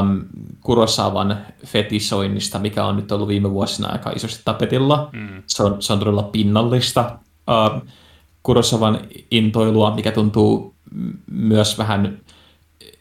um, 0.01 0.24
Kurosavan 0.61 1.39
fetisoinnista, 1.66 2.59
mikä 2.59 2.85
on 2.85 2.97
nyt 2.97 3.12
ollut 3.12 3.28
viime 3.28 3.51
vuosina 3.51 3.89
aika 3.89 4.11
isosti 4.11 4.43
tapetilla. 4.44 5.09
Mm. 5.12 5.43
Se, 5.47 5.62
on, 5.62 5.82
se 5.82 5.93
on 5.93 5.98
todella 5.98 6.23
pinnallista. 6.23 7.19
Uh, 7.48 7.82
Kurosavan 8.45 9.01
intoilua, 9.31 9.95
mikä 9.95 10.12
tuntuu 10.12 10.75
myös 11.31 11.79
vähän 11.79 12.19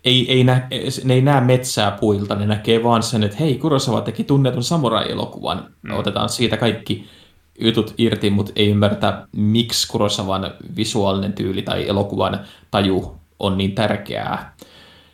ei, 0.05 0.31
ei 0.31 0.43
nä, 0.43 0.67
ne 1.03 1.13
ei 1.13 1.21
näe 1.21 1.41
metsää 1.41 1.91
puilta, 1.91 2.35
ne 2.35 2.45
näkee 2.45 2.83
vaan 2.83 3.03
sen, 3.03 3.23
että 3.23 3.37
hei, 3.37 3.57
Kurosawa 3.57 4.01
teki 4.01 4.23
tunnetun 4.23 4.63
samurai-elokuvan, 4.63 5.67
mm. 5.81 5.91
otetaan 5.91 6.29
siitä 6.29 6.57
kaikki 6.57 7.07
jutut 7.59 7.93
irti, 7.97 8.29
mutta 8.29 8.51
ei 8.55 8.69
ymmärtä, 8.69 9.27
miksi 9.31 9.87
Kurosawan 9.87 10.53
visuaalinen 10.75 11.33
tyyli 11.33 11.61
tai 11.61 11.87
elokuvan 11.87 12.39
taju 12.71 13.15
on 13.39 13.57
niin 13.57 13.71
tärkeää. 13.75 14.55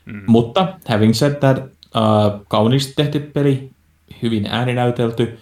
Mm. 0.06 0.24
Mutta 0.28 0.68
having 0.88 1.14
said 1.14 1.36
that, 1.36 1.58
uh, 1.58 2.46
kauniisti 2.48 2.94
tehty 2.96 3.20
peli, 3.20 3.70
hyvin 4.22 4.46
ääninäytelty, 4.46 5.40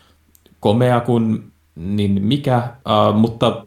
komea 0.59 0.99
kuin 0.99 1.51
niin 1.76 2.23
mikä, 2.23 2.57
uh, 2.57 3.19
mutta 3.19 3.65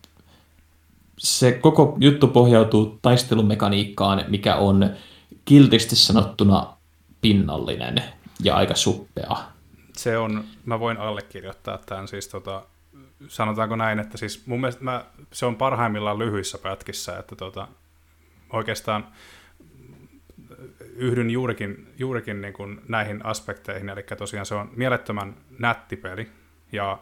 se 1.20 1.52
koko 1.52 1.96
juttu 1.98 2.28
pohjautuu 2.28 2.98
taistelumekaniikkaan, 3.02 4.24
mikä 4.28 4.56
on 4.56 4.90
kiltisti 5.44 5.96
sanottuna 5.96 6.76
pinnallinen 7.20 8.02
ja 8.42 8.56
aika 8.56 8.74
suppea. 8.74 9.36
Se 9.96 10.18
on, 10.18 10.44
mä 10.64 10.80
voin 10.80 10.96
allekirjoittaa 10.96 11.78
tämän. 11.86 12.08
Siis 12.08 12.28
tota, 12.28 12.62
sanotaanko 13.28 13.76
näin, 13.76 13.98
että 13.98 14.18
siis 14.18 14.46
mun 14.46 14.60
mielestä 14.60 14.84
mä, 14.84 15.04
se 15.32 15.46
on 15.46 15.56
parhaimmillaan 15.56 16.18
lyhyissä 16.18 16.58
pätkissä, 16.58 17.18
että 17.18 17.36
tota, 17.36 17.68
oikeastaan 18.52 19.06
yhdyn 20.96 21.30
juurikin, 21.30 21.92
juurikin 21.98 22.40
niin 22.40 22.52
kuin 22.54 22.80
näihin 22.88 23.26
aspekteihin, 23.26 23.88
eli 23.88 24.02
tosiaan 24.18 24.46
se 24.46 24.54
on 24.54 24.70
mielettömän 24.76 25.34
nätti 25.58 25.96
peli, 25.96 26.30
ja 26.72 26.98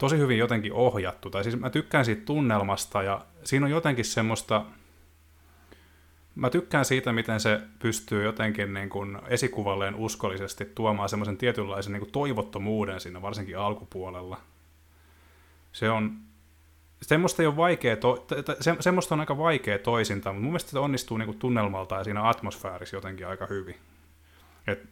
tosi 0.00 0.18
hyvin 0.18 0.38
jotenkin 0.38 0.72
ohjattu, 0.72 1.30
tai 1.30 1.44
siis 1.44 1.56
mä 1.56 1.70
tykkään 1.70 2.04
siitä 2.04 2.24
tunnelmasta, 2.24 3.02
ja 3.02 3.24
siinä 3.44 3.66
on 3.66 3.72
jotenkin 3.72 4.04
semmoista, 4.04 4.64
mä 6.34 6.50
tykkään 6.50 6.84
siitä, 6.84 7.12
miten 7.12 7.40
se 7.40 7.60
pystyy 7.78 8.24
jotenkin 8.24 8.74
niin 8.74 8.88
kuin 8.88 9.18
esikuvalleen 9.28 9.94
uskollisesti 9.94 10.64
tuomaan 10.64 11.08
semmoisen 11.08 11.36
tietynlaisen 11.36 11.92
niin 11.92 12.00
kuin 12.00 12.12
toivottomuuden 12.12 13.00
siinä, 13.00 13.22
varsinkin 13.22 13.58
alkupuolella. 13.58 14.40
Se 15.72 15.90
on, 15.90 16.16
semmoista 17.02 17.42
ei 17.42 17.46
ole 17.46 17.56
vaikea, 17.56 17.96
to, 17.96 18.26
se, 18.60 18.76
semmoista 18.80 19.14
on 19.14 19.20
aika 19.20 19.38
vaikea 19.38 19.78
toisinta, 19.78 20.32
mutta 20.32 20.42
mun 20.42 20.52
mielestä 20.52 20.70
se 20.70 20.78
onnistuu 20.78 21.16
niin 21.16 21.26
kuin 21.26 21.38
tunnelmalta 21.38 21.94
ja 21.94 22.04
siinä 22.04 22.28
atmosfäärissä 22.28 22.96
jotenkin 22.96 23.26
aika 23.26 23.46
hyvin. 23.46 23.76
Et, 24.66 24.88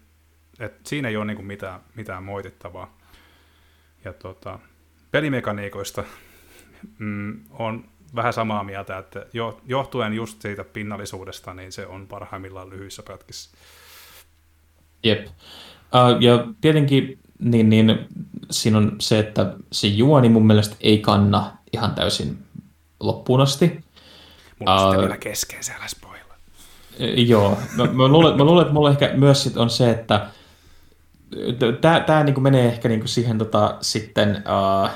et 0.58 0.86
siinä 0.86 1.08
ei 1.08 1.16
ole 1.16 1.24
niin 1.24 1.36
kuin 1.36 1.46
mitään, 1.46 1.80
mitään 1.94 2.22
moitittavaa. 2.22 2.98
Ja 4.04 4.12
tota, 4.12 4.58
pelimekaniikoista 5.10 6.04
mm, 6.98 7.40
on 7.50 7.84
vähän 8.14 8.32
samaa 8.32 8.64
mieltä, 8.64 8.98
että 8.98 9.26
jo, 9.32 9.60
johtuen 9.66 10.12
just 10.12 10.42
siitä 10.42 10.64
pinnallisuudesta, 10.64 11.54
niin 11.54 11.72
se 11.72 11.86
on 11.86 12.06
parhaimmillaan 12.06 12.70
lyhyissä 12.70 13.02
pätkissä. 13.02 13.50
Jep. 15.02 15.26
Uh, 15.26 16.20
ja 16.20 16.46
tietenkin 16.60 17.18
niin, 17.38 17.70
niin, 17.70 18.06
siinä 18.50 18.78
on 18.78 18.96
se, 19.00 19.18
että 19.18 19.54
se 19.72 19.86
juoni 19.86 20.28
mun 20.28 20.46
mielestä 20.46 20.76
ei 20.80 20.98
kanna 20.98 21.56
ihan 21.72 21.94
täysin 21.94 22.38
loppuun 23.00 23.40
asti. 23.40 23.80
Mulla 24.58 24.86
on 24.86 24.96
uh, 24.96 25.02
vielä 25.02 25.16
kesken 25.16 25.64
se, 25.64 25.72
älä 25.72 25.88
spoilla. 25.88 26.34
Joo, 27.16 27.58
mä, 27.76 27.84
mä, 27.84 28.08
luulen, 28.08 28.36
mä 28.36 28.44
luulen, 28.44 28.62
että 28.62 28.74
mulla 28.74 28.90
ehkä 28.90 29.12
myös 29.16 29.42
sit 29.42 29.56
on 29.56 29.70
se, 29.70 29.90
että 29.90 30.26
tämä 31.80 32.24
niinku 32.24 32.40
menee 32.40 32.68
ehkä 32.68 32.88
niinku 32.88 33.08
siihen 33.08 33.38
tota, 33.38 33.78
sitten 33.80 34.30
uh, 34.30 34.90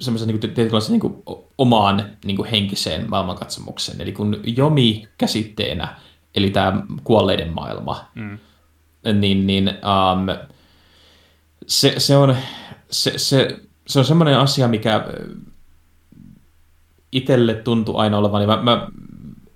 semmoisen 0.00 0.28
niinku, 0.28 0.46
tietynlaisen 0.46 0.92
niinku, 0.92 1.22
omaan 1.58 2.04
niinku, 2.24 2.46
henkiseen 2.50 3.10
maailmankatsomukseen. 3.10 4.00
Eli 4.00 4.12
kun 4.12 4.40
Jomi 4.56 5.08
käsitteenä, 5.18 5.96
eli 6.34 6.50
tämä 6.50 6.82
kuolleiden 7.04 7.52
maailma, 7.52 8.04
mm. 8.14 8.38
niin, 9.20 9.46
niin 9.46 9.68
um, 9.68 10.48
se, 11.66 11.94
se, 11.98 12.16
on, 12.16 12.36
se, 12.90 13.12
se, 13.18 13.60
se 13.86 13.98
on 13.98 14.04
semmoinen 14.04 14.38
asia, 14.38 14.68
mikä 14.68 15.06
itselle 17.12 17.54
tuntuu 17.54 17.96
aina 17.96 18.18
olevan, 18.18 18.40
niin 18.40 18.48
mä, 18.48 18.62
mä 18.62 18.88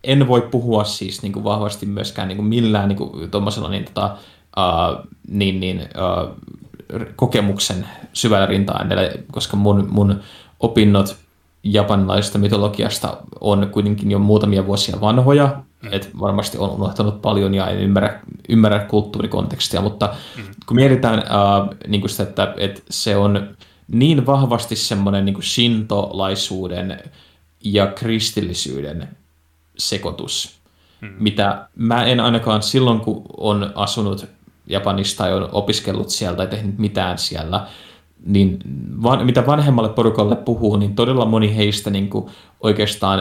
en 0.05 0.28
voi 0.28 0.48
puhua 0.51 0.85
siis 0.85 1.23
niin 1.23 1.32
kuin 1.32 1.44
vahvasti 1.44 1.86
myöskään 1.86 2.28
niin 2.28 2.36
kuin 2.36 2.47
millään 2.47 2.89
niin 2.89 2.97
kuin, 2.97 3.31
niin, 3.70 3.85
tota, 3.85 4.16
uh, 4.56 5.06
niin, 5.28 5.60
niin 5.60 5.81
uh, 5.81 6.36
kokemuksen 7.16 7.86
syvällä 8.12 8.47
rinta 8.47 8.86
koska 9.32 9.56
mun, 9.56 9.89
mun 9.90 10.20
opinnot 10.60 11.16
japanilaisesta 11.64 12.39
mytologiasta 12.39 13.16
on 13.40 13.68
kuitenkin 13.72 14.10
jo 14.10 14.18
muutamia 14.18 14.66
vuosia 14.66 15.01
vanhoja, 15.01 15.62
mm. 15.82 15.89
että 15.93 16.09
varmasti 16.20 16.59
on 16.59 16.70
unohtanut 16.70 17.22
paljon 17.22 17.55
ja 17.55 17.68
en 17.68 17.78
ymmärrä, 17.78 18.20
ymmärrä 18.48 18.78
kulttuurikontekstia, 18.78 19.81
mutta 19.81 20.14
mm. 20.36 20.43
kun 20.66 20.74
mietitään 20.76 21.18
uh, 21.18 21.74
niin 21.86 22.01
kuin 22.01 22.10
sitä, 22.10 22.22
että, 22.22 22.55
että 22.56 22.81
se 22.90 23.16
on 23.16 23.56
niin 23.89 24.26
vahvasti 24.26 24.76
semmoinen 24.76 25.24
niin 25.24 25.35
kuin 25.35 25.44
shintolaisuuden 25.44 27.02
ja 27.64 27.86
kristillisyyden 27.86 29.09
sekoitus, 29.78 30.60
mm. 31.01 31.14
mitä 31.18 31.68
mä 31.76 32.05
en 32.05 32.20
ainakaan 32.20 32.62
silloin, 32.62 33.01
kun 33.01 33.22
on 33.36 33.72
asunut 33.74 34.26
Japanista 34.66 35.24
tai 35.24 35.32
on 35.35 35.49
opiskellut 35.53 36.11
sieltä 36.11 36.36
tai 36.36 36.47
tehnyt 36.47 36.78
mitään 36.78 37.19
siellä, 37.19 37.66
niin 38.27 38.59
van, 39.03 39.27
mitä 39.27 39.47
vanhemmalle 39.47 39.89
porukalle 39.89 40.36
puhuu, 40.36 40.77
niin 40.77 40.95
todella 40.95 41.24
moni 41.24 41.57
heistä 41.57 41.91
niin 41.91 42.11
kuin 42.11 42.31
oikeastaan 42.61 43.20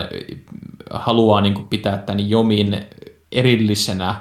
haluaa 0.89 1.41
niin 1.41 1.53
kuin 1.53 1.67
pitää 1.67 1.97
tämän 1.97 2.29
jomin 2.29 2.85
erillisenä 3.31 4.15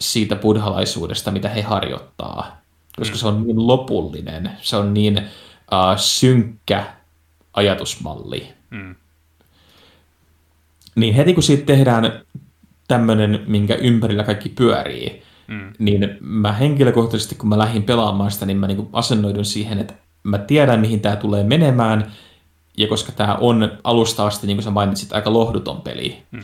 siitä 0.00 0.36
buddhalaisuudesta, 0.36 1.30
mitä 1.30 1.48
he 1.48 1.62
harjoittaa. 1.62 2.62
Koska 2.96 3.16
se 3.16 3.28
on 3.28 3.46
niin 3.46 3.66
lopullinen, 3.66 4.50
se 4.62 4.76
on 4.76 4.94
niin 4.94 5.18
uh, 5.18 5.96
synkkä 5.96 6.86
ajatusmalli. 7.54 8.48
Mm. 8.70 8.94
Niin 10.94 11.14
heti 11.14 11.34
kun 11.34 11.42
siitä 11.42 11.66
tehdään 11.66 12.22
tämmöinen, 12.88 13.44
minkä 13.46 13.74
ympärillä 13.74 14.24
kaikki 14.24 14.48
pyörii, 14.48 15.22
Mm. 15.48 15.72
Niin 15.78 16.16
mä 16.20 16.52
henkilökohtaisesti, 16.52 17.34
kun 17.34 17.48
mä 17.48 17.58
lähdin 17.58 17.82
pelaamaan 17.82 18.30
sitä, 18.30 18.46
niin 18.46 18.56
mä 18.56 18.66
niin 18.66 18.88
asennoidun 18.92 19.44
siihen, 19.44 19.78
että 19.78 19.94
mä 20.22 20.38
tiedän, 20.38 20.80
mihin 20.80 21.00
tämä 21.00 21.16
tulee 21.16 21.44
menemään, 21.44 22.12
ja 22.76 22.88
koska 22.88 23.12
tämä 23.12 23.34
on 23.34 23.72
alusta 23.84 24.26
asti, 24.26 24.46
niin 24.46 24.56
kuin 24.56 24.64
sä 24.64 24.70
mainitsit, 24.70 25.12
aika 25.12 25.32
lohduton 25.32 25.80
peli, 25.80 26.22
mm. 26.30 26.40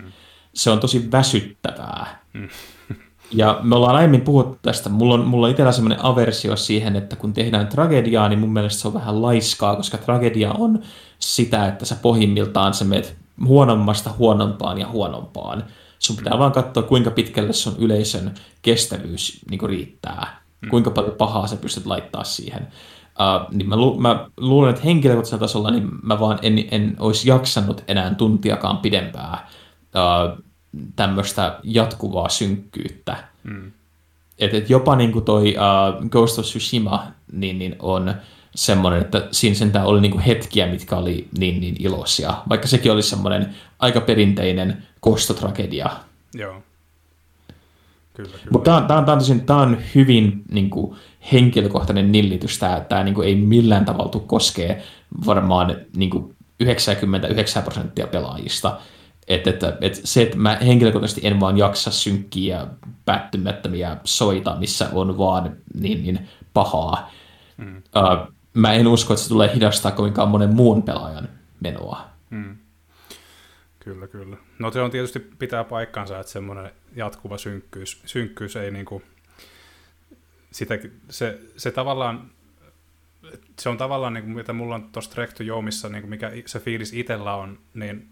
se 0.55 0.70
on 0.70 0.81
tosi 0.81 1.09
väsyttävää. 1.12 2.23
Mm. 2.33 2.49
ja 3.33 3.61
me 3.62 3.77
ollaan 3.77 3.97
aiemmin 3.97 4.20
puhuttu 4.20 4.59
tästä, 4.62 4.89
mulla 4.89 5.15
on, 5.15 5.27
mulla 5.27 5.47
on 5.47 5.51
itsellä 5.51 5.73
sellainen 5.73 6.05
aversio 6.05 6.57
siihen, 6.57 6.97
että 6.97 7.16
kun 7.16 7.33
tehdään 7.33 7.66
tragediaa, 7.66 8.29
niin 8.29 8.39
mun 8.39 8.53
mielestä 8.53 8.81
se 8.81 8.89
on 8.89 8.95
vähän 8.95 9.23
laiskaa, 9.23 9.77
koska 9.77 9.99
tragedia 9.99 10.53
on 10.53 10.83
sitä, 11.19 11.66
että 11.66 11.85
sä 11.85 11.97
pohjimmiltaan 12.03 12.75
sä 12.75 12.85
meet 12.85 13.16
huonommasta 13.45 14.11
huonompaan 14.19 14.79
ja 14.79 14.89
huonompaan. 14.89 15.65
Sun 15.99 16.16
pitää 16.16 16.39
vaan 16.39 16.53
katsoa, 16.53 16.83
kuinka 16.83 17.11
pitkälle 17.11 17.53
sun 17.53 17.75
yleisön 17.79 18.35
kestävyys 18.62 19.41
niin 19.51 19.69
riittää. 19.69 20.41
Mm. 20.61 20.69
Kuinka 20.69 20.91
paljon 20.91 21.15
pahaa 21.15 21.47
sä 21.47 21.57
pystyt 21.57 21.87
laittaa 21.87 22.25
siihen. 22.25 22.69
Uh, 23.20 23.55
niin 23.55 23.69
mä, 23.69 23.77
lu- 23.77 24.01
mä 24.01 24.27
luulen, 24.37 24.70
että 24.70 24.83
henkilökohtaisella 24.85 25.41
tasolla 25.41 25.70
niin 25.70 25.89
mä 26.03 26.20
vaan 26.20 26.39
en, 26.43 26.65
en 26.70 26.97
olisi 26.99 27.29
jaksanut 27.29 27.85
enää 27.89 28.15
tuntiakaan 28.15 28.79
pidempää 28.79 29.49
uh, 29.83 30.45
tämmöistä 30.97 31.59
jatkuvaa 31.62 32.29
synkkyyttä. 32.29 33.16
Mm. 33.45 33.73
Et, 34.39 34.55
et 34.55 34.70
jopa 34.70 34.97
niin 34.97 35.12
kuin 35.12 35.25
toi 35.25 35.57
uh, 35.57 36.09
Ghost 36.09 36.39
of 36.39 36.45
Tsushima 36.45 37.07
niin, 37.33 37.59
niin 37.59 37.77
on 37.79 38.15
semmoinen, 38.55 39.01
että 39.01 39.29
siinä 39.33 39.57
sentään 39.57 39.87
oli 39.87 40.01
niinku 40.01 40.20
hetkiä, 40.27 40.66
mitkä 40.66 40.97
oli 40.97 41.29
niin, 41.39 41.61
niin 41.61 41.77
iloisia, 41.79 42.35
vaikka 42.49 42.66
sekin 42.66 42.93
oli 42.93 43.03
semmoinen 43.03 43.55
aika 43.79 44.01
perinteinen 44.01 44.83
kostotragedia. 45.01 45.91
Joo. 46.35 46.62
Kyllä, 48.15 48.31
kyllä. 48.31 48.51
Mutta 48.51 48.70
tämä, 48.70 48.87
tämä, 48.87 49.03
tämä, 49.03 49.19
on, 49.33 49.41
tämä 49.41 49.61
on 49.61 49.79
hyvin 49.95 50.43
niin 50.51 50.70
kuin, 50.70 50.97
henkilökohtainen 51.33 52.12
nillitys. 52.12 52.59
Tämä, 52.59 52.81
tämä 52.81 53.05
niin 53.05 53.15
kuin, 53.15 53.29
ei 53.29 53.35
millään 53.35 53.85
tavalla 53.85 54.11
tule 54.11 54.23
koskee 54.27 54.83
varmaan 55.27 55.77
niin 55.97 56.11
kuin, 56.11 56.37
99 56.61 57.62
prosenttia 57.62 58.07
pelaajista. 58.07 58.81
Et, 59.29 59.47
et, 59.47 59.61
et 59.81 60.01
se, 60.05 60.23
että 60.23 60.37
mä 60.37 60.59
henkilökohtaisesti 60.66 61.20
en 61.25 61.41
vaan 61.41 61.59
jaksa 61.59 61.91
synkkiä 61.91 62.66
päättymättömiä 63.05 63.97
soita, 64.05 64.57
missä 64.59 64.89
on 64.93 65.19
vaan 65.19 65.57
niin, 65.81 66.03
niin 66.03 66.29
pahaa. 66.55 67.11
Mm. 67.57 67.77
Uh, 67.77 68.35
mä 68.59 68.73
en 68.73 68.87
usko, 68.87 69.13
että 69.15 69.23
se 69.23 69.29
tulee 69.29 69.55
hidastaa 69.55 69.93
kovinkaan 69.93 70.29
monen 70.29 70.55
muun 70.55 70.83
pelaajan 70.83 71.29
menoa. 71.61 72.09
Mm. 72.31 72.57
Kyllä, 73.81 74.07
kyllä. 74.07 74.37
No 74.59 74.71
se 74.71 74.81
on 74.81 74.91
tietysti 74.91 75.19
pitää 75.19 75.65
paikkansa, 75.65 76.21
että 76.21 76.33
semmoinen 76.33 76.71
jatkuva 76.97 77.39
synkkyys, 77.39 78.03
synkkyys 78.07 78.57
ei 78.57 78.71
niinku, 78.71 79.03
sitä, 80.51 80.79
se, 81.11 81.39
se 81.57 81.71
tavallaan, 81.71 82.31
se 83.59 83.69
on 83.69 83.77
tavallaan, 83.77 84.15
niin 84.15 84.25
kuin, 84.25 84.37
mitä 84.37 84.53
mulla 84.53 84.75
on 84.75 84.89
tuossa 84.93 85.11
Trek 85.11 85.33
to 85.33 85.43
Joomissa, 85.43 85.89
niin 85.89 86.03
kuin 86.03 86.11
mikä 86.11 86.33
se 86.47 86.61
fiilis 86.61 86.93
itsellä 86.93 87.35
on, 87.35 87.59
niin 87.75 88.09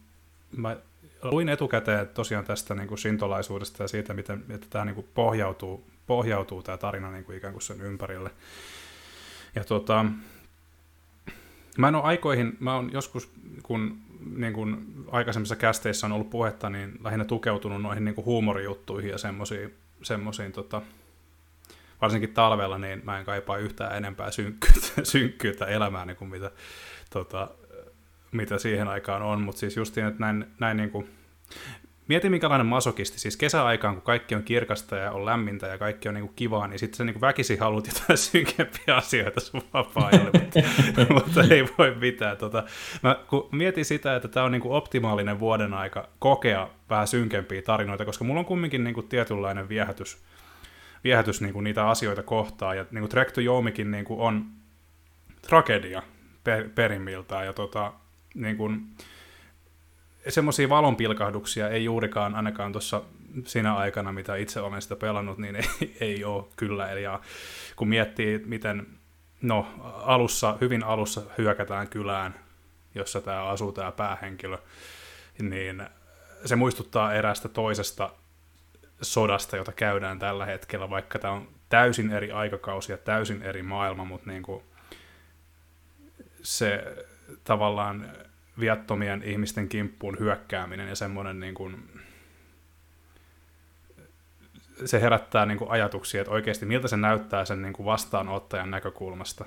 mä 0.56 0.76
luin 1.22 1.48
etukäteen 1.48 2.08
tosiaan 2.08 2.44
tästä 2.44 2.74
niin 2.74 2.88
kuin 2.88 2.98
sintolaisuudesta 2.98 3.82
ja 3.82 3.88
siitä, 3.88 4.14
miten 4.14 4.44
että 4.48 4.66
tämä 4.70 4.84
niin 4.84 4.94
kuin 4.94 5.08
pohjautuu, 5.14 5.86
pohjautuu 6.06 6.62
tämä 6.62 6.78
tarina 6.78 7.10
niin 7.10 7.24
kuin 7.24 7.38
ikään 7.38 7.52
kuin 7.52 7.62
sen 7.62 7.80
ympärille. 7.80 8.30
Ja 9.54 9.64
tota, 9.64 10.04
mä 11.78 11.88
en 11.88 11.94
ole 11.94 12.04
aikoihin, 12.04 12.56
mä 12.60 12.74
oon 12.74 12.92
joskus, 12.92 13.32
kun 13.62 13.98
niin 14.36 14.52
kuin 14.52 14.86
aikaisemmissa 15.10 15.56
kästeissä 15.56 16.06
on 16.06 16.12
ollut 16.12 16.30
puhetta, 16.30 16.70
niin 16.70 16.98
lähinnä 17.04 17.24
tukeutunut 17.24 17.82
noihin 17.82 18.04
niin 18.04 18.24
huumorijuttuihin 18.24 19.10
ja 19.10 19.18
semmoisiin, 19.18 19.74
semmoisiin 20.02 20.52
tota, 20.52 20.82
varsinkin 22.00 22.34
talvella, 22.34 22.78
niin 22.78 23.02
mä 23.04 23.18
en 23.18 23.24
kaipaa 23.24 23.56
yhtään 23.56 23.96
enempää 23.96 24.30
synkkyyttä, 24.30 25.04
synkkyyttä 25.12 25.66
elämään 25.66 26.06
niin 26.06 26.16
kuin 26.16 26.30
mitä, 26.30 26.50
tota, 27.10 27.48
mitä 28.32 28.58
siihen 28.58 28.88
aikaan 28.88 29.22
on, 29.22 29.42
mutta 29.42 29.58
siis 29.58 29.76
justiin, 29.76 30.06
että 30.06 30.20
näin, 30.20 30.46
näin 30.60 30.76
niin 30.76 30.90
kuin, 30.90 31.10
Mieti 32.08 32.30
minkälainen 32.30 32.66
masokisti, 32.66 33.18
siis 33.18 33.36
kesäaikaan, 33.36 33.94
kun 33.94 34.02
kaikki 34.02 34.34
on 34.34 34.42
kirkasta 34.42 34.96
ja 34.96 35.12
on 35.12 35.26
lämmintä 35.26 35.66
ja 35.66 35.78
kaikki 35.78 36.08
on 36.08 36.14
niin 36.14 36.26
kuin 36.26 36.36
kivaa, 36.36 36.66
niin 36.66 36.78
sitten 36.78 36.96
sä 36.96 37.04
niin 37.04 37.20
väkisi 37.20 37.56
haluat 37.56 37.86
jotain 37.86 38.18
synkempiä 38.32 38.96
asioita 38.96 39.40
sun 39.40 39.62
vapaa-ajalle, 39.74 40.30
mutta, 40.40 41.14
mutta, 41.14 41.54
ei 41.54 41.68
voi 41.78 41.94
mitään. 41.94 42.36
Tota, 42.36 42.64
mä 43.02 43.16
kun 43.28 43.48
mietin 43.52 43.84
sitä, 43.84 44.16
että 44.16 44.28
tämä 44.28 44.46
on 44.46 44.52
niin 44.52 44.62
kuin 44.62 44.74
optimaalinen 44.74 45.40
vuoden 45.40 45.74
aika 45.74 46.08
kokea 46.18 46.68
vähän 46.90 47.06
synkempiä 47.06 47.62
tarinoita, 47.62 48.04
koska 48.04 48.24
mulla 48.24 48.40
on 48.40 48.46
kumminkin 48.46 48.84
niin 48.84 48.94
kuin 48.94 49.08
tietynlainen 49.08 49.68
viehätys, 49.68 50.18
viehätys 51.04 51.40
niin 51.40 51.52
kuin 51.52 51.64
niitä 51.64 51.88
asioita 51.88 52.22
kohtaan, 52.22 52.76
ja 52.76 52.86
niin 52.90 53.02
kuin 53.02 53.10
Trek 53.10 53.32
to 53.32 53.40
Joumikin 53.40 53.90
niin 53.90 54.04
kuin 54.04 54.20
on 54.20 54.46
tragedia 55.48 56.02
per, 56.44 56.68
perimmiltään, 56.74 57.46
ja 57.46 57.52
tota, 57.52 57.92
niin 58.34 58.56
kuin, 58.56 58.86
semmoisia 60.28 60.68
valonpilkahduksia 60.68 61.68
ei 61.68 61.84
juurikaan 61.84 62.34
ainakaan 62.34 62.72
tuossa 62.72 63.02
siinä 63.44 63.74
aikana, 63.74 64.12
mitä 64.12 64.36
itse 64.36 64.60
olen 64.60 64.82
sitä 64.82 64.96
pelannut, 64.96 65.38
niin 65.38 65.56
ei, 65.80 65.96
ei 66.00 66.24
ole 66.24 66.44
kyllä. 66.56 66.90
Eli 66.90 67.02
ja 67.02 67.20
kun 67.76 67.88
miettii, 67.88 68.42
miten 68.46 68.86
no, 69.42 69.66
alussa, 69.82 70.58
hyvin 70.60 70.84
alussa 70.84 71.22
hyökätään 71.38 71.88
kylään, 71.88 72.34
jossa 72.94 73.20
tämä 73.20 73.44
asuu 73.44 73.72
tämä 73.72 73.92
päähenkilö, 73.92 74.58
niin 75.38 75.82
se 76.44 76.56
muistuttaa 76.56 77.14
erästä 77.14 77.48
toisesta 77.48 78.10
sodasta, 79.02 79.56
jota 79.56 79.72
käydään 79.72 80.18
tällä 80.18 80.46
hetkellä, 80.46 80.90
vaikka 80.90 81.18
tämä 81.18 81.34
on 81.34 81.48
täysin 81.68 82.10
eri 82.10 82.32
aikakausi 82.32 82.92
ja 82.92 82.98
täysin 82.98 83.42
eri 83.42 83.62
maailma, 83.62 84.04
mutta 84.04 84.30
niin 84.30 84.42
kuin 84.42 84.62
se 86.42 86.84
tavallaan 87.44 88.12
viattomien 88.60 89.22
ihmisten 89.22 89.68
kimppuun 89.68 90.18
hyökkääminen 90.18 90.88
ja 90.88 90.96
semmoinen 90.96 91.40
niin 91.40 91.54
kuin, 91.54 91.90
se 94.84 95.00
herättää 95.00 95.46
niin 95.46 95.58
kuin 95.58 95.70
ajatuksia, 95.70 96.20
että 96.20 96.32
oikeasti 96.32 96.66
miltä 96.66 96.88
se 96.88 96.96
näyttää 96.96 97.44
sen 97.44 97.62
niin 97.62 97.72
kuin 97.72 97.86
vastaanottajan 97.86 98.70
näkökulmasta. 98.70 99.44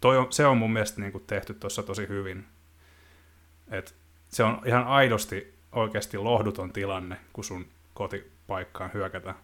Toi 0.00 0.18
on, 0.18 0.32
se 0.32 0.46
on 0.46 0.56
mun 0.56 0.72
mielestä 0.72 1.00
niin 1.00 1.12
kuin 1.12 1.24
tehty 1.26 1.54
tuossa 1.54 1.82
tosi 1.82 2.08
hyvin. 2.08 2.46
Et 3.70 3.94
se 4.28 4.44
on 4.44 4.62
ihan 4.64 4.86
aidosti 4.86 5.54
oikeasti 5.72 6.18
lohduton 6.18 6.72
tilanne, 6.72 7.16
kun 7.32 7.44
sun 7.44 7.66
kotipaikkaan 7.94 8.90
hyökätään. 8.94 9.36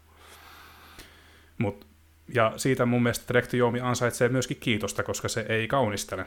Mut, 1.58 1.86
ja 2.34 2.52
siitä 2.56 2.86
mun 2.86 3.02
mielestä 3.02 3.28
Direkti 3.28 3.58
Joomi 3.58 3.80
ansaitsee 3.80 4.28
myöskin 4.28 4.56
kiitosta, 4.60 5.02
koska 5.02 5.28
se 5.28 5.46
ei 5.48 5.68
kaunistele 5.68 6.26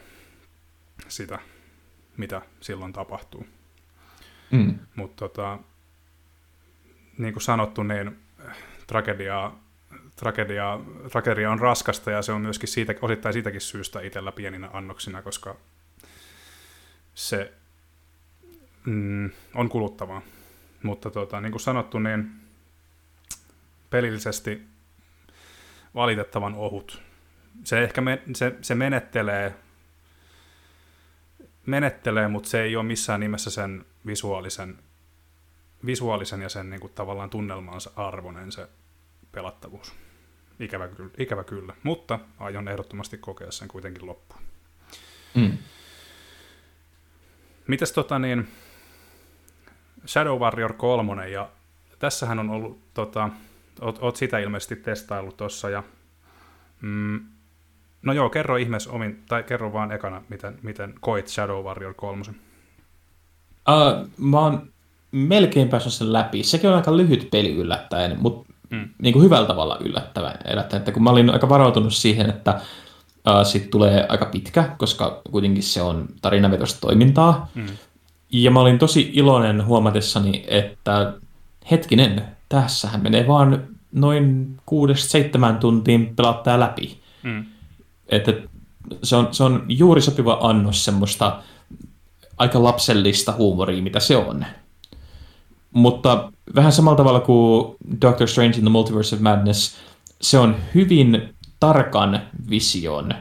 sitä 1.08 1.40
mitä 2.18 2.42
silloin 2.62 2.94
tapahtuu. 2.94 3.48
Mm. 4.52 4.80
Mutta 4.96 5.16
tota, 5.28 5.60
niin 7.18 7.34
kuin 7.34 7.44
sanottu, 7.44 7.84
niin 7.84 8.18
tragediaa, 8.88 9.60
tragedia, 10.16 10.80
tragedia 11.12 11.52
on 11.52 11.60
raskasta 11.60 12.12
ja 12.12 12.22
se 12.22 12.32
on 12.32 12.42
myöskin 12.42 12.70
siitä, 12.70 12.96
osittain 13.02 13.34
siitäkin 13.34 13.62
syystä 13.62 14.02
itsellä 14.02 14.32
pieninä 14.32 14.70
annoksina, 14.74 15.22
koska 15.22 15.56
se 17.14 17.54
mm, 18.86 19.30
on 19.56 19.70
kuluttavaa. 19.70 20.22
Mutta 20.84 21.12
tota, 21.12 21.42
niin 21.42 21.52
kuin 21.52 21.62
sanottu, 21.62 22.00
niin 22.00 22.32
pelillisesti 23.90 24.62
valitettavan 25.96 26.56
ohut. 26.56 27.02
Se 27.64 27.84
ehkä 27.84 28.02
me, 28.02 28.22
se, 28.34 28.56
se 28.62 28.76
menettelee 28.76 29.54
menettelee, 31.68 32.28
mutta 32.28 32.50
se 32.50 32.62
ei 32.62 32.76
ole 32.76 32.86
missään 32.86 33.20
nimessä 33.20 33.50
sen 33.50 33.86
visuaalisen, 34.06 34.78
visuaalisen 35.86 36.42
ja 36.42 36.50
sen 36.50 36.70
niin 36.70 36.80
kuin, 36.80 36.94
tavallaan 36.94 37.30
tunnelmansa 37.30 37.92
arvoinen 37.96 38.52
se 38.52 38.68
pelattavuus. 39.32 39.96
Ikävä, 40.60 40.90
ikävä 41.18 41.44
kyllä, 41.44 41.74
mutta 41.84 42.20
aion 42.40 42.68
ehdottomasti 42.68 43.18
kokea 43.18 43.52
sen 43.52 43.68
kuitenkin 43.68 44.06
loppuun. 44.06 44.42
Mm. 45.36 45.58
Mites 47.68 47.92
tota 47.92 48.20
niin, 48.20 48.48
Shadow 50.08 50.40
Warrior 50.40 50.74
3, 50.74 51.30
ja 51.30 51.50
tässähän 52.00 52.40
on 52.40 52.50
ollut, 52.50 52.94
tota, 52.94 53.30
oot, 53.82 53.98
oot 54.02 54.16
sitä 54.16 54.40
ilmeisesti 54.40 54.76
testaillut 54.76 55.38
tuossa, 55.38 55.70
ja 55.70 55.84
mm, 56.82 57.26
No 58.08 58.14
joo, 58.14 58.30
kerro 58.30 58.58
ihmeessä 58.58 58.92
omin, 58.92 59.24
tai 59.28 59.44
kerro 59.44 59.74
vaan 59.74 59.92
ekana, 59.92 60.22
miten, 60.30 60.60
miten 60.62 60.94
koit 61.00 61.28
Shadow 61.28 61.66
Warrior 61.66 61.94
3. 61.94 62.22
Uh, 62.22 64.10
mä 64.18 64.40
oon 64.40 64.68
melkein 65.12 65.70
päässyt 65.70 65.94
sen 65.94 66.14
läpi. 66.14 66.44
Sekin 66.44 66.70
on 66.70 66.76
aika 66.76 66.98
lyhyt 66.98 67.28
peli 67.32 67.56
yllättäen, 67.56 68.18
mutta 68.20 68.54
mm. 68.70 68.90
niin 69.02 69.14
kuin 69.14 69.26
hyvällä 69.26 69.48
tavalla 69.48 69.78
yllättävän. 69.80 70.34
yllättäen. 70.52 70.80
Että 70.80 70.92
kun 70.92 71.04
mä 71.04 71.10
olin 71.10 71.30
aika 71.30 71.50
varautunut 71.50 71.94
siihen, 71.94 72.30
että 72.30 72.62
uh, 73.30 73.46
sit 73.46 73.70
tulee 73.70 74.06
aika 74.10 74.26
pitkä, 74.26 74.70
koska 74.78 75.22
kuitenkin 75.32 75.64
se 75.64 75.82
on 75.82 76.08
tarinavetosta 76.22 76.82
toimintaa. 76.82 77.50
Mm. 77.56 77.66
Ja 78.32 78.52
mä 78.52 78.60
olin 78.60 78.80
tosi 78.80 79.12
iloinen 79.14 79.66
huomatessani, 79.66 80.46
että 80.48 81.14
hetkinen, 81.72 82.24
tässähän 82.50 83.04
menee 83.04 83.28
vaan 83.28 83.64
noin 83.92 84.58
6-7 85.56 85.58
tuntiin 85.60 86.16
pelattaa 86.16 86.60
läpi. 86.60 87.00
Mm 87.24 87.46
että 88.10 88.34
se 89.04 89.16
on, 89.16 89.28
se 89.32 89.44
on 89.44 89.66
juuri 89.70 90.02
sopiva 90.02 90.38
annos 90.42 90.86
semmoista 90.86 91.42
aika 92.38 92.64
lapsellista 92.64 93.32
huumoria, 93.32 93.84
mitä 93.84 94.00
se 94.00 94.18
on. 94.18 94.46
Mutta 95.72 96.32
vähän 96.56 96.72
samalla 96.72 96.98
tavalla 96.98 97.20
kuin 97.20 97.76
Doctor 98.02 98.28
Strange 98.28 98.58
in 98.58 98.62
the 98.62 98.70
Multiverse 98.70 99.16
of 99.16 99.22
Madness, 99.22 99.78
se 100.22 100.40
on 100.40 100.56
hyvin 100.76 101.34
tarkan 101.60 102.22
vision 102.50 103.14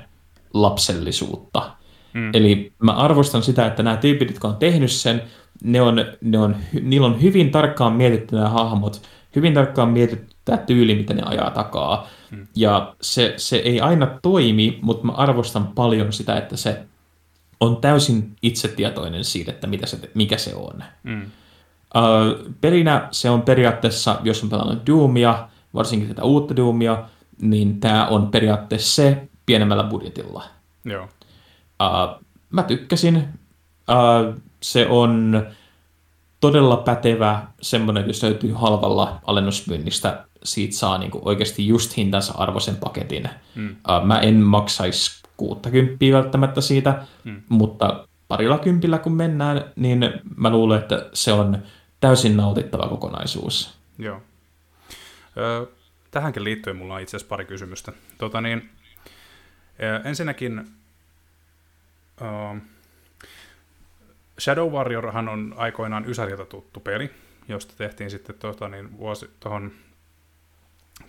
lapsellisuutta. 0.54 1.70
Mm. 2.14 2.30
Eli 2.34 2.72
mä 2.82 2.92
arvostan 2.92 3.42
sitä, 3.42 3.66
että 3.66 3.82
nämä 3.82 3.96
tyypit, 3.96 4.28
jotka 4.28 4.48
on 4.48 4.56
tehnyt 4.56 4.92
sen, 4.92 5.22
ne 5.62 5.80
on, 5.80 6.04
ne 6.20 6.38
on, 6.38 6.56
niillä 6.82 7.06
on 7.06 7.22
hyvin 7.22 7.50
tarkkaan 7.50 7.92
mietitty 7.92 8.36
nämä 8.36 8.48
hahmot, 8.48 9.02
hyvin 9.36 9.54
tarkkaan 9.54 9.88
mietitty 9.88 10.36
tämä 10.44 10.58
tyyli, 10.58 10.94
mitä 10.94 11.14
ne 11.14 11.22
ajaa 11.24 11.50
takaa. 11.50 12.08
Mm. 12.30 12.46
Ja 12.56 12.94
se, 13.00 13.34
se 13.36 13.56
ei 13.56 13.80
aina 13.80 14.18
toimi, 14.22 14.78
mutta 14.82 15.06
mä 15.06 15.12
arvostan 15.12 15.66
paljon 15.66 16.12
sitä, 16.12 16.36
että 16.36 16.56
se 16.56 16.86
on 17.60 17.76
täysin 17.76 18.36
itsetietoinen 18.42 19.24
siitä, 19.24 19.52
että 19.52 19.66
mitä 19.66 19.86
se, 19.86 20.10
mikä 20.14 20.38
se 20.38 20.54
on. 20.54 20.84
Mm. 21.02 21.22
Uh, 21.22 22.54
pelinä 22.60 23.08
se 23.10 23.30
on 23.30 23.42
periaatteessa, 23.42 24.20
jos 24.22 24.42
on 24.42 24.48
pelannut 24.50 24.86
Doomia, 24.86 25.48
varsinkin 25.74 26.08
tätä 26.08 26.22
uutta 26.24 26.56
Doomia, 26.56 27.04
niin 27.40 27.80
tämä 27.80 28.06
on 28.06 28.30
periaatteessa 28.30 28.94
se 28.94 29.28
pienemmällä 29.46 29.84
budjetilla. 29.84 30.44
Joo. 30.84 31.04
Uh, 31.04 32.22
mä 32.50 32.62
tykkäsin. 32.62 33.16
Uh, 33.16 34.34
se 34.62 34.86
on 34.86 35.42
todella 36.40 36.76
pätevä 36.76 37.46
semmoinen, 37.62 38.06
jos 38.06 38.22
löytyy 38.22 38.52
halvalla 38.52 39.20
alennusmyynnistä, 39.26 40.24
siitä 40.46 40.76
saa 40.76 40.98
niin 40.98 41.10
oikeasti 41.14 41.68
just 41.68 41.96
hintansa 41.96 42.34
arvoisen 42.36 42.76
paketin. 42.76 43.28
Mm. 43.54 43.70
Uh, 43.70 44.06
mä 44.06 44.20
en 44.20 44.34
maksaisi 44.34 45.22
60 45.36 45.96
välttämättä 46.12 46.60
siitä, 46.60 47.02
mm. 47.24 47.42
mutta 47.48 48.08
parilla 48.28 48.58
kympillä 48.58 48.98
kun 48.98 49.12
mennään, 49.12 49.64
niin 49.76 50.12
mä 50.36 50.50
luulen, 50.50 50.80
että 50.80 51.10
se 51.12 51.32
on 51.32 51.58
täysin 52.00 52.36
nautittava 52.36 52.88
kokonaisuus. 52.88 53.78
Joo. 53.98 54.22
Ö, 55.36 55.66
tähänkin 56.10 56.44
liittyen 56.44 56.76
mulla 56.76 56.94
on 56.94 57.00
itse 57.00 57.16
asiassa 57.16 57.28
pari 57.28 57.44
kysymystä. 57.44 57.92
Tota 58.18 58.40
niin, 58.40 58.70
ensinnäkin 60.04 60.64
ö, 62.20 62.60
Shadow 64.40 64.72
Warriorhan 64.72 65.28
on 65.28 65.54
aikoinaan 65.56 66.08
Ysäriltä 66.08 66.44
tuttu 66.44 66.80
peli, 66.80 67.10
josta 67.48 67.74
tehtiin 67.78 68.10
sitten 68.10 68.36
tota 68.38 68.68
niin, 68.68 68.98
vuosi, 68.98 69.30
tohon, 69.40 69.72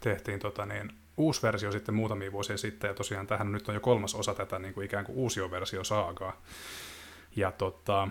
tehtiin 0.02 0.40
tota 0.40 0.66
niin, 0.66 0.92
uusi 1.18 1.42
versio 1.42 1.72
sitten 1.72 1.96
muutamia 1.96 2.32
vuosia 2.32 2.58
sitten, 2.58 2.88
ja 2.88 2.94
tosiaan 2.94 3.28
tähän 3.28 3.52
nyt 3.52 3.70
on 3.70 3.76
jo 3.76 3.82
kolmas 3.82 4.16
osa 4.16 4.34
tätä 4.34 4.60
niin 4.60 4.74
kuin 4.74 4.86
ikään 4.86 5.06
kuin 5.06 5.18
uusioversio 5.18 5.84
saagaa. 5.84 6.42
Ja 7.36 7.52
tota, 7.52 8.08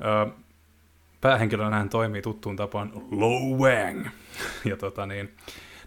ö, 0.00 0.32
päähenkilönä 1.20 1.76
hän 1.76 1.88
toimii 1.88 2.22
tuttuun 2.22 2.56
tapaan 2.56 2.92
Lo 3.10 3.56
Wang. 3.58 4.06
Ja 4.70 4.76
tota 4.76 5.06
niin, 5.06 5.36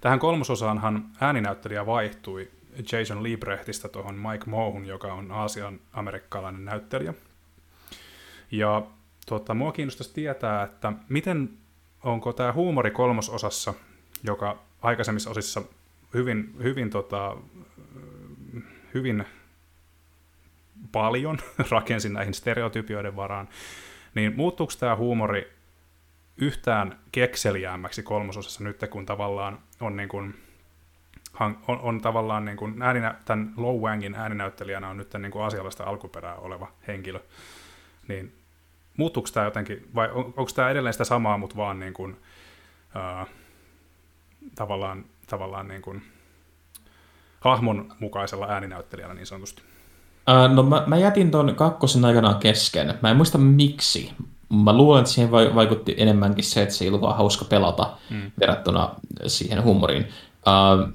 tähän 0.01 0.19
kolmososaanhan 0.19 1.05
ääninäyttelijä 1.21 1.85
vaihtui 1.85 2.51
Jason 2.91 3.23
Liebrechtistä 3.23 3.89
tuohon 3.89 4.15
Mike 4.15 4.45
Mohun, 4.45 4.85
joka 4.85 5.13
on 5.13 5.31
Aasian 5.31 5.79
amerikkalainen 5.93 6.65
näyttelijä. 6.65 7.13
Ja 8.51 8.81
tota, 9.25 9.53
mua 9.53 9.71
kiinnostaisi 9.71 10.13
tietää, 10.13 10.63
että 10.63 10.93
miten 11.09 11.49
onko 12.03 12.33
tämä 12.33 12.53
huumori 12.53 12.91
kolmososassa, 12.91 13.73
joka 14.23 14.57
aikaisemmissa 14.81 15.29
osissa 15.29 15.61
hyvin, 16.13 16.55
hyvin, 16.63 16.89
tota, 16.89 17.37
hyvin 18.93 19.25
paljon 20.91 21.37
rakensi 21.71 22.09
näihin 22.09 22.33
stereotypioiden 22.33 23.15
varaan, 23.15 23.49
niin 24.15 24.33
muuttuuko 24.35 24.73
tämä 24.79 24.95
huumori 24.95 25.53
yhtään 26.37 26.99
kekseliäämmäksi 27.11 28.03
kolmososassa 28.03 28.63
nyt, 28.63 28.81
kun 28.89 29.05
tavallaan 29.05 29.59
on 29.81 29.97
niin 29.97 30.09
kuin, 30.09 30.35
on, 31.39 31.57
on 31.67 32.01
tavallaan 32.01 32.45
niin 32.45 32.57
kuin 32.57 32.81
ääninä, 32.81 33.15
tämän 33.25 33.53
Low 33.57 33.81
Wangin 33.81 34.15
ääninäyttelijänä 34.15 34.89
on 34.89 34.97
nyt 34.97 35.13
niin 35.13 35.31
kuin 35.31 35.45
asiallista 35.45 35.83
alkuperää 35.83 36.35
oleva 36.35 36.71
henkilö, 36.87 37.19
niin 38.07 38.33
muuttuuko 38.97 39.29
tämä 39.33 39.45
jotenkin, 39.45 39.87
vai 39.95 40.09
on, 40.11 40.25
onko 40.25 40.51
tämä 40.55 40.69
edelleen 40.69 40.93
sitä 40.93 41.03
samaa, 41.03 41.37
mutta 41.37 41.55
vaan 41.55 41.79
niin 41.79 41.93
kuin, 41.93 42.17
ää, 42.95 43.25
tavallaan, 44.55 45.05
tavallaan 45.27 45.67
niin 45.67 45.81
kuin, 45.81 46.01
hahmon 47.39 47.93
mukaisella 47.99 48.47
ääninäyttelijällä 48.49 49.13
niin 49.15 49.25
sanotusti? 49.25 49.61
Uh, 49.61 50.55
no 50.55 50.63
mä, 50.63 50.83
mä 50.87 50.97
jätin 50.97 51.31
ton 51.31 51.55
kakkosen 51.55 52.05
aikanaan 52.05 52.39
kesken. 52.39 52.93
Mä 53.01 53.09
en 53.09 53.17
muista 53.17 53.37
miksi. 53.37 54.11
Mä 54.49 54.77
luulen, 54.77 54.99
että 54.99 55.11
siihen 55.11 55.31
vaikutti 55.31 55.95
enemmänkin 55.97 56.43
se, 56.43 56.61
että 56.61 56.75
se 56.75 56.85
ei 56.85 56.89
ollut 56.89 57.01
vaan 57.01 57.17
hauska 57.17 57.45
pelata 57.45 57.97
mm. 58.09 58.31
verrattuna 58.39 58.89
siihen 59.27 59.63
huumoriin. 59.63 60.07
Uh, 60.47 60.93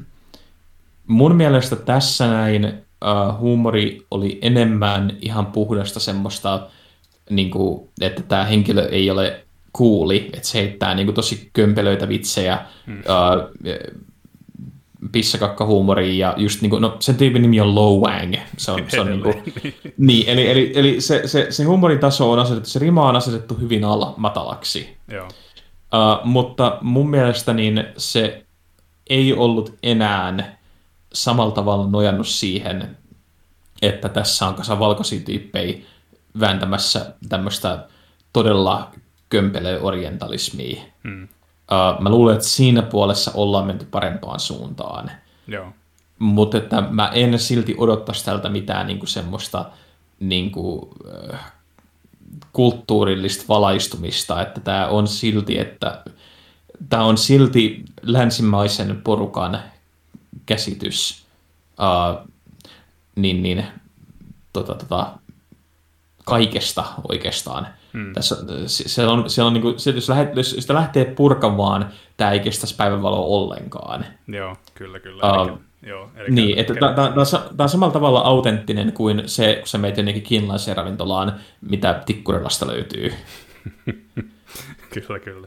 mun 1.07 1.37
mielestä 1.37 1.77
tässä 1.77 2.27
näin 2.27 2.65
uh, 2.65 3.39
huumori 3.39 4.07
oli 4.11 4.39
enemmän 4.43 5.17
ihan 5.21 5.47
puhdasta 5.47 6.01
semmoista, 6.01 6.67
niin 7.31 7.51
kuin, 7.51 7.89
että 8.01 8.23
tämä 8.23 8.45
henkilö 8.45 8.89
ei 8.89 9.11
ole 9.11 9.45
kuuli, 9.73 10.31
että 10.33 10.49
se 10.49 10.59
heittää 10.59 10.95
niin 10.95 11.07
kuin, 11.07 11.15
tosi 11.15 11.51
kömpelöitä 11.53 12.09
vitsejä, 12.09 12.59
mm. 12.87 12.99
uh, 12.99 13.73
pissakakkahuumoriin 15.13 16.19
ja 16.19 16.35
just 16.37 16.61
niinku, 16.61 16.79
no 16.79 16.97
sen 17.01 17.17
tyypin 17.17 17.43
nimi 17.43 17.61
on 17.61 17.75
Low 17.75 18.01
Wang. 18.01 18.35
Se 18.57 18.71
on, 18.71 18.85
se 18.89 19.01
on 19.01 19.07
niinku, 19.11 19.35
niin, 19.99 20.29
eli, 20.29 20.51
eli, 20.51 20.73
eli 20.75 21.01
se, 21.01 21.23
se, 21.29 21.47
se 21.51 21.65
huumorin 21.65 21.99
taso 21.99 22.33
on 22.33 22.39
asetettu, 22.39 22.71
se 22.71 22.79
rima 22.79 23.09
on 23.09 23.17
asetettu 23.17 23.55
hyvin 23.55 23.85
alla 23.85 24.15
matalaksi. 24.17 24.97
Joo. 25.09 25.27
Uh, 25.27 26.25
mutta 26.25 26.79
mun 26.81 27.11
mielestä 27.11 27.53
niin 27.53 27.85
se 27.97 28.45
ei 29.11 29.33
ollut 29.33 29.75
enää 29.83 30.57
samalla 31.13 31.53
tavalla 31.53 31.91
nojannut 31.91 32.29
siihen, 32.29 32.97
että 33.83 34.09
tässä 34.09 34.47
on 34.47 34.55
kasa 34.55 34.79
valkoisia 34.79 35.21
tyyppejä 35.21 35.79
vääntämässä 36.41 37.15
tämmöistä 37.29 37.87
todella 38.33 38.91
kömpelöä 39.33 39.81
orientalismia. 39.81 40.83
Hmm. 41.05 41.23
Uh, 41.23 42.03
mä 42.03 42.09
luulen, 42.09 42.35
että 42.35 42.49
siinä 42.49 42.83
puolessa 42.83 43.31
ollaan 43.35 43.67
menty 43.67 43.85
parempaan 43.91 44.41
suuntaan. 44.41 45.11
Joo. 45.47 45.67
Mutta 46.19 46.59
että 46.59 46.81
mä 46.81 47.11
en 47.15 47.39
silti 47.39 47.75
odottaisi 47.79 48.25
tältä 48.25 48.49
mitään 48.49 48.87
niinku 48.87 49.07
semmoista 49.07 49.65
niinku, 50.21 50.73
uh, 50.75 51.37
kulttuurillista 52.53 53.45
valaistumista, 53.49 54.43
että 54.43 54.61
tämä 54.61 54.87
on 54.87 55.09
silti, 55.09 55.59
että 55.59 56.05
tämä 56.89 57.05
on 57.05 57.19
silti 57.19 57.85
länsimaisen 58.03 59.01
porukan 59.05 59.59
käsitys 60.47 61.27
uh, 61.79 62.29
niin, 63.17 63.67
tota, 64.53 64.75
tota, 64.75 65.19
kaikesta 66.25 66.85
oikeastaan. 67.09 67.67
Hmm. 67.93 68.13
Tässä, 68.13 68.37
se 68.67 69.07
on, 69.07 69.31
se 69.31 69.43
on 69.43 69.53
niin 69.53 69.63
kuin, 69.63 69.79
se, 69.79 69.91
jos, 69.91 70.11
jos 70.35 70.51
sitä 70.51 70.75
lähtee 70.75 71.05
purkamaan, 71.05 71.91
tämä 72.17 72.31
ei 72.31 72.41
kestäisi 72.41 72.77
päivänvaloa 72.77 73.27
ollenkaan. 73.27 74.07
Joo, 74.29 74.57
kyllä, 74.75 75.01
kyllä. 75.01 75.43
Uh, 75.43 75.59
joo, 75.83 76.11
eli 76.17 76.31
niin, 76.31 76.59
että 76.59 76.75
tämä 76.75 77.63
on 77.63 77.69
samalla 77.69 77.93
tavalla 77.93 78.21
autenttinen 78.21 78.93
kuin 78.93 79.23
se, 79.27 79.57
kun 79.59 79.69
sä 79.69 79.79
meet 79.79 79.97
jonnekin 79.97 80.23
kiinalaiseen 80.23 80.77
ravintolaan, 80.77 81.35
mitä 81.61 82.03
Tikkurilasta 82.07 82.67
löytyy. 82.67 83.13
kyllä, 84.95 85.19
kyllä. 85.19 85.47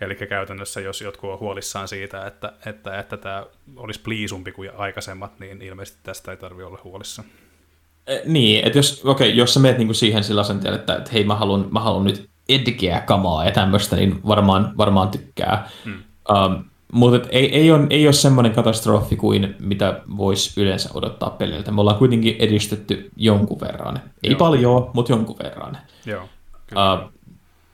Eli 0.00 0.14
käytännössä, 0.14 0.80
jos 0.80 1.00
jotkut 1.00 1.30
on 1.30 1.38
huolissaan 1.38 1.88
siitä, 1.88 2.26
että, 2.26 2.52
että, 2.66 2.98
että 2.98 3.16
tämä 3.16 3.46
olisi 3.76 4.00
pliisumpi 4.00 4.52
kuin 4.52 4.70
aikaisemmat, 4.76 5.40
niin 5.40 5.62
ilmeisesti 5.62 5.98
tästä 6.02 6.30
ei 6.30 6.36
tarvitse 6.36 6.64
olla 6.64 6.80
huolissaan. 6.84 7.28
Niin, 8.24 8.66
että 8.66 8.78
jos, 8.78 9.02
okay, 9.04 9.28
jos 9.28 9.54
sä 9.54 9.60
meet 9.60 9.78
niinku 9.78 9.94
siihen 9.94 10.24
sillä 10.24 10.40
asenteella, 10.40 10.78
että, 10.78 10.96
että 10.96 11.10
hei 11.12 11.24
mä 11.24 11.34
haluan, 11.34 11.68
mä 11.70 11.80
haluan 11.80 12.04
nyt 12.04 12.28
edgeä 12.48 13.00
kamaa 13.00 13.44
ja 13.44 13.50
tämmöistä, 13.50 13.96
niin 13.96 14.20
varmaan, 14.26 14.74
varmaan 14.78 15.08
tykkää. 15.08 15.68
Hmm. 15.84 16.02
Um, 16.30 16.64
mutta 16.92 17.28
ei, 17.30 17.54
ei, 17.54 17.72
ole, 17.72 17.86
ei 17.90 18.06
ole 18.06 18.12
semmoinen 18.12 18.52
katastrofi 18.52 19.16
kuin 19.16 19.54
mitä 19.58 20.00
voisi 20.16 20.60
yleensä 20.60 20.90
odottaa 20.94 21.30
peliltä. 21.30 21.70
Me 21.70 21.80
ollaan 21.80 21.98
kuitenkin 21.98 22.36
edistetty 22.38 23.10
jonkun 23.16 23.60
verran. 23.60 24.00
Ei 24.22 24.30
Joo. 24.30 24.38
paljon, 24.38 24.90
mutta 24.94 25.12
jonkun 25.12 25.36
verran. 25.42 25.78
Joo, 26.06 26.22
uh, 26.22 27.10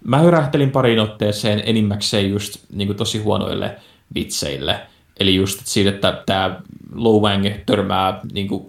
mä 0.05 0.19
hyrähtelin 0.19 0.70
pariin 0.70 1.01
otteeseen 1.01 1.62
enimmäkseen 1.66 2.31
just 2.31 2.57
niin 2.73 2.97
tosi 2.97 3.19
huonoille 3.19 3.77
vitseille. 4.15 4.81
Eli 5.20 5.35
just 5.35 5.61
siitä, 5.65 5.90
että 5.90 6.23
tämä 6.27 6.61
Low 6.94 7.23
Wang 7.23 7.47
törmää 7.66 8.20
niin 8.32 8.48
kuin, 8.48 8.66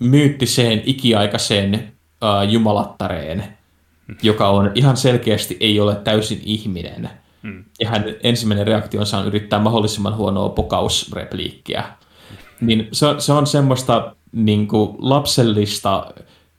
myyttiseen 0.00 0.82
ikiaikaiseen 0.86 1.74
uh, 1.74 2.50
jumalattareen, 2.50 3.44
joka 4.22 4.48
on 4.48 4.72
ihan 4.74 4.96
selkeästi 4.96 5.56
ei 5.60 5.80
ole 5.80 5.94
täysin 5.94 6.40
ihminen. 6.44 7.10
Hmm. 7.42 7.64
Ja 7.80 7.88
hän 7.88 8.04
ensimmäinen 8.22 8.66
reaktionsa 8.66 9.18
on 9.18 9.26
yrittää 9.26 9.58
mahdollisimman 9.58 10.16
huonoa 10.16 10.48
pokausrepliikkiä. 10.48 11.84
Niin 12.60 12.88
se, 12.92 13.06
se 13.18 13.32
on 13.32 13.46
semmoista 13.46 14.16
niin 14.32 14.68
kuin, 14.68 14.96
lapsellista 14.98 16.14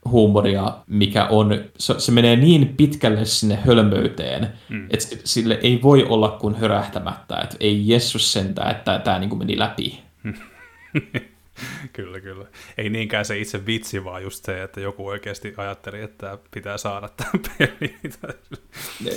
huumoria, 0.06 0.78
mikä 0.88 1.26
on, 1.26 1.64
se, 1.80 2.00
se 2.00 2.12
menee 2.12 2.36
niin 2.36 2.74
pitkälle 2.78 3.26
sinne 3.26 3.56
hölmöyteen, 3.56 4.48
hmm. 4.70 4.88
että 4.90 5.16
sille 5.24 5.60
ei 5.64 5.80
voi 5.84 6.04
olla 6.04 6.30
kuin 6.30 6.56
hörähtämättä, 6.56 7.38
että 7.38 7.56
ei 7.60 7.88
Jessus 7.88 8.34
sentään, 8.34 8.72
että 8.72 9.00
tämä 9.00 9.20
niin 9.20 9.30
kuin 9.30 9.40
meni 9.40 9.60
läpi. 9.60 10.00
kyllä, 11.94 12.20
kyllä. 12.20 12.46
Ei 12.78 12.90
niinkään 12.90 13.26
se 13.26 13.40
itse 13.40 13.66
vitsi, 13.66 14.04
vaan 14.04 14.24
just 14.24 14.46
se, 14.46 14.64
että 14.64 14.82
joku 14.82 15.08
oikeasti 15.08 15.54
ajatteli, 15.58 16.02
että 16.02 16.38
pitää 16.54 16.78
saada 16.78 17.10
tämä 17.10 17.32
peli. 17.58 17.96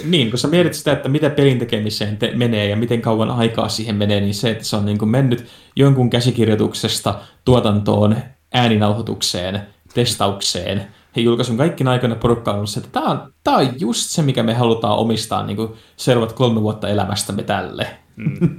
niin, 0.05 0.31
kun 0.31 0.39
sä 0.39 0.49
mietit 0.49 0.75
sitä, 0.75 0.93
että 0.93 1.09
mitä 1.09 1.31
pelin 1.31 1.59
tekemiseen 1.59 2.17
te- 2.17 2.37
menee 2.37 2.69
ja 2.69 2.77
miten 2.77 3.03
kauan 3.03 3.31
aikaa 3.31 3.69
siihen 3.69 3.97
menee, 3.97 4.21
niin 4.21 4.35
se, 4.35 4.51
että 4.51 4.65
se 4.65 4.77
on 4.77 4.85
niin 4.85 4.99
kuin 4.99 5.09
mennyt 5.09 5.47
jonkun 5.77 6.11
käsikirjoituksesta 6.11 7.21
tuotantoon, 7.45 8.17
ääninauhoitukseen, 8.53 9.61
testaukseen, 9.95 10.87
he 11.17 11.21
julkaisun 11.21 11.57
kaikki 11.57 11.85
aikana 11.85 12.15
porukka 12.15 12.53
on 12.53 12.67
että 12.77 12.89
tämä 12.93 13.07
on, 13.07 13.33
tämä 13.45 13.57
on 13.57 13.81
just 13.81 14.11
se, 14.11 14.23
mikä 14.23 14.43
me 14.43 14.55
halutaan 14.55 14.99
omistaa 14.99 15.47
niin 15.47 15.57
kuin 15.57 15.73
seuraavat 15.97 16.33
kolme 16.33 16.63
vuotta 16.63 16.89
elämästämme 16.89 17.43
tälle. 17.43 17.87
Mm. 18.17 18.39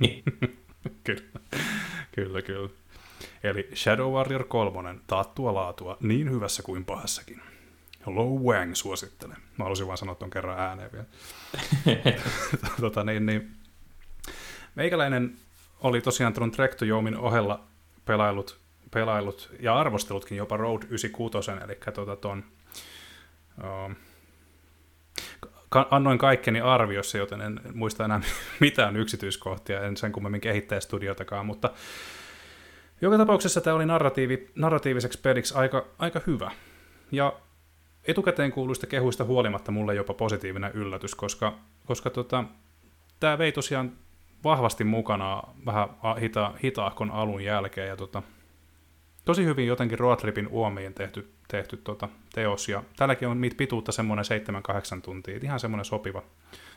kyllä, 1.03 1.21
kyllä, 2.11 2.41
kyllä. 2.41 2.80
Eli 3.43 3.69
Shadow 3.75 4.13
Warrior 4.13 4.43
3, 4.43 4.95
taattua 5.07 5.53
laatua, 5.53 5.97
niin 5.99 6.31
hyvässä 6.31 6.63
kuin 6.63 6.85
pahassakin. 6.85 7.41
Low 8.05 8.41
Wang 8.41 8.75
suosittelen. 8.75 9.37
Mä 9.57 9.63
halusin 9.63 9.87
vaan 9.87 9.97
sanoa 9.97 10.15
ton 10.15 10.29
kerran 10.29 10.59
ääneen 10.59 10.89
vielä. 10.91 11.05
tota, 12.81 13.03
niin, 13.03 13.25
niin. 13.25 13.51
Meikäläinen 14.75 15.35
oli 15.79 16.01
tosiaan 16.01 16.33
tuon 16.33 16.51
Trek 16.51 16.75
to 16.75 16.85
Joumin 16.85 17.17
ohella 17.17 17.63
pelailut, 18.05 18.59
pelailut 18.91 19.49
ja 19.59 19.79
arvostelutkin 19.79 20.37
jopa 20.37 20.57
Road 20.57 20.83
96, 20.83 21.51
eli 21.63 21.93
tota 21.93 22.15
ton, 22.15 22.43
uh, 23.57 23.95
annoin 25.91 26.17
kaikkeni 26.17 26.61
arviossa, 26.61 27.17
joten 27.17 27.41
en 27.41 27.59
muista 27.73 28.05
enää 28.05 28.21
mitään 28.59 28.97
yksityiskohtia, 28.97 29.83
en 29.83 29.97
sen 29.97 30.11
kummemmin 30.11 30.41
kehittäjästudiotakaan, 30.41 31.45
mutta 31.45 31.69
joka 33.01 33.17
tapauksessa 33.17 33.61
tämä 33.61 33.75
oli 33.75 33.85
narratiivi, 33.85 34.49
narratiiviseksi 34.55 35.21
peliksi 35.21 35.53
aika, 35.55 35.85
aika 35.99 36.21
hyvä. 36.27 36.51
Ja 37.11 37.33
etukäteen 38.03 38.51
kuuluista 38.51 38.87
kehuista 38.87 39.23
huolimatta 39.23 39.71
mulle 39.71 39.95
jopa 39.95 40.13
positiivinen 40.13 40.71
yllätys, 40.71 41.15
koska, 41.15 41.57
koska 41.85 42.09
tota, 42.09 42.43
tämä 43.19 43.37
vei 43.37 43.51
tosiaan 43.51 43.91
vahvasti 44.43 44.83
mukana 44.83 45.43
vähän 45.65 45.89
hita, 46.21 46.53
hitaahkon 46.63 47.11
alun 47.11 47.43
jälkeen, 47.43 47.87
ja 47.87 47.97
tota, 47.97 48.23
tosi 49.25 49.45
hyvin 49.45 49.67
jotenkin 49.67 49.99
roadtripin 49.99 50.47
uomiin 50.47 50.93
tehty, 50.93 51.31
tehty 51.47 51.77
tota 51.77 52.09
teos, 52.33 52.69
ja 52.69 52.83
tälläkin 52.95 53.27
on 53.27 53.41
niitä 53.41 53.55
pituutta 53.55 53.91
semmoinen 53.91 54.25
7-8 54.97 55.01
tuntia, 55.01 55.39
ihan 55.43 55.59
semmoinen 55.59 55.85
sopiva, 55.85 56.23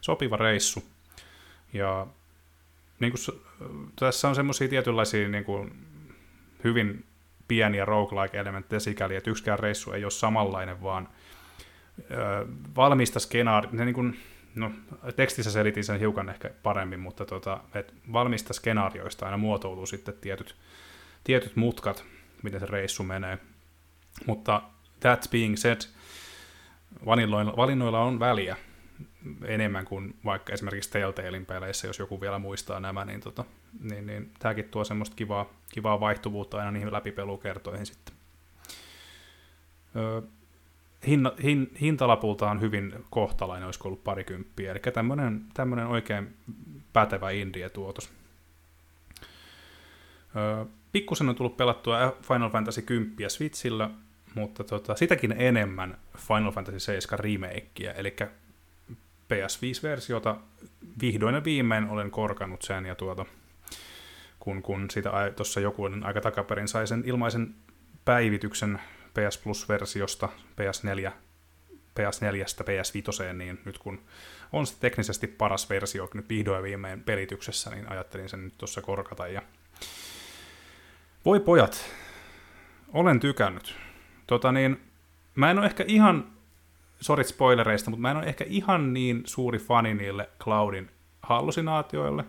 sopiva 0.01 0.37
reissu. 0.37 0.85
Ja 1.73 2.07
niin 3.01 3.13
kuin, 3.13 3.41
tässä 3.99 4.29
on 4.29 4.35
semmoisia 4.35 4.69
tietynlaisia 4.69 5.29
niin 5.29 5.45
kuin, 5.45 5.73
hyvin 6.65 7.05
pieniä 7.49 7.85
roguelike-elementtejä 7.85 8.81
sikäli, 8.81 9.17
että 9.17 9.31
yksikään 9.31 9.59
reissu 9.59 9.93
ei 9.93 10.05
ole 10.05 10.11
samanlainen, 10.11 10.83
vaan 10.83 11.09
ö, 12.11 12.47
valmista 12.77 13.21
skenaaria, 13.21 13.85
niin 13.85 13.95
kuin, 13.95 14.21
no, 14.55 14.73
tekstissä 15.17 15.51
selitin 15.51 15.85
sen 15.85 16.01
hiukan 16.01 16.29
ehkä 16.29 16.51
paremmin, 16.63 17.01
mutta 17.01 17.25
tota, 17.25 17.61
et 17.75 17.95
valmista 18.13 18.53
skenaarioista 18.53 19.25
aina 19.25 19.37
muotoutuu 19.37 19.87
sitten 19.87 20.15
tietyt, 20.21 20.57
tietyt 21.25 21.57
mutkat, 21.57 22.05
miten 22.43 22.61
se 22.61 22.67
reissu 22.67 23.03
menee. 23.03 23.39
Mutta 24.27 24.63
that 25.01 25.27
being 25.31 25.57
said, 25.57 25.81
valinnoilla, 27.07 27.57
valinnoilla 27.57 28.01
on 28.01 28.21
väliä 28.21 28.57
enemmän 29.45 29.85
kuin 29.85 30.17
vaikka 30.25 30.53
esimerkiksi 30.53 30.91
Telltalein 30.91 31.47
peleissä, 31.47 31.87
jos 31.87 31.99
joku 31.99 32.21
vielä 32.21 32.39
muistaa 32.39 32.81
nämä, 32.81 33.05
niin, 33.05 33.21
tota, 33.21 33.45
niin, 33.81 34.07
niin 34.07 34.31
tämäkin 34.39 34.69
tuo 34.69 34.85
semmoista 34.85 35.17
kivaa, 35.17 35.47
kivaa 35.73 36.01
vaihtuvuutta 36.01 36.59
aina 36.59 36.71
niihin 36.71 36.93
läpipelukertoihin 36.93 37.87
sitten. 37.87 38.15
Öö, 39.97 40.23
hinna, 41.07 41.33
hin, 41.43 41.71
hintalapultaan 41.81 42.61
hyvin 42.61 42.95
kohtalainen, 43.11 43.67
olisiko 43.67 43.89
ollut 43.89 44.05
parikymppiä, 44.05 44.71
eli 44.71 44.81
tämmöinen, 44.81 45.45
tämmöinen 45.55 45.87
oikein 45.87 46.37
pätevä 46.93 47.31
indie-tuotos. 47.31 48.13
Öö, 50.37 50.65
pikkusen 50.93 51.29
on 51.29 51.35
tullut 51.35 51.57
pelattua 51.57 52.17
Final 52.23 52.51
Fantasy 52.51 52.83
10 52.83 53.31
Switchillä, 53.31 53.91
mutta 54.35 54.65
tota, 54.65 54.95
sitäkin 54.95 55.35
enemmän 55.39 55.99
Final 56.19 56.53
Fantasy 56.53 56.81
7 56.81 57.19
remakeä, 57.19 57.93
eli 57.93 58.17
PS5-versiota 59.33 60.37
vihdoin 61.01 61.35
ja 61.35 61.45
viimein 61.45 61.89
olen 61.89 62.11
korkannut 62.11 62.63
sen, 62.63 62.87
ja 62.87 62.95
tuota, 62.95 63.27
kun, 64.41 64.63
kun 64.63 64.91
sitä 64.91 65.11
tuossa 65.37 65.61
joku 65.61 65.83
aika 66.03 66.21
takaperin 66.21 66.69
sai 66.69 66.87
sen 66.87 67.03
ilmaisen 67.07 67.55
päivityksen 68.05 68.81
PS 69.15 69.39
Plus-versiosta 69.39 70.29
PS4, 70.61 71.11
PS4 72.01 72.65
PS5, 72.65 73.33
niin 73.33 73.61
nyt 73.65 73.79
kun 73.79 74.03
on 74.53 74.67
se 74.67 74.75
teknisesti 74.81 75.27
paras 75.27 75.71
versio 75.71 76.11
nyt 76.15 76.29
vihdoin 76.29 76.63
viimein 76.63 77.03
pelityksessä, 77.03 77.71
niin 77.71 77.89
ajattelin 77.89 78.29
sen 78.29 78.45
nyt 78.45 78.59
tuossa 78.59 78.83
korkata. 78.83 79.29
Ja... 79.29 79.43
Voi 81.25 81.41
pojat, 81.41 81.91
olen 82.93 83.21
tykännyt. 83.21 83.75
Tota 84.27 84.53
niin, 84.53 84.81
mä 85.35 85.51
en 85.51 85.59
ole 85.59 85.67
ehkä 85.67 85.85
ihan, 85.87 86.33
sorit 87.05 87.27
spoilereista, 87.27 87.91
mutta 87.91 88.01
mä 88.01 88.11
en 88.11 88.17
ole 88.17 88.27
ehkä 88.27 88.45
ihan 88.49 88.93
niin 88.93 89.23
suuri 89.25 89.59
fani 89.59 89.95
niille 89.95 90.31
Cloudin 90.41 90.91
hallusinaatioille, 91.23 92.25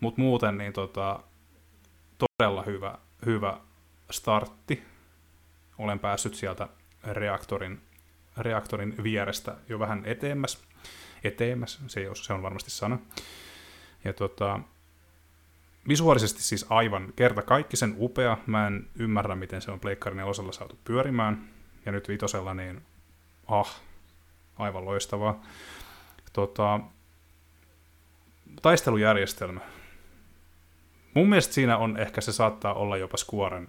mutta 0.00 0.20
muuten 0.20 0.58
niin 0.58 0.72
tota, 0.72 1.20
todella 2.18 2.62
hyvä, 2.62 2.98
hyvä 3.26 3.60
startti 4.10 4.82
olen 5.78 5.98
päässyt 5.98 6.34
sieltä 6.34 6.68
reaktorin, 7.04 7.80
reaktorin 8.36 8.94
vierestä 9.02 9.56
jo 9.68 9.78
vähän 9.78 10.02
eteemmäs. 10.04 10.62
Eteemmäs, 11.24 11.80
se, 11.86 12.10
se 12.14 12.32
on 12.32 12.42
varmasti 12.42 12.70
sana. 12.70 12.98
Ja 14.04 14.12
tota, 14.12 14.60
visuaalisesti 15.88 16.42
siis 16.42 16.66
aivan 16.70 17.12
kerta 17.16 17.42
kaikki 17.42 17.76
sen 17.76 17.94
upea. 17.98 18.38
Mä 18.46 18.66
en 18.66 18.86
ymmärrä, 18.98 19.34
miten 19.34 19.62
se 19.62 19.70
on 19.70 19.80
Pleikkarin 19.80 20.24
osalla 20.24 20.52
saatu 20.52 20.78
pyörimään. 20.84 21.48
Ja 21.86 21.92
nyt 21.92 22.08
vitosella, 22.08 22.54
niin 22.54 22.82
ah, 23.46 23.80
aivan 24.56 24.84
loistavaa. 24.84 25.42
Tota, 26.32 26.80
taistelujärjestelmä. 28.62 29.60
Mun 31.14 31.28
mielestä 31.28 31.54
siinä 31.54 31.76
on 31.78 31.96
ehkä 31.96 32.20
se 32.20 32.32
saattaa 32.32 32.74
olla 32.74 32.96
jopa 32.96 33.16
Squaren 33.16 33.68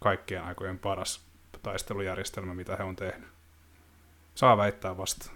kaikkien 0.00 0.44
aikojen 0.44 0.78
paras 0.78 1.20
taistelujärjestelmä, 1.62 2.54
mitä 2.54 2.76
he 2.76 2.84
on 2.84 2.96
tehnyt. 2.96 3.28
Saa 4.34 4.56
väittää 4.56 4.96
vasta. 4.96 5.30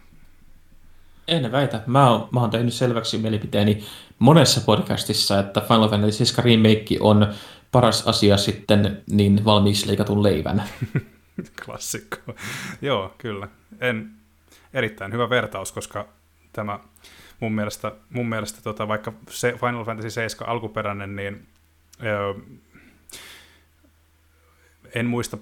En 1.29 1.53
väitä. 1.53 1.83
Mä 1.87 2.11
oon, 2.11 2.29
mä 2.33 2.41
oon 2.41 2.51
tehnyt 2.51 2.75
selväksi 2.75 3.19
mielipiteeni 3.19 3.85
monessa 4.19 4.61
podcastissa, 4.61 5.39
että 5.39 5.61
Final 5.61 5.89
Fantasy 5.89 6.13
7 6.13 6.45
Remake 6.45 6.97
on 7.01 7.35
paras 7.73 8.09
asia 8.09 8.37
sitten 8.37 9.03
niin 9.11 9.45
valmiiksi 9.45 9.89
leikatun 9.89 10.23
leivän. 10.23 10.63
Klassikko. 11.65 12.17
Joo, 12.83 13.15
kyllä. 13.19 13.49
En, 13.81 14.11
erittäin 14.75 15.13
hyvä 15.13 15.31
vertaus, 15.31 15.73
koska 15.73 16.09
tämä 16.53 16.79
mun 17.41 17.53
mielestä, 17.53 17.93
mun 18.11 18.29
mielestä 18.29 18.63
tota, 18.63 18.89
vaikka 18.89 19.13
se 19.31 19.53
Final 19.53 19.85
Fantasy 19.85 20.11
7 20.11 20.49
alkuperäinen, 20.49 21.17
niin 21.17 21.47
öö, 22.03 22.35
en 24.95 25.07
muista, 25.07 25.39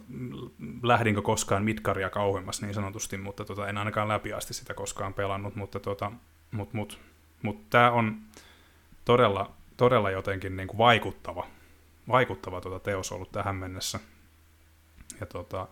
lähdinkö 0.82 1.22
koskaan 1.22 1.64
Midgaria 1.64 2.10
kauemmas 2.10 2.62
niin 2.62 2.74
sanotusti, 2.74 3.16
mutta 3.16 3.44
tota, 3.44 3.68
en 3.68 3.78
ainakaan 3.78 4.08
läpi 4.08 4.32
asti 4.32 4.54
sitä 4.54 4.74
koskaan 4.74 5.14
pelannut, 5.14 5.56
mutta 5.56 5.80
tota, 5.80 6.12
mut, 6.50 6.72
mut, 6.72 6.98
mut 7.42 7.70
tämä 7.70 7.90
on 7.90 8.18
todella, 9.04 9.52
todella 9.76 10.10
jotenkin 10.10 10.56
niin 10.56 10.68
kuin 10.68 10.78
vaikuttava, 10.78 11.46
vaikuttava 12.08 12.60
tota 12.60 12.80
teos 12.80 13.12
ollut 13.12 13.32
tähän 13.32 13.56
mennessä. 13.56 14.00
Ja 15.20 15.26
tota, 15.26 15.68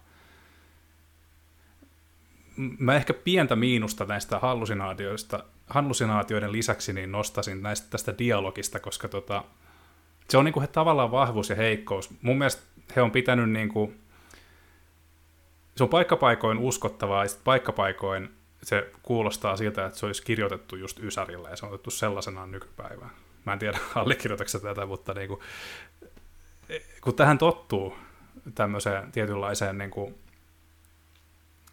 mä 2.57 2.95
ehkä 2.95 3.15
pientä 3.15 3.57
miinusta 3.57 4.05
näistä 4.05 4.39
hallusinaatioista, 4.39 5.45
hallusinaatioiden 5.66 6.53
lisäksi 6.53 6.93
niin 6.93 7.12
nostasin 7.12 7.62
näistä 7.62 7.87
tästä 7.91 8.15
dialogista, 8.19 8.81
koska 8.81 9.09
tota, 9.09 9.45
se 10.29 10.39
on 10.39 10.45
niin 10.45 10.53
kuin 10.53 10.61
he 10.61 10.66
tavallaan 10.66 11.11
vahvuus 11.11 11.51
ja 11.51 11.57
heikkous. 11.57 12.11
Mun 12.23 12.39
mielestä 12.39 12.62
he 12.97 13.03
on 13.03 13.11
pitänyt 13.11 13.51
niin 13.51 13.69
kuin, 13.69 14.01
se 15.77 15.83
on 15.83 15.89
paikkapaikoin 15.89 16.59
uskottavaa, 16.59 17.24
ja 17.24 17.31
paikkapaikoin 17.45 18.31
se 18.62 18.91
kuulostaa 19.03 19.57
siltä, 19.57 19.87
että 19.87 19.99
se 19.99 20.07
olisi 20.07 20.23
kirjoitettu 20.23 20.77
just 20.77 20.99
Ysärillä, 20.99 21.49
ja 21.49 21.57
se 21.57 21.66
on 21.66 21.73
otettu 21.73 21.91
sellaisenaan 21.91 22.51
nykypäivään. 22.51 23.11
Mä 23.47 23.53
en 23.53 23.59
tiedä, 23.59 23.79
allekirjoitatko 23.95 24.59
tätä, 24.59 24.87
mutta 24.87 25.15
niin 25.15 25.29
kuin, 25.29 25.41
kun 27.01 27.15
tähän 27.15 27.39
tottuu 27.39 27.97
tämmöiseen 28.55 29.12
tietynlaiseen 29.12 29.79
niin 29.79 29.91
kuin 29.91 30.15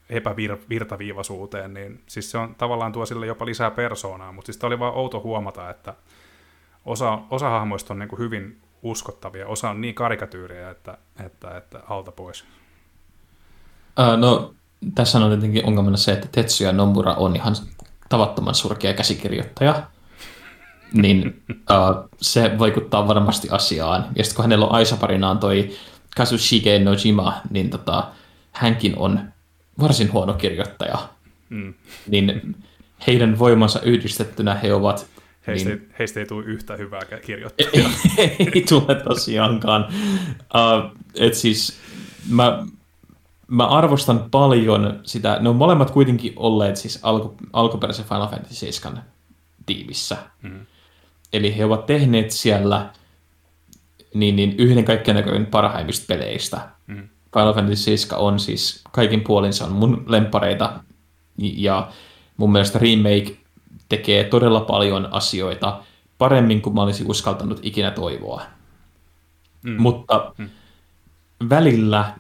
epävirtaviivaisuuteen, 0.10 1.74
niin 1.74 2.04
siis 2.08 2.32
se 2.32 2.38
on 2.38 2.56
tavallaan 2.56 2.92
tuo 2.92 3.06
sille 3.06 3.28
jopa 3.28 3.46
lisää 3.46 3.72
persoonaa, 3.72 4.32
mutta 4.32 4.52
siis 4.52 4.64
oli 4.64 4.80
vaan 4.80 4.94
outo 4.94 5.22
huomata, 5.22 5.70
että 5.70 5.94
osa, 6.86 7.20
osa 7.30 7.50
hahmoista 7.50 7.94
on 7.94 8.00
niin 8.00 8.10
kuin 8.10 8.20
hyvin 8.20 8.62
uskottavia. 8.84 9.48
Osa 9.48 9.70
on 9.70 9.82
niin 9.82 9.96
karikatyyriä, 9.96 10.70
että, 10.70 10.98
että, 11.26 11.58
että 11.58 11.80
alta 11.90 12.12
pois. 12.12 12.46
Uh, 14.00 14.18
no, 14.18 14.54
tässä 14.96 15.20
on 15.20 15.30
tietenkin 15.32 15.66
ongelmana 15.66 15.98
se, 15.98 16.12
että 16.12 16.28
Tetsuya 16.32 16.72
Nomura 16.72 17.14
on 17.14 17.36
ihan 17.36 17.56
tavattoman 18.10 18.56
surkea 18.56 18.94
käsikirjoittaja, 18.94 19.84
niin 21.02 21.44
uh, 21.50 22.10
se 22.22 22.56
vaikuttaa 22.60 23.08
varmasti 23.08 23.48
asiaan. 23.52 24.06
Ja 24.16 24.24
sitten 24.24 24.36
kun 24.36 24.46
hänellä 24.46 24.66
on 24.66 24.76
Aisaparinaan 24.76 25.40
toi 25.40 25.70
Kazushige 26.18 26.80
Nojima, 26.80 27.34
niin 27.50 27.70
tota, 27.70 28.08
hänkin 28.52 28.94
on 28.98 29.20
varsin 29.80 30.12
huono 30.14 30.34
kirjoittaja. 30.34 31.10
Mm. 31.50 31.74
Niin 32.08 32.56
heidän 33.08 33.40
voimansa 33.40 33.82
yhdistettynä 33.82 34.56
he 34.56 34.74
ovat 34.74 35.08
Heistä, 35.48 35.70
niin... 35.70 35.82
ei, 35.82 35.96
heistä 36.00 36.20
ei 36.20 36.26
tule 36.26 36.46
yhtä 36.46 36.76
hyvää 36.76 37.02
kirjoittajaa. 37.26 37.92
ei, 38.18 38.36
ei 38.56 38.66
tule 38.70 38.96
tosiaankaan. 38.96 39.88
Uh, 40.40 41.00
et 41.16 41.34
siis 41.34 41.80
mä, 42.30 42.64
mä 43.48 43.68
arvostan 43.68 44.28
paljon 44.32 45.00
sitä, 45.04 45.38
ne 45.42 45.50
on 45.50 45.56
molemmat 45.56 45.92
kuitenkin 45.92 46.34
olleet 46.36 46.76
siis 46.76 47.00
alku, 47.04 47.36
alkuperäisen 47.54 48.06
Final 48.06 48.28
Fantasy 48.28 48.56
7 48.56 49.04
tiimissä. 49.66 50.18
Mm. 50.42 50.66
Eli 51.34 51.58
he 51.58 51.66
ovat 51.66 51.86
tehneet 51.86 52.32
siellä 52.32 52.90
niin, 54.14 54.36
niin 54.36 54.56
yhden 54.58 54.86
kaikkien 54.86 55.16
näköinen 55.16 55.46
parhaimmista 55.46 56.06
peleistä. 56.08 56.70
Final 57.34 57.54
Fantasy 57.54 57.84
7 57.84 58.20
on 58.20 58.40
siis 58.40 58.84
kaikin 58.92 59.22
puolin 59.22 59.54
se 59.54 59.64
on 59.64 59.72
mun 59.72 60.04
lempareita 60.08 60.80
ja 61.38 61.92
mun 62.38 62.52
mielestä 62.52 62.80
remake 62.80 63.38
tekee 63.90 64.24
todella 64.24 64.62
paljon 64.62 65.08
asioita 65.12 65.84
paremmin 66.18 66.62
kuin 66.62 66.76
mä 66.76 66.82
olisin 66.82 67.10
uskaltanut 67.10 67.60
ikinä 67.64 67.92
toivoa. 67.92 68.42
Mm. 69.64 69.82
Mutta 69.82 70.34
mm. 70.38 70.50
välillä 71.50 72.14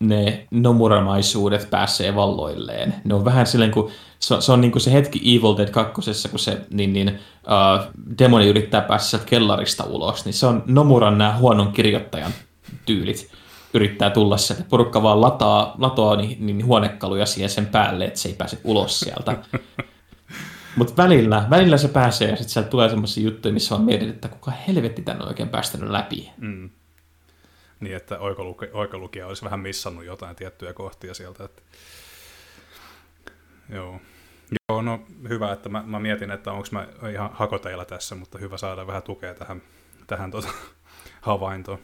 ne 0.00 0.46
nomuramaisuudet 0.50 1.70
pääsee 1.70 2.14
valloilleen. 2.14 2.94
Ne 3.04 3.14
on 3.14 3.24
vähän 3.24 3.46
silleen, 3.46 3.70
kun 3.70 3.90
se, 4.18 4.40
se 4.40 4.52
on 4.52 4.60
niin 4.60 4.72
kuin 4.72 4.82
se 4.82 4.92
hetki 4.92 5.18
Evil 5.18 5.56
Dead 5.56 5.70
2, 5.70 5.92
kun 6.30 6.38
se 6.40 6.66
niin, 6.70 6.92
niin, 6.92 7.08
uh, 7.08 7.92
demoni 8.18 8.48
yrittää 8.48 8.80
päästä 8.80 9.10
sieltä 9.10 9.26
kellarista 9.26 9.84
ulos, 9.84 10.24
niin 10.24 10.32
se 10.32 10.46
on 10.46 10.62
Nomuran 10.66 11.18
nämä 11.18 11.36
huonon 11.36 11.72
kirjoittajan 11.72 12.32
tyylit 12.86 13.30
yrittää 13.74 14.10
tulla 14.10 14.36
sieltä. 14.36 14.64
Porukka 14.68 15.02
vaan 15.02 15.20
lataa, 15.20 15.74
latoa 15.78 16.16
niin, 16.16 16.46
niin 16.46 16.66
huonekaluja 16.66 17.26
siihen 17.26 17.50
sen 17.50 17.66
päälle, 17.66 18.04
että 18.04 18.18
se 18.18 18.28
ei 18.28 18.34
pääse 18.34 18.58
ulos 18.64 19.00
sieltä. 19.00 19.36
Mutta 20.76 21.02
välillä, 21.02 21.46
välillä 21.50 21.76
se 21.76 21.88
pääsee 21.88 22.30
ja 22.30 22.36
sitten 22.36 22.52
sieltä 22.52 22.70
tulee 22.70 22.88
semmoisia 22.88 23.24
juttuja, 23.24 23.54
missä 23.54 23.74
on 23.74 23.84
mietit, 23.84 24.08
että 24.08 24.28
kuka 24.28 24.50
helvetti 24.50 25.02
tänne 25.02 25.22
on 25.22 25.28
oikein 25.28 25.48
päästänyt 25.48 25.90
läpi. 25.90 26.30
Mm. 26.38 26.70
Niin, 27.80 27.96
että 27.96 28.18
oikolukija 28.72 29.26
olisi 29.26 29.44
vähän 29.44 29.60
missannut 29.60 30.04
jotain 30.04 30.36
tiettyjä 30.36 30.72
kohtia 30.72 31.14
sieltä. 31.14 31.44
Että... 31.44 31.62
Joo. 33.68 34.00
Joo, 34.68 34.82
no 34.82 35.00
hyvä, 35.28 35.52
että 35.52 35.68
mä, 35.68 35.82
mä 35.86 36.00
mietin, 36.00 36.30
että 36.30 36.52
onko 36.52 36.68
mä 36.72 36.86
ihan 37.12 37.30
hakoteilla 37.32 37.84
tässä, 37.84 38.14
mutta 38.14 38.38
hyvä 38.38 38.56
saada 38.56 38.86
vähän 38.86 39.02
tukea 39.02 39.34
tähän, 39.34 39.62
tähän 40.06 40.30
tota, 40.30 40.48
havaintoon. 41.20 41.78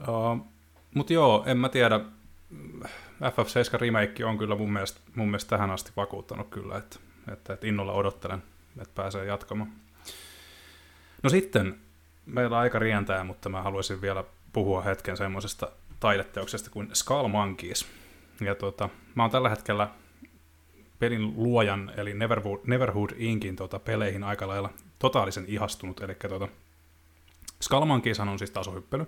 Uh, 0.00 0.46
mutta 0.94 1.12
joo, 1.12 1.44
en 1.46 1.58
mä 1.58 1.68
tiedä. 1.68 2.00
FF7 3.22 3.80
remake 3.80 4.24
on 4.24 4.38
kyllä 4.38 4.54
mun 4.54 4.72
mielestä, 4.72 5.00
mun 5.14 5.26
mielestä 5.26 5.48
tähän 5.48 5.70
asti 5.70 5.92
vakuuttanut 5.96 6.48
kyllä, 6.48 6.78
että, 6.78 6.98
että, 7.32 7.52
että 7.52 7.66
innolla 7.66 7.92
odottelen, 7.92 8.42
että 8.80 8.94
pääsee 8.94 9.24
jatkamaan. 9.24 9.72
No 11.22 11.30
sitten, 11.30 11.78
meillä 12.26 12.58
aika 12.58 12.78
rientää, 12.78 13.24
mutta 13.24 13.48
mä 13.48 13.62
haluaisin 13.62 14.00
vielä 14.00 14.24
puhua 14.52 14.82
hetken 14.82 15.16
semmoisesta 15.16 15.68
taideteoksesta 16.00 16.70
kuin 16.70 16.90
Skull 16.92 17.28
Monkeys. 17.28 17.86
Ja 18.40 18.54
tota, 18.54 18.88
mä 19.14 19.22
oon 19.22 19.30
tällä 19.30 19.48
hetkellä 19.48 19.88
pelin 20.98 21.34
luojan, 21.36 21.92
eli 21.96 22.14
Neverwood, 22.14 22.60
Neverhood 22.66 23.10
Inkin 23.16 23.56
tota, 23.56 23.78
peleihin 23.78 24.24
aika 24.24 24.48
lailla 24.48 24.70
totaalisen 24.98 25.44
ihastunut, 25.48 26.00
eli 26.00 26.14
tota, 26.14 26.48
Skull 27.64 27.84
Monkeys 27.84 28.20
on 28.20 28.38
siis 28.38 28.50
tasohyppely, 28.50 29.06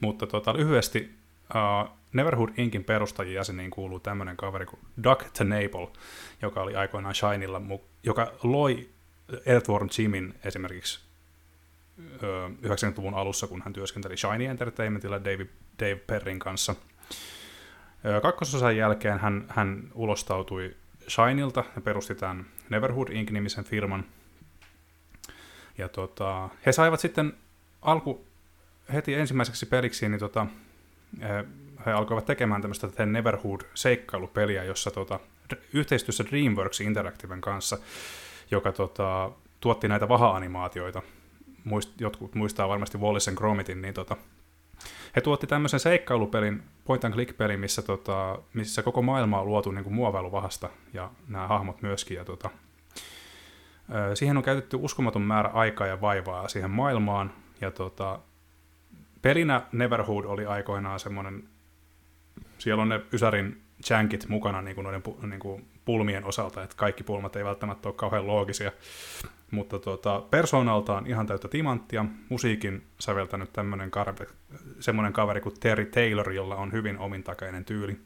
mutta 0.00 0.26
tota, 0.26 0.56
lyhyesti 0.56 1.10
uh, 1.54 1.90
Neverhood 2.12 2.48
Inkin 2.56 2.84
perustajien 2.84 3.34
jäseniin 3.34 3.70
kuuluu 3.70 4.00
tämmöinen 4.00 4.36
kaveri 4.36 4.66
kuin 4.66 4.80
Doug 5.02 5.22
Tenable, 5.38 5.88
joka 6.42 6.62
oli 6.62 6.76
aikoinaan 6.76 7.14
Shinilla, 7.14 7.62
joka 8.02 8.32
loi 8.42 8.88
Earthworm 9.46 9.88
Jimin 9.98 10.34
esimerkiksi 10.44 11.00
90-luvun 12.62 13.14
alussa, 13.14 13.46
kun 13.46 13.62
hän 13.62 13.72
työskenteli 13.72 14.16
Shiny 14.16 14.44
Entertainmentilla 14.44 15.24
Dave, 15.24 15.46
Dave 15.78 15.96
Perrin 15.96 16.38
kanssa. 16.38 16.74
Kakkososan 18.22 18.76
jälkeen 18.76 19.18
hän, 19.18 19.44
hän 19.48 19.90
ulostautui 19.94 20.76
Shinilta 21.08 21.64
ja 21.76 21.82
perusti 21.82 22.14
tämän 22.14 22.46
Neverhood 22.70 23.08
Inc-nimisen 23.08 23.64
firman. 23.64 24.04
Ja 25.78 25.88
tota, 25.88 26.48
he 26.66 26.72
saivat 26.72 27.00
sitten 27.00 27.32
alku 27.86 28.26
heti 28.92 29.14
ensimmäiseksi 29.14 29.66
peliksi, 29.66 30.08
niin 30.08 30.20
tota, 30.20 30.46
he 31.86 31.92
alkoivat 31.92 32.26
tekemään 32.26 32.62
tämmöistä 32.62 32.88
The 32.88 33.06
Neverhood-seikkailupeliä, 33.06 34.64
jossa 34.64 34.90
tota, 34.90 35.20
yhteistyössä 35.72 36.24
DreamWorks 36.24 36.80
Interactiven 36.80 37.40
kanssa, 37.40 37.78
joka 38.50 38.72
tota, 38.72 39.30
tuotti 39.60 39.88
näitä 39.88 40.08
vaha-animaatioita, 40.08 41.02
muist, 41.64 42.00
jotkut 42.00 42.34
muistaa 42.34 42.68
varmasti 42.68 42.98
Wallace 42.98 43.30
and 43.30 43.38
Gromitin, 43.38 43.82
niin 43.82 43.94
tota, 43.94 44.16
he 45.16 45.20
tuotti 45.20 45.46
tämmöisen 45.46 45.80
seikkailupelin, 45.80 46.62
point 46.84 47.04
and 47.04 47.14
click 47.14 47.36
pelin, 47.36 47.60
missä, 47.60 47.82
tota, 47.82 48.38
missä 48.54 48.82
koko 48.82 49.02
maailma 49.02 49.40
on 49.40 49.46
luotu 49.46 49.70
niin 49.70 49.92
muovailuvahasta 49.92 50.68
ja 50.92 51.10
nämä 51.28 51.46
hahmot 51.46 51.82
myöskin. 51.82 52.16
Ja 52.16 52.24
tota, 52.24 52.50
siihen 54.14 54.36
on 54.36 54.42
käytetty 54.42 54.78
uskomaton 54.80 55.22
määrä 55.22 55.48
aikaa 55.48 55.86
ja 55.86 56.00
vaivaa 56.00 56.48
siihen 56.48 56.70
maailmaan. 56.70 57.32
Ja 57.60 57.70
tota, 57.70 58.18
pelinä 59.22 59.62
Neverhood 59.72 60.24
oli 60.24 60.46
aikoinaan 60.46 61.00
semmoinen, 61.00 61.48
siellä 62.58 62.82
on 62.82 62.88
ne 62.88 63.00
Ysärin 63.12 63.62
jankit 63.90 64.28
mukana 64.28 64.62
niin 64.62 64.74
kuin 64.74 64.84
noiden 64.84 65.02
niin 65.30 65.40
kuin 65.40 65.68
pulmien 65.84 66.24
osalta, 66.24 66.62
että 66.62 66.76
kaikki 66.76 67.04
pulmat 67.04 67.36
ei 67.36 67.44
välttämättä 67.44 67.88
ole 67.88 67.94
kauhean 67.96 68.26
loogisia. 68.26 68.72
Mutta 69.50 69.78
tuota, 69.78 70.20
persoonaltaan 70.30 71.06
ihan 71.06 71.26
täyttä 71.26 71.48
timanttia. 71.48 72.04
Musiikin 72.28 72.86
säveltänyt 73.00 73.52
tämmöinen 73.52 73.90
kaveri, 73.90 74.26
semmoinen 74.80 75.12
kaveri 75.12 75.40
kuin 75.40 75.60
Terry 75.60 75.84
Taylor, 75.84 76.32
jolla 76.32 76.56
on 76.56 76.72
hyvin 76.72 76.98
omintakainen 76.98 77.64
tyyli. 77.64 78.00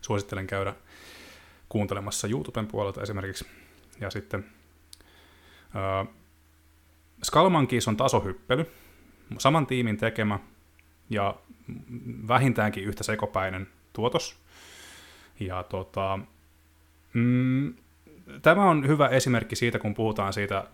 Suosittelen 0.00 0.46
käydä 0.46 0.74
kuuntelemassa 1.68 2.28
YouTuben 2.28 2.66
puolelta 2.66 3.02
esimerkiksi. 3.02 3.46
Ja 4.00 4.10
sitten 4.10 4.46
Skalmankiis 7.22 7.88
on 7.88 7.96
tasohyppely, 7.96 8.70
saman 9.38 9.66
tiimin 9.66 9.96
tekemä 9.96 10.38
ja 11.10 11.34
vähintäänkin 12.28 12.84
yhtä 12.84 13.04
sekopäinen 13.04 13.68
tuotos. 13.92 14.38
Ja 15.40 15.62
tota, 15.62 16.18
mm, 17.12 17.74
tämä 18.42 18.70
on 18.70 18.88
hyvä 18.88 19.08
esimerkki 19.08 19.56
siitä, 19.56 19.78
kun 19.78 19.94
puhutaan 19.94 20.32
siitä 20.32 20.64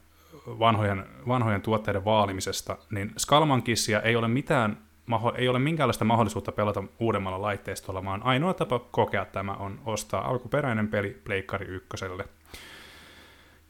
vanhojen, 0.47 1.07
vanhojen 1.29 1.63
tuotteiden 1.63 2.05
vaalimisesta, 2.05 2.77
niin 2.91 3.13
Skalmankissia 3.17 4.03
ei 4.03 4.17
ole 4.17 4.29
mitään 4.29 4.89
ei 5.37 5.49
ole 5.49 5.59
minkäänlaista 5.59 6.05
mahdollisuutta 6.05 6.53
pelata 6.53 6.85
uudemmalla 6.99 7.43
laitteistolla, 7.43 8.05
vaan 8.05 8.23
ainoa 8.23 8.55
tapa 8.55 8.79
kokea 8.79 9.25
tämä 9.25 9.53
on 9.53 9.81
ostaa 9.87 10.29
alkuperäinen 10.29 10.89
peli 10.89 11.21
Pleikkari 11.25 11.67
ykköselle. 11.67 12.25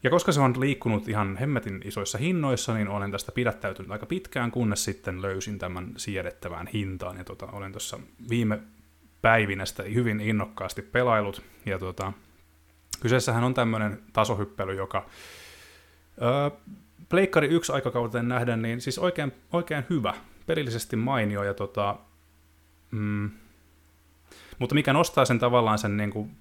Ja 0.03 0.09
koska 0.09 0.31
se 0.31 0.39
on 0.39 0.59
liikkunut 0.59 1.07
ihan 1.07 1.37
hemmetin 1.37 1.81
isoissa 1.85 2.17
hinnoissa, 2.17 2.73
niin 2.73 2.87
olen 2.87 3.11
tästä 3.11 3.31
pidättäytynyt 3.31 3.91
aika 3.91 4.05
pitkään, 4.05 4.51
kunnes 4.51 4.83
sitten 4.83 5.21
löysin 5.21 5.59
tämän 5.59 5.93
siedettävään 5.97 6.67
hintaan. 6.67 7.17
Ja 7.17 7.23
tota, 7.23 7.45
olen 7.45 7.71
tuossa 7.71 7.99
viime 8.29 8.59
päivinä 9.21 9.65
sitä 9.65 9.83
hyvin 9.83 10.19
innokkaasti 10.21 10.81
pelailut. 10.81 11.41
Ja 11.65 11.79
tota, 11.79 12.13
Kyseessähän 12.99 13.43
on 13.43 13.53
tämmöinen 13.53 14.03
tasohyppely, 14.13 14.75
joka 14.75 15.05
öö, 16.21 16.49
Pleikkari 17.09 17.47
1 17.47 17.71
aikakauteen 17.71 18.27
nähden, 18.27 18.61
niin 18.61 18.81
siis 18.81 18.99
oikein, 18.99 19.31
oikein 19.53 19.85
hyvä, 19.89 20.13
pelillisesti 20.45 20.95
mainio, 20.95 21.43
ja 21.43 21.53
tota, 21.53 21.95
mm, 22.91 23.29
mutta 24.59 24.75
mikä 24.75 24.93
nostaa 24.93 25.25
sen 25.25 25.39
tavallaan 25.39 25.79
sen 25.79 25.97
niin 25.97 26.11
kuin 26.11 26.37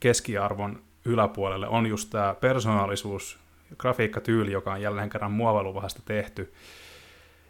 keskiarvon 0.00 0.82
yläpuolelle 1.08 1.68
on 1.68 1.86
just 1.86 2.10
tämä 2.10 2.34
persoonallisuus, 2.40 3.38
grafiikkatyyli, 3.78 4.52
joka 4.52 4.72
on 4.72 4.82
jälleen 4.82 5.10
kerran 5.10 5.32
muovailuvahasta 5.32 6.02
tehty. 6.04 6.52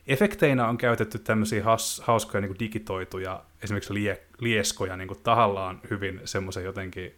Efekteinä 0.07 0.69
on 0.69 0.79
käytetty 0.79 1.19
tämmöisiä 1.19 1.65
has, 1.65 2.03
hauskoja 2.05 2.41
niin 2.41 2.49
kuin 2.49 2.59
digitoituja, 2.59 3.43
esimerkiksi 3.63 3.95
lie, 3.95 4.23
lieskoja 4.39 4.97
niin 4.97 5.09
kuin 5.09 5.21
tahallaan 5.23 5.81
hyvin 5.91 6.21
semmoisen 6.25 6.65
jotenkin 6.65 7.15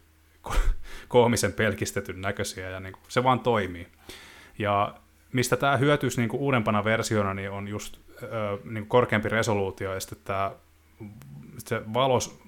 koomisen 1.07 1.53
pelkistetyn 1.53 2.21
näköisiä, 2.21 2.69
ja 2.69 2.79
niin 2.79 2.93
kuin, 2.93 3.03
se 3.07 3.23
vaan 3.23 3.39
toimii. 3.39 3.87
Ja 4.59 4.95
mistä 5.33 5.57
tämä 5.57 5.77
hyötyisi 5.77 6.21
niin 6.21 6.29
kuin 6.29 6.41
uudempana 6.41 6.83
versiona, 6.83 7.33
niin 7.33 7.51
on 7.51 7.67
just 7.67 7.97
ö, 8.23 8.27
niin 8.63 8.83
kuin 8.83 8.87
korkeampi 8.87 9.29
resoluutio, 9.29 9.93
ja 9.93 9.99
sitten 9.99 10.17
tämä 10.23 10.51
se 11.57 11.81
valos, 11.93 12.39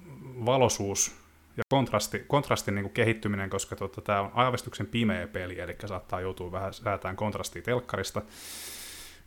valosuus 0.46 1.23
ja 1.56 1.62
kontrasti, 1.68 2.24
kontrastin 2.28 2.74
niin 2.74 2.82
kuin 2.82 2.92
kehittyminen, 2.92 3.50
koska 3.50 3.76
tota, 3.76 4.00
tämä 4.00 4.20
on 4.20 4.30
aavistuksen 4.34 4.86
pimeä 4.86 5.26
peli, 5.26 5.60
eli 5.60 5.76
saattaa 5.86 6.20
joutua 6.20 6.52
vähän 6.52 6.74
säätään 6.74 7.16
kontrastia 7.16 7.62
telkkarista, 7.62 8.22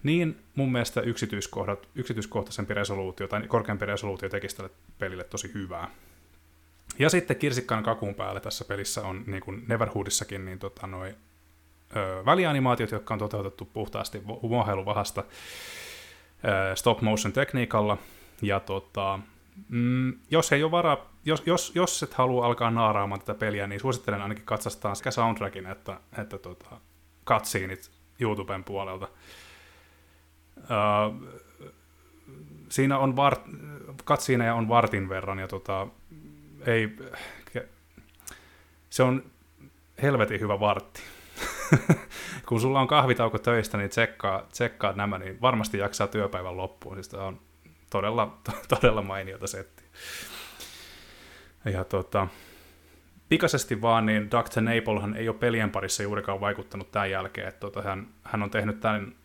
niin 0.04 0.40
mun 0.56 0.72
mielestä 0.72 1.02
yksityiskohdat, 1.02 1.88
yksityiskohtaisempi 1.96 2.74
resoluutio 2.74 3.28
tai 3.28 3.48
korkeampi 3.48 3.86
resoluutio 3.86 4.30
tekisi 4.30 4.56
tälle 4.56 4.72
pelille 5.00 5.24
tosi 5.24 5.52
hyvää. 5.54 5.90
Ja 7.00 7.10
sitten 7.10 7.38
kirsikkaan 7.38 7.84
kakun 7.84 8.16
päälle 8.16 8.40
tässä 8.40 8.66
pelissä 8.66 9.02
on, 9.02 9.24
niin 9.28 9.42
kuin 9.42 9.64
Neverhoodissakin, 9.68 10.46
niin 10.46 10.60
tota, 10.60 10.88
noi, 10.88 11.16
ö, 11.96 12.26
välianimaatiot, 12.26 12.92
jotka 12.92 13.14
on 13.14 13.20
toteutettu 13.20 13.66
puhtaasti 13.66 14.28
vuoheiluvahasta 14.28 15.24
stop 16.76 17.02
motion 17.02 17.34
tekniikalla. 17.34 17.98
Ja 18.42 18.60
tota, 18.60 19.20
mm, 19.70 20.14
jos 20.32 20.52
ei 20.52 20.64
ole 20.64 20.72
varaa, 20.72 21.14
jos, 21.26 21.44
jos, 21.46 21.72
jos 21.76 22.04
et 22.04 22.14
halua 22.14 22.46
alkaa 22.46 22.72
naaraamaan 22.72 23.20
tätä 23.20 23.34
peliä, 23.34 23.68
niin 23.68 23.80
suosittelen 23.80 24.22
ainakin 24.22 24.46
katsastaa 24.46 24.96
sekä 24.96 25.12
soundtrackin 25.12 25.66
että, 25.66 26.00
että 26.18 26.38
tota, 26.38 26.80
cutsceneit 27.26 27.92
YouTuben 28.20 28.64
puolelta. 28.64 29.08
Uh, 30.58 31.28
siinä 32.70 32.98
on 32.98 33.16
var, 33.16 33.36
cutsceneja 34.06 34.56
on 34.56 34.70
vartin 34.70 35.10
verran 35.10 35.40
ja 35.40 35.48
tota, 35.48 35.88
ei, 36.66 36.98
se 38.90 39.04
on 39.04 39.24
helvetin 40.02 40.40
hyvä 40.40 40.60
vartti. 40.60 41.02
Kun 42.48 42.62
sulla 42.62 42.80
on 42.80 42.88
kahvitauko 42.88 43.40
töistä, 43.40 43.78
niin 43.78 43.90
tsekkaa, 43.90 44.42
tsekkaa 44.52 44.94
nämä, 44.94 45.18
niin 45.18 45.42
varmasti 45.42 45.78
jaksaa 45.78 46.08
työpäivän 46.08 46.58
loppuun. 46.58 46.96
Siis 46.96 47.14
on 47.14 47.40
todella, 47.90 48.38
todella 48.80 49.02
mainiota 49.02 49.48
settiä. 49.48 49.88
Ja 51.66 51.84
tota, 51.84 52.28
pikaisesti 53.30 53.82
vaan, 53.82 54.06
niin 54.06 54.32
Dr. 54.32 54.62
Naplehan 54.62 55.18
ei 55.18 55.30
ole 55.30 55.38
pelien 55.38 55.70
parissa 55.70 56.04
juurikaan 56.04 56.42
vaikuttanut 56.42 56.92
tämän 56.92 57.12
jälkeen. 57.12 57.48
Että 57.48 57.60
tota, 57.60 57.82
hän, 57.82 58.08
hän 58.24 58.44
on 58.44 58.50
tehnyt 58.50 58.80
tämän 58.80 59.16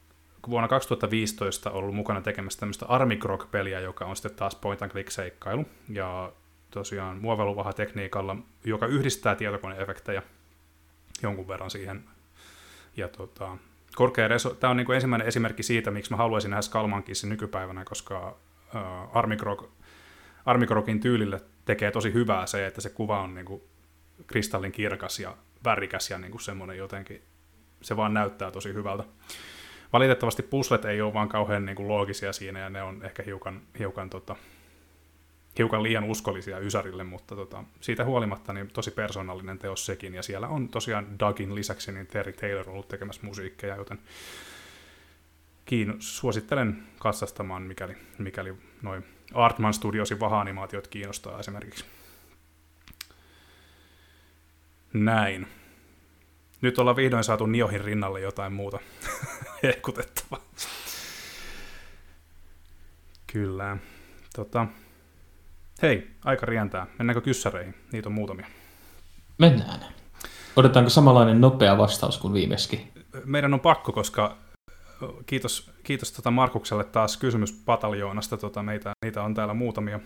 vuonna 0.51 0.69
2015 0.69 1.71
ollut 1.71 1.95
mukana 1.95 2.21
tekemässä 2.21 2.61
tämmöistä 2.61 2.87
Army 2.87 3.17
Grog-peliä, 3.17 3.81
joka 3.81 4.05
on 4.05 4.17
sitten 4.17 4.35
taas 4.35 4.55
point 4.55 4.83
and 4.83 4.91
click 4.91 5.11
seikkailu. 5.11 5.65
Ja 5.89 6.33
tosiaan 6.71 7.17
muoveluvaha 7.17 7.73
tekniikalla, 7.73 8.37
joka 8.65 8.87
yhdistää 8.87 9.35
tietokoneefektejä 9.35 10.23
jonkun 11.23 11.49
verran 11.49 11.71
siihen. 11.71 12.05
Ja 12.97 13.09
tota, 13.09 13.57
korkea 13.95 14.29
reso- 14.29 14.55
Tämä 14.55 14.71
on 14.71 14.77
niin 14.77 14.87
kuin 14.87 14.95
ensimmäinen 14.95 15.29
esimerkki 15.29 15.63
siitä, 15.63 15.91
miksi 15.91 16.11
mä 16.11 16.17
haluaisin 16.17 16.51
nähdä 16.51 16.63
Skalmankissa 16.63 17.27
nykypäivänä, 17.27 17.85
koska 17.85 18.37
Grogin 20.67 21.01
tyylille 21.01 21.41
tekee 21.65 21.91
tosi 21.91 22.13
hyvää 22.13 22.47
se, 22.47 22.67
että 22.67 22.81
se 22.81 22.91
kuva 22.91 23.21
on 23.21 23.35
niin 23.35 23.47
kuin 23.47 23.63
kristallin 24.27 24.73
kirkas 24.73 25.21
ja 25.21 25.37
värikäs 25.65 26.11
ja 26.11 26.19
niin 26.19 26.31
kuin 26.31 26.43
semmoinen 26.43 26.79
jotenkin, 26.79 27.23
se 27.83 27.97
vaan 27.97 28.15
näyttää 28.15 28.51
tosi 28.51 28.75
hyvältä. 28.75 29.05
Valitettavasti 29.93 30.43
puslet 30.43 30.85
ei 30.85 31.01
ole 31.01 31.15
vaan 31.15 31.29
kauhean 31.29 31.65
niin 31.65 31.77
kuin 31.77 31.89
loogisia 31.89 32.33
siinä 32.33 32.61
ja 32.61 32.71
ne 32.71 32.83
on 32.83 33.05
ehkä 33.05 33.23
hiukan, 33.23 33.63
hiukan, 33.79 34.11
tota, 34.11 34.37
hiukan 35.59 35.83
liian 35.83 36.05
uskollisia 36.05 36.59
Ysärille, 36.59 37.05
mutta 37.05 37.37
tota, 37.37 37.65
siitä 37.81 38.05
huolimatta 38.05 38.53
niin 38.53 38.71
tosi 38.71 38.91
persoonallinen 38.91 39.59
teos 39.59 39.87
sekin. 39.87 40.15
Ja 40.15 40.23
siellä 40.23 40.49
on 40.49 40.69
tosiaan 40.69 41.19
Dougin 41.19 41.55
lisäksi 41.55 41.93
niin 41.93 42.07
Terry 42.07 42.33
Taylor 42.33 42.71
ollut 42.71 42.89
tekemässä 42.89 43.23
musiikkeja, 43.25 43.77
joten 43.77 43.99
kiin- 45.67 45.97
suosittelen 45.99 46.83
katsastamaan, 46.99 47.63
mikäli, 47.63 47.97
mikäli 48.19 48.55
noin 48.83 49.05
Artman 49.35 49.75
Studiosin 49.75 50.21
vaha-animaatiot 50.21 50.89
kiinnostaa 50.89 51.41
esimerkiksi. 51.41 51.85
Näin. 54.93 55.49
Nyt 56.61 56.79
ollaan 56.79 56.97
vihdoin 56.97 57.25
saatu 57.25 57.47
Niohin 57.47 57.85
rinnalle 57.85 58.21
jotain 58.21 58.53
muuta 58.53 58.79
hehkutettavaa. 59.63 60.43
Kyllä. 63.33 63.77
Tota. 64.37 64.67
Hei, 65.83 66.11
aika 66.25 66.47
rientää. 66.47 66.87
Mennäänkö 66.99 67.21
kyssäreihin? 67.21 67.75
Niitä 67.93 68.09
on 68.09 68.13
muutamia. 68.13 68.47
Mennään. 69.39 69.81
Odotetaanko 70.57 70.91
samanlainen 70.91 71.41
nopea 71.41 71.79
vastaus 71.79 72.19
kuin 72.19 72.35
viimeksi? 72.35 72.93
Meidän 73.25 73.55
on 73.55 73.61
pakko, 73.61 73.93
koska 73.93 74.37
kiitos, 75.27 75.71
kiitos 75.83 76.13
tota 76.13 76.31
Markukselle 76.31 76.85
taas 76.85 77.17
kysymys 77.17 77.53
pataljoonasta. 77.53 78.37
Tota, 78.37 78.63
meitä, 78.63 78.93
niitä 79.05 79.23
on 79.23 79.35
täällä 79.35 79.55
muutamia. 79.55 80.01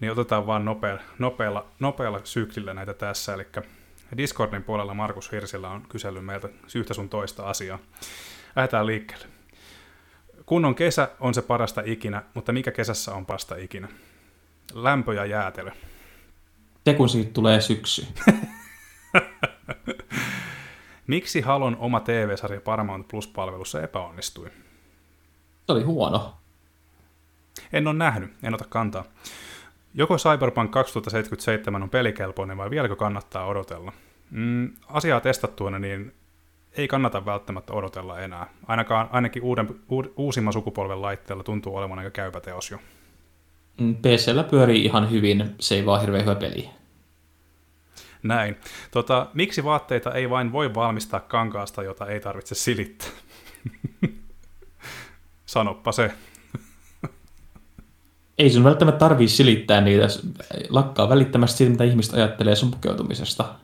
Niin 0.00 0.12
otetaan 0.12 0.46
vaan 0.46 0.64
nopealla, 0.64 1.02
nopealla, 1.18 1.66
nopealla 1.78 2.20
syklillä 2.24 2.74
näitä 2.74 2.94
tässä. 2.94 3.34
Eli 3.34 3.46
Discordin 4.16 4.62
puolella 4.62 4.94
Markus 4.94 5.32
Hirsillä 5.32 5.68
on 5.68 5.82
kysellyt 5.88 6.24
meiltä 6.24 6.48
yhtä 6.74 6.94
sun 6.94 7.08
toista 7.08 7.42
asiaa. 7.42 7.78
Lähdetään 8.56 8.86
liikkeelle. 8.86 9.26
Kunnon 10.46 10.74
kesä 10.74 11.08
on 11.20 11.34
se 11.34 11.42
parasta 11.42 11.82
ikinä, 11.84 12.22
mutta 12.34 12.52
mikä 12.52 12.70
kesässä 12.70 13.14
on 13.14 13.26
parasta 13.26 13.56
ikinä? 13.56 13.88
Lämpö 14.74 15.14
ja 15.14 15.26
jäätelö. 15.26 15.70
Se 16.84 16.94
kun 16.94 17.08
siitä 17.08 17.32
tulee 17.32 17.60
syksy. 17.60 18.06
Miksi 21.10 21.40
Halon 21.40 21.76
oma 21.80 22.00
TV-sarja 22.00 22.60
Paramount 22.60 23.08
Plus-palvelussa 23.08 23.82
epäonnistui? 23.82 24.48
Se 25.66 25.72
oli 25.72 25.82
huono. 25.82 26.34
En 27.72 27.86
ole 27.86 27.96
nähnyt, 27.96 28.30
en 28.42 28.54
ota 28.54 28.64
kantaa. 28.68 29.04
Joko 29.94 30.16
Cyberpunk 30.16 30.70
2077 30.70 31.82
on 31.82 31.90
pelikelpoinen 31.90 32.56
vai 32.56 32.70
vieläkö 32.70 32.96
kannattaa 32.96 33.46
odotella? 33.46 33.92
Mm, 34.30 34.72
asiaa 34.86 35.20
testattuina 35.20 35.78
niin 35.78 36.12
ei 36.76 36.88
kannata 36.88 37.24
välttämättä 37.24 37.72
odotella 37.72 38.20
enää. 38.20 38.46
Ainakaan, 38.66 39.08
ainakin 39.12 39.42
uuden, 39.42 39.68
uud, 39.88 40.04
uusimman 40.16 40.52
sukupolven 40.52 41.02
laitteella 41.02 41.44
tuntuu 41.44 41.76
olevan 41.76 41.98
aika 41.98 42.10
käypä 42.10 42.40
teos 42.40 42.70
jo. 42.70 42.78
Mm, 43.80 43.94
PCllä 43.94 44.44
pyörii 44.44 44.84
ihan 44.84 45.10
hyvin, 45.10 45.54
se 45.60 45.74
ei 45.74 45.86
vaan 45.86 46.00
hirveän 46.00 46.24
hyvä 46.24 46.34
peli. 46.34 46.79
Näin. 48.22 48.56
Tota, 48.90 49.26
miksi 49.34 49.64
vaatteita 49.64 50.14
ei 50.14 50.30
vain 50.30 50.52
voi 50.52 50.74
valmistaa 50.74 51.20
kankaasta, 51.20 51.82
jota 51.82 52.06
ei 52.06 52.20
tarvitse 52.20 52.54
silittää? 52.54 53.08
Sanoppa 55.46 55.92
se. 55.92 56.10
ei 58.38 58.50
sun 58.50 58.64
välttämättä 58.64 58.98
tarvii 58.98 59.28
silittää 59.28 59.80
niitä. 59.80 60.06
Lakkaa 60.68 61.08
välittämästä 61.08 61.58
siitä, 61.58 61.70
mitä 61.70 61.84
ihmiset 61.84 62.14
ajattelee 62.14 62.56
sun 62.56 62.70
pukeutumisesta. 62.70 63.54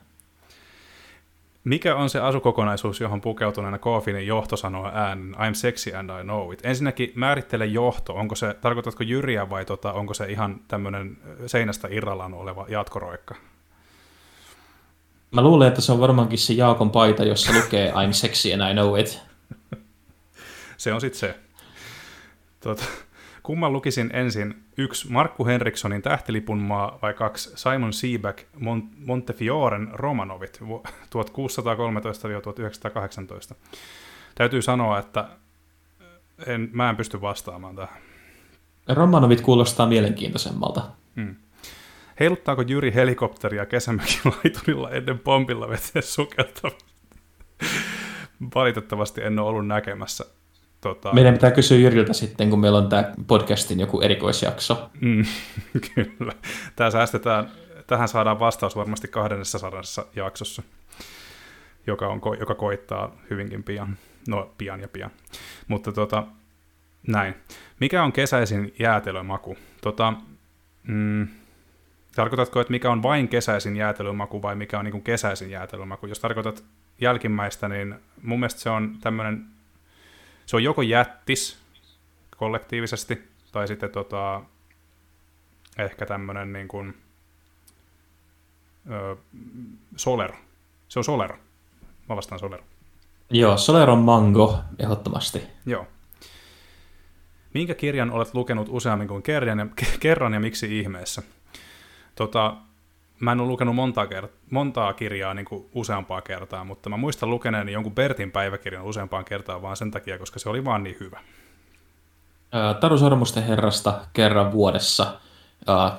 Mikä 1.67 1.97
on 1.97 2.11
se 2.11 2.21
asukokonaisuus, 2.21 3.01
johon 3.01 3.21
pukeutuneena 3.21 3.79
Koofinin 3.79 4.27
johto 4.27 4.57
sanoo 4.57 4.91
äänen 4.95 5.35
I'm 5.35 5.55
sexy 5.55 5.95
and 5.95 6.11
I 6.21 6.23
know 6.23 6.53
it? 6.53 6.61
Ensinnäkin 6.67 7.13
määrittele 7.15 7.67
johto. 7.67 8.15
Onko 8.15 8.35
se, 8.35 8.55
tarkoitatko 8.61 9.03
jyriä 9.03 9.51
vai 9.51 9.65
tota, 9.65 9.93
onko 9.93 10.15
se 10.15 10.27
ihan 10.27 10.61
tämmöinen 10.69 11.19
seinästä 11.47 11.89
irrallaan 11.91 12.35
oleva 12.35 12.67
jatkoroikka? 12.69 13.35
Mä 15.31 15.43
luulen, 15.43 15.69
että 15.69 15.81
se 15.81 15.93
on 15.93 16.01
varmaankin 16.01 16.39
se 16.39 16.53
Jaakon 16.53 16.91
paita, 16.91 17.25
jossa 17.25 17.53
lukee 17.53 17.93
I'm 17.93 18.13
sexy 18.13 18.53
and 18.53 18.71
I 18.71 18.73
know 18.73 18.99
it. 18.99 19.23
se 20.77 20.93
on 20.93 21.01
sitten 21.01 21.21
se. 21.21 21.39
Tota, 22.61 22.85
kumman 23.43 23.73
lukisin 23.73 24.11
ensin? 24.13 24.63
Yksi 24.77 25.13
Markku 25.13 25.47
Henrikssonin 25.47 26.03
Tähtilipun 26.03 26.59
maa 26.59 26.99
vai 27.03 27.15
kaksi 27.15 27.53
Simon 27.55 27.93
Seaback 27.93 28.39
Mont- 28.57 28.95
Montefioren 29.07 29.89
Romanovit 29.93 30.61
1613-1918? 30.61 30.65
Täytyy 34.35 34.63
sanoa, 34.63 34.99
että 34.99 35.29
en, 36.47 36.69
mä 36.73 36.91
en 36.91 36.97
pysty 36.97 37.21
vastaamaan 37.21 37.77
tähän. 37.77 37.99
Romanovit 38.89 39.41
kuulostaa 39.41 39.87
mielenkiintoisemmalta. 39.87 40.83
Heiluttaako 42.21 42.63
Jyri 42.63 42.95
helikopteria 42.95 43.67
kesämökin 43.67 44.21
laiturilla 44.37 44.91
ennen 44.91 45.19
pompilla 45.19 45.69
veteen 45.69 46.03
sukeltamista? 46.03 46.85
Valitettavasti 48.55 49.23
en 49.23 49.39
ole 49.39 49.49
ollut 49.49 49.67
näkemässä 49.67 50.25
Tota... 50.81 51.13
Meidän 51.13 51.35
pitää 51.35 51.51
kysyä 51.51 51.79
Jyriltä 51.79 52.13
sitten, 52.13 52.51
kun 52.51 52.61
meillä 52.61 52.79
on 52.79 52.89
tämä 52.89 53.13
podcastin 53.27 53.81
joku 53.81 54.01
erikoisjakso. 54.01 54.91
Mm, 55.01 55.25
kyllä. 55.95 56.33
Tämä 56.77 56.91
säästetään, 56.91 57.51
tähän 57.87 58.09
saadaan 58.09 58.39
vastaus 58.39 58.77
varmasti 58.77 59.09
200 59.09 59.71
jaksossa, 60.17 60.63
joka, 61.87 62.09
on, 62.09 62.21
joka 62.41 62.55
koittaa 62.55 63.17
hyvinkin 63.31 63.63
pian. 63.63 63.99
No, 64.29 64.55
pian 64.59 64.81
ja 64.81 64.89
pian. 64.89 65.11
Mutta 65.69 65.93
tota, 65.93 66.27
näin. 67.09 67.35
Mikä 67.81 68.03
on 68.03 68.13
kesäisin 68.13 68.75
jäätelömaku? 68.79 69.57
Tota, 69.81 70.13
mm, 70.83 71.29
tarkoitatko, 72.17 72.61
että 72.61 72.71
mikä 72.71 72.91
on 72.91 73.03
vain 73.03 73.29
kesäisin 73.29 73.77
jäätelömaku 73.77 74.43
vai 74.43 74.55
mikä 74.55 74.79
on 74.79 74.85
niin 74.85 75.03
kesäisin 75.03 75.51
jäätelömaku? 75.51 76.07
Jos 76.07 76.21
tarkoitat 76.21 76.65
jälkimmäistä, 77.01 77.69
niin 77.69 77.95
mun 78.23 78.41
mielestä 78.41 78.61
se 78.61 78.71
on 78.71 78.97
tämmöinen 79.01 79.47
se 80.47 80.57
on 80.57 80.65
joko 80.65 80.83
jättis 80.83 81.59
kollektiivisesti, 82.37 83.29
tai 83.53 83.69
sitten 83.69 83.91
tota, 83.91 84.43
ehkä 85.79 86.07
tämmöinen 86.07 86.53
niin 86.53 86.69
kuin, 86.69 86.95
ö, 88.91 89.17
Solero. 89.97 90.37
Se 90.89 90.99
on 90.99 91.05
Solero. 91.05 91.37
Mä 92.09 92.17
vastaan 92.17 92.39
Solero. 92.39 92.65
Joo, 93.31 93.57
Solero 93.57 93.97
Mango, 93.97 94.61
ehdottomasti. 94.79 95.43
Joo. 95.67 95.87
Minkä 97.55 97.75
kirjan 97.75 98.11
olet 98.11 98.35
lukenut 98.35 98.69
useammin 98.71 99.09
kuin 99.09 99.23
kerran 99.23 99.59
ja, 99.59 99.67
kerran 100.01 100.35
ja 100.35 100.41
miksi 100.41 100.79
ihmeessä? 100.79 101.23
Tota, 102.17 102.57
mä 103.21 103.33
en 103.33 103.41
ole 103.41 103.49
lukenut 103.49 103.75
montaa, 103.75 104.05
kert- 104.05 104.33
montaa 104.51 104.93
kirjaa 104.93 105.35
niin 105.35 105.45
kuin 105.45 105.71
useampaa 105.75 106.21
kertaa, 106.21 106.65
mutta 106.65 106.89
mä 106.89 106.97
muistan 106.97 107.31
lukeneeni 107.31 107.73
jonkun 107.73 107.95
Bertin 107.95 108.33
päiväkirjan 108.33 108.85
useampaan 108.85 109.25
kertaan 109.25 109.63
vaan 109.63 109.77
sen 109.77 109.91
takia, 109.91 110.19
koska 110.19 110.39
se 110.39 110.49
oli 110.49 110.65
vaan 110.65 110.83
niin 110.83 110.97
hyvä. 111.01 111.21
Taru 112.81 112.99
Sormusten 112.99 113.43
herrasta 113.43 114.07
kerran 114.13 114.53
vuodessa, 114.53 115.21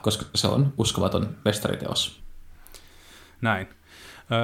koska 0.01 0.25
se 0.35 0.47
on 0.47 0.73
uskomaton 0.77 1.37
mestariteos. 1.45 2.21
Näin. 3.41 3.69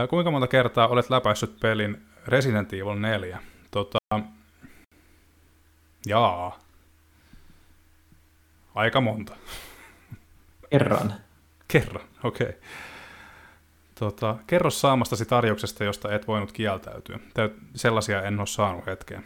Kuinka 0.09 0.31
monta 0.31 0.47
kertaa 0.47 0.87
olet 0.87 1.09
läpäissyt 1.09 1.59
pelin 1.59 2.05
Resident 2.27 2.73
Evil 2.73 2.95
4? 2.95 3.39
Tota, 3.71 3.97
jaa. 6.05 6.59
Aika 8.75 9.01
monta. 9.01 9.35
Kerran. 10.69 11.13
Kerran, 11.67 12.07
okei. 12.23 12.47
Okay. 12.47 12.61
Tota, 13.99 14.35
kerro 14.47 14.69
saamastasi 14.69 15.25
tarjouksesta, 15.25 15.83
josta 15.83 16.13
et 16.13 16.27
voinut 16.27 16.51
kieltäytyä. 16.51 17.19
Sellaisia 17.75 18.21
en 18.21 18.39
ole 18.39 18.47
saanut 18.47 18.85
hetkeen. 18.85 19.23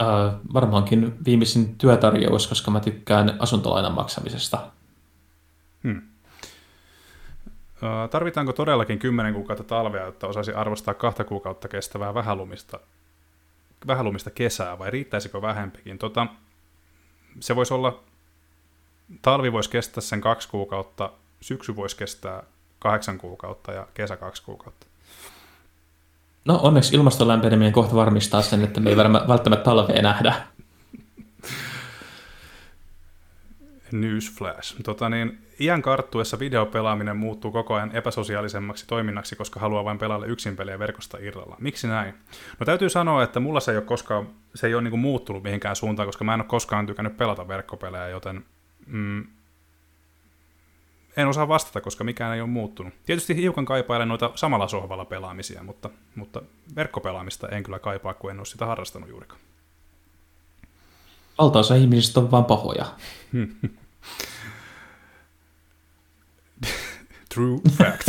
Äh, 0.00 0.34
varmaankin 0.54 1.24
viimeisin 1.24 1.78
työtarjous, 1.78 2.46
koska 2.46 2.70
mä 2.70 2.80
tykkään 2.80 3.36
asuntolainan 3.38 3.92
maksamisesta. 3.92 4.70
Hmm. 5.82 6.02
Äh, 7.82 8.10
tarvitaanko 8.10 8.52
todellakin 8.52 8.98
10 8.98 9.34
kuukautta 9.34 9.64
talvea, 9.64 10.04
jotta 10.04 10.26
osaisi 10.26 10.52
arvostaa 10.52 10.94
kahta 10.94 11.24
kuukautta 11.24 11.68
kestävää 11.68 12.14
vähälumista, 12.14 12.80
vähälumista 13.86 14.30
kesää, 14.30 14.78
vai 14.78 14.90
riittäisikö 14.90 15.42
vähempikin? 15.42 15.98
Tota, 15.98 16.26
se 17.40 17.56
voisi 17.56 17.74
olla, 17.74 18.02
talvi 19.22 19.52
voisi 19.52 19.70
kestää 19.70 20.00
sen 20.00 20.20
kaksi 20.20 20.48
kuukautta, 20.48 21.10
syksy 21.40 21.76
voisi 21.76 21.96
kestää 21.96 22.42
kahdeksan 22.78 23.18
kuukautta 23.18 23.72
ja 23.72 23.86
kesä 23.94 24.16
kaksi 24.16 24.42
kuukautta. 24.42 24.86
No 26.44 26.60
onneksi 26.62 26.96
ilmaston 26.96 27.28
lämpeneminen 27.28 27.72
kohta 27.72 27.94
varmistaa 27.94 28.42
sen, 28.42 28.64
että 28.64 28.80
me 28.80 28.90
ei 28.90 28.96
välttämättä 28.96 29.64
talvea 29.64 30.02
nähdä. 30.02 30.34
Newsflash. 33.92 34.82
Tota 34.82 35.08
niin, 35.08 35.38
iän 35.60 35.82
karttuessa 35.82 36.38
videopelaaminen 36.38 37.16
muuttuu 37.16 37.50
koko 37.50 37.74
ajan 37.74 37.96
epäsosiaalisemmaksi 37.96 38.86
toiminnaksi, 38.86 39.36
koska 39.36 39.60
haluaa 39.60 39.84
vain 39.84 39.98
pelailla 39.98 40.26
yksin 40.26 40.56
pelejä 40.56 40.78
verkosta 40.78 41.18
irralla. 41.20 41.56
Miksi 41.58 41.86
näin? 41.86 42.14
No 42.60 42.66
täytyy 42.66 42.88
sanoa, 42.88 43.22
että 43.22 43.40
mulla 43.40 43.60
se 43.60 43.70
ei 43.70 43.76
ole 43.76 43.84
koskaan, 43.84 44.28
se 44.54 44.66
ei 44.66 44.74
ole 44.74 44.82
niinku 44.82 44.96
muuttunut 44.96 45.42
mihinkään 45.42 45.76
suuntaan, 45.76 46.08
koska 46.08 46.24
mä 46.24 46.34
en 46.34 46.40
ole 46.40 46.48
koskaan 46.48 46.86
tykännyt 46.86 47.16
pelata 47.16 47.48
verkkopelejä, 47.48 48.08
joten 48.08 48.44
mm, 48.88 49.26
en 51.16 51.28
osaa 51.28 51.48
vastata, 51.48 51.80
koska 51.80 52.04
mikään 52.04 52.34
ei 52.34 52.40
ole 52.40 52.48
muuttunut. 52.48 52.94
Tietysti 53.06 53.36
hiukan 53.36 53.64
kaipailen 53.64 54.08
noita 54.08 54.30
samalla 54.34 54.68
sohvalla 54.68 55.04
pelaamisia, 55.04 55.62
mutta, 55.62 55.90
mutta 56.14 56.42
verkkopelaamista 56.76 57.48
en 57.48 57.62
kyllä 57.62 57.78
kaipaa, 57.78 58.14
kun 58.14 58.30
en 58.30 58.38
ole 58.38 58.46
sitä 58.46 58.66
harrastanut 58.66 59.08
juurikaan. 59.08 59.40
Valtaosa 61.38 61.74
ihmisistä 61.74 62.20
on 62.20 62.30
vaan 62.30 62.44
pahoja. 62.44 62.86
True 67.34 67.58
fact. 67.70 68.08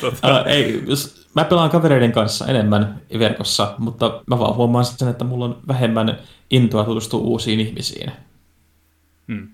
tota. 0.00 0.40
uh, 0.40 0.46
ei, 0.46 0.82
jos 0.86 1.26
mä 1.34 1.44
pelaan 1.44 1.70
kavereiden 1.70 2.12
kanssa 2.12 2.46
enemmän 2.46 3.02
verkossa, 3.18 3.74
mutta 3.78 4.22
mä 4.26 4.38
vaan 4.38 4.54
huomaan 4.54 4.84
sen, 4.84 5.08
että 5.08 5.24
mulla 5.24 5.44
on 5.44 5.60
vähemmän 5.68 6.18
intoa 6.50 6.84
tutustua 6.84 7.20
uusiin 7.20 7.60
ihmisiin. 7.60 8.12
Hmm. 9.28 9.48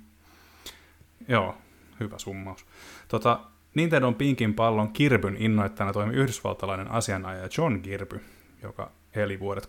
Joo, 1.28 1.58
hyvä 2.00 2.18
summaus. 2.18 2.66
Tota, 3.08 3.40
Nintendon 3.74 4.14
Pinkin 4.14 4.54
pallon 4.54 4.92
Kirbyn 4.92 5.36
innoittajana 5.36 5.92
toimi 5.92 6.14
yhdysvaltalainen 6.14 6.90
asianajaja 6.90 7.48
John 7.58 7.80
Kirby, 7.80 8.20
joka 8.62 8.90
eli 9.14 9.40
vuodet 9.40 9.64
1939-2019. 9.64 9.68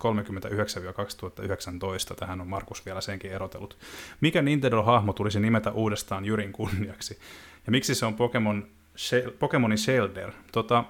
Tähän 2.16 2.42
on 2.42 2.48
Markus 2.48 2.86
vielä 2.86 3.02
senkin 3.02 3.32
erotellut. 3.32 3.78
Mikä 4.22 4.42
Nintendo-hahmo 4.42 5.14
tulisi 5.14 5.40
nimetä 5.40 5.72
uudestaan 5.72 6.26
Jyrin 6.26 6.52
kunniaksi? 6.52 7.20
Ja 7.66 7.72
miksi 7.72 7.96
se 7.96 8.06
on 8.06 8.16
Pokemon, 8.16 8.68
Pokemonin 9.40 9.78
Shelder? 9.78 10.32
Tota, 10.52 10.84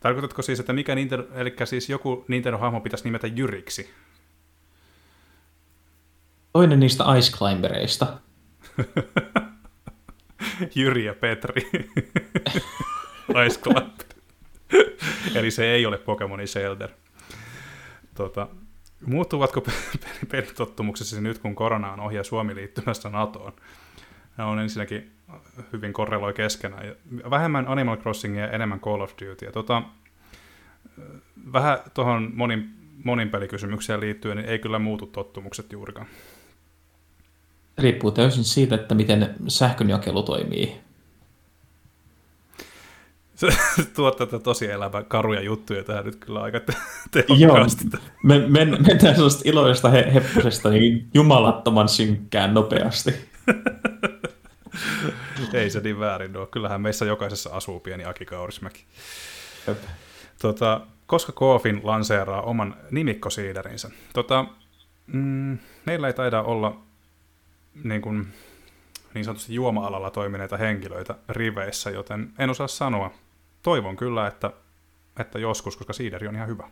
tarkoitatko 0.00 0.42
siis, 0.42 0.60
että 0.60 0.72
mikä 0.72 0.94
Nintendo, 0.94 1.26
eli 1.34 1.54
siis 1.64 1.88
joku 1.88 2.24
Nintendo-hahmo 2.28 2.80
pitäisi 2.80 3.04
nimetä 3.04 3.26
Jyriksi? 3.26 3.90
Toinen 6.52 6.80
niistä 6.80 7.04
Ice 7.18 7.36
Climbereista. 7.36 8.06
Jyri 10.74 11.04
ja 11.04 11.14
Petri. 11.14 11.70
Ice 13.46 13.60
Climber. 13.60 14.06
Eli 15.34 15.50
se 15.50 15.72
ei 15.72 15.86
ole 15.86 15.98
Pokemonin 15.98 16.48
Shelter. 16.48 16.90
Tota, 18.14 18.48
muuttuvatko 19.06 19.62
pelitottumuksesi 20.30 21.20
nyt, 21.20 21.38
kun 21.38 21.54
korona 21.54 21.92
on 21.92 22.00
ohi 22.00 22.16
ja 22.16 22.24
Suomi 22.24 22.54
liittymässä 22.54 23.08
NATOon? 23.08 23.52
Nämä 24.36 24.50
on 24.50 24.58
ensinnäkin 24.58 25.12
hyvin 25.72 25.92
korreloi 25.92 26.32
keskenään. 26.32 26.96
Vähemmän 27.30 27.68
Animal 27.68 27.96
Crossingia 27.96 28.42
ja 28.42 28.50
enemmän 28.50 28.80
Call 28.80 29.00
of 29.00 29.12
Dutyä. 29.20 29.52
Tota, 29.52 29.82
vähän 31.52 31.78
tuohon 31.94 32.30
monin, 32.34 32.74
monin 33.04 33.30
pelikysymykseen 33.30 34.00
liittyen, 34.00 34.36
niin 34.36 34.48
ei 34.48 34.58
kyllä 34.58 34.78
muutu 34.78 35.06
tottumukset 35.06 35.72
juurikaan. 35.72 36.06
Riippuu 37.78 38.10
täysin 38.10 38.44
siitä, 38.44 38.74
että 38.74 38.94
miten 38.94 39.34
sähkönjakelu 39.48 40.22
toimii. 40.22 40.80
Se 43.34 43.48
tuo 43.96 44.10
tätä 44.10 44.38
tosi 44.38 44.70
elämä 44.70 45.02
karuja 45.02 45.40
juttuja 45.40 45.84
tähän 45.84 46.04
nyt 46.04 46.16
kyllä 46.16 46.42
aika 46.42 46.60
tehokkaasti. 47.10 47.84
Joo, 47.92 48.02
me, 48.22 48.38
men, 48.38 48.78
mennään 48.86 49.14
sellaista 49.14 49.42
iloista 49.44 49.90
he, 49.90 50.10
heppusesta 50.14 50.70
niin 50.70 51.08
jumalattoman 51.14 51.88
synkkään 51.88 52.54
nopeasti. 52.54 53.14
Ei 55.52 55.70
se 55.70 55.80
niin 55.80 56.00
väärin 56.00 56.36
ole. 56.36 56.46
Kyllähän 56.46 56.80
meissä 56.80 57.04
jokaisessa 57.04 57.50
asuu 57.50 57.80
pieni 57.80 58.04
Aki 58.04 58.24
Kaurismäki. 58.24 58.84
Tota, 60.42 60.80
koska 61.06 61.32
Koofin 61.32 61.80
lanseeraa 61.82 62.42
oman 62.42 62.76
nimikkosiiderinsä? 62.90 63.90
Tota, 64.12 64.44
mm, 65.06 65.58
meillä 65.86 66.06
ei 66.06 66.12
taida 66.12 66.42
olla 66.42 66.82
niin, 67.84 68.02
kuin, 68.02 68.28
niin 69.14 69.24
sanotusti 69.24 69.54
juoma-alalla 69.54 70.10
toimineita 70.10 70.56
henkilöitä 70.56 71.14
riveissä, 71.28 71.90
joten 71.90 72.32
en 72.38 72.50
osaa 72.50 72.68
sanoa. 72.68 73.10
Toivon 73.62 73.96
kyllä, 73.96 74.26
että, 74.26 74.50
että 75.20 75.38
joskus, 75.38 75.76
koska 75.76 75.92
siideri 75.92 76.28
on 76.28 76.34
ihan 76.34 76.48
hyvä. 76.48 76.68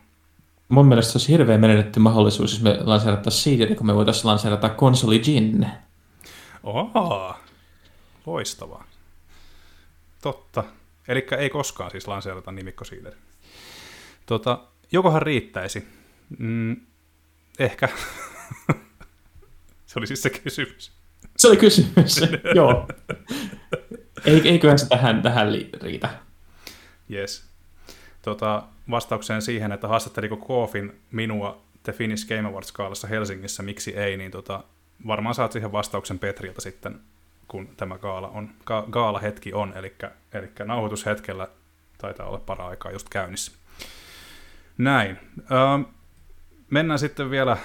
Mun 0.69 0.85
mielestä 0.87 1.11
se 1.11 1.17
olisi 1.17 1.31
hirveän 1.31 1.61
menetetty 1.61 1.99
mahdollisuus, 1.99 2.51
jos 2.51 2.61
me 2.61 2.77
lanseerattaisiin 2.83 3.43
siideri, 3.43 3.75
kun 3.75 3.85
me 3.85 3.95
voitaisiin 3.95 4.27
lanseerata 4.27 4.69
konsoli 4.69 5.19
Gin. 5.19 5.67
Oha, 6.63 7.39
loistavaa. 8.25 8.85
Totta. 10.21 10.63
Eli 11.07 11.27
ei 11.37 11.49
koskaan 11.49 11.91
siis 11.91 12.07
lanseerata 12.07 12.51
nimikkosiideri. 12.51 13.15
Tota, 14.25 14.63
jokohan 14.91 15.21
riittäisi? 15.21 15.87
Mm, 16.39 16.75
ehkä. 17.59 17.89
Se 19.91 19.99
oli 19.99 20.07
siis 20.07 20.21
se 20.21 20.29
kysymys. 20.29 20.91
Se 21.37 21.47
oli 21.47 21.57
kysymys, 21.57 22.21
joo. 22.55 22.87
Eiköhän 24.25 24.79
se 24.79 24.87
tähän, 24.87 25.21
tähän 25.21 25.47
riitä. 25.81 26.09
Yes. 27.11 27.49
Tota, 28.21 28.63
vastaukseen 28.89 29.41
siihen, 29.41 29.71
että 29.71 29.87
haastatteliko 29.87 30.37
Koofin 30.37 31.01
minua 31.11 31.61
The 31.83 31.93
Finnish 31.93 32.27
Game 32.27 32.47
Awards 32.47 32.71
kaalassa 32.71 33.07
Helsingissä, 33.07 33.63
miksi 33.63 33.97
ei, 33.97 34.17
niin 34.17 34.31
tota, 34.31 34.63
varmaan 35.07 35.35
saat 35.35 35.51
siihen 35.51 35.71
vastauksen 35.71 36.19
Petriltä 36.19 36.61
sitten, 36.61 36.99
kun 37.47 37.67
tämä 37.77 37.97
gaala, 37.97 38.27
on, 38.27 38.49
ga, 38.65 38.85
gaala 38.89 39.19
hetki 39.19 39.53
on, 39.53 39.73
eli, 39.77 39.95
eli 40.33 40.47
nauhoitushetkellä 40.65 41.47
taitaa 41.97 42.27
olla 42.27 42.39
para 42.39 42.67
aikaa 42.67 42.91
just 42.91 43.09
käynnissä. 43.09 43.51
Näin. 44.77 45.19
Öö, 45.39 45.93
mennään 46.69 46.99
sitten 46.99 47.29
vielä 47.29 47.57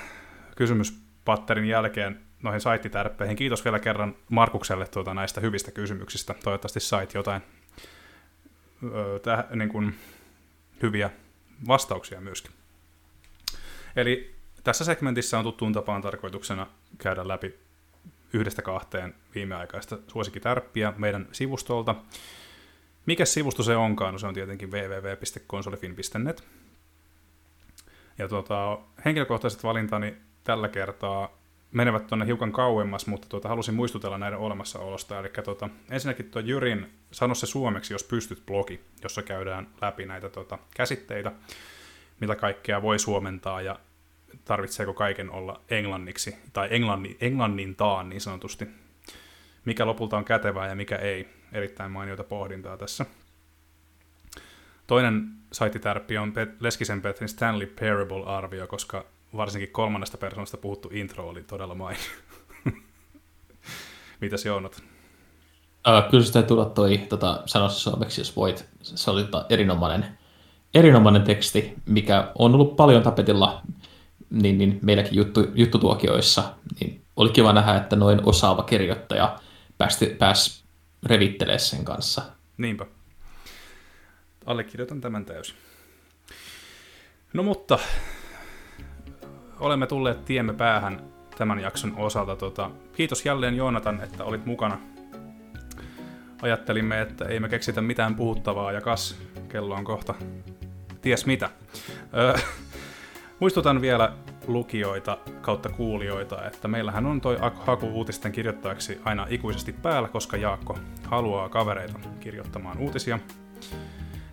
kysymyspatterin 1.26 1.68
jälkeen 1.68 2.20
noihin 2.42 2.60
saittitärppeihin. 2.60 3.36
Kiitos 3.36 3.64
vielä 3.64 3.78
kerran 3.78 4.16
Markukselle 4.30 4.86
tuota 4.86 5.14
näistä 5.14 5.40
hyvistä 5.40 5.70
kysymyksistä. 5.70 6.34
Toivottavasti 6.44 6.80
sait 6.80 7.14
jotain 7.14 7.42
öö, 8.94 9.18
täh, 9.18 9.44
niin 9.54 9.68
kuin, 9.68 9.94
hyviä 10.82 11.10
vastauksia 11.68 12.20
myöskin. 12.20 12.52
Eli 13.96 14.34
tässä 14.64 14.84
segmentissä 14.84 15.38
on 15.38 15.44
tuttuun 15.44 15.72
tapaan 15.72 16.02
tarkoituksena 16.02 16.66
käydä 16.98 17.28
läpi 17.28 17.54
yhdestä 18.32 18.62
kahteen 18.62 19.14
viimeaikaista 19.34 19.98
suosikkitärppiä 20.08 20.92
meidän 20.96 21.28
sivustolta. 21.32 21.94
Mikä 23.06 23.24
sivusto 23.24 23.62
se 23.62 23.76
onkaan? 23.76 24.14
No 24.14 24.18
se 24.18 24.26
on 24.26 24.34
tietenkin 24.34 24.70
www.konsolifin.net. 24.70 26.44
Ja 28.18 28.28
tota, 28.28 28.78
henkilökohtaiset 29.04 29.62
valintani 29.62 30.25
tällä 30.46 30.68
kertaa 30.68 31.38
menevät 31.72 32.06
tuonne 32.06 32.26
hiukan 32.26 32.52
kauemmas, 32.52 33.06
mutta 33.06 33.28
tuota, 33.28 33.48
halusin 33.48 33.74
muistutella 33.74 34.18
näiden 34.18 34.38
olemassaolosta. 34.38 35.18
Eli 35.18 35.28
tuota, 35.44 35.68
ensinnäkin 35.90 36.30
tuo 36.30 36.42
Jyrin 36.42 36.90
Sano 37.10 37.34
se 37.34 37.46
suomeksi, 37.46 37.94
jos 37.94 38.04
pystyt 38.04 38.46
blogi, 38.46 38.80
jossa 39.02 39.22
käydään 39.22 39.68
läpi 39.80 40.06
näitä 40.06 40.28
tuota, 40.28 40.58
käsitteitä, 40.74 41.32
mitä 42.20 42.36
kaikkea 42.36 42.82
voi 42.82 42.98
suomentaa 42.98 43.60
ja 43.60 43.78
tarvitseeko 44.44 44.94
kaiken 44.94 45.30
olla 45.30 45.60
englanniksi 45.70 46.36
tai 46.52 46.68
englannin, 46.70 47.16
englannintaan 47.20 48.08
niin 48.08 48.20
sanotusti. 48.20 48.66
Mikä 49.64 49.86
lopulta 49.86 50.16
on 50.16 50.24
kätevää 50.24 50.68
ja 50.68 50.74
mikä 50.74 50.96
ei. 50.96 51.28
Erittäin 51.52 51.90
mainioita 51.90 52.24
pohdintaa 52.24 52.76
tässä. 52.76 53.06
Toinen 54.86 55.28
saittitärppi 55.52 56.18
on 56.18 56.32
Leskisen 56.60 57.02
Petrin 57.02 57.28
Stanley 57.28 57.66
Parable-arvio, 57.66 58.66
koska 58.66 59.04
varsinkin 59.36 59.72
kolmannesta 59.72 60.18
persoonasta 60.18 60.56
puhuttu 60.56 60.90
intro 60.92 61.28
oli 61.28 61.42
todella 61.42 61.74
mainio. 61.74 62.02
Mitäs 64.20 64.44
Joonat? 64.44 64.82
Uh, 65.88 66.10
kyllä 66.10 66.24
sitä 66.24 66.42
tulla 66.42 66.64
toi 66.64 66.98
tota, 66.98 67.42
sanoa 67.46 67.68
suomeksi, 67.68 68.20
jos 68.20 68.36
voit. 68.36 68.68
Se 68.82 69.10
oli 69.10 69.24
tota, 69.24 69.46
erinomainen, 69.48 70.18
erinomainen 70.74 71.22
teksti, 71.22 71.74
mikä 71.86 72.32
on 72.38 72.54
ollut 72.54 72.76
paljon 72.76 73.02
tapetilla 73.02 73.62
niin, 74.30 74.58
niin 74.58 74.78
meilläkin 74.82 75.14
juttu, 75.14 75.46
juttutuokioissa. 75.54 76.54
Niin 76.80 77.04
oli 77.16 77.30
kiva 77.30 77.52
nähdä, 77.52 77.76
että 77.76 77.96
noin 77.96 78.20
osaava 78.24 78.62
kirjoittaja 78.62 79.38
pääsi, 79.78 80.06
pääsi 80.06 80.64
revittelemään 81.02 81.60
sen 81.60 81.84
kanssa. 81.84 82.22
Niinpä. 82.58 82.86
Allekirjoitan 84.46 85.00
tämän 85.00 85.24
täysin. 85.24 85.56
No 87.32 87.42
mutta, 87.42 87.78
olemme 89.60 89.86
tulleet 89.86 90.24
tiemme 90.24 90.52
päähän 90.52 91.00
tämän 91.38 91.58
jakson 91.58 91.94
osalta. 91.96 92.36
Tota, 92.36 92.70
kiitos 92.92 93.26
jälleen 93.26 93.56
Joonatan, 93.56 94.00
että 94.00 94.24
olit 94.24 94.46
mukana. 94.46 94.78
Ajattelimme, 96.42 97.00
että 97.00 97.24
ei 97.24 97.40
me 97.40 97.48
keksitä 97.48 97.80
mitään 97.80 98.14
puhuttavaa 98.14 98.72
ja 98.72 98.80
kas, 98.80 99.16
kello 99.48 99.74
on 99.74 99.84
kohta 99.84 100.14
ties 101.06 101.26
mitä. 101.26 101.50
Öö, 102.16 102.34
muistutan 103.40 103.80
vielä 103.80 104.12
lukijoita 104.46 105.18
kautta 105.40 105.68
kuulijoita, 105.68 106.46
että 106.46 106.68
meillähän 106.68 107.06
on 107.06 107.20
toi 107.20 107.38
haku 107.66 107.86
uutisten 107.86 108.32
kirjoittajaksi 108.32 109.00
aina 109.04 109.26
ikuisesti 109.30 109.72
päällä, 109.72 110.08
koska 110.08 110.36
Jaakko 110.36 110.78
haluaa 111.04 111.48
kavereita 111.48 111.98
kirjoittamaan 112.20 112.78
uutisia. 112.78 113.18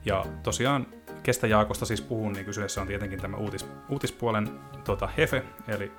Ja 0.05 0.25
tosiaan 0.43 0.87
kestä 1.23 1.47
Jaakosta 1.47 1.85
siis 1.85 2.01
puhun, 2.01 2.33
niin 2.33 2.45
kyseessä 2.45 2.81
on 2.81 2.87
tietenkin 2.87 3.21
tämä 3.21 3.37
uutis, 3.37 3.67
uutispuolen 3.89 4.49
tota, 4.83 5.07
hefe, 5.17 5.43
eli 5.67 5.91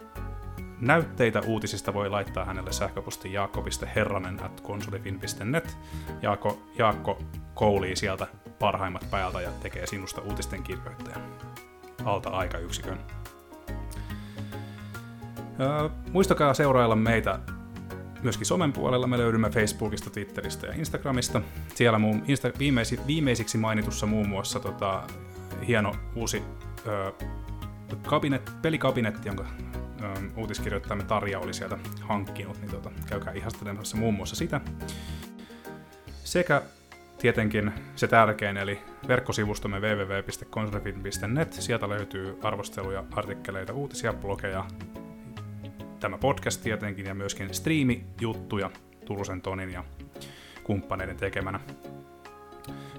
näytteitä 0.80 1.40
uutisista 1.46 1.94
voi 1.94 2.10
laittaa 2.10 2.44
hänelle 2.44 2.72
sähköposti 2.72 3.32
jaakko.herranen 3.32 4.44
at 4.44 4.60
konsolifin.net. 4.60 5.78
Jaakko, 6.22 6.62
Jaakko 6.78 7.22
koulii 7.54 7.96
sieltä 7.96 8.26
parhaimmat 8.58 9.06
päältä 9.10 9.40
ja 9.40 9.50
tekee 9.62 9.86
sinusta 9.86 10.20
uutisten 10.20 10.62
kirjoittajan 10.62 11.22
alta 12.04 12.30
aikayksikön. 12.30 12.98
Öö, 15.60 15.88
muistakaa 16.12 16.54
seurailla 16.54 16.96
meitä 16.96 17.38
myöskin 18.24 18.46
somen 18.46 18.72
puolella. 18.72 19.06
Me 19.06 19.18
löydymme 19.18 19.50
Facebookista, 19.50 20.10
Twitteristä 20.10 20.66
ja 20.66 20.74
Instagramista. 20.74 21.40
Siellä 21.74 21.98
muun, 21.98 22.22
Insta, 22.28 22.50
viimeisi, 22.58 23.00
viimeisiksi 23.06 23.58
mainitussa 23.58 24.06
muun 24.06 24.28
muassa 24.28 24.60
tota, 24.60 25.02
hieno 25.66 25.94
uusi 26.14 26.42
ö, 26.86 27.12
kabinet, 28.06 28.50
pelikabinetti, 28.62 29.28
jonka 29.28 29.46
ö, 30.02 30.06
uutiskirjoittajamme 30.36 31.04
Tarja 31.04 31.40
oli 31.40 31.54
sieltä 31.54 31.78
hankkinut, 32.00 32.60
niin 32.60 32.70
tota, 32.70 32.90
käykää 33.06 33.32
ihastelemassa 33.32 33.96
muun 33.96 34.14
muassa 34.14 34.36
sitä. 34.36 34.60
Sekä 36.24 36.62
tietenkin 37.18 37.72
se 37.96 38.06
tärkein, 38.06 38.56
eli 38.56 38.78
verkkosivustomme 39.08 39.80
www.konsolifilm.net. 39.80 41.52
Sieltä 41.52 41.88
löytyy 41.88 42.38
arvosteluja, 42.42 43.04
artikkeleita, 43.12 43.72
uutisia, 43.72 44.12
blogeja, 44.12 44.64
tämä 46.04 46.18
podcast 46.18 46.62
tietenkin 46.62 47.06
ja 47.06 47.14
myöskin 47.14 47.54
striimijuttuja 47.54 48.70
Turusen 49.04 49.42
Tonin 49.42 49.70
ja 49.70 49.84
kumppaneiden 50.64 51.16
tekemänä. 51.16 51.60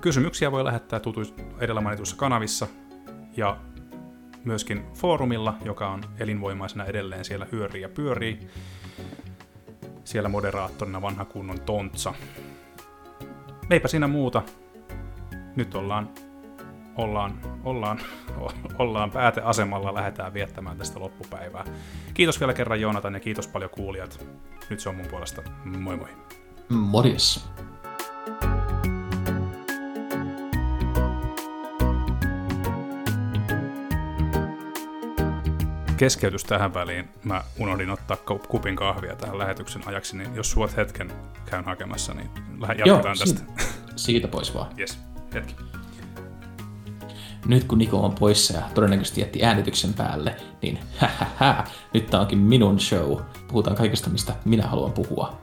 Kysymyksiä 0.02 0.52
voi 0.52 0.64
lähettää 0.64 0.99
tutu- 0.99 1.36
edellä 1.60 1.82
mainituissa 1.82 2.15
kanavissa 2.15 2.68
ja 3.38 3.57
myöskin 4.44 4.84
foorumilla, 4.94 5.57
joka 5.65 5.90
on 5.90 6.03
elinvoimaisena 6.19 6.86
edelleen 6.86 7.26
siellä 7.26 7.48
hyörii 7.52 7.82
ja 7.82 7.90
pyörii. 7.90 8.48
Siellä 10.03 10.30
moderaattorina 10.30 11.02
vanha 11.02 11.26
kunnon 11.26 11.61
tontsa. 11.61 12.14
Meipä 13.69 13.88
siinä 13.88 14.07
muuta. 14.07 14.41
Nyt 15.56 15.76
ollaan 15.76 16.10
ollaan, 16.97 17.39
ollaan, 17.63 17.99
ollaan 18.80 19.11
pääteasemalla, 19.11 19.93
lähdetään 19.93 20.34
viettämään 20.34 20.77
tästä 20.77 20.99
loppupäivää. 20.99 21.65
Kiitos 22.13 22.39
vielä 22.39 22.53
kerran 22.53 22.81
Joonatan 22.81 23.13
ja 23.13 23.19
kiitos 23.19 23.47
paljon 23.47 23.69
kuulijat. 23.69 24.26
Nyt 24.69 24.80
se 24.80 24.89
on 24.89 24.95
mun 24.95 25.07
puolesta. 25.07 25.41
Moi 25.65 25.97
moi. 25.97 26.09
Morjes. 26.69 27.49
Keskeytys 35.97 36.43
tähän 36.43 36.73
väliin. 36.73 37.09
Mä 37.23 37.41
unohdin 37.59 37.89
ottaa 37.89 38.17
kupin 38.47 38.76
kahvia 38.76 39.15
tähän 39.15 39.38
lähetyksen 39.38 39.81
ajaksi, 39.85 40.17
niin 40.17 40.35
jos 40.35 40.51
suot 40.51 40.77
hetken 40.77 41.11
käyn 41.45 41.65
hakemassa, 41.65 42.13
niin 42.13 42.30
jatketaan 42.59 42.88
Joo, 42.88 43.01
tästä. 43.01 43.26
Siitä, 43.26 43.53
siitä 43.95 44.27
pois 44.27 44.53
vaan. 44.53 44.72
Yes, 44.80 44.99
hetki 45.34 45.55
nyt 47.47 47.63
kun 47.63 47.77
Niko 47.77 47.99
on 47.99 48.15
poissa 48.15 48.53
ja 48.53 48.61
todennäköisesti 48.73 49.22
jätti 49.22 49.43
äänityksen 49.43 49.93
päälle, 49.93 50.35
niin 50.61 50.80
hähähä, 50.97 51.63
nyt 51.93 52.07
tää 52.07 52.19
onkin 52.22 52.38
minun 52.38 52.80
show. 52.80 53.17
Puhutaan 53.47 53.76
kaikesta, 53.76 54.09
mistä 54.09 54.35
minä 54.45 54.67
haluan 54.67 54.91
puhua. 54.91 55.41